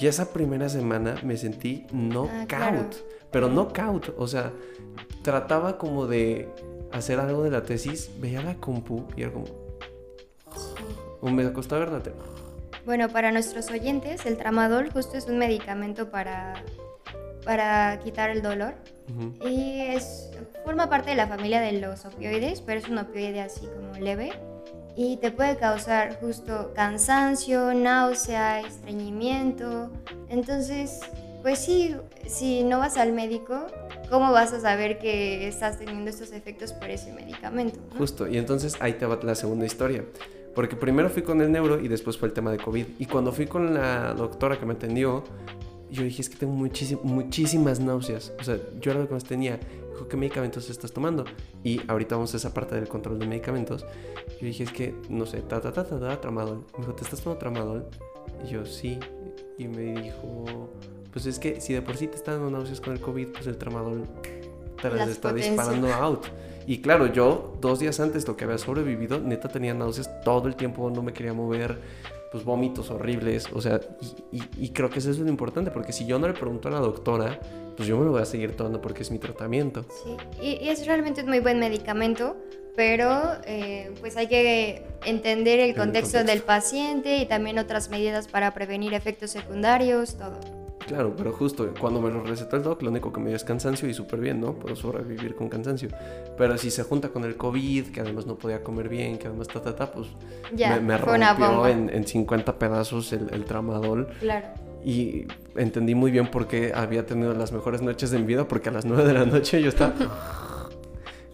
Y 0.00 0.06
esa 0.06 0.32
primera 0.32 0.68
semana 0.68 1.16
me 1.24 1.36
sentí 1.36 1.86
knockout. 1.92 2.50
Ah, 2.52 2.88
pero 3.30 3.48
knockout. 3.48 4.14
O 4.16 4.26
sea, 4.26 4.52
trataba 5.22 5.78
como 5.78 6.06
de 6.06 6.48
hacer 6.92 7.20
algo 7.20 7.42
de 7.42 7.50
la 7.50 7.62
tesis, 7.62 8.10
veía 8.18 8.42
la 8.42 8.54
compu 8.54 9.06
y 9.16 9.22
era 9.22 9.32
como. 9.32 9.46
O 11.20 11.30
me 11.30 11.52
costaba 11.52 11.80
verdad. 11.80 12.12
Bueno, 12.84 13.08
para 13.08 13.32
nuestros 13.32 13.70
oyentes, 13.70 14.26
el 14.26 14.36
tramadol 14.36 14.90
justo 14.90 15.16
es 15.16 15.26
un 15.26 15.38
medicamento 15.38 16.10
para, 16.10 16.62
para 17.44 17.98
quitar 18.00 18.30
el 18.30 18.42
dolor. 18.42 18.74
Y 19.44 19.80
es, 19.80 20.30
forma 20.64 20.88
parte 20.88 21.10
de 21.10 21.16
la 21.16 21.28
familia 21.28 21.60
de 21.60 21.72
los 21.72 22.04
opioides, 22.04 22.60
pero 22.60 22.80
es 22.80 22.88
un 22.88 22.98
opioide 22.98 23.40
así 23.40 23.66
como 23.66 23.94
leve 23.94 24.32
y 24.96 25.18
te 25.18 25.30
puede 25.30 25.56
causar 25.56 26.18
justo 26.20 26.72
cansancio, 26.74 27.74
náusea, 27.74 28.60
estreñimiento. 28.60 29.90
Entonces, 30.30 31.00
pues 31.42 31.58
sí, 31.58 31.94
si 32.26 32.64
no 32.64 32.78
vas 32.78 32.96
al 32.96 33.12
médico, 33.12 33.66
¿cómo 34.10 34.32
vas 34.32 34.52
a 34.52 34.60
saber 34.60 34.98
que 34.98 35.48
estás 35.48 35.78
teniendo 35.78 36.10
estos 36.10 36.32
efectos 36.32 36.72
por 36.72 36.90
ese 36.90 37.12
medicamento? 37.12 37.78
Justo, 37.98 38.28
y 38.28 38.38
entonces 38.38 38.76
ahí 38.80 38.94
te 38.94 39.06
va 39.06 39.18
la 39.22 39.34
segunda 39.34 39.66
historia. 39.66 40.04
Porque 40.54 40.74
primero 40.74 41.10
fui 41.10 41.22
con 41.22 41.40
el 41.42 41.52
neuro 41.52 41.80
y 41.80 41.88
después 41.88 42.16
fue 42.16 42.28
el 42.28 42.34
tema 42.34 42.50
de 42.50 42.58
COVID. 42.58 42.86
Y 42.98 43.06
cuando 43.06 43.32
fui 43.32 43.46
con 43.46 43.74
la 43.74 44.14
doctora 44.14 44.58
que 44.58 44.64
me 44.64 44.72
atendió, 44.72 45.22
yo 45.90 46.02
dije, 46.02 46.22
es 46.22 46.30
que 46.30 46.36
tengo 46.36 46.54
muchísimas 46.54 47.78
náuseas. 47.78 48.32
O 48.40 48.42
sea, 48.42 48.58
yo 48.80 48.90
era 48.92 49.00
lo 49.00 49.08
que 49.08 49.14
más 49.14 49.24
tenía 49.24 49.60
dijo, 49.96 50.08
¿qué 50.08 50.16
medicamentos 50.16 50.68
estás 50.68 50.92
tomando? 50.92 51.24
Y 51.64 51.80
ahorita 51.88 52.16
vamos 52.16 52.34
a 52.34 52.36
esa 52.36 52.52
parte 52.52 52.74
del 52.74 52.88
control 52.88 53.18
de 53.18 53.26
medicamentos. 53.26 53.84
Yo 54.40 54.46
dije, 54.46 54.64
es 54.64 54.72
que, 54.72 54.94
no 55.08 55.26
sé, 55.26 55.40
ta, 55.40 55.60
ta, 55.60 55.72
ta, 55.72 55.84
ta, 55.84 56.20
tramadol. 56.20 56.64
Me 56.74 56.80
dijo, 56.80 56.94
¿te 56.94 57.04
estás 57.04 57.20
tomando 57.20 57.38
tramadol? 57.38 57.86
Y 58.44 58.48
yo, 58.52 58.66
sí. 58.66 58.98
Y 59.58 59.68
me 59.68 60.00
dijo, 60.02 60.70
pues 61.16 61.24
es 61.24 61.38
que 61.38 61.62
si 61.62 61.72
de 61.72 61.80
por 61.80 61.96
sí 61.96 62.08
te 62.08 62.16
están 62.16 62.34
dando 62.34 62.50
náuseas 62.50 62.78
con 62.78 62.92
el 62.92 63.00
COVID, 63.00 63.28
pues 63.28 63.46
el 63.46 63.56
tramadol 63.56 64.04
te 64.82 64.90
las, 64.90 65.08
está 65.08 65.32
disparando 65.32 65.90
out. 65.94 66.26
Y 66.66 66.82
claro, 66.82 67.10
yo 67.10 67.56
dos 67.58 67.78
días 67.78 68.00
antes, 68.00 68.28
lo 68.28 68.36
que 68.36 68.44
había 68.44 68.58
sobrevivido, 68.58 69.18
neta 69.18 69.48
tenía 69.48 69.72
náuseas 69.72 70.10
todo 70.20 70.46
el 70.46 70.56
tiempo, 70.56 70.90
no 70.90 71.02
me 71.02 71.14
quería 71.14 71.32
mover, 71.32 71.80
pues 72.30 72.44
vómitos 72.44 72.90
horribles, 72.90 73.48
o 73.54 73.62
sea, 73.62 73.80
y, 74.30 74.42
y 74.58 74.68
creo 74.74 74.90
que 74.90 74.98
eso 74.98 75.10
es 75.10 75.18
lo 75.18 75.30
importante, 75.30 75.70
porque 75.70 75.94
si 75.94 76.04
yo 76.04 76.18
no 76.18 76.28
le 76.28 76.34
pregunto 76.34 76.68
a 76.68 76.72
la 76.72 76.80
doctora, 76.80 77.40
pues 77.78 77.88
yo 77.88 77.96
me 77.96 78.04
lo 78.04 78.10
voy 78.10 78.20
a 78.20 78.26
seguir 78.26 78.54
tomando 78.54 78.82
porque 78.82 79.02
es 79.02 79.10
mi 79.10 79.18
tratamiento. 79.18 79.86
Sí, 80.04 80.18
y, 80.42 80.68
es 80.68 80.84
realmente 80.86 81.22
un 81.22 81.28
muy 81.28 81.40
buen 81.40 81.58
medicamento, 81.58 82.36
pero 82.76 83.22
eh, 83.46 83.90
pues 84.00 84.18
hay 84.18 84.26
que 84.26 84.82
entender 85.06 85.60
el 85.60 85.74
contexto, 85.74 86.24
del 86.24 86.42
paciente 86.42 87.16
y 87.16 87.24
también 87.24 87.58
otras 87.58 87.88
medidas 87.88 88.28
para 88.28 88.52
prevenir 88.52 88.92
efectos 88.92 89.30
secundarios, 89.30 90.18
todo. 90.18 90.55
Claro, 90.86 91.14
pero 91.16 91.32
justo 91.32 91.68
cuando 91.80 92.00
me 92.00 92.10
lo 92.10 92.22
recetó 92.22 92.56
el 92.56 92.62
doc, 92.62 92.82
lo 92.82 92.90
único 92.90 93.12
que 93.12 93.20
me 93.20 93.28
dio 93.28 93.36
es 93.36 93.44
cansancio 93.44 93.88
y 93.88 93.94
súper 93.94 94.20
bien, 94.20 94.40
¿no? 94.40 94.54
Puedo 94.54 94.76
sobrevivir 94.76 95.34
con 95.34 95.48
cansancio. 95.48 95.88
Pero 96.38 96.56
si 96.58 96.70
se 96.70 96.84
junta 96.84 97.08
con 97.08 97.24
el 97.24 97.36
COVID, 97.36 97.88
que 97.88 98.00
además 98.00 98.26
no 98.26 98.36
podía 98.36 98.62
comer 98.62 98.88
bien, 98.88 99.18
que 99.18 99.26
además 99.26 99.48
ta, 99.48 99.60
ta, 99.60 99.74
ta, 99.74 99.90
pues 99.90 100.08
ya, 100.54 100.78
me, 100.80 100.96
rompió 100.96 101.66
en, 101.66 101.90
en, 101.90 102.06
50 102.06 102.58
pedazos 102.58 103.12
el, 103.12 103.28
el 103.32 103.44
tramadol. 103.44 104.08
Claro 104.20 104.66
y 104.86 105.26
entendí 105.56 105.96
muy 105.96 106.12
bien 106.12 106.30
por 106.30 106.46
qué 106.46 106.70
había 106.72 107.04
tenido 107.04 107.34
las 107.34 107.50
mejores 107.50 107.82
noches 107.82 108.12
de 108.12 108.20
mi 108.20 108.26
vida, 108.26 108.46
porque 108.46 108.68
a 108.68 108.72
las 108.72 108.84
9 108.84 109.04
de 109.04 109.14
la 109.14 109.24
noche 109.26 109.60
yo 109.60 109.68
estaba... 109.68 109.92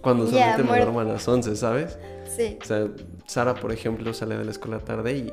Cuando 0.01 0.27
solamente 0.27 0.63
me 0.63 0.71
duermo 0.71 1.01
a 1.01 1.05
las 1.05 1.29
11, 1.29 1.55
¿sabes? 1.55 1.99
Sí. 2.35 2.59
O 2.61 2.65
sea, 2.65 2.89
Sara, 3.27 3.55
por 3.55 3.71
ejemplo, 3.71 4.15
sale 4.15 4.39
de 4.39 4.45
la 4.47 4.51
escuela 4.51 4.79
tarde 4.79 5.17
y 5.17 5.33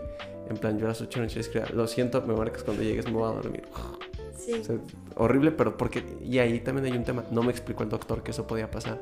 en 0.49 0.57
plan 0.57 0.77
yo 0.77 0.85
a 0.85 0.89
las 0.89 1.01
8 1.01 1.09
de 1.09 1.17
la 1.17 1.27
noche 1.27 1.39
escribía, 1.39 1.69
lo 1.73 1.87
siento, 1.87 2.21
me 2.21 2.35
marcas 2.35 2.63
cuando 2.63 2.83
llegues, 2.83 3.05
me 3.05 3.13
voy 3.13 3.31
a 3.31 3.35
dormir. 3.35 3.63
Sí. 4.39 4.53
O 4.53 4.63
sea, 4.63 4.77
horrible, 5.15 5.51
pero 5.51 5.77
porque... 5.77 6.03
Y 6.23 6.39
ahí 6.39 6.59
también 6.61 6.85
hay 6.85 6.97
un 6.97 7.03
tema, 7.03 7.25
no 7.31 7.43
me 7.43 7.51
explicó 7.51 7.83
el 7.83 7.89
doctor 7.89 8.23
que 8.23 8.31
eso 8.31 8.47
podía 8.47 8.71
pasar 8.71 8.99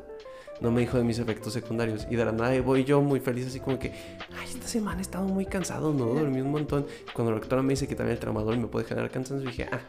no 0.62 0.72
me 0.72 0.82
dijo 0.82 0.98
de 0.98 1.04
mis 1.04 1.20
efectos 1.20 1.54
secundarios. 1.54 2.08
Y 2.10 2.16
de 2.16 2.26
la 2.26 2.32
nada 2.32 2.60
voy 2.62 2.84
yo 2.84 3.02
muy 3.02 3.20
feliz, 3.20 3.48
así 3.48 3.60
como 3.60 3.78
que, 3.78 3.92
ay, 4.38 4.48
esta 4.48 4.68
semana 4.68 5.00
he 5.00 5.02
estado 5.02 5.28
muy 5.28 5.46
cansado, 5.46 5.94
no 5.94 6.06
dormí 6.06 6.42
un 6.42 6.52
montón. 6.52 6.86
Cuando 7.14 7.32
la 7.32 7.40
doctora 7.40 7.62
me 7.62 7.74
dice 7.74 7.88
que 7.88 7.96
también 7.96 8.14
el 8.14 8.20
tramador 8.20 8.58
me 8.58 8.68
puede 8.68 8.86
generar 8.86 9.10
cansancio, 9.12 9.50
dije, 9.50 9.68
ah, 9.72 9.82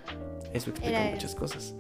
eso 0.53 0.70
explica 0.70 1.11
muchas 1.12 1.34
cosas. 1.34 1.74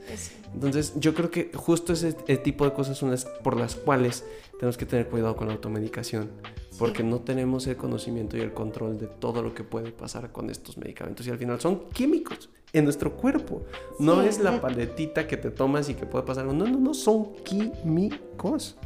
Entonces, 0.52 0.94
yo 0.96 1.14
creo 1.14 1.30
que 1.30 1.50
justo 1.54 1.92
ese 1.92 2.12
tipo 2.12 2.64
de 2.64 2.72
cosas 2.72 2.96
son 2.98 3.10
las 3.10 3.24
por 3.24 3.58
las 3.58 3.74
cuales 3.74 4.24
tenemos 4.58 4.76
que 4.76 4.86
tener 4.86 5.08
cuidado 5.08 5.36
con 5.36 5.48
la 5.48 5.54
automedicación. 5.54 6.30
Porque 6.78 7.02
no 7.02 7.18
tenemos 7.18 7.66
el 7.66 7.76
conocimiento 7.76 8.36
y 8.36 8.40
el 8.40 8.52
control 8.52 8.98
de 8.98 9.08
todo 9.08 9.42
lo 9.42 9.52
que 9.52 9.64
puede 9.64 9.90
pasar 9.90 10.30
con 10.30 10.48
estos 10.48 10.78
medicamentos. 10.78 11.26
Y 11.26 11.30
al 11.30 11.36
final 11.36 11.60
son 11.60 11.88
químicos 11.88 12.50
en 12.72 12.84
nuestro 12.84 13.16
cuerpo. 13.16 13.62
No 13.98 14.22
es 14.22 14.38
la 14.40 14.60
paletita 14.60 15.26
que 15.26 15.36
te 15.36 15.50
tomas 15.50 15.88
y 15.88 15.94
que 15.94 16.06
puede 16.06 16.24
pasar. 16.24 16.44
No, 16.46 16.52
no, 16.52 16.66
no, 16.66 16.94
son 16.94 17.34
químicos. 17.44 18.76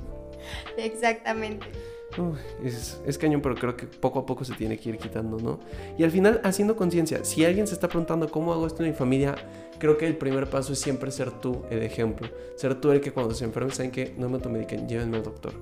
Exactamente. 0.77 1.67
es, 2.65 3.01
es, 3.07 3.19
cañón, 3.19 3.41
pero 3.41 3.55
creo 3.55 3.77
que 3.77 3.87
poco 3.87 4.19
a 4.21 4.27
poco 4.27 4.45
se 4.45 4.55
tiene 4.55 4.79
que 4.79 4.91
ir 4.91 4.99
quitando, 4.99 5.39
¿no? 5.39 5.61
Y 5.97 6.05
al 6.05 6.11
final, 6.11 6.41
haciendo 6.45 6.77
conciencia, 6.77 7.25
si 7.25 7.45
alguien 7.45 7.67
se 7.67 7.75
está 7.75 7.89
preguntando 7.89 8.29
cómo 8.31 8.53
hago 8.53 8.67
esto 8.67 8.83
en 8.83 8.91
mi 8.91 8.97
familia, 8.97 9.35
creo 9.79 9.97
que 9.97 10.07
el 10.07 10.17
primer 10.17 10.49
paso 10.49 10.73
es 10.73 10.79
siempre 10.79 11.11
ser 11.11 11.31
tú 11.31 11.63
el 11.71 11.83
ejemplo. 11.83 12.29
Ser 12.57 12.81
tú 12.81 12.91
el 12.91 13.01
que 13.01 13.13
cuando 13.13 13.35
se 13.35 13.45
enferme, 13.45 13.71
saben 13.73 13.91
que 13.91 14.15
no 14.19 14.29
me 14.29 14.37
automediquen, 14.37 14.89
llévenme 14.89 15.19
al 15.19 15.23
doctor. 15.23 15.53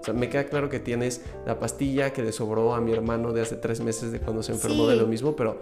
O 0.00 0.04
sea, 0.04 0.14
me 0.14 0.28
queda 0.28 0.44
claro 0.44 0.68
que 0.68 0.78
tienes 0.78 1.22
la 1.44 1.58
pastilla 1.58 2.12
que 2.12 2.22
le 2.22 2.32
sobró 2.32 2.74
a 2.74 2.80
mi 2.80 2.92
hermano 2.92 3.32
de 3.32 3.42
hace 3.42 3.56
tres 3.56 3.80
meses 3.80 4.12
de 4.12 4.20
cuando 4.20 4.42
se 4.42 4.52
enfermó 4.52 4.86
de 4.86 4.96
lo 4.96 5.06
mismo, 5.06 5.34
pero 5.34 5.58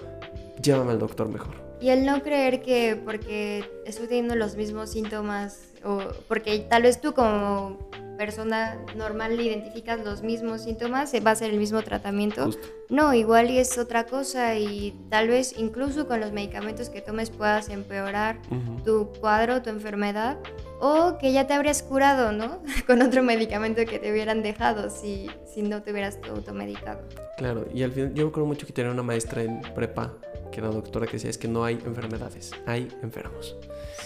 llévame 0.63 0.93
al 0.93 0.99
doctor 0.99 1.29
mejor. 1.29 1.66
Y 1.81 1.91
el 1.91 2.07
no 2.07 2.23
creer 2.23 2.63
que 2.63 3.01
porque 3.05 3.65
estoy 3.85 4.07
teniendo 4.07 4.35
los 4.35 4.57
mismos 4.57 4.91
síntomas 4.91 5.73
o 5.85 6.01
porque 6.29 6.61
tal 6.61 6.83
vez 6.83 7.01
tú 7.01 7.13
como 7.13 7.79
persona 8.17 8.79
normal 8.97 9.41
identificas 9.41 10.05
los 10.05 10.23
mismos 10.23 10.63
síntomas, 10.63 11.13
va 11.15 11.31
a 11.31 11.35
ser 11.35 11.51
el 11.51 11.59
mismo 11.59 11.83
tratamiento. 11.83 12.51
No, 12.89 13.15
igual 13.15 13.51
y 13.51 13.59
es 13.59 13.79
otra 13.79 14.07
cosa 14.07 14.57
y 14.57 14.95
tal 15.11 15.29
vez 15.29 15.55
incluso 15.59 16.07
con 16.07 16.21
los 16.21 16.33
medicamentos 16.33 16.89
que 16.89 17.01
tomes 17.01 17.31
puedas 17.31 17.69
empeorar 17.69 18.41
tu 18.85 19.13
cuadro, 19.21 19.63
tu 19.63 19.71
enfermedad 19.71 20.39
o 20.81 21.19
que 21.19 21.33
ya 21.33 21.47
te 21.47 21.55
habrías 21.55 21.83
curado, 21.83 22.33
¿no? 22.33 22.63
Con 22.87 23.03
otro 23.03 23.23
medicamento 23.23 23.85
que 23.87 23.99
te 23.99 24.13
hubieran 24.13 24.43
dejado 24.43 24.91
si, 24.91 25.31
si 25.47 25.63
no 25.63 25.83
te 25.83 25.93
hubieras 25.93 26.19
automedicado. 26.29 27.01
Claro, 27.39 27.67
y 27.73 27.83
al 27.83 27.93
final 27.93 28.15
yo 28.15 28.31
creo 28.33 28.47
mucho 28.47 28.67
que 28.67 28.73
tenía 28.73 28.91
una 28.91 29.03
maestra 29.03 29.43
en 29.43 29.61
prepa, 29.75 30.15
que 30.51 30.61
era 30.61 30.69
doctora, 30.69 31.07
que 31.07 31.15
decía 31.15 31.31
es 31.31 31.39
que 31.39 31.49
no 31.49 31.65
hay 31.65 31.75
enfermedades, 31.85 32.53
hay 32.67 32.89
enfermos. 33.03 33.57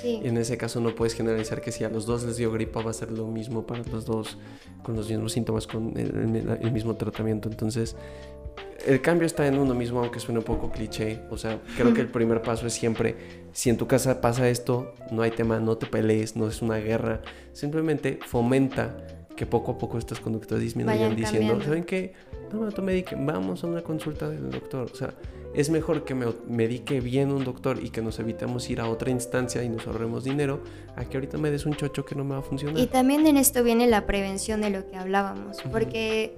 Sí. 0.00 0.20
Y 0.22 0.28
en 0.28 0.36
ese 0.36 0.56
caso 0.56 0.80
no 0.80 0.94
puedes 0.94 1.14
generalizar 1.14 1.60
que 1.60 1.72
si 1.72 1.84
a 1.84 1.88
los 1.88 2.06
dos 2.06 2.24
les 2.24 2.36
dio 2.36 2.50
gripa 2.52 2.82
va 2.82 2.90
a 2.90 2.94
ser 2.94 3.10
lo 3.10 3.26
mismo 3.26 3.66
para 3.66 3.82
los 3.84 4.04
dos, 4.04 4.38
con 4.82 4.96
los 4.96 5.08
mismos 5.08 5.32
síntomas, 5.32 5.66
con 5.66 5.96
el, 5.96 6.58
el 6.60 6.72
mismo 6.72 6.96
tratamiento. 6.96 7.48
Entonces, 7.48 7.96
el 8.86 9.00
cambio 9.02 9.26
está 9.26 9.46
en 9.46 9.58
uno 9.58 9.74
mismo, 9.74 10.00
aunque 10.00 10.20
suene 10.20 10.38
un 10.38 10.44
poco 10.44 10.70
cliché. 10.70 11.20
O 11.30 11.36
sea, 11.36 11.60
creo 11.76 11.92
que 11.92 12.00
el 12.00 12.08
primer 12.12 12.42
paso 12.42 12.66
es 12.66 12.72
siempre, 12.72 13.16
si 13.52 13.70
en 13.70 13.76
tu 13.76 13.86
casa 13.86 14.20
pasa 14.20 14.48
esto, 14.48 14.94
no 15.10 15.22
hay 15.22 15.30
tema, 15.30 15.60
no 15.60 15.76
te 15.76 15.86
pelees, 15.86 16.36
no 16.36 16.48
es 16.48 16.62
una 16.62 16.76
guerra. 16.76 17.20
Simplemente 17.52 18.18
fomenta 18.26 18.96
que 19.36 19.46
poco 19.46 19.72
a 19.72 19.78
poco 19.78 19.98
estas 19.98 20.20
conductas 20.20 20.60
disminuyan 20.60 21.16
diciendo, 21.16 21.60
¿saben 21.62 21.84
qué? 21.84 22.12
No, 22.52 22.68
no 22.68 22.82
medique, 22.82 23.16
vamos 23.18 23.62
a 23.64 23.66
una 23.66 23.82
consulta 23.82 24.28
del 24.28 24.50
doctor. 24.50 24.90
O 24.92 24.94
sea, 24.94 25.14
es 25.54 25.70
mejor 25.70 26.04
que 26.04 26.14
me 26.14 26.26
medique 26.48 27.00
bien 27.00 27.32
un 27.32 27.44
doctor 27.44 27.82
y 27.82 27.90
que 27.90 28.02
nos 28.02 28.18
evitemos 28.18 28.70
ir 28.70 28.80
a 28.80 28.88
otra 28.88 29.10
instancia 29.10 29.62
y 29.62 29.68
nos 29.68 29.86
ahorremos 29.86 30.24
dinero 30.24 30.60
a 30.96 31.04
que 31.04 31.16
ahorita 31.16 31.38
me 31.38 31.50
des 31.50 31.66
un 31.66 31.74
chocho 31.74 32.04
que 32.04 32.14
no 32.14 32.24
me 32.24 32.34
va 32.34 32.38
a 32.38 32.42
funcionar. 32.42 32.78
Y 32.78 32.86
también 32.86 33.26
en 33.26 33.36
esto 33.36 33.62
viene 33.62 33.86
la 33.86 34.06
prevención 34.06 34.60
de 34.60 34.70
lo 34.70 34.88
que 34.88 34.96
hablábamos, 34.96 35.58
porque 35.72 36.36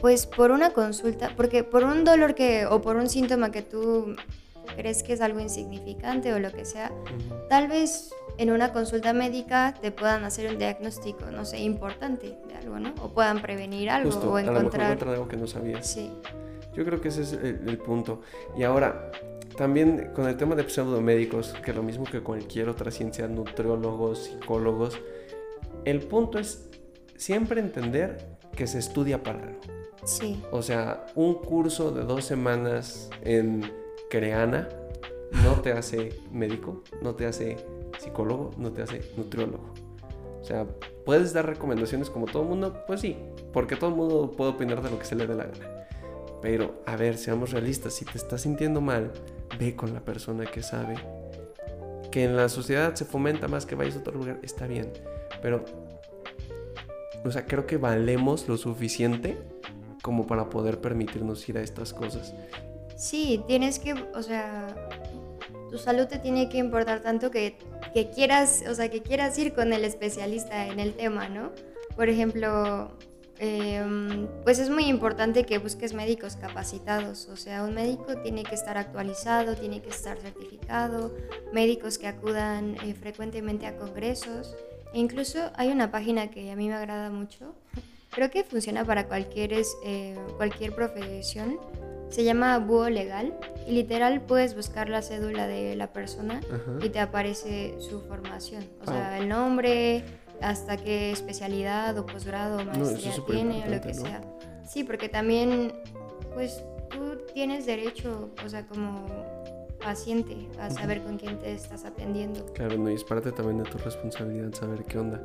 pues 0.00 0.26
por 0.26 0.50
una 0.50 0.70
consulta, 0.70 1.32
porque 1.36 1.62
por 1.62 1.84
un 1.84 2.04
dolor 2.04 2.34
que 2.34 2.66
o 2.66 2.80
por 2.80 2.96
un 2.96 3.08
síntoma 3.08 3.52
que 3.52 3.62
tú 3.62 4.16
crees 4.76 5.02
que 5.02 5.12
es 5.12 5.20
algo 5.20 5.38
insignificante 5.38 6.32
o 6.32 6.38
lo 6.38 6.50
que 6.52 6.64
sea, 6.64 6.90
tal 7.48 7.68
vez 7.68 8.12
en 8.38 8.50
una 8.50 8.72
consulta 8.72 9.12
médica 9.12 9.74
te 9.80 9.92
puedan 9.92 10.24
hacer 10.24 10.50
un 10.50 10.58
diagnóstico, 10.58 11.30
no 11.30 11.44
sé, 11.44 11.58
importante 11.60 12.36
de 12.48 12.54
algo, 12.54 12.78
¿no? 12.78 12.94
O 13.02 13.10
puedan 13.10 13.42
prevenir 13.42 13.90
algo 13.90 14.10
o 14.18 14.38
encontrar 14.38 14.98
algo 15.06 15.28
que 15.28 15.36
no 15.36 15.46
sabías. 15.46 15.86
Sí. 15.86 16.10
Yo 16.74 16.84
creo 16.84 17.00
que 17.00 17.08
ese 17.08 17.22
es 17.22 17.32
el, 17.32 17.78
punto. 17.78 18.22
Y 18.56 18.62
ahora, 18.62 19.10
también 19.56 20.10
con 20.14 20.28
el 20.28 20.36
tema 20.36 20.54
de 20.54 20.68
pseudomédicos, 20.68 21.54
que 21.64 21.72
lo 21.72 21.82
mismo 21.82 22.04
que 22.04 22.20
cualquier 22.20 22.68
otra 22.68 22.90
ciencia, 22.90 23.28
nutriólogos, 23.28 24.24
psicólogos, 24.24 24.98
el 25.84 26.00
punto 26.00 26.38
es 26.38 26.70
siempre 27.16 27.60
entender 27.60 28.38
que 28.56 28.66
se 28.66 28.78
estudia 28.78 29.22
para 29.22 29.42
algo. 29.42 29.60
Sí. 30.04 30.42
O 30.50 30.62
sea, 30.62 31.06
un 31.14 31.34
curso 31.34 31.92
de 31.92 32.04
dos 32.04 32.24
semanas 32.24 33.10
en 33.22 33.70
Creana 34.10 34.68
no 35.44 35.60
te 35.60 35.72
hace 35.72 36.10
médico, 36.30 36.82
no 37.00 37.14
te 37.14 37.26
hace 37.26 37.56
psicólogo, 37.98 38.50
no 38.58 38.72
te 38.72 38.82
hace 38.82 39.00
nutriólogo. 39.16 39.72
O 40.40 40.44
sea, 40.44 40.66
puedes 41.04 41.32
dar 41.32 41.46
recomendaciones 41.46 42.10
como 42.10 42.26
todo 42.26 42.42
el 42.42 42.48
mundo, 42.48 42.82
pues 42.86 43.00
sí, 43.00 43.16
porque 43.52 43.76
todo 43.76 43.90
el 43.90 43.96
mundo 43.96 44.32
puede 44.36 44.50
opinar 44.50 44.82
de 44.82 44.90
lo 44.90 44.98
que 44.98 45.04
se 45.04 45.14
le 45.14 45.26
dé 45.26 45.34
la 45.34 45.44
gana. 45.44 45.86
Pero, 46.42 46.82
a 46.86 46.96
ver, 46.96 47.16
seamos 47.16 47.52
realistas, 47.52 47.94
si 47.94 48.04
te 48.04 48.18
estás 48.18 48.42
sintiendo 48.42 48.80
mal, 48.80 49.12
ve 49.58 49.76
con 49.76 49.94
la 49.94 50.00
persona 50.00 50.44
que 50.44 50.62
sabe. 50.62 50.96
Que 52.10 52.24
en 52.24 52.36
la 52.36 52.48
sociedad 52.48 52.94
se 52.94 53.04
fomenta 53.04 53.48
más 53.48 53.64
que 53.64 53.76
vayas 53.76 53.96
a 53.96 54.00
otro 54.00 54.18
lugar, 54.18 54.40
está 54.42 54.66
bien. 54.66 54.92
Pero, 55.40 55.64
o 57.24 57.30
sea, 57.30 57.46
creo 57.46 57.66
que 57.66 57.76
valemos 57.76 58.48
lo 58.48 58.56
suficiente 58.56 59.38
como 60.02 60.26
para 60.26 60.50
poder 60.50 60.80
permitirnos 60.80 61.48
ir 61.48 61.58
a 61.58 61.62
estas 61.62 61.94
cosas. 61.94 62.34
Sí, 62.96 63.42
tienes 63.46 63.78
que, 63.78 63.94
o 63.94 64.22
sea, 64.22 64.90
tu 65.70 65.78
salud 65.78 66.06
te 66.06 66.18
tiene 66.18 66.48
que 66.48 66.58
importar 66.58 67.02
tanto 67.02 67.30
que, 67.30 67.56
que 67.94 68.10
quieras, 68.10 68.64
o 68.68 68.74
sea, 68.74 68.90
que 68.90 69.00
quieras 69.00 69.38
ir 69.38 69.54
con 69.54 69.72
el 69.72 69.84
especialista 69.84 70.66
en 70.66 70.80
el 70.80 70.94
tema, 70.94 71.28
¿no? 71.28 71.52
Por 71.94 72.08
ejemplo, 72.08 72.90
em, 73.42 74.28
pues 74.44 74.58
es 74.58 74.70
muy 74.70 74.84
importante 74.84 75.44
que 75.44 75.58
busques 75.58 75.94
médicos 75.94 76.36
capacitados, 76.36 77.28
o 77.28 77.36
sea, 77.36 77.64
un 77.64 77.74
médico 77.74 78.16
tiene 78.22 78.44
que 78.44 78.54
estar 78.54 78.78
actualizado, 78.78 79.56
tiene 79.56 79.82
que 79.82 79.90
estar 79.90 80.16
certificado, 80.18 81.14
médicos 81.52 81.98
que 81.98 82.06
acudan 82.06 82.76
eh, 82.84 82.94
frecuentemente 82.94 83.66
a 83.66 83.76
congresos. 83.76 84.56
E 84.94 84.98
incluso 84.98 85.50
hay 85.56 85.70
una 85.70 85.90
página 85.90 86.30
que 86.30 86.50
a 86.50 86.56
mí 86.56 86.68
me 86.68 86.74
agrada 86.74 87.10
mucho, 87.10 87.54
Creo 88.12 88.30
que 88.30 88.44
funciona 88.44 88.84
para 88.84 89.08
cualquier, 89.08 89.54
eh, 89.84 90.14
cualquier 90.36 90.74
profesión. 90.74 91.58
Se 92.10 92.24
llama 92.24 92.58
Búho 92.58 92.90
Legal 92.90 93.32
y 93.66 93.72
literal 93.72 94.20
puedes 94.20 94.54
buscar 94.54 94.90
la 94.90 95.00
cédula 95.00 95.46
de 95.46 95.74
la 95.76 95.94
persona 95.94 96.42
y 96.82 96.90
te 96.90 97.00
aparece 97.00 97.74
su 97.80 98.02
formación. 98.02 98.68
O 98.82 98.84
sea, 98.84 99.16
el 99.18 99.30
nombre, 99.30 100.04
hasta 100.42 100.76
qué 100.76 101.12
especialidad 101.12 101.96
o 101.98 102.06
posgrado 102.06 102.58
o 102.58 102.64
maestría 102.64 103.12
tiene 103.26 103.64
o 103.66 103.70
lo 103.70 103.80
que 103.80 103.94
sea. 103.94 104.20
Sí, 104.68 104.84
porque 104.84 105.08
también, 105.08 105.72
pues 106.34 106.62
tú 106.90 107.18
tienes 107.32 107.66
derecho, 107.66 108.30
o 108.44 108.48
sea, 108.48 108.66
como 108.66 109.06
paciente 109.82 110.48
a 110.60 110.70
saber 110.70 111.02
con 111.02 111.18
quién 111.18 111.38
te 111.38 111.52
estás 111.52 111.84
atendiendo. 111.84 112.46
Claro, 112.52 112.78
no, 112.78 112.90
y 112.90 112.94
es 112.94 113.04
parte 113.04 113.32
también 113.32 113.62
de 113.62 113.68
tu 113.68 113.78
responsabilidad 113.78 114.52
saber 114.54 114.84
qué 114.84 114.98
onda. 114.98 115.22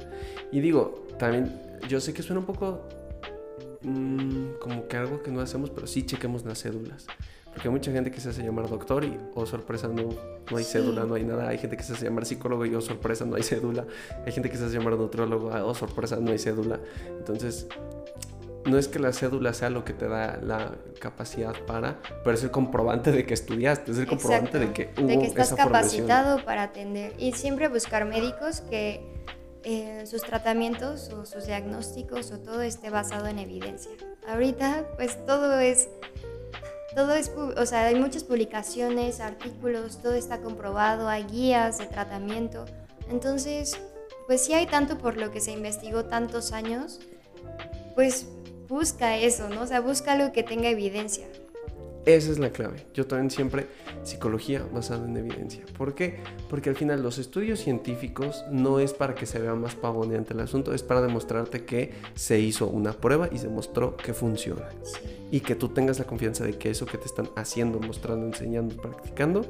Y 0.51 0.59
digo, 0.59 1.05
también 1.19 1.61
yo 1.87 1.99
sé 1.99 2.13
que 2.13 2.23
suena 2.23 2.39
un 2.39 2.45
poco 2.45 2.81
mm, 3.83 4.53
como 4.59 4.87
que 4.87 4.97
algo 4.97 5.21
que 5.21 5.31
no 5.31 5.41
hacemos, 5.41 5.69
pero 5.69 5.87
sí 5.87 6.05
chequemos 6.05 6.43
las 6.43 6.61
cédulas. 6.61 7.05
Porque 7.57 7.69
hay 7.69 7.73
mucha 7.73 7.91
gente 7.91 8.11
que 8.11 8.21
se 8.21 8.29
hace 8.29 8.43
llamar 8.43 8.69
doctor 8.69 9.03
y, 9.03 9.17
oh 9.33 9.47
sorpresa, 9.47 9.87
no, 9.87 10.09
no 10.51 10.57
hay 10.57 10.63
cédula, 10.63 11.05
no 11.05 11.15
hay 11.15 11.23
nada. 11.23 11.49
Hay 11.49 11.57
gente 11.57 11.75
que 11.75 11.81
se 11.81 11.93
hace 11.93 12.05
llamar 12.05 12.23
psicólogo 12.27 12.67
y, 12.67 12.75
oh 12.75 12.81
sorpresa, 12.81 13.25
no 13.25 13.35
hay 13.35 13.41
cédula. 13.41 13.83
Hay 14.27 14.31
gente 14.31 14.51
que 14.51 14.57
se 14.57 14.65
hace 14.65 14.77
llamar 14.77 14.95
nutrólogo, 14.95 15.47
oh 15.47 15.73
sorpresa, 15.73 16.17
no 16.17 16.29
hay 16.29 16.37
cédula. 16.37 16.79
Entonces, 17.17 17.67
no 18.65 18.77
es 18.77 18.87
que 18.87 18.99
la 18.99 19.11
cédula 19.11 19.53
sea 19.53 19.71
lo 19.71 19.83
que 19.83 19.93
te 19.93 20.07
da 20.07 20.37
la 20.39 20.75
capacidad 20.99 21.55
para, 21.65 21.99
pero 22.23 22.35
es 22.35 22.43
el 22.43 22.51
comprobante 22.51 23.11
de 23.11 23.25
que 23.25 23.33
estudiaste, 23.33 23.91
es 23.91 23.97
el 23.97 24.05
comprobante 24.05 24.59
de 24.59 24.71
que 24.71 24.91
hubo 24.95 25.07
de 25.07 25.17
que 25.17 25.25
estás 25.25 25.55
capacitado 25.55 26.45
para 26.45 26.61
atender 26.61 27.15
y 27.17 27.31
siempre 27.31 27.69
buscar 27.69 28.05
médicos 28.05 28.61
que 28.61 29.01
eh, 29.63 30.05
sus 30.05 30.21
tratamientos 30.21 31.09
o 31.09 31.25
sus 31.25 31.47
diagnósticos 31.47 32.31
o 32.31 32.37
todo 32.37 32.61
esté 32.61 32.91
basado 32.91 33.25
en 33.25 33.39
evidencia. 33.39 33.93
Ahorita 34.27 34.85
pues 34.95 35.25
todo 35.25 35.59
es 35.59 35.89
todo 36.97 37.13
es, 37.13 37.31
o 37.37 37.65
sea, 37.67 37.85
hay 37.85 37.93
muchas 37.93 38.23
publicaciones, 38.23 39.19
artículos, 39.19 40.01
todo 40.01 40.15
está 40.15 40.41
comprobado, 40.41 41.07
hay 41.07 41.25
guías 41.25 41.77
de 41.77 41.85
tratamiento. 41.85 42.65
Entonces, 43.11 43.79
pues 44.25 44.43
si 44.43 44.55
hay 44.55 44.65
tanto 44.65 44.97
por 44.97 45.15
lo 45.15 45.29
que 45.29 45.39
se 45.39 45.51
investigó 45.51 46.05
tantos 46.05 46.53
años, 46.53 46.99
pues 47.93 48.25
busca 48.67 49.15
eso, 49.15 49.47
¿no? 49.47 49.61
O 49.61 49.67
sea, 49.67 49.79
busca 49.79 50.13
algo 50.13 50.31
que 50.31 50.41
tenga 50.41 50.69
evidencia. 50.69 51.27
Esa 52.07 52.31
es 52.31 52.39
la 52.39 52.51
clave. 52.51 52.85
Yo 52.93 53.05
también 53.05 53.29
siempre 53.29 53.67
psicología 54.03 54.65
basada 54.73 55.05
en 55.05 55.17
evidencia. 55.17 55.65
¿Por 55.77 55.93
qué? 55.93 56.21
Porque 56.49 56.69
al 56.69 56.77
final 56.77 57.03
los 57.03 57.17
estudios 57.17 57.59
científicos 57.59 58.45
no 58.49 58.79
es 58.79 58.93
para 58.93 59.13
que 59.13 59.25
se 59.25 59.39
vea 59.39 59.55
más 59.55 59.75
pavoneante 59.75 60.33
el 60.33 60.39
asunto, 60.39 60.73
es 60.73 60.83
para 60.83 61.01
demostrarte 61.01 61.65
que 61.65 61.91
se 62.15 62.39
hizo 62.39 62.67
una 62.67 62.93
prueba 62.93 63.27
y 63.29 63.39
se 63.39 63.49
mostró 63.49 63.97
que 63.97 64.13
funciona. 64.13 64.69
Y 65.31 65.41
que 65.41 65.55
tú 65.55 65.67
tengas 65.67 65.99
la 65.99 66.05
confianza 66.05 66.45
de 66.45 66.53
que 66.57 66.69
eso 66.69 66.85
que 66.85 66.97
te 66.97 67.07
están 67.07 67.29
haciendo, 67.35 67.77
mostrando, 67.81 68.25
enseñando, 68.25 68.77
practicando, 68.77 69.45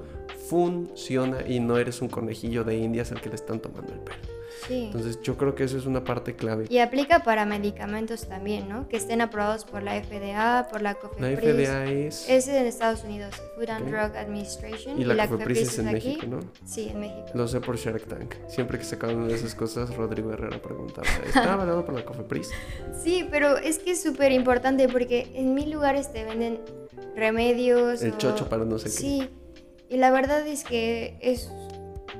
funciona 0.49 1.47
y 1.47 1.59
no 1.59 1.77
eres 1.77 2.01
un 2.01 2.09
conejillo 2.09 2.63
de 2.63 2.75
indias 2.75 3.11
al 3.11 3.21
que 3.21 3.29
le 3.29 3.35
están 3.35 3.59
tomando 3.59 3.93
el 3.93 3.99
pelo. 3.99 4.36
Entonces 4.69 5.21
yo 5.21 5.37
creo 5.37 5.55
que 5.55 5.63
eso 5.63 5.77
es 5.77 5.85
una 5.85 6.03
parte 6.03 6.35
clave. 6.35 6.65
Y 6.69 6.79
aplica 6.79 7.23
para 7.23 7.45
medicamentos 7.45 8.27
también, 8.27 8.67
¿no? 8.69 8.87
Que 8.87 8.97
estén 8.97 9.21
aprobados 9.21 9.65
por 9.65 9.83
la 9.83 10.01
FDA, 10.01 10.67
por 10.69 10.81
la 10.81 10.95
COFEPRIS. 10.95 11.69
La 11.69 11.83
FDA 11.83 11.85
es... 11.85 12.29
Es 12.29 12.47
en 12.47 12.65
Estados 12.65 13.03
Unidos, 13.03 13.35
Food 13.55 13.69
and 13.69 13.89
Drug 13.89 14.15
Administration. 14.17 14.99
Y 14.99 15.05
la, 15.05 15.27
COFEPRIS, 15.27 15.61
es 15.61 15.79
en 15.79 15.85
México, 15.91 16.27
¿no? 16.27 16.39
Sí, 16.65 16.89
en 16.89 16.99
México. 16.99 17.27
Lo 17.33 17.47
sé 17.47 17.61
por 17.61 17.77
Shark 17.77 18.05
Tank. 18.07 18.35
Siempre 18.47 18.77
que 18.77 18.83
sacaban 18.83 19.17
una 19.17 19.27
de 19.27 19.35
esas 19.35 19.55
cosas, 19.55 19.95
Rodrigo 19.95 20.31
Herrera 20.31 20.61
preguntaba, 20.61 21.07
¿está 21.25 21.53
avalado 21.53 21.85
por 21.85 21.95
la 21.95 22.03
COFEPRIS? 22.03 22.49
Sí, 23.03 23.27
pero 23.29 23.57
es 23.57 23.79
que 23.79 23.91
es 23.91 24.01
súper 24.01 24.31
importante 24.31 24.89
porque 24.89 25.31
en 25.35 25.53
mil 25.53 25.69
lugares 25.69 26.11
te 26.11 26.25
venden 26.25 26.59
remedios. 27.15 28.01
El 28.01 28.17
chocho 28.17 28.49
para 28.49 28.65
no 28.65 28.77
sé 28.79 28.85
qué. 28.85 28.91
Sí, 28.91 29.29
y 29.89 29.97
la 29.97 30.11
verdad 30.11 30.45
es 30.45 30.63
que 30.63 31.17
es 31.21 31.49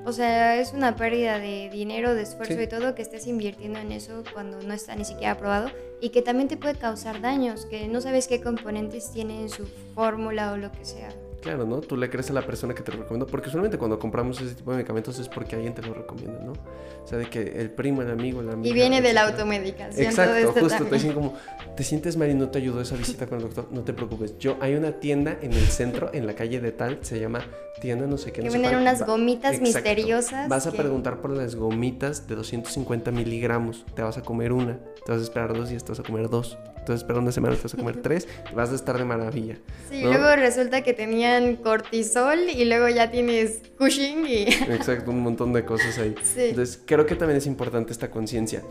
o 0.08 0.14
sea, 0.14 0.56
es 0.56 0.72
una 0.72 0.96
pérdida 0.96 1.38
de 1.38 1.70
dinero, 1.70 2.16
de 2.16 2.22
esfuerzo 2.22 2.62
y 2.62 2.68
todo 2.68 2.96
que 2.96 3.02
estés 3.02 3.28
invirtiendo 3.28 3.78
en 3.80 3.92
eso 3.92 4.24
cuando 4.32 4.62
no 4.62 4.74
está 4.74 4.96
ni 4.96 5.04
siquiera 5.04 5.34
aprobado 5.34 5.70
y 6.00 6.10
que 6.12 6.22
también 6.22 6.48
te 6.48 6.56
puede 6.56 6.76
causar 6.76 7.20
daños, 7.20 7.66
que 7.66 7.90
no 7.90 8.00
sabes 8.00 8.30
qué 8.30 8.42
componentes 8.42 9.12
tiene 9.12 9.42
en 9.42 9.50
su 9.50 9.68
fórmula 9.94 10.54
o 10.54 10.58
lo 10.58 10.72
que 10.72 10.86
sea. 10.86 11.10
Claro, 11.42 11.66
¿no? 11.66 11.82
Tú 11.82 11.98
le 11.98 12.10
crees 12.10 12.30
a 12.30 12.34
la 12.34 12.42
persona 12.42 12.74
que 12.74 12.84
te 12.84 12.94
lo 12.94 13.00
recomendó, 13.00 13.28
porque 13.28 13.50
usualmente 13.50 13.78
cuando 13.78 14.00
compramos 14.00 14.40
ese 14.40 14.56
tipo 14.56 14.72
de 14.72 14.78
medicamentos 14.78 15.20
es 15.20 15.28
porque 15.28 15.58
alguien 15.58 15.74
te 15.74 15.82
lo 15.82 15.94
recomienda, 15.94 16.40
¿no? 16.40 16.54
O 16.54 17.08
sea, 17.08 17.18
de 17.18 17.30
que 17.30 17.42
el 17.42 17.70
primo, 17.70 18.02
el 18.02 18.10
amigo, 18.10 18.42
la 18.42 18.54
amiga... 18.54 18.70
Y 18.70 18.74
viene 18.74 19.02
de 19.02 19.12
la 19.12 19.28
automedicación. 19.28 20.06
Exacto, 20.06 20.54
justo 20.54 20.86
te 20.86 20.96
dicen 20.96 21.14
como, 21.14 21.36
te 21.78 21.84
sientes 21.84 22.18
mal 22.18 22.30
y 22.30 22.34
no 22.34 22.49
te 22.49 22.58
ayudó 22.58 22.82
esa 22.82 22.95
visita 22.95 23.28
con 23.28 23.38
el 23.38 23.44
doctor, 23.44 23.70
no 23.72 23.82
te 23.84 23.94
preocupes. 23.94 24.38
Yo, 24.40 24.58
hay 24.60 24.74
una 24.74 24.94
tienda 24.94 25.38
en 25.41 25.54
el 25.54 25.68
centro, 25.68 26.10
en 26.12 26.26
la 26.26 26.34
calle 26.34 26.60
de 26.60 26.72
tal, 26.72 26.98
se 27.02 27.20
llama 27.20 27.45
tienda 27.80 28.08
no 28.08 28.18
sé 28.18 28.32
qué. 28.32 28.41
Que 28.41 28.49
venden 28.49 28.76
unas 28.76 29.06
gomitas 29.06 29.62
misteriosas. 29.62 30.49
Vas 30.49 30.66
a 30.66 30.72
preguntar 30.72 31.22
por 31.22 31.30
las 31.30 31.56
gomitas 31.56 32.28
de 32.28 32.36
250 32.36 33.12
miligramos, 33.12 33.86
te 33.94 34.02
vas 34.02 34.18
a 34.18 34.24
comer 34.24 34.52
una, 34.52 34.80
te 35.06 35.12
vas 35.12 35.22
a 35.22 35.24
esperar 35.24 35.56
dos 35.56 35.70
días, 35.70 35.84
te 35.86 35.91
vas 35.91 35.99
a 35.99 36.04
comer 36.04 36.30
dos 36.30 36.58
entonces 36.88 37.03
espera 37.03 37.19
una 37.19 37.34
semana, 37.34 37.55
te 37.57 37.64
vas 37.64 37.73
a 37.73 37.77
comer 37.77 38.01
tres, 38.01 38.30
vas 38.55 38.72
a 38.72 38.76
estar 38.76 38.97
de 38.97 39.03
maravilla. 39.03 39.57
Sí, 39.89 40.03
luego 40.03 40.34
resulta 40.38 40.84
que 40.84 40.93
tenían 40.93 41.57
cortisol 41.57 42.39
y 42.49 42.64
luego 42.64 42.88
ya 42.88 43.11
tienes 43.11 43.61
Cushing 43.77 44.26
y... 44.26 44.43
Exacto, 44.69 45.11
un 45.11 45.22
montón 45.22 45.51
de 45.51 45.65
cosas 45.65 45.97
ahí. 45.97 46.15
Sí. 46.23 46.49
Entonces 46.49 46.81
creo 46.85 47.05
que 47.05 47.15
también 47.15 47.39
es 47.39 47.45
importante 47.45 47.91
esta 47.91 48.09
conciencia. 48.09 48.64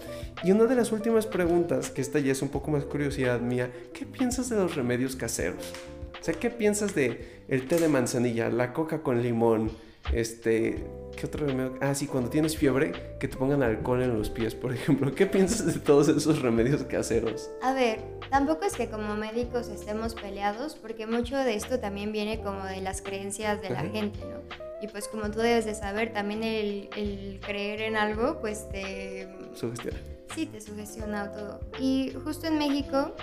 Y 0.42 0.52
una 0.52 0.64
de 0.64 0.76
las 0.76 0.92
últimas 0.92 1.26
preguntas, 1.26 1.90
que 1.90 2.00
esta 2.00 2.18
ya 2.18 2.32
es 2.32 2.40
un 2.40 2.48
poco 2.48 2.70
más 2.70 2.86
curiosidad 2.86 3.38
mía, 3.40 3.70
¿qué 3.92 4.06
piensas 4.06 4.48
de 4.48 4.56
los 4.56 4.74
remedios 4.74 5.14
caseros? 5.14 5.74
O 6.18 6.24
sea, 6.24 6.32
¿qué 6.32 6.48
piensas 6.48 6.94
de 6.94 7.42
el 7.48 7.68
té 7.68 7.76
de 7.76 7.88
manzanilla, 7.88 8.48
la 8.48 8.72
coca 8.72 9.02
con 9.02 9.22
limón, 9.22 9.72
este, 10.14 10.86
¿qué 11.16 11.26
otro 11.26 11.46
remedio? 11.46 11.74
Ah, 11.80 11.94
sí, 11.94 12.06
cuando 12.06 12.30
tienes 12.30 12.56
fiebre, 12.56 12.92
que 13.18 13.26
te 13.26 13.36
pongan 13.36 13.62
alcohol 13.62 14.02
en 14.02 14.16
los 14.16 14.30
pies, 14.30 14.54
por 14.54 14.72
ejemplo. 14.72 15.14
¿Qué 15.14 15.26
piensas 15.26 15.66
de 15.66 15.80
todos 15.80 16.08
esos 16.08 16.42
remedios 16.42 16.84
caseros? 16.84 17.50
A 17.62 17.72
ver, 17.72 18.00
tampoco 18.30 18.64
es 18.64 18.74
que 18.74 18.88
como 18.88 19.16
médicos 19.16 19.68
estemos 19.68 20.14
peleados, 20.14 20.74
porque 20.74 21.06
mucho 21.06 21.36
de 21.36 21.54
esto 21.56 21.80
también 21.80 22.12
viene 22.12 22.40
como 22.40 22.64
de 22.64 22.80
las 22.80 23.02
creencias 23.02 23.60
de 23.62 23.70
la 23.70 23.82
gente, 23.82 24.20
¿no? 24.20 24.40
Y 24.82 24.88
pues 24.88 25.08
como 25.08 25.30
tú 25.30 25.38
debes 25.38 25.64
de 25.64 25.74
saber, 25.74 26.12
también 26.12 26.44
el, 26.44 26.90
el 26.96 27.40
creer 27.40 27.80
en 27.80 27.96
algo, 27.96 28.38
pues 28.40 28.68
te... 28.68 29.26
Sugestiona. 29.54 29.98
Sí, 30.34 30.44
te 30.46 30.60
sugestiona 30.60 31.32
todo. 31.32 31.60
Y 31.80 32.12
justo 32.22 32.46
en 32.46 32.58
México, 32.58 33.14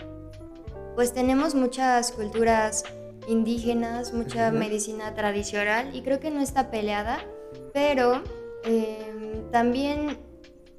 pues 0.95 1.13
tenemos 1.13 1.53
muchas 1.53 2.11
culturas 2.11 2.83
indígenas, 3.27 4.13
mucha 4.13 4.51
medicina 4.51 5.13
tradicional 5.13 5.95
y 5.95 6.01
creo 6.01 6.19
que 6.19 6.31
no 6.31 6.41
está 6.41 6.71
peleada, 6.71 7.23
pero 7.73 8.23
em, 8.63 9.49
también, 9.51 10.17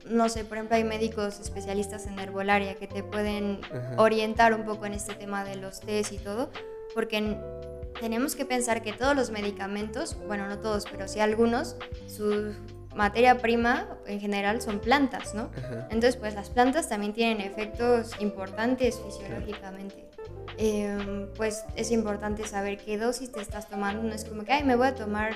no 0.09 0.29
sé, 0.29 0.45
por 0.45 0.57
ejemplo 0.57 0.77
hay 0.77 0.85
médicos 0.85 1.41
especialistas 1.41 2.07
en 2.07 2.19
herbolaria 2.19 2.77
que 2.77 2.87
te 2.87 3.03
pueden 3.03 3.61
orientar 3.97 4.55
un 4.55 4.65
poco 4.65 4.87
en 4.87 4.95
este 4.95 5.15
tema 5.15 5.45
de 5.45 5.57
los 5.57 5.81
tés 5.81 6.13
y 6.13 6.19
todo, 6.19 6.51
porque 6.95 7.37
tenemos 8.01 8.37
que 8.37 8.45
pensar 8.45 8.83
que 8.83 8.93
todos 8.93 9.15
los 9.15 9.31
medicamentos, 9.31 10.17
bueno, 10.27 10.49
no 10.49 10.59
todos, 10.59 10.85
pero 10.91 11.09
sí 11.09 11.21
algunos, 11.21 11.77
su 12.07 12.55
materia 12.95 13.39
prima 13.39 13.99
en 14.07 14.21
general 14.21 14.63
son 14.63 14.81
plantas, 14.81 15.35
¿no? 15.35 15.51
Entonces, 15.91 16.17
pues 16.17 16.35
las 16.35 16.51
plantas 16.51 16.89
también 16.89 17.13
tienen 17.13 17.41
efectos 17.41 18.13
importantes 18.21 19.01
fisiológicamente. 19.01 20.09
Em, 20.57 21.29
pues 21.35 21.65
es 21.75 21.91
importante 21.91 22.47
saber 22.47 22.79
qué 22.79 22.97
dosis 22.99 23.33
te 23.33 23.41
estás 23.41 23.69
tomando. 23.69 24.03
No 24.03 24.15
es 24.15 24.25
como 24.25 24.45
que, 24.45 24.53
ay, 24.53 24.65
me 24.65 24.77
voy 24.77 24.87
a 24.87 24.95
tomar 24.95 25.35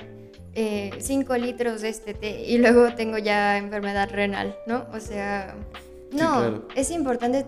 5 0.53 1.33
eh, 1.35 1.39
litros 1.39 1.81
de 1.81 1.89
este 1.89 2.13
té 2.13 2.43
y 2.45 2.57
luego 2.57 2.93
tengo 2.95 3.17
ya 3.17 3.57
enfermedad 3.57 4.09
renal, 4.11 4.55
¿no? 4.67 4.85
O 4.93 4.99
sea, 4.99 5.55
no, 6.11 6.63
es 6.75 6.91
importante 6.91 7.45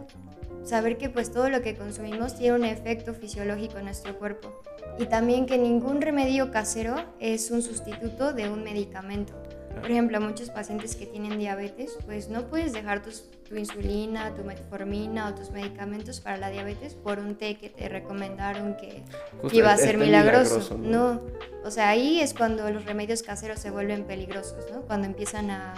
saber 0.64 0.98
que 0.98 1.10
pues 1.10 1.32
todo 1.32 1.49
lo 1.49 1.61
que 1.61 1.76
consumimos 1.76 2.36
tiene 2.36 2.56
un 2.56 2.65
efecto 2.65 3.14
fisiológico 3.14 3.80
en 3.80 3.86
nuestro 3.86 4.18
cuerpo 4.18 4.61
y 4.99 5.06
también 5.06 5.45
que 5.45 5.57
ningún 5.57 6.02
remedio 6.02 6.52
casero 6.52 6.95
es 7.19 7.49
un 7.52 7.61
sustituto 7.61 8.34
de 8.34 8.49
un 8.49 8.64
medicamento. 8.64 9.40
Por 9.80 9.89
ejemplo, 9.89 10.19
muchos 10.19 10.49
pacientes 10.49 10.95
que 10.95 11.06
tienen 11.06 11.38
diabetes, 11.39 11.98
pues 12.06 12.30
no 12.30 12.48
puedes 12.48 12.73
dejar 12.73 13.02
tu 13.02 13.56
insulina, 13.56 14.34
tu 14.34 14.43
metformina 14.43 15.30
o 15.30 15.35
tus 15.35 15.52
medicamentos 15.52 16.19
para 16.19 16.38
la 16.38 16.49
diabetes 16.49 16.95
por 16.95 17.19
un 17.19 17.35
té 17.35 17.57
que 17.57 17.69
te 17.69 17.89
recomendaron 17.89 18.76
que 18.77 19.03
iba 19.52 19.72
a 19.72 19.77
ser 19.77 19.98
milagroso. 19.98 20.77
¿no? 20.77 21.22
o 21.64 21.72
sea, 21.72 21.89
ahí 21.89 22.19
es 22.19 22.34
cuando 22.34 22.69
los 22.72 22.85
remedios 22.85 23.23
caseros 23.23 23.60
se 23.60 23.72
vuelven 23.72 24.06
peligrosos, 24.06 24.65
¿no? 24.72 24.81
Cuando 24.81 25.07
empiezan 25.07 25.52
a, 25.52 25.73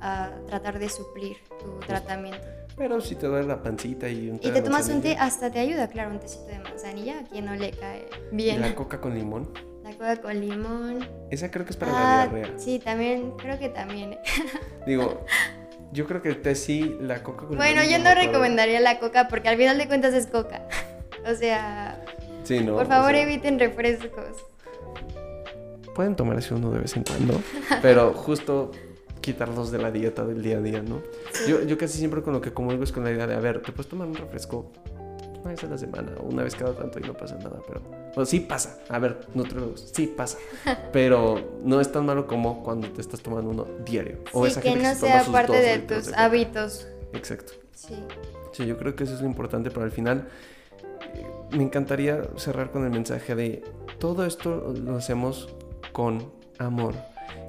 a 0.00 0.30
tratar 0.46 0.78
de 0.78 0.88
suplir 0.88 1.36
tu 1.58 1.78
tratamiento. 1.86 2.46
Pero 2.76 3.00
si 3.00 3.16
te 3.16 3.26
duele 3.26 3.48
la 3.48 3.60
pancita 3.60 4.08
y 4.08 4.30
un 4.30 4.38
té 4.38 4.48
Y 4.48 4.50
te 4.52 4.62
tomas 4.62 4.88
un 4.88 5.02
té, 5.02 5.16
hasta 5.18 5.50
te 5.50 5.58
ayuda, 5.58 5.88
claro, 5.88 6.12
un 6.12 6.20
tecito 6.20 6.46
de 6.46 6.60
manzanilla, 6.60 7.20
a 7.20 7.24
quien 7.24 7.44
no 7.44 7.56
le 7.56 7.72
cae 7.72 8.08
bien. 8.30 8.58
¿Y 8.58 8.60
la 8.60 8.74
coca 8.74 9.00
con 9.00 9.14
limón? 9.14 9.50
La 9.88 9.94
coca 9.94 10.16
con 10.20 10.38
limón. 10.38 11.08
Esa 11.30 11.50
creo 11.50 11.64
que 11.64 11.70
es 11.70 11.76
para 11.78 11.92
la 11.92 12.22
ah, 12.22 12.26
diarrea. 12.26 12.58
Sí, 12.58 12.78
también, 12.78 13.30
creo 13.38 13.58
que 13.58 13.70
también. 13.70 14.12
¿eh? 14.12 14.18
Digo, 14.86 15.24
yo 15.92 16.06
creo 16.06 16.20
que 16.20 16.28
el 16.28 16.42
té 16.42 16.54
sí, 16.54 16.94
la 17.00 17.22
coca 17.22 17.46
con 17.46 17.56
bueno, 17.56 17.80
limón. 17.80 17.86
Bueno, 17.86 17.98
yo 17.98 18.04
no 18.04 18.14
recomendaría 18.14 18.80
la 18.80 18.98
coca 18.98 19.28
porque 19.28 19.48
al 19.48 19.56
final 19.56 19.78
de 19.78 19.86
cuentas 19.86 20.12
es 20.12 20.26
coca. 20.26 20.68
o 21.26 21.34
sea, 21.34 22.04
sí, 22.44 22.60
no, 22.60 22.74
por 22.74 22.86
favor 22.86 23.14
eviten 23.14 23.58
refrescos. 23.58 24.36
Pueden 25.94 26.16
tomarse 26.16 26.52
uno 26.52 26.70
de 26.70 26.80
vez 26.80 26.94
en 26.94 27.04
cuando, 27.04 27.40
pero 27.80 28.12
justo 28.12 28.72
quitarlos 29.22 29.70
de 29.70 29.78
la 29.78 29.90
dieta 29.90 30.22
del 30.24 30.42
día 30.42 30.58
a 30.58 30.60
día, 30.60 30.82
¿no? 30.82 31.00
Yo, 31.48 31.62
yo 31.62 31.78
casi 31.78 31.96
siempre 31.96 32.20
con 32.20 32.34
lo 32.34 32.42
que 32.42 32.52
como 32.52 32.72
es 32.72 32.92
con 32.92 33.04
la 33.04 33.10
idea 33.10 33.26
de, 33.26 33.34
a 33.34 33.40
ver, 33.40 33.62
te 33.62 33.72
puedes 33.72 33.88
tomar 33.88 34.06
un 34.06 34.16
refresco 34.16 34.70
una 35.40 35.50
vez 35.50 35.64
a 35.64 35.66
la 35.66 35.78
semana, 35.78 36.12
una 36.22 36.42
vez 36.42 36.54
cada 36.54 36.74
tanto 36.74 36.98
y 36.98 37.02
no 37.02 37.14
pasa 37.14 37.36
nada, 37.36 37.60
pero 37.66 37.80
bueno, 37.80 38.26
sí 38.26 38.40
pasa. 38.40 38.78
A 38.88 38.98
ver, 38.98 39.20
nutriólogos, 39.34 39.90
sí 39.92 40.06
pasa. 40.06 40.38
Pero 40.92 41.60
no 41.62 41.80
es 41.80 41.92
tan 41.92 42.04
malo 42.06 42.26
como 42.26 42.62
cuando 42.64 42.90
te 42.90 43.00
estás 43.00 43.20
tomando 43.20 43.50
uno 43.50 43.66
diario. 43.84 44.18
O 44.32 44.46
sí, 44.46 44.60
que 44.60 44.76
no 44.76 44.94
sea 44.94 45.22
parte 45.24 45.56
de 45.56 45.78
tus 45.78 46.12
hábitos. 46.12 46.88
Exacto. 47.12 47.52
Sí. 47.74 47.94
Sí, 48.52 48.66
yo 48.66 48.76
creo 48.76 48.96
que 48.96 49.04
eso 49.04 49.14
es 49.14 49.20
lo 49.20 49.26
importante, 49.26 49.70
pero 49.70 49.84
al 49.84 49.92
final 49.92 50.26
eh, 51.14 51.26
me 51.52 51.62
encantaría 51.62 52.22
cerrar 52.36 52.72
con 52.72 52.84
el 52.84 52.90
mensaje 52.90 53.36
de 53.36 53.62
todo 54.00 54.26
esto 54.26 54.74
lo 54.76 54.96
hacemos 54.96 55.54
con 55.92 56.32
amor. 56.58 56.94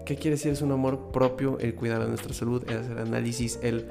¿Qué 0.06 0.16
quiere 0.16 0.32
decir? 0.32 0.52
Es 0.52 0.62
un 0.62 0.72
amor 0.72 1.12
propio, 1.12 1.58
el 1.60 1.76
cuidar 1.76 2.02
de 2.02 2.10
nuestra 2.10 2.34
salud, 2.34 2.64
el 2.70 2.78
hacer 2.78 2.98
análisis, 2.98 3.60
el 3.62 3.88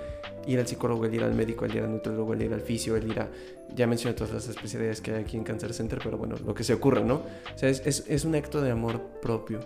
ir 0.49 0.59
al 0.59 0.66
psicólogo, 0.66 1.05
el 1.05 1.15
ir 1.15 1.23
al 1.23 1.35
médico, 1.35 1.65
el 1.65 1.77
ir 1.77 1.83
al 1.83 1.93
nutriólogo, 1.93 2.33
el 2.33 2.43
ir 2.43 2.53
al 2.53 2.62
fisio, 2.62 2.97
el 2.97 3.11
ir 3.11 3.20
a... 3.20 3.29
Ya 3.75 3.87
mencioné 3.87 4.15
todas 4.15 4.33
las 4.33 4.49
especialidades 4.49 5.01
que 5.01 5.12
hay 5.12 5.23
aquí 5.23 5.37
en 5.37 5.45
Cancer 5.45 5.73
Center, 5.75 6.01
pero 6.03 6.16
bueno, 6.16 6.37
lo 6.45 6.55
que 6.55 6.65
se 6.65 6.73
ocurra, 6.73 7.03
¿no? 7.03 7.16
O 7.55 7.59
sea, 7.59 7.69
es, 7.69 7.83
es, 7.85 8.05
es 8.09 8.25
un 8.25 8.35
acto 8.35 8.61
de 8.62 8.70
amor 8.70 9.01
propio. 9.20 9.61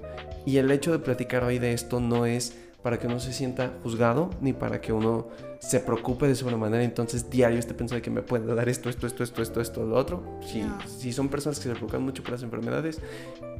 Y 0.45 0.57
el 0.57 0.71
hecho 0.71 0.91
de 0.93 0.99
platicar 0.99 1.45
hoy 1.45 1.59
de 1.59 1.73
esto 1.73 2.01
no 2.01 2.27
es 2.27 2.55
para 2.83 2.99
que 2.99 3.07
uno 3.07 3.21
se 3.21 3.33
sienta 3.33 3.75
juzgado, 3.83 4.31
ni 4.41 4.53
para 4.53 4.81
que 4.81 4.93
uno 4.93 5.29
se 5.61 5.79
preocupe 5.79 6.27
de 6.27 6.35
sobremanera, 6.35 6.83
entonces 6.83 7.31
diario 7.31 7.61
esté 7.61 7.75
pensando 7.75 7.97
de 7.97 8.03
que 8.03 8.11
me 8.11 8.23
puede 8.23 8.53
dar 8.53 8.69
esto, 8.69 8.91
esto, 8.91 9.07
esto, 9.07 9.23
esto, 9.23 9.41
esto, 9.41 9.61
esto, 9.61 9.87
lo 9.87 9.97
otro. 9.97 10.41
Si, 10.45 10.65
si 10.89 11.13
son 11.13 11.29
personas 11.29 11.59
que 11.59 11.65
se 11.65 11.71
preocupan 11.71 12.03
mucho 12.03 12.25
por 12.25 12.33
las 12.33 12.43
enfermedades, 12.43 13.01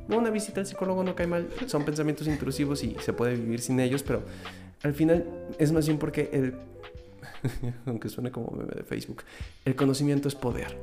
una 0.09 0.31
visita 0.31 0.61
al 0.61 0.67
psicólogo 0.67 1.05
no 1.05 1.15
cae 1.15 1.29
mal, 1.29 1.49
son 1.67 1.85
pensamientos 1.85 2.27
intrusivos 2.27 2.83
y 2.83 2.97
se 2.99 3.13
puede 3.13 3.37
vivir 3.37 3.61
sin 3.61 3.79
ellos, 3.79 4.03
pero 4.03 4.23
al 4.83 4.95
final 4.95 5.25
es 5.59 5.71
más 5.71 5.87
bien 5.87 5.99
porque 5.99 6.29
el 6.33 6.55
aunque 7.87 8.09
suene 8.09 8.31
como 8.31 8.51
meme 8.57 8.75
de 8.75 8.85
Facebook, 8.85 9.23
el 9.65 9.77
conocimiento 9.77 10.29
es 10.29 10.35
poder. 10.35 10.79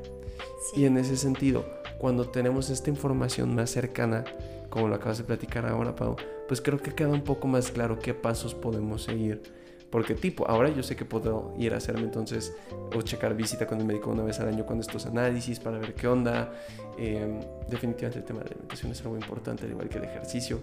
Y 0.76 0.86
en 0.86 0.98
ese 0.98 1.18
sentido, 1.18 1.66
cuando 1.98 2.30
tenemos 2.30 2.70
esta 2.70 2.90
información 2.90 3.56
más 3.56 3.70
cercana, 3.70 4.26
como 4.70 4.88
lo 4.88 4.96
acabas 4.96 5.18
de 5.18 5.24
platicar 5.24 5.66
ahora, 5.66 5.96
Pau, 5.96 6.16
pues 6.48 6.62
creo 6.62 6.80
que 6.80 6.94
queda 6.94 7.10
un 7.10 7.24
poco 7.24 7.48
más 7.48 7.72
claro 7.72 8.00
qué 8.00 8.14
pasos 8.14 8.54
podemos 8.56 9.04
seguir. 9.04 9.42
Porque 9.90 10.14
tipo, 10.14 10.48
ahora 10.48 10.70
yo 10.70 10.84
sé 10.84 10.96
que 10.96 11.04
puedo 11.04 11.54
ir 11.58 11.74
a 11.74 11.78
hacerme 11.78 12.04
entonces 12.04 12.56
o 12.96 13.02
checar 13.02 13.36
visita 13.36 13.66
con 13.66 13.80
el 13.80 13.86
médico 13.86 14.12
una 14.12 14.24
vez 14.24 14.40
al 14.40 14.48
año 14.48 14.64
con 14.64 14.80
estos 14.80 15.08
análisis 15.08 15.60
para 15.60 15.80
ver 15.80 15.96
qué 15.96 16.08
onda. 16.08 16.54
Em, 16.98 17.40
definitivamente 17.68 18.20
el 18.20 18.26
tema 18.26 18.40
de 18.40 18.46
la 18.46 18.52
alimentación 18.52 18.92
es 18.92 19.02
algo 19.02 19.16
importante, 19.16 19.66
al 19.66 19.72
igual 19.72 19.90
que 19.90 19.98
el 19.98 20.04
ejercicio. 20.04 20.62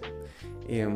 Eh, 0.69 0.87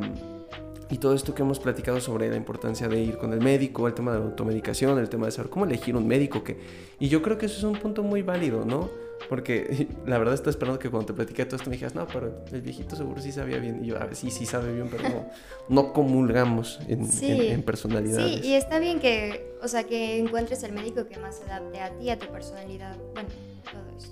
y 0.92 0.98
todo 0.98 1.14
esto 1.14 1.34
que 1.34 1.42
hemos 1.42 1.58
platicado 1.58 2.02
sobre 2.02 2.30
la 2.30 2.36
importancia 2.36 2.90
de 2.90 3.02
ir 3.02 3.18
con 3.18 3.32
el 3.32 3.40
médico, 3.40 3.88
el 3.88 3.94
tema 3.94 4.12
de 4.12 4.20
la 4.20 4.26
automedicación, 4.26 5.00
el 5.00 5.08
tema 5.08 5.26
de 5.26 5.32
saber 5.32 5.50
cómo 5.50 5.64
elegir 5.64 5.96
un 5.96 6.06
médico. 6.06 6.44
Que... 6.44 6.58
Y 7.00 7.08
yo 7.08 7.22
creo 7.22 7.38
que 7.38 7.46
eso 7.46 7.58
es 7.58 7.64
un 7.64 7.80
punto 7.80 8.04
muy 8.04 8.24
válido, 8.24 8.66
¿no? 8.66 8.90
Porque 9.30 9.88
la 10.06 10.18
verdad 10.18 10.34
estoy 10.34 10.50
esperando 10.50 10.80
que 10.80 10.90
cuando 10.90 11.08
te 11.08 11.14
platiqué 11.14 11.46
todo 11.46 11.56
esto 11.56 11.70
me 11.70 11.78
dijeras, 11.78 11.96
no, 11.96 12.06
pero 12.08 12.44
el 12.52 12.62
viejito 12.62 12.98
seguro 12.98 13.22
sí 13.22 13.32
sabía 13.32 13.58
bien. 13.58 13.86
Y 13.86 13.88
yo, 13.88 13.96
a 13.96 14.06
ver, 14.06 14.18
sí, 14.18 14.32
sí 14.32 14.46
sabe 14.46 14.74
bien, 14.74 14.90
pero 14.92 15.04
no, 15.08 15.30
no 15.70 15.94
comulgamos 15.94 16.82
en, 16.90 17.10
en, 17.22 17.64
personalidades. 17.64 18.42
Sí, 18.42 18.50
y 18.50 18.54
está 18.56 18.80
bien 18.80 19.00
que, 19.00 19.56
o 19.64 19.70
sea, 19.70 19.86
que 19.86 20.20
encuentres 20.20 20.62
el 20.64 20.74
médico 20.74 21.08
que 21.08 21.18
más 21.20 21.38
se 21.38 21.50
adapte 21.50 21.80
a 21.80 21.98
ti, 21.98 22.10
a 22.10 22.20
tu 22.20 22.28
personalidad. 22.28 22.98
Bueno, 23.14 23.30
todo 23.64 23.98
eso. 23.98 24.10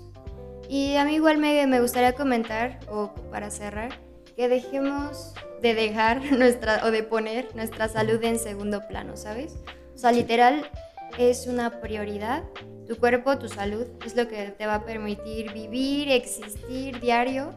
Y 0.66 0.96
a 0.96 1.04
mí 1.04 1.16
igual 1.16 1.36
me, 1.36 1.66
me 1.66 1.82
gustaría 1.82 2.14
comentar, 2.14 2.80
o 2.88 3.12
para 3.30 3.50
cerrar, 3.50 4.09
que 4.36 4.48
dejemos 4.48 5.34
de 5.62 5.74
dejar 5.74 6.22
nuestra 6.38 6.84
o 6.84 6.90
de 6.90 7.02
poner 7.02 7.54
nuestra 7.54 7.88
salud 7.88 8.22
en 8.22 8.38
segundo 8.38 8.86
plano, 8.88 9.16
¿sabes? 9.16 9.56
O 9.94 9.98
sea, 9.98 10.12
literal 10.12 10.68
es 11.18 11.46
una 11.46 11.80
prioridad. 11.80 12.44
Tu 12.86 12.96
cuerpo, 12.96 13.38
tu 13.38 13.48
salud 13.48 13.86
es 14.04 14.16
lo 14.16 14.26
que 14.26 14.48
te 14.50 14.66
va 14.66 14.76
a 14.76 14.84
permitir 14.84 15.52
vivir, 15.52 16.10
existir 16.10 17.00
diario. 17.00 17.54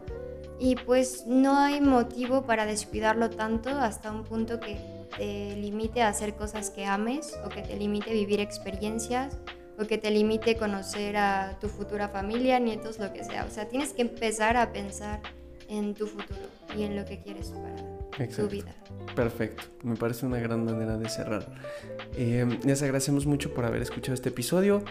y 0.60 0.76
pues 0.76 1.26
no 1.26 1.58
hay 1.58 1.82
motivo 1.82 2.44
para 2.44 2.66
descuidarlo 2.66 3.30
tanto 3.30 3.70
hasta 3.70 4.12
un 4.12 4.24
punto 4.24 4.60
que 4.60 4.78
te 5.18 5.56
limite 5.56 6.02
a 6.02 6.10
hacer 6.10 6.36
cosas 6.36 6.70
que 6.70 6.86
ames 6.86 7.38
o 7.44 7.50
que 7.50 7.62
te 7.62 7.76
limite 7.76 8.14
vivir 8.14 8.40
experiencias 8.40 9.38
o 9.80 9.86
que 9.86 9.98
te 9.98 10.12
limite 10.12 10.56
conocer 10.56 11.18
a 11.18 11.58
tu 11.60 11.68
futura 11.68 12.08
familia, 12.08 12.60
nietos, 12.60 13.00
lo 13.00 13.12
que 13.12 13.24
sea. 13.24 13.46
O 13.46 13.50
sea, 13.50 13.68
tienes 13.68 13.94
que 13.94 14.04
empezar 14.04 14.56
a 14.56 14.72
pensar 14.72 15.22
en 15.68 15.94
tu 15.94 16.08
futuro 16.08 16.40
y 16.76 16.84
en 16.84 16.96
lo 16.96 17.06
que 17.06 17.22
quieres 17.22 17.50
para 17.50 18.28
tu 18.28 18.48
vida. 18.48 18.74
Perfecto, 19.16 19.64
me 19.84 19.96
parece 19.96 20.26
una 20.26 20.40
gran 20.40 20.66
manera 20.66 20.98
de 20.98 21.10
cerrar. 21.10 21.46
Eh, 22.16 22.60
les 22.66 22.82
agradecemos 22.82 23.26
mucho 23.26 23.54
por 23.54 23.66
haber 23.66 23.82
escuchado 23.82 24.14
este 24.14 24.30
episodio 24.30 24.84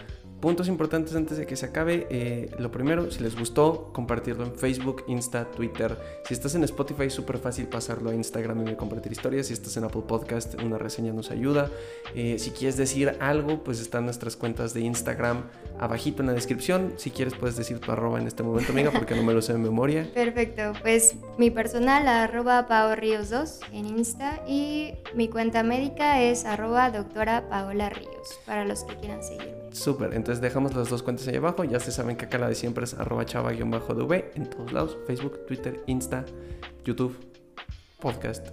puntos 0.43 0.67
importantes 0.67 1.15
antes 1.15 1.37
de 1.37 1.45
que 1.45 1.55
se 1.55 1.67
acabe. 1.67 2.05
Eh, 2.09 2.49
lo 2.59 2.69
primero, 2.69 3.09
si 3.09 3.23
les 3.23 3.33
gustó, 3.39 3.91
compartirlo 3.93 4.43
en 4.43 4.53
Facebook, 4.53 5.05
Insta, 5.07 5.49
Twitter. 5.49 5.97
Si 6.25 6.33
estás 6.33 6.53
en 6.55 6.65
Spotify, 6.65 7.09
súper 7.09 7.37
fácil 7.37 7.67
pasarlo 7.67 8.09
a 8.09 8.13
Instagram 8.13 8.67
y 8.67 8.75
compartir 8.75 9.13
historias. 9.13 9.47
Si 9.47 9.53
estás 9.53 9.77
en 9.77 9.85
Apple 9.85 10.01
Podcast, 10.05 10.61
una 10.61 10.77
reseña 10.77 11.13
nos 11.13 11.31
ayuda. 11.31 11.71
Eh, 12.13 12.35
si 12.39 12.51
quieres 12.51 12.75
decir 12.75 13.15
algo, 13.21 13.63
pues 13.63 13.79
están 13.79 14.03
nuestras 14.03 14.35
cuentas 14.35 14.73
de 14.73 14.81
Instagram 14.81 15.43
abajito 15.79 16.21
en 16.21 16.27
la 16.27 16.33
descripción. 16.33 16.93
Si 16.97 17.09
quieres, 17.09 17.35
puedes 17.35 17.55
decir 17.55 17.79
tu 17.79 17.93
arroba 17.93 18.19
en 18.19 18.27
este 18.27 18.43
momento, 18.43 18.73
amiga, 18.73 18.91
porque 18.91 19.15
no 19.15 19.23
me 19.23 19.33
lo 19.33 19.41
sé 19.41 19.53
de 19.53 19.59
memoria. 19.59 20.09
Perfecto, 20.13 20.73
pues 20.81 21.15
mi 21.37 21.51
personal, 21.51 22.05
arroba 22.05 22.65
Ríos 22.95 23.29
2 23.29 23.61
en 23.71 23.85
Insta 23.85 24.41
y 24.45 24.93
mi 25.15 25.29
cuenta 25.29 25.63
médica 25.63 26.21
es 26.21 26.43
arroba 26.43 26.91
doctora 26.91 27.47
Paola 27.47 27.89
Ríos, 27.89 28.39
para 28.45 28.65
los 28.65 28.83
que 28.83 28.97
quieran 28.97 29.23
seguirme. 29.23 29.63
Súper, 29.73 30.13
entonces 30.13 30.32
dejamos 30.41 30.75
las 30.75 30.89
dos 30.89 31.03
cuentas 31.03 31.27
ahí 31.27 31.35
abajo. 31.35 31.63
Ya 31.63 31.79
se 31.79 31.91
saben 31.91 32.15
que 32.15 32.25
acá 32.25 32.37
la 32.37 32.47
de 32.47 32.55
siempre 32.55 32.83
es 32.83 32.93
arroba 32.93 33.25
chava-dv 33.25 34.25
en 34.35 34.49
todos 34.49 34.71
lados. 34.71 34.97
Facebook, 35.07 35.45
Twitter, 35.45 35.81
Insta, 35.87 36.25
YouTube, 36.85 37.15
podcast, 37.99 38.49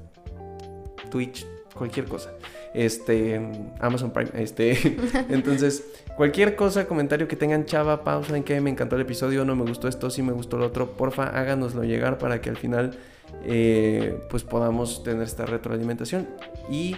Twitch, 1.11 1.47
cualquier 1.74 2.07
cosa. 2.07 2.32
Este, 2.73 3.40
Amazon 3.81 4.12
Prime, 4.12 4.31
este. 4.35 4.77
entonces, 5.28 5.85
cualquier 6.16 6.55
cosa, 6.55 6.86
comentario 6.86 7.27
que 7.27 7.36
tengan, 7.36 7.65
chava, 7.65 8.05
pausa, 8.05 8.36
en 8.36 8.44
que 8.44 8.61
me 8.61 8.70
encantó 8.70 8.97
el 8.97 9.02
episodio, 9.02 9.44
no 9.44 9.57
me 9.57 9.65
gustó 9.65 9.89
esto, 9.89 10.11
sí 10.11 10.23
me 10.23 10.32
gustó 10.32 10.57
lo 10.57 10.66
otro, 10.66 10.93
porfa, 10.93 11.24
háganoslo 11.24 11.82
llegar 11.82 12.19
para 12.19 12.40
que 12.40 12.51
al 12.51 12.57
final, 12.57 12.97
eh, 13.44 14.20
pues 14.31 14.44
podamos 14.44 15.02
tener 15.02 15.23
esta 15.23 15.47
retroalimentación. 15.47 16.28
Y 16.70 16.97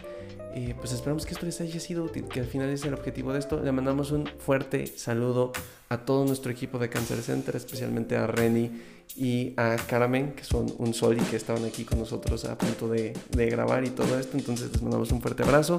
eh, 0.55 0.75
pues 0.79 0.93
esperamos 0.93 1.25
que 1.25 1.33
esto 1.33 1.47
les 1.47 1.61
haya 1.61 1.81
sido 1.81 2.05
útil, 2.05 2.25
que 2.25 2.41
al 2.41 2.47
final 2.47 2.69
es 2.69 2.85
el 2.85 2.95
objetivo 2.95 3.33
de 3.33 3.39
esto. 3.39 3.61
Le 3.63 3.73
mandamos 3.73 4.11
un 4.11 4.27
fuerte 4.27 4.87
saludo 4.87 5.53
a 5.89 5.99
todo 5.99 6.25
nuestro 6.25 6.51
equipo 6.51 6.79
de 6.79 6.89
Cancer 6.89 7.23
Center, 7.23 7.57
especialmente 7.57 8.17
a 8.17 8.27
Reni 8.27 8.71
y 9.17 9.55
a 9.57 9.77
Caramen, 9.77 10.33
que 10.33 10.45
son 10.45 10.73
un 10.79 10.95
sol 10.95 11.19
y 11.19 11.23
que 11.23 11.37
estaban 11.37 11.65
aquí 11.65 11.85
con 11.85 11.99
nosotros 11.99 12.45
a 12.45 12.57
punto 12.57 12.89
de, 12.89 13.15
grabar 13.31 13.85
y 13.85 13.91
todo 13.91 14.19
esto. 14.19 14.37
Entonces 14.37 14.71
les 14.73 14.83
mandamos 14.83 15.11
un 15.13 15.21
fuerte 15.21 15.43
abrazo. 15.43 15.79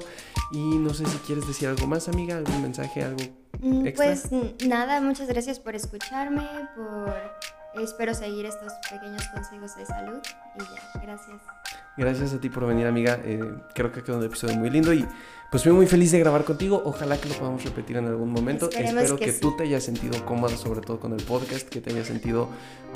Y 0.51 0.77
no 0.77 0.93
sé 0.93 1.05
si 1.05 1.17
quieres 1.19 1.47
decir 1.47 1.67
algo 1.67 1.87
más, 1.87 2.09
amiga, 2.09 2.37
algún 2.37 2.61
mensaje, 2.61 3.03
algo 3.03 3.23
mm, 3.59 3.87
extra. 3.87 4.05
Pues 4.05 4.29
nada, 4.67 5.01
muchas 5.01 5.27
gracias 5.27 5.59
por 5.59 5.75
escucharme, 5.75 6.47
por 6.75 7.13
espero 7.81 8.13
seguir 8.13 8.45
estos 8.45 8.73
pequeños 8.89 9.27
consejos 9.29 9.75
de 9.75 9.85
salud 9.85 10.19
y 10.55 10.59
ya, 10.59 11.01
gracias. 11.01 11.41
Gracias 11.95 12.33
a 12.33 12.41
ti 12.41 12.49
por 12.49 12.65
venir, 12.65 12.87
amiga. 12.87 13.19
Eh, 13.23 13.39
creo 13.75 13.91
que 13.91 14.01
quedó 14.01 14.17
un 14.17 14.23
episodio 14.23 14.55
muy 14.55 14.69
lindo 14.71 14.93
y 14.93 15.05
pues 15.51 15.61
fui 15.61 15.71
muy 15.71 15.85
feliz 15.85 16.11
de 16.11 16.17
grabar 16.17 16.43
contigo. 16.43 16.81
Ojalá 16.83 17.21
que 17.21 17.29
lo 17.29 17.35
podamos 17.35 17.63
repetir 17.63 17.97
en 17.97 18.07
algún 18.07 18.31
momento. 18.31 18.67
Espero 18.71 19.15
que, 19.17 19.31
tú 19.33 19.55
te 19.55 19.63
hayas 19.63 19.83
sentido 19.83 20.25
cómoda, 20.25 20.57
sobre 20.57 20.81
todo 20.81 20.99
con 20.99 21.13
el 21.13 21.23
podcast, 21.23 21.69
que 21.69 21.79
te 21.81 21.91
hayas 21.91 22.07
sentido 22.07 22.49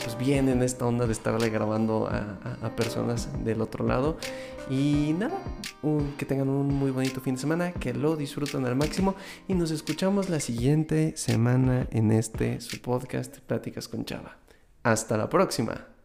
pues 0.04 0.18
bien 0.18 0.50
en 0.50 0.64
esta 0.64 0.88
onda 0.88 1.06
de 1.06 1.12
estarle 1.12 1.52
grabando 1.52 2.10
a, 2.10 2.76
personas 2.76 3.30
del 3.44 3.62
otro 3.62 3.86
lado. 3.86 4.18
Y 4.72 5.14
nada, 5.20 5.38
que 6.18 6.26
tengan 6.26 6.50
un 6.50 6.74
muy 6.74 6.90
bonito 6.90 7.22
fin 7.22 7.36
de 7.36 7.42
semana, 7.42 7.74
que 7.74 7.94
lo 7.94 8.16
disfruten 8.16 8.66
al 8.66 8.76
máximo 8.76 9.14
y 9.48 9.54
nos 9.54 9.70
escuchamos 9.70 10.30
la 10.30 10.40
siguiente 10.40 11.16
semana 11.16 11.88
en 11.92 12.12
este 12.12 12.60
su 12.62 12.82
podcast 12.82 13.38
Pláticas 13.42 13.88
con 13.88 14.04
Chava. 14.06 14.38
Hasta 14.82 15.16
la 15.18 15.30
próxima. 15.30 15.97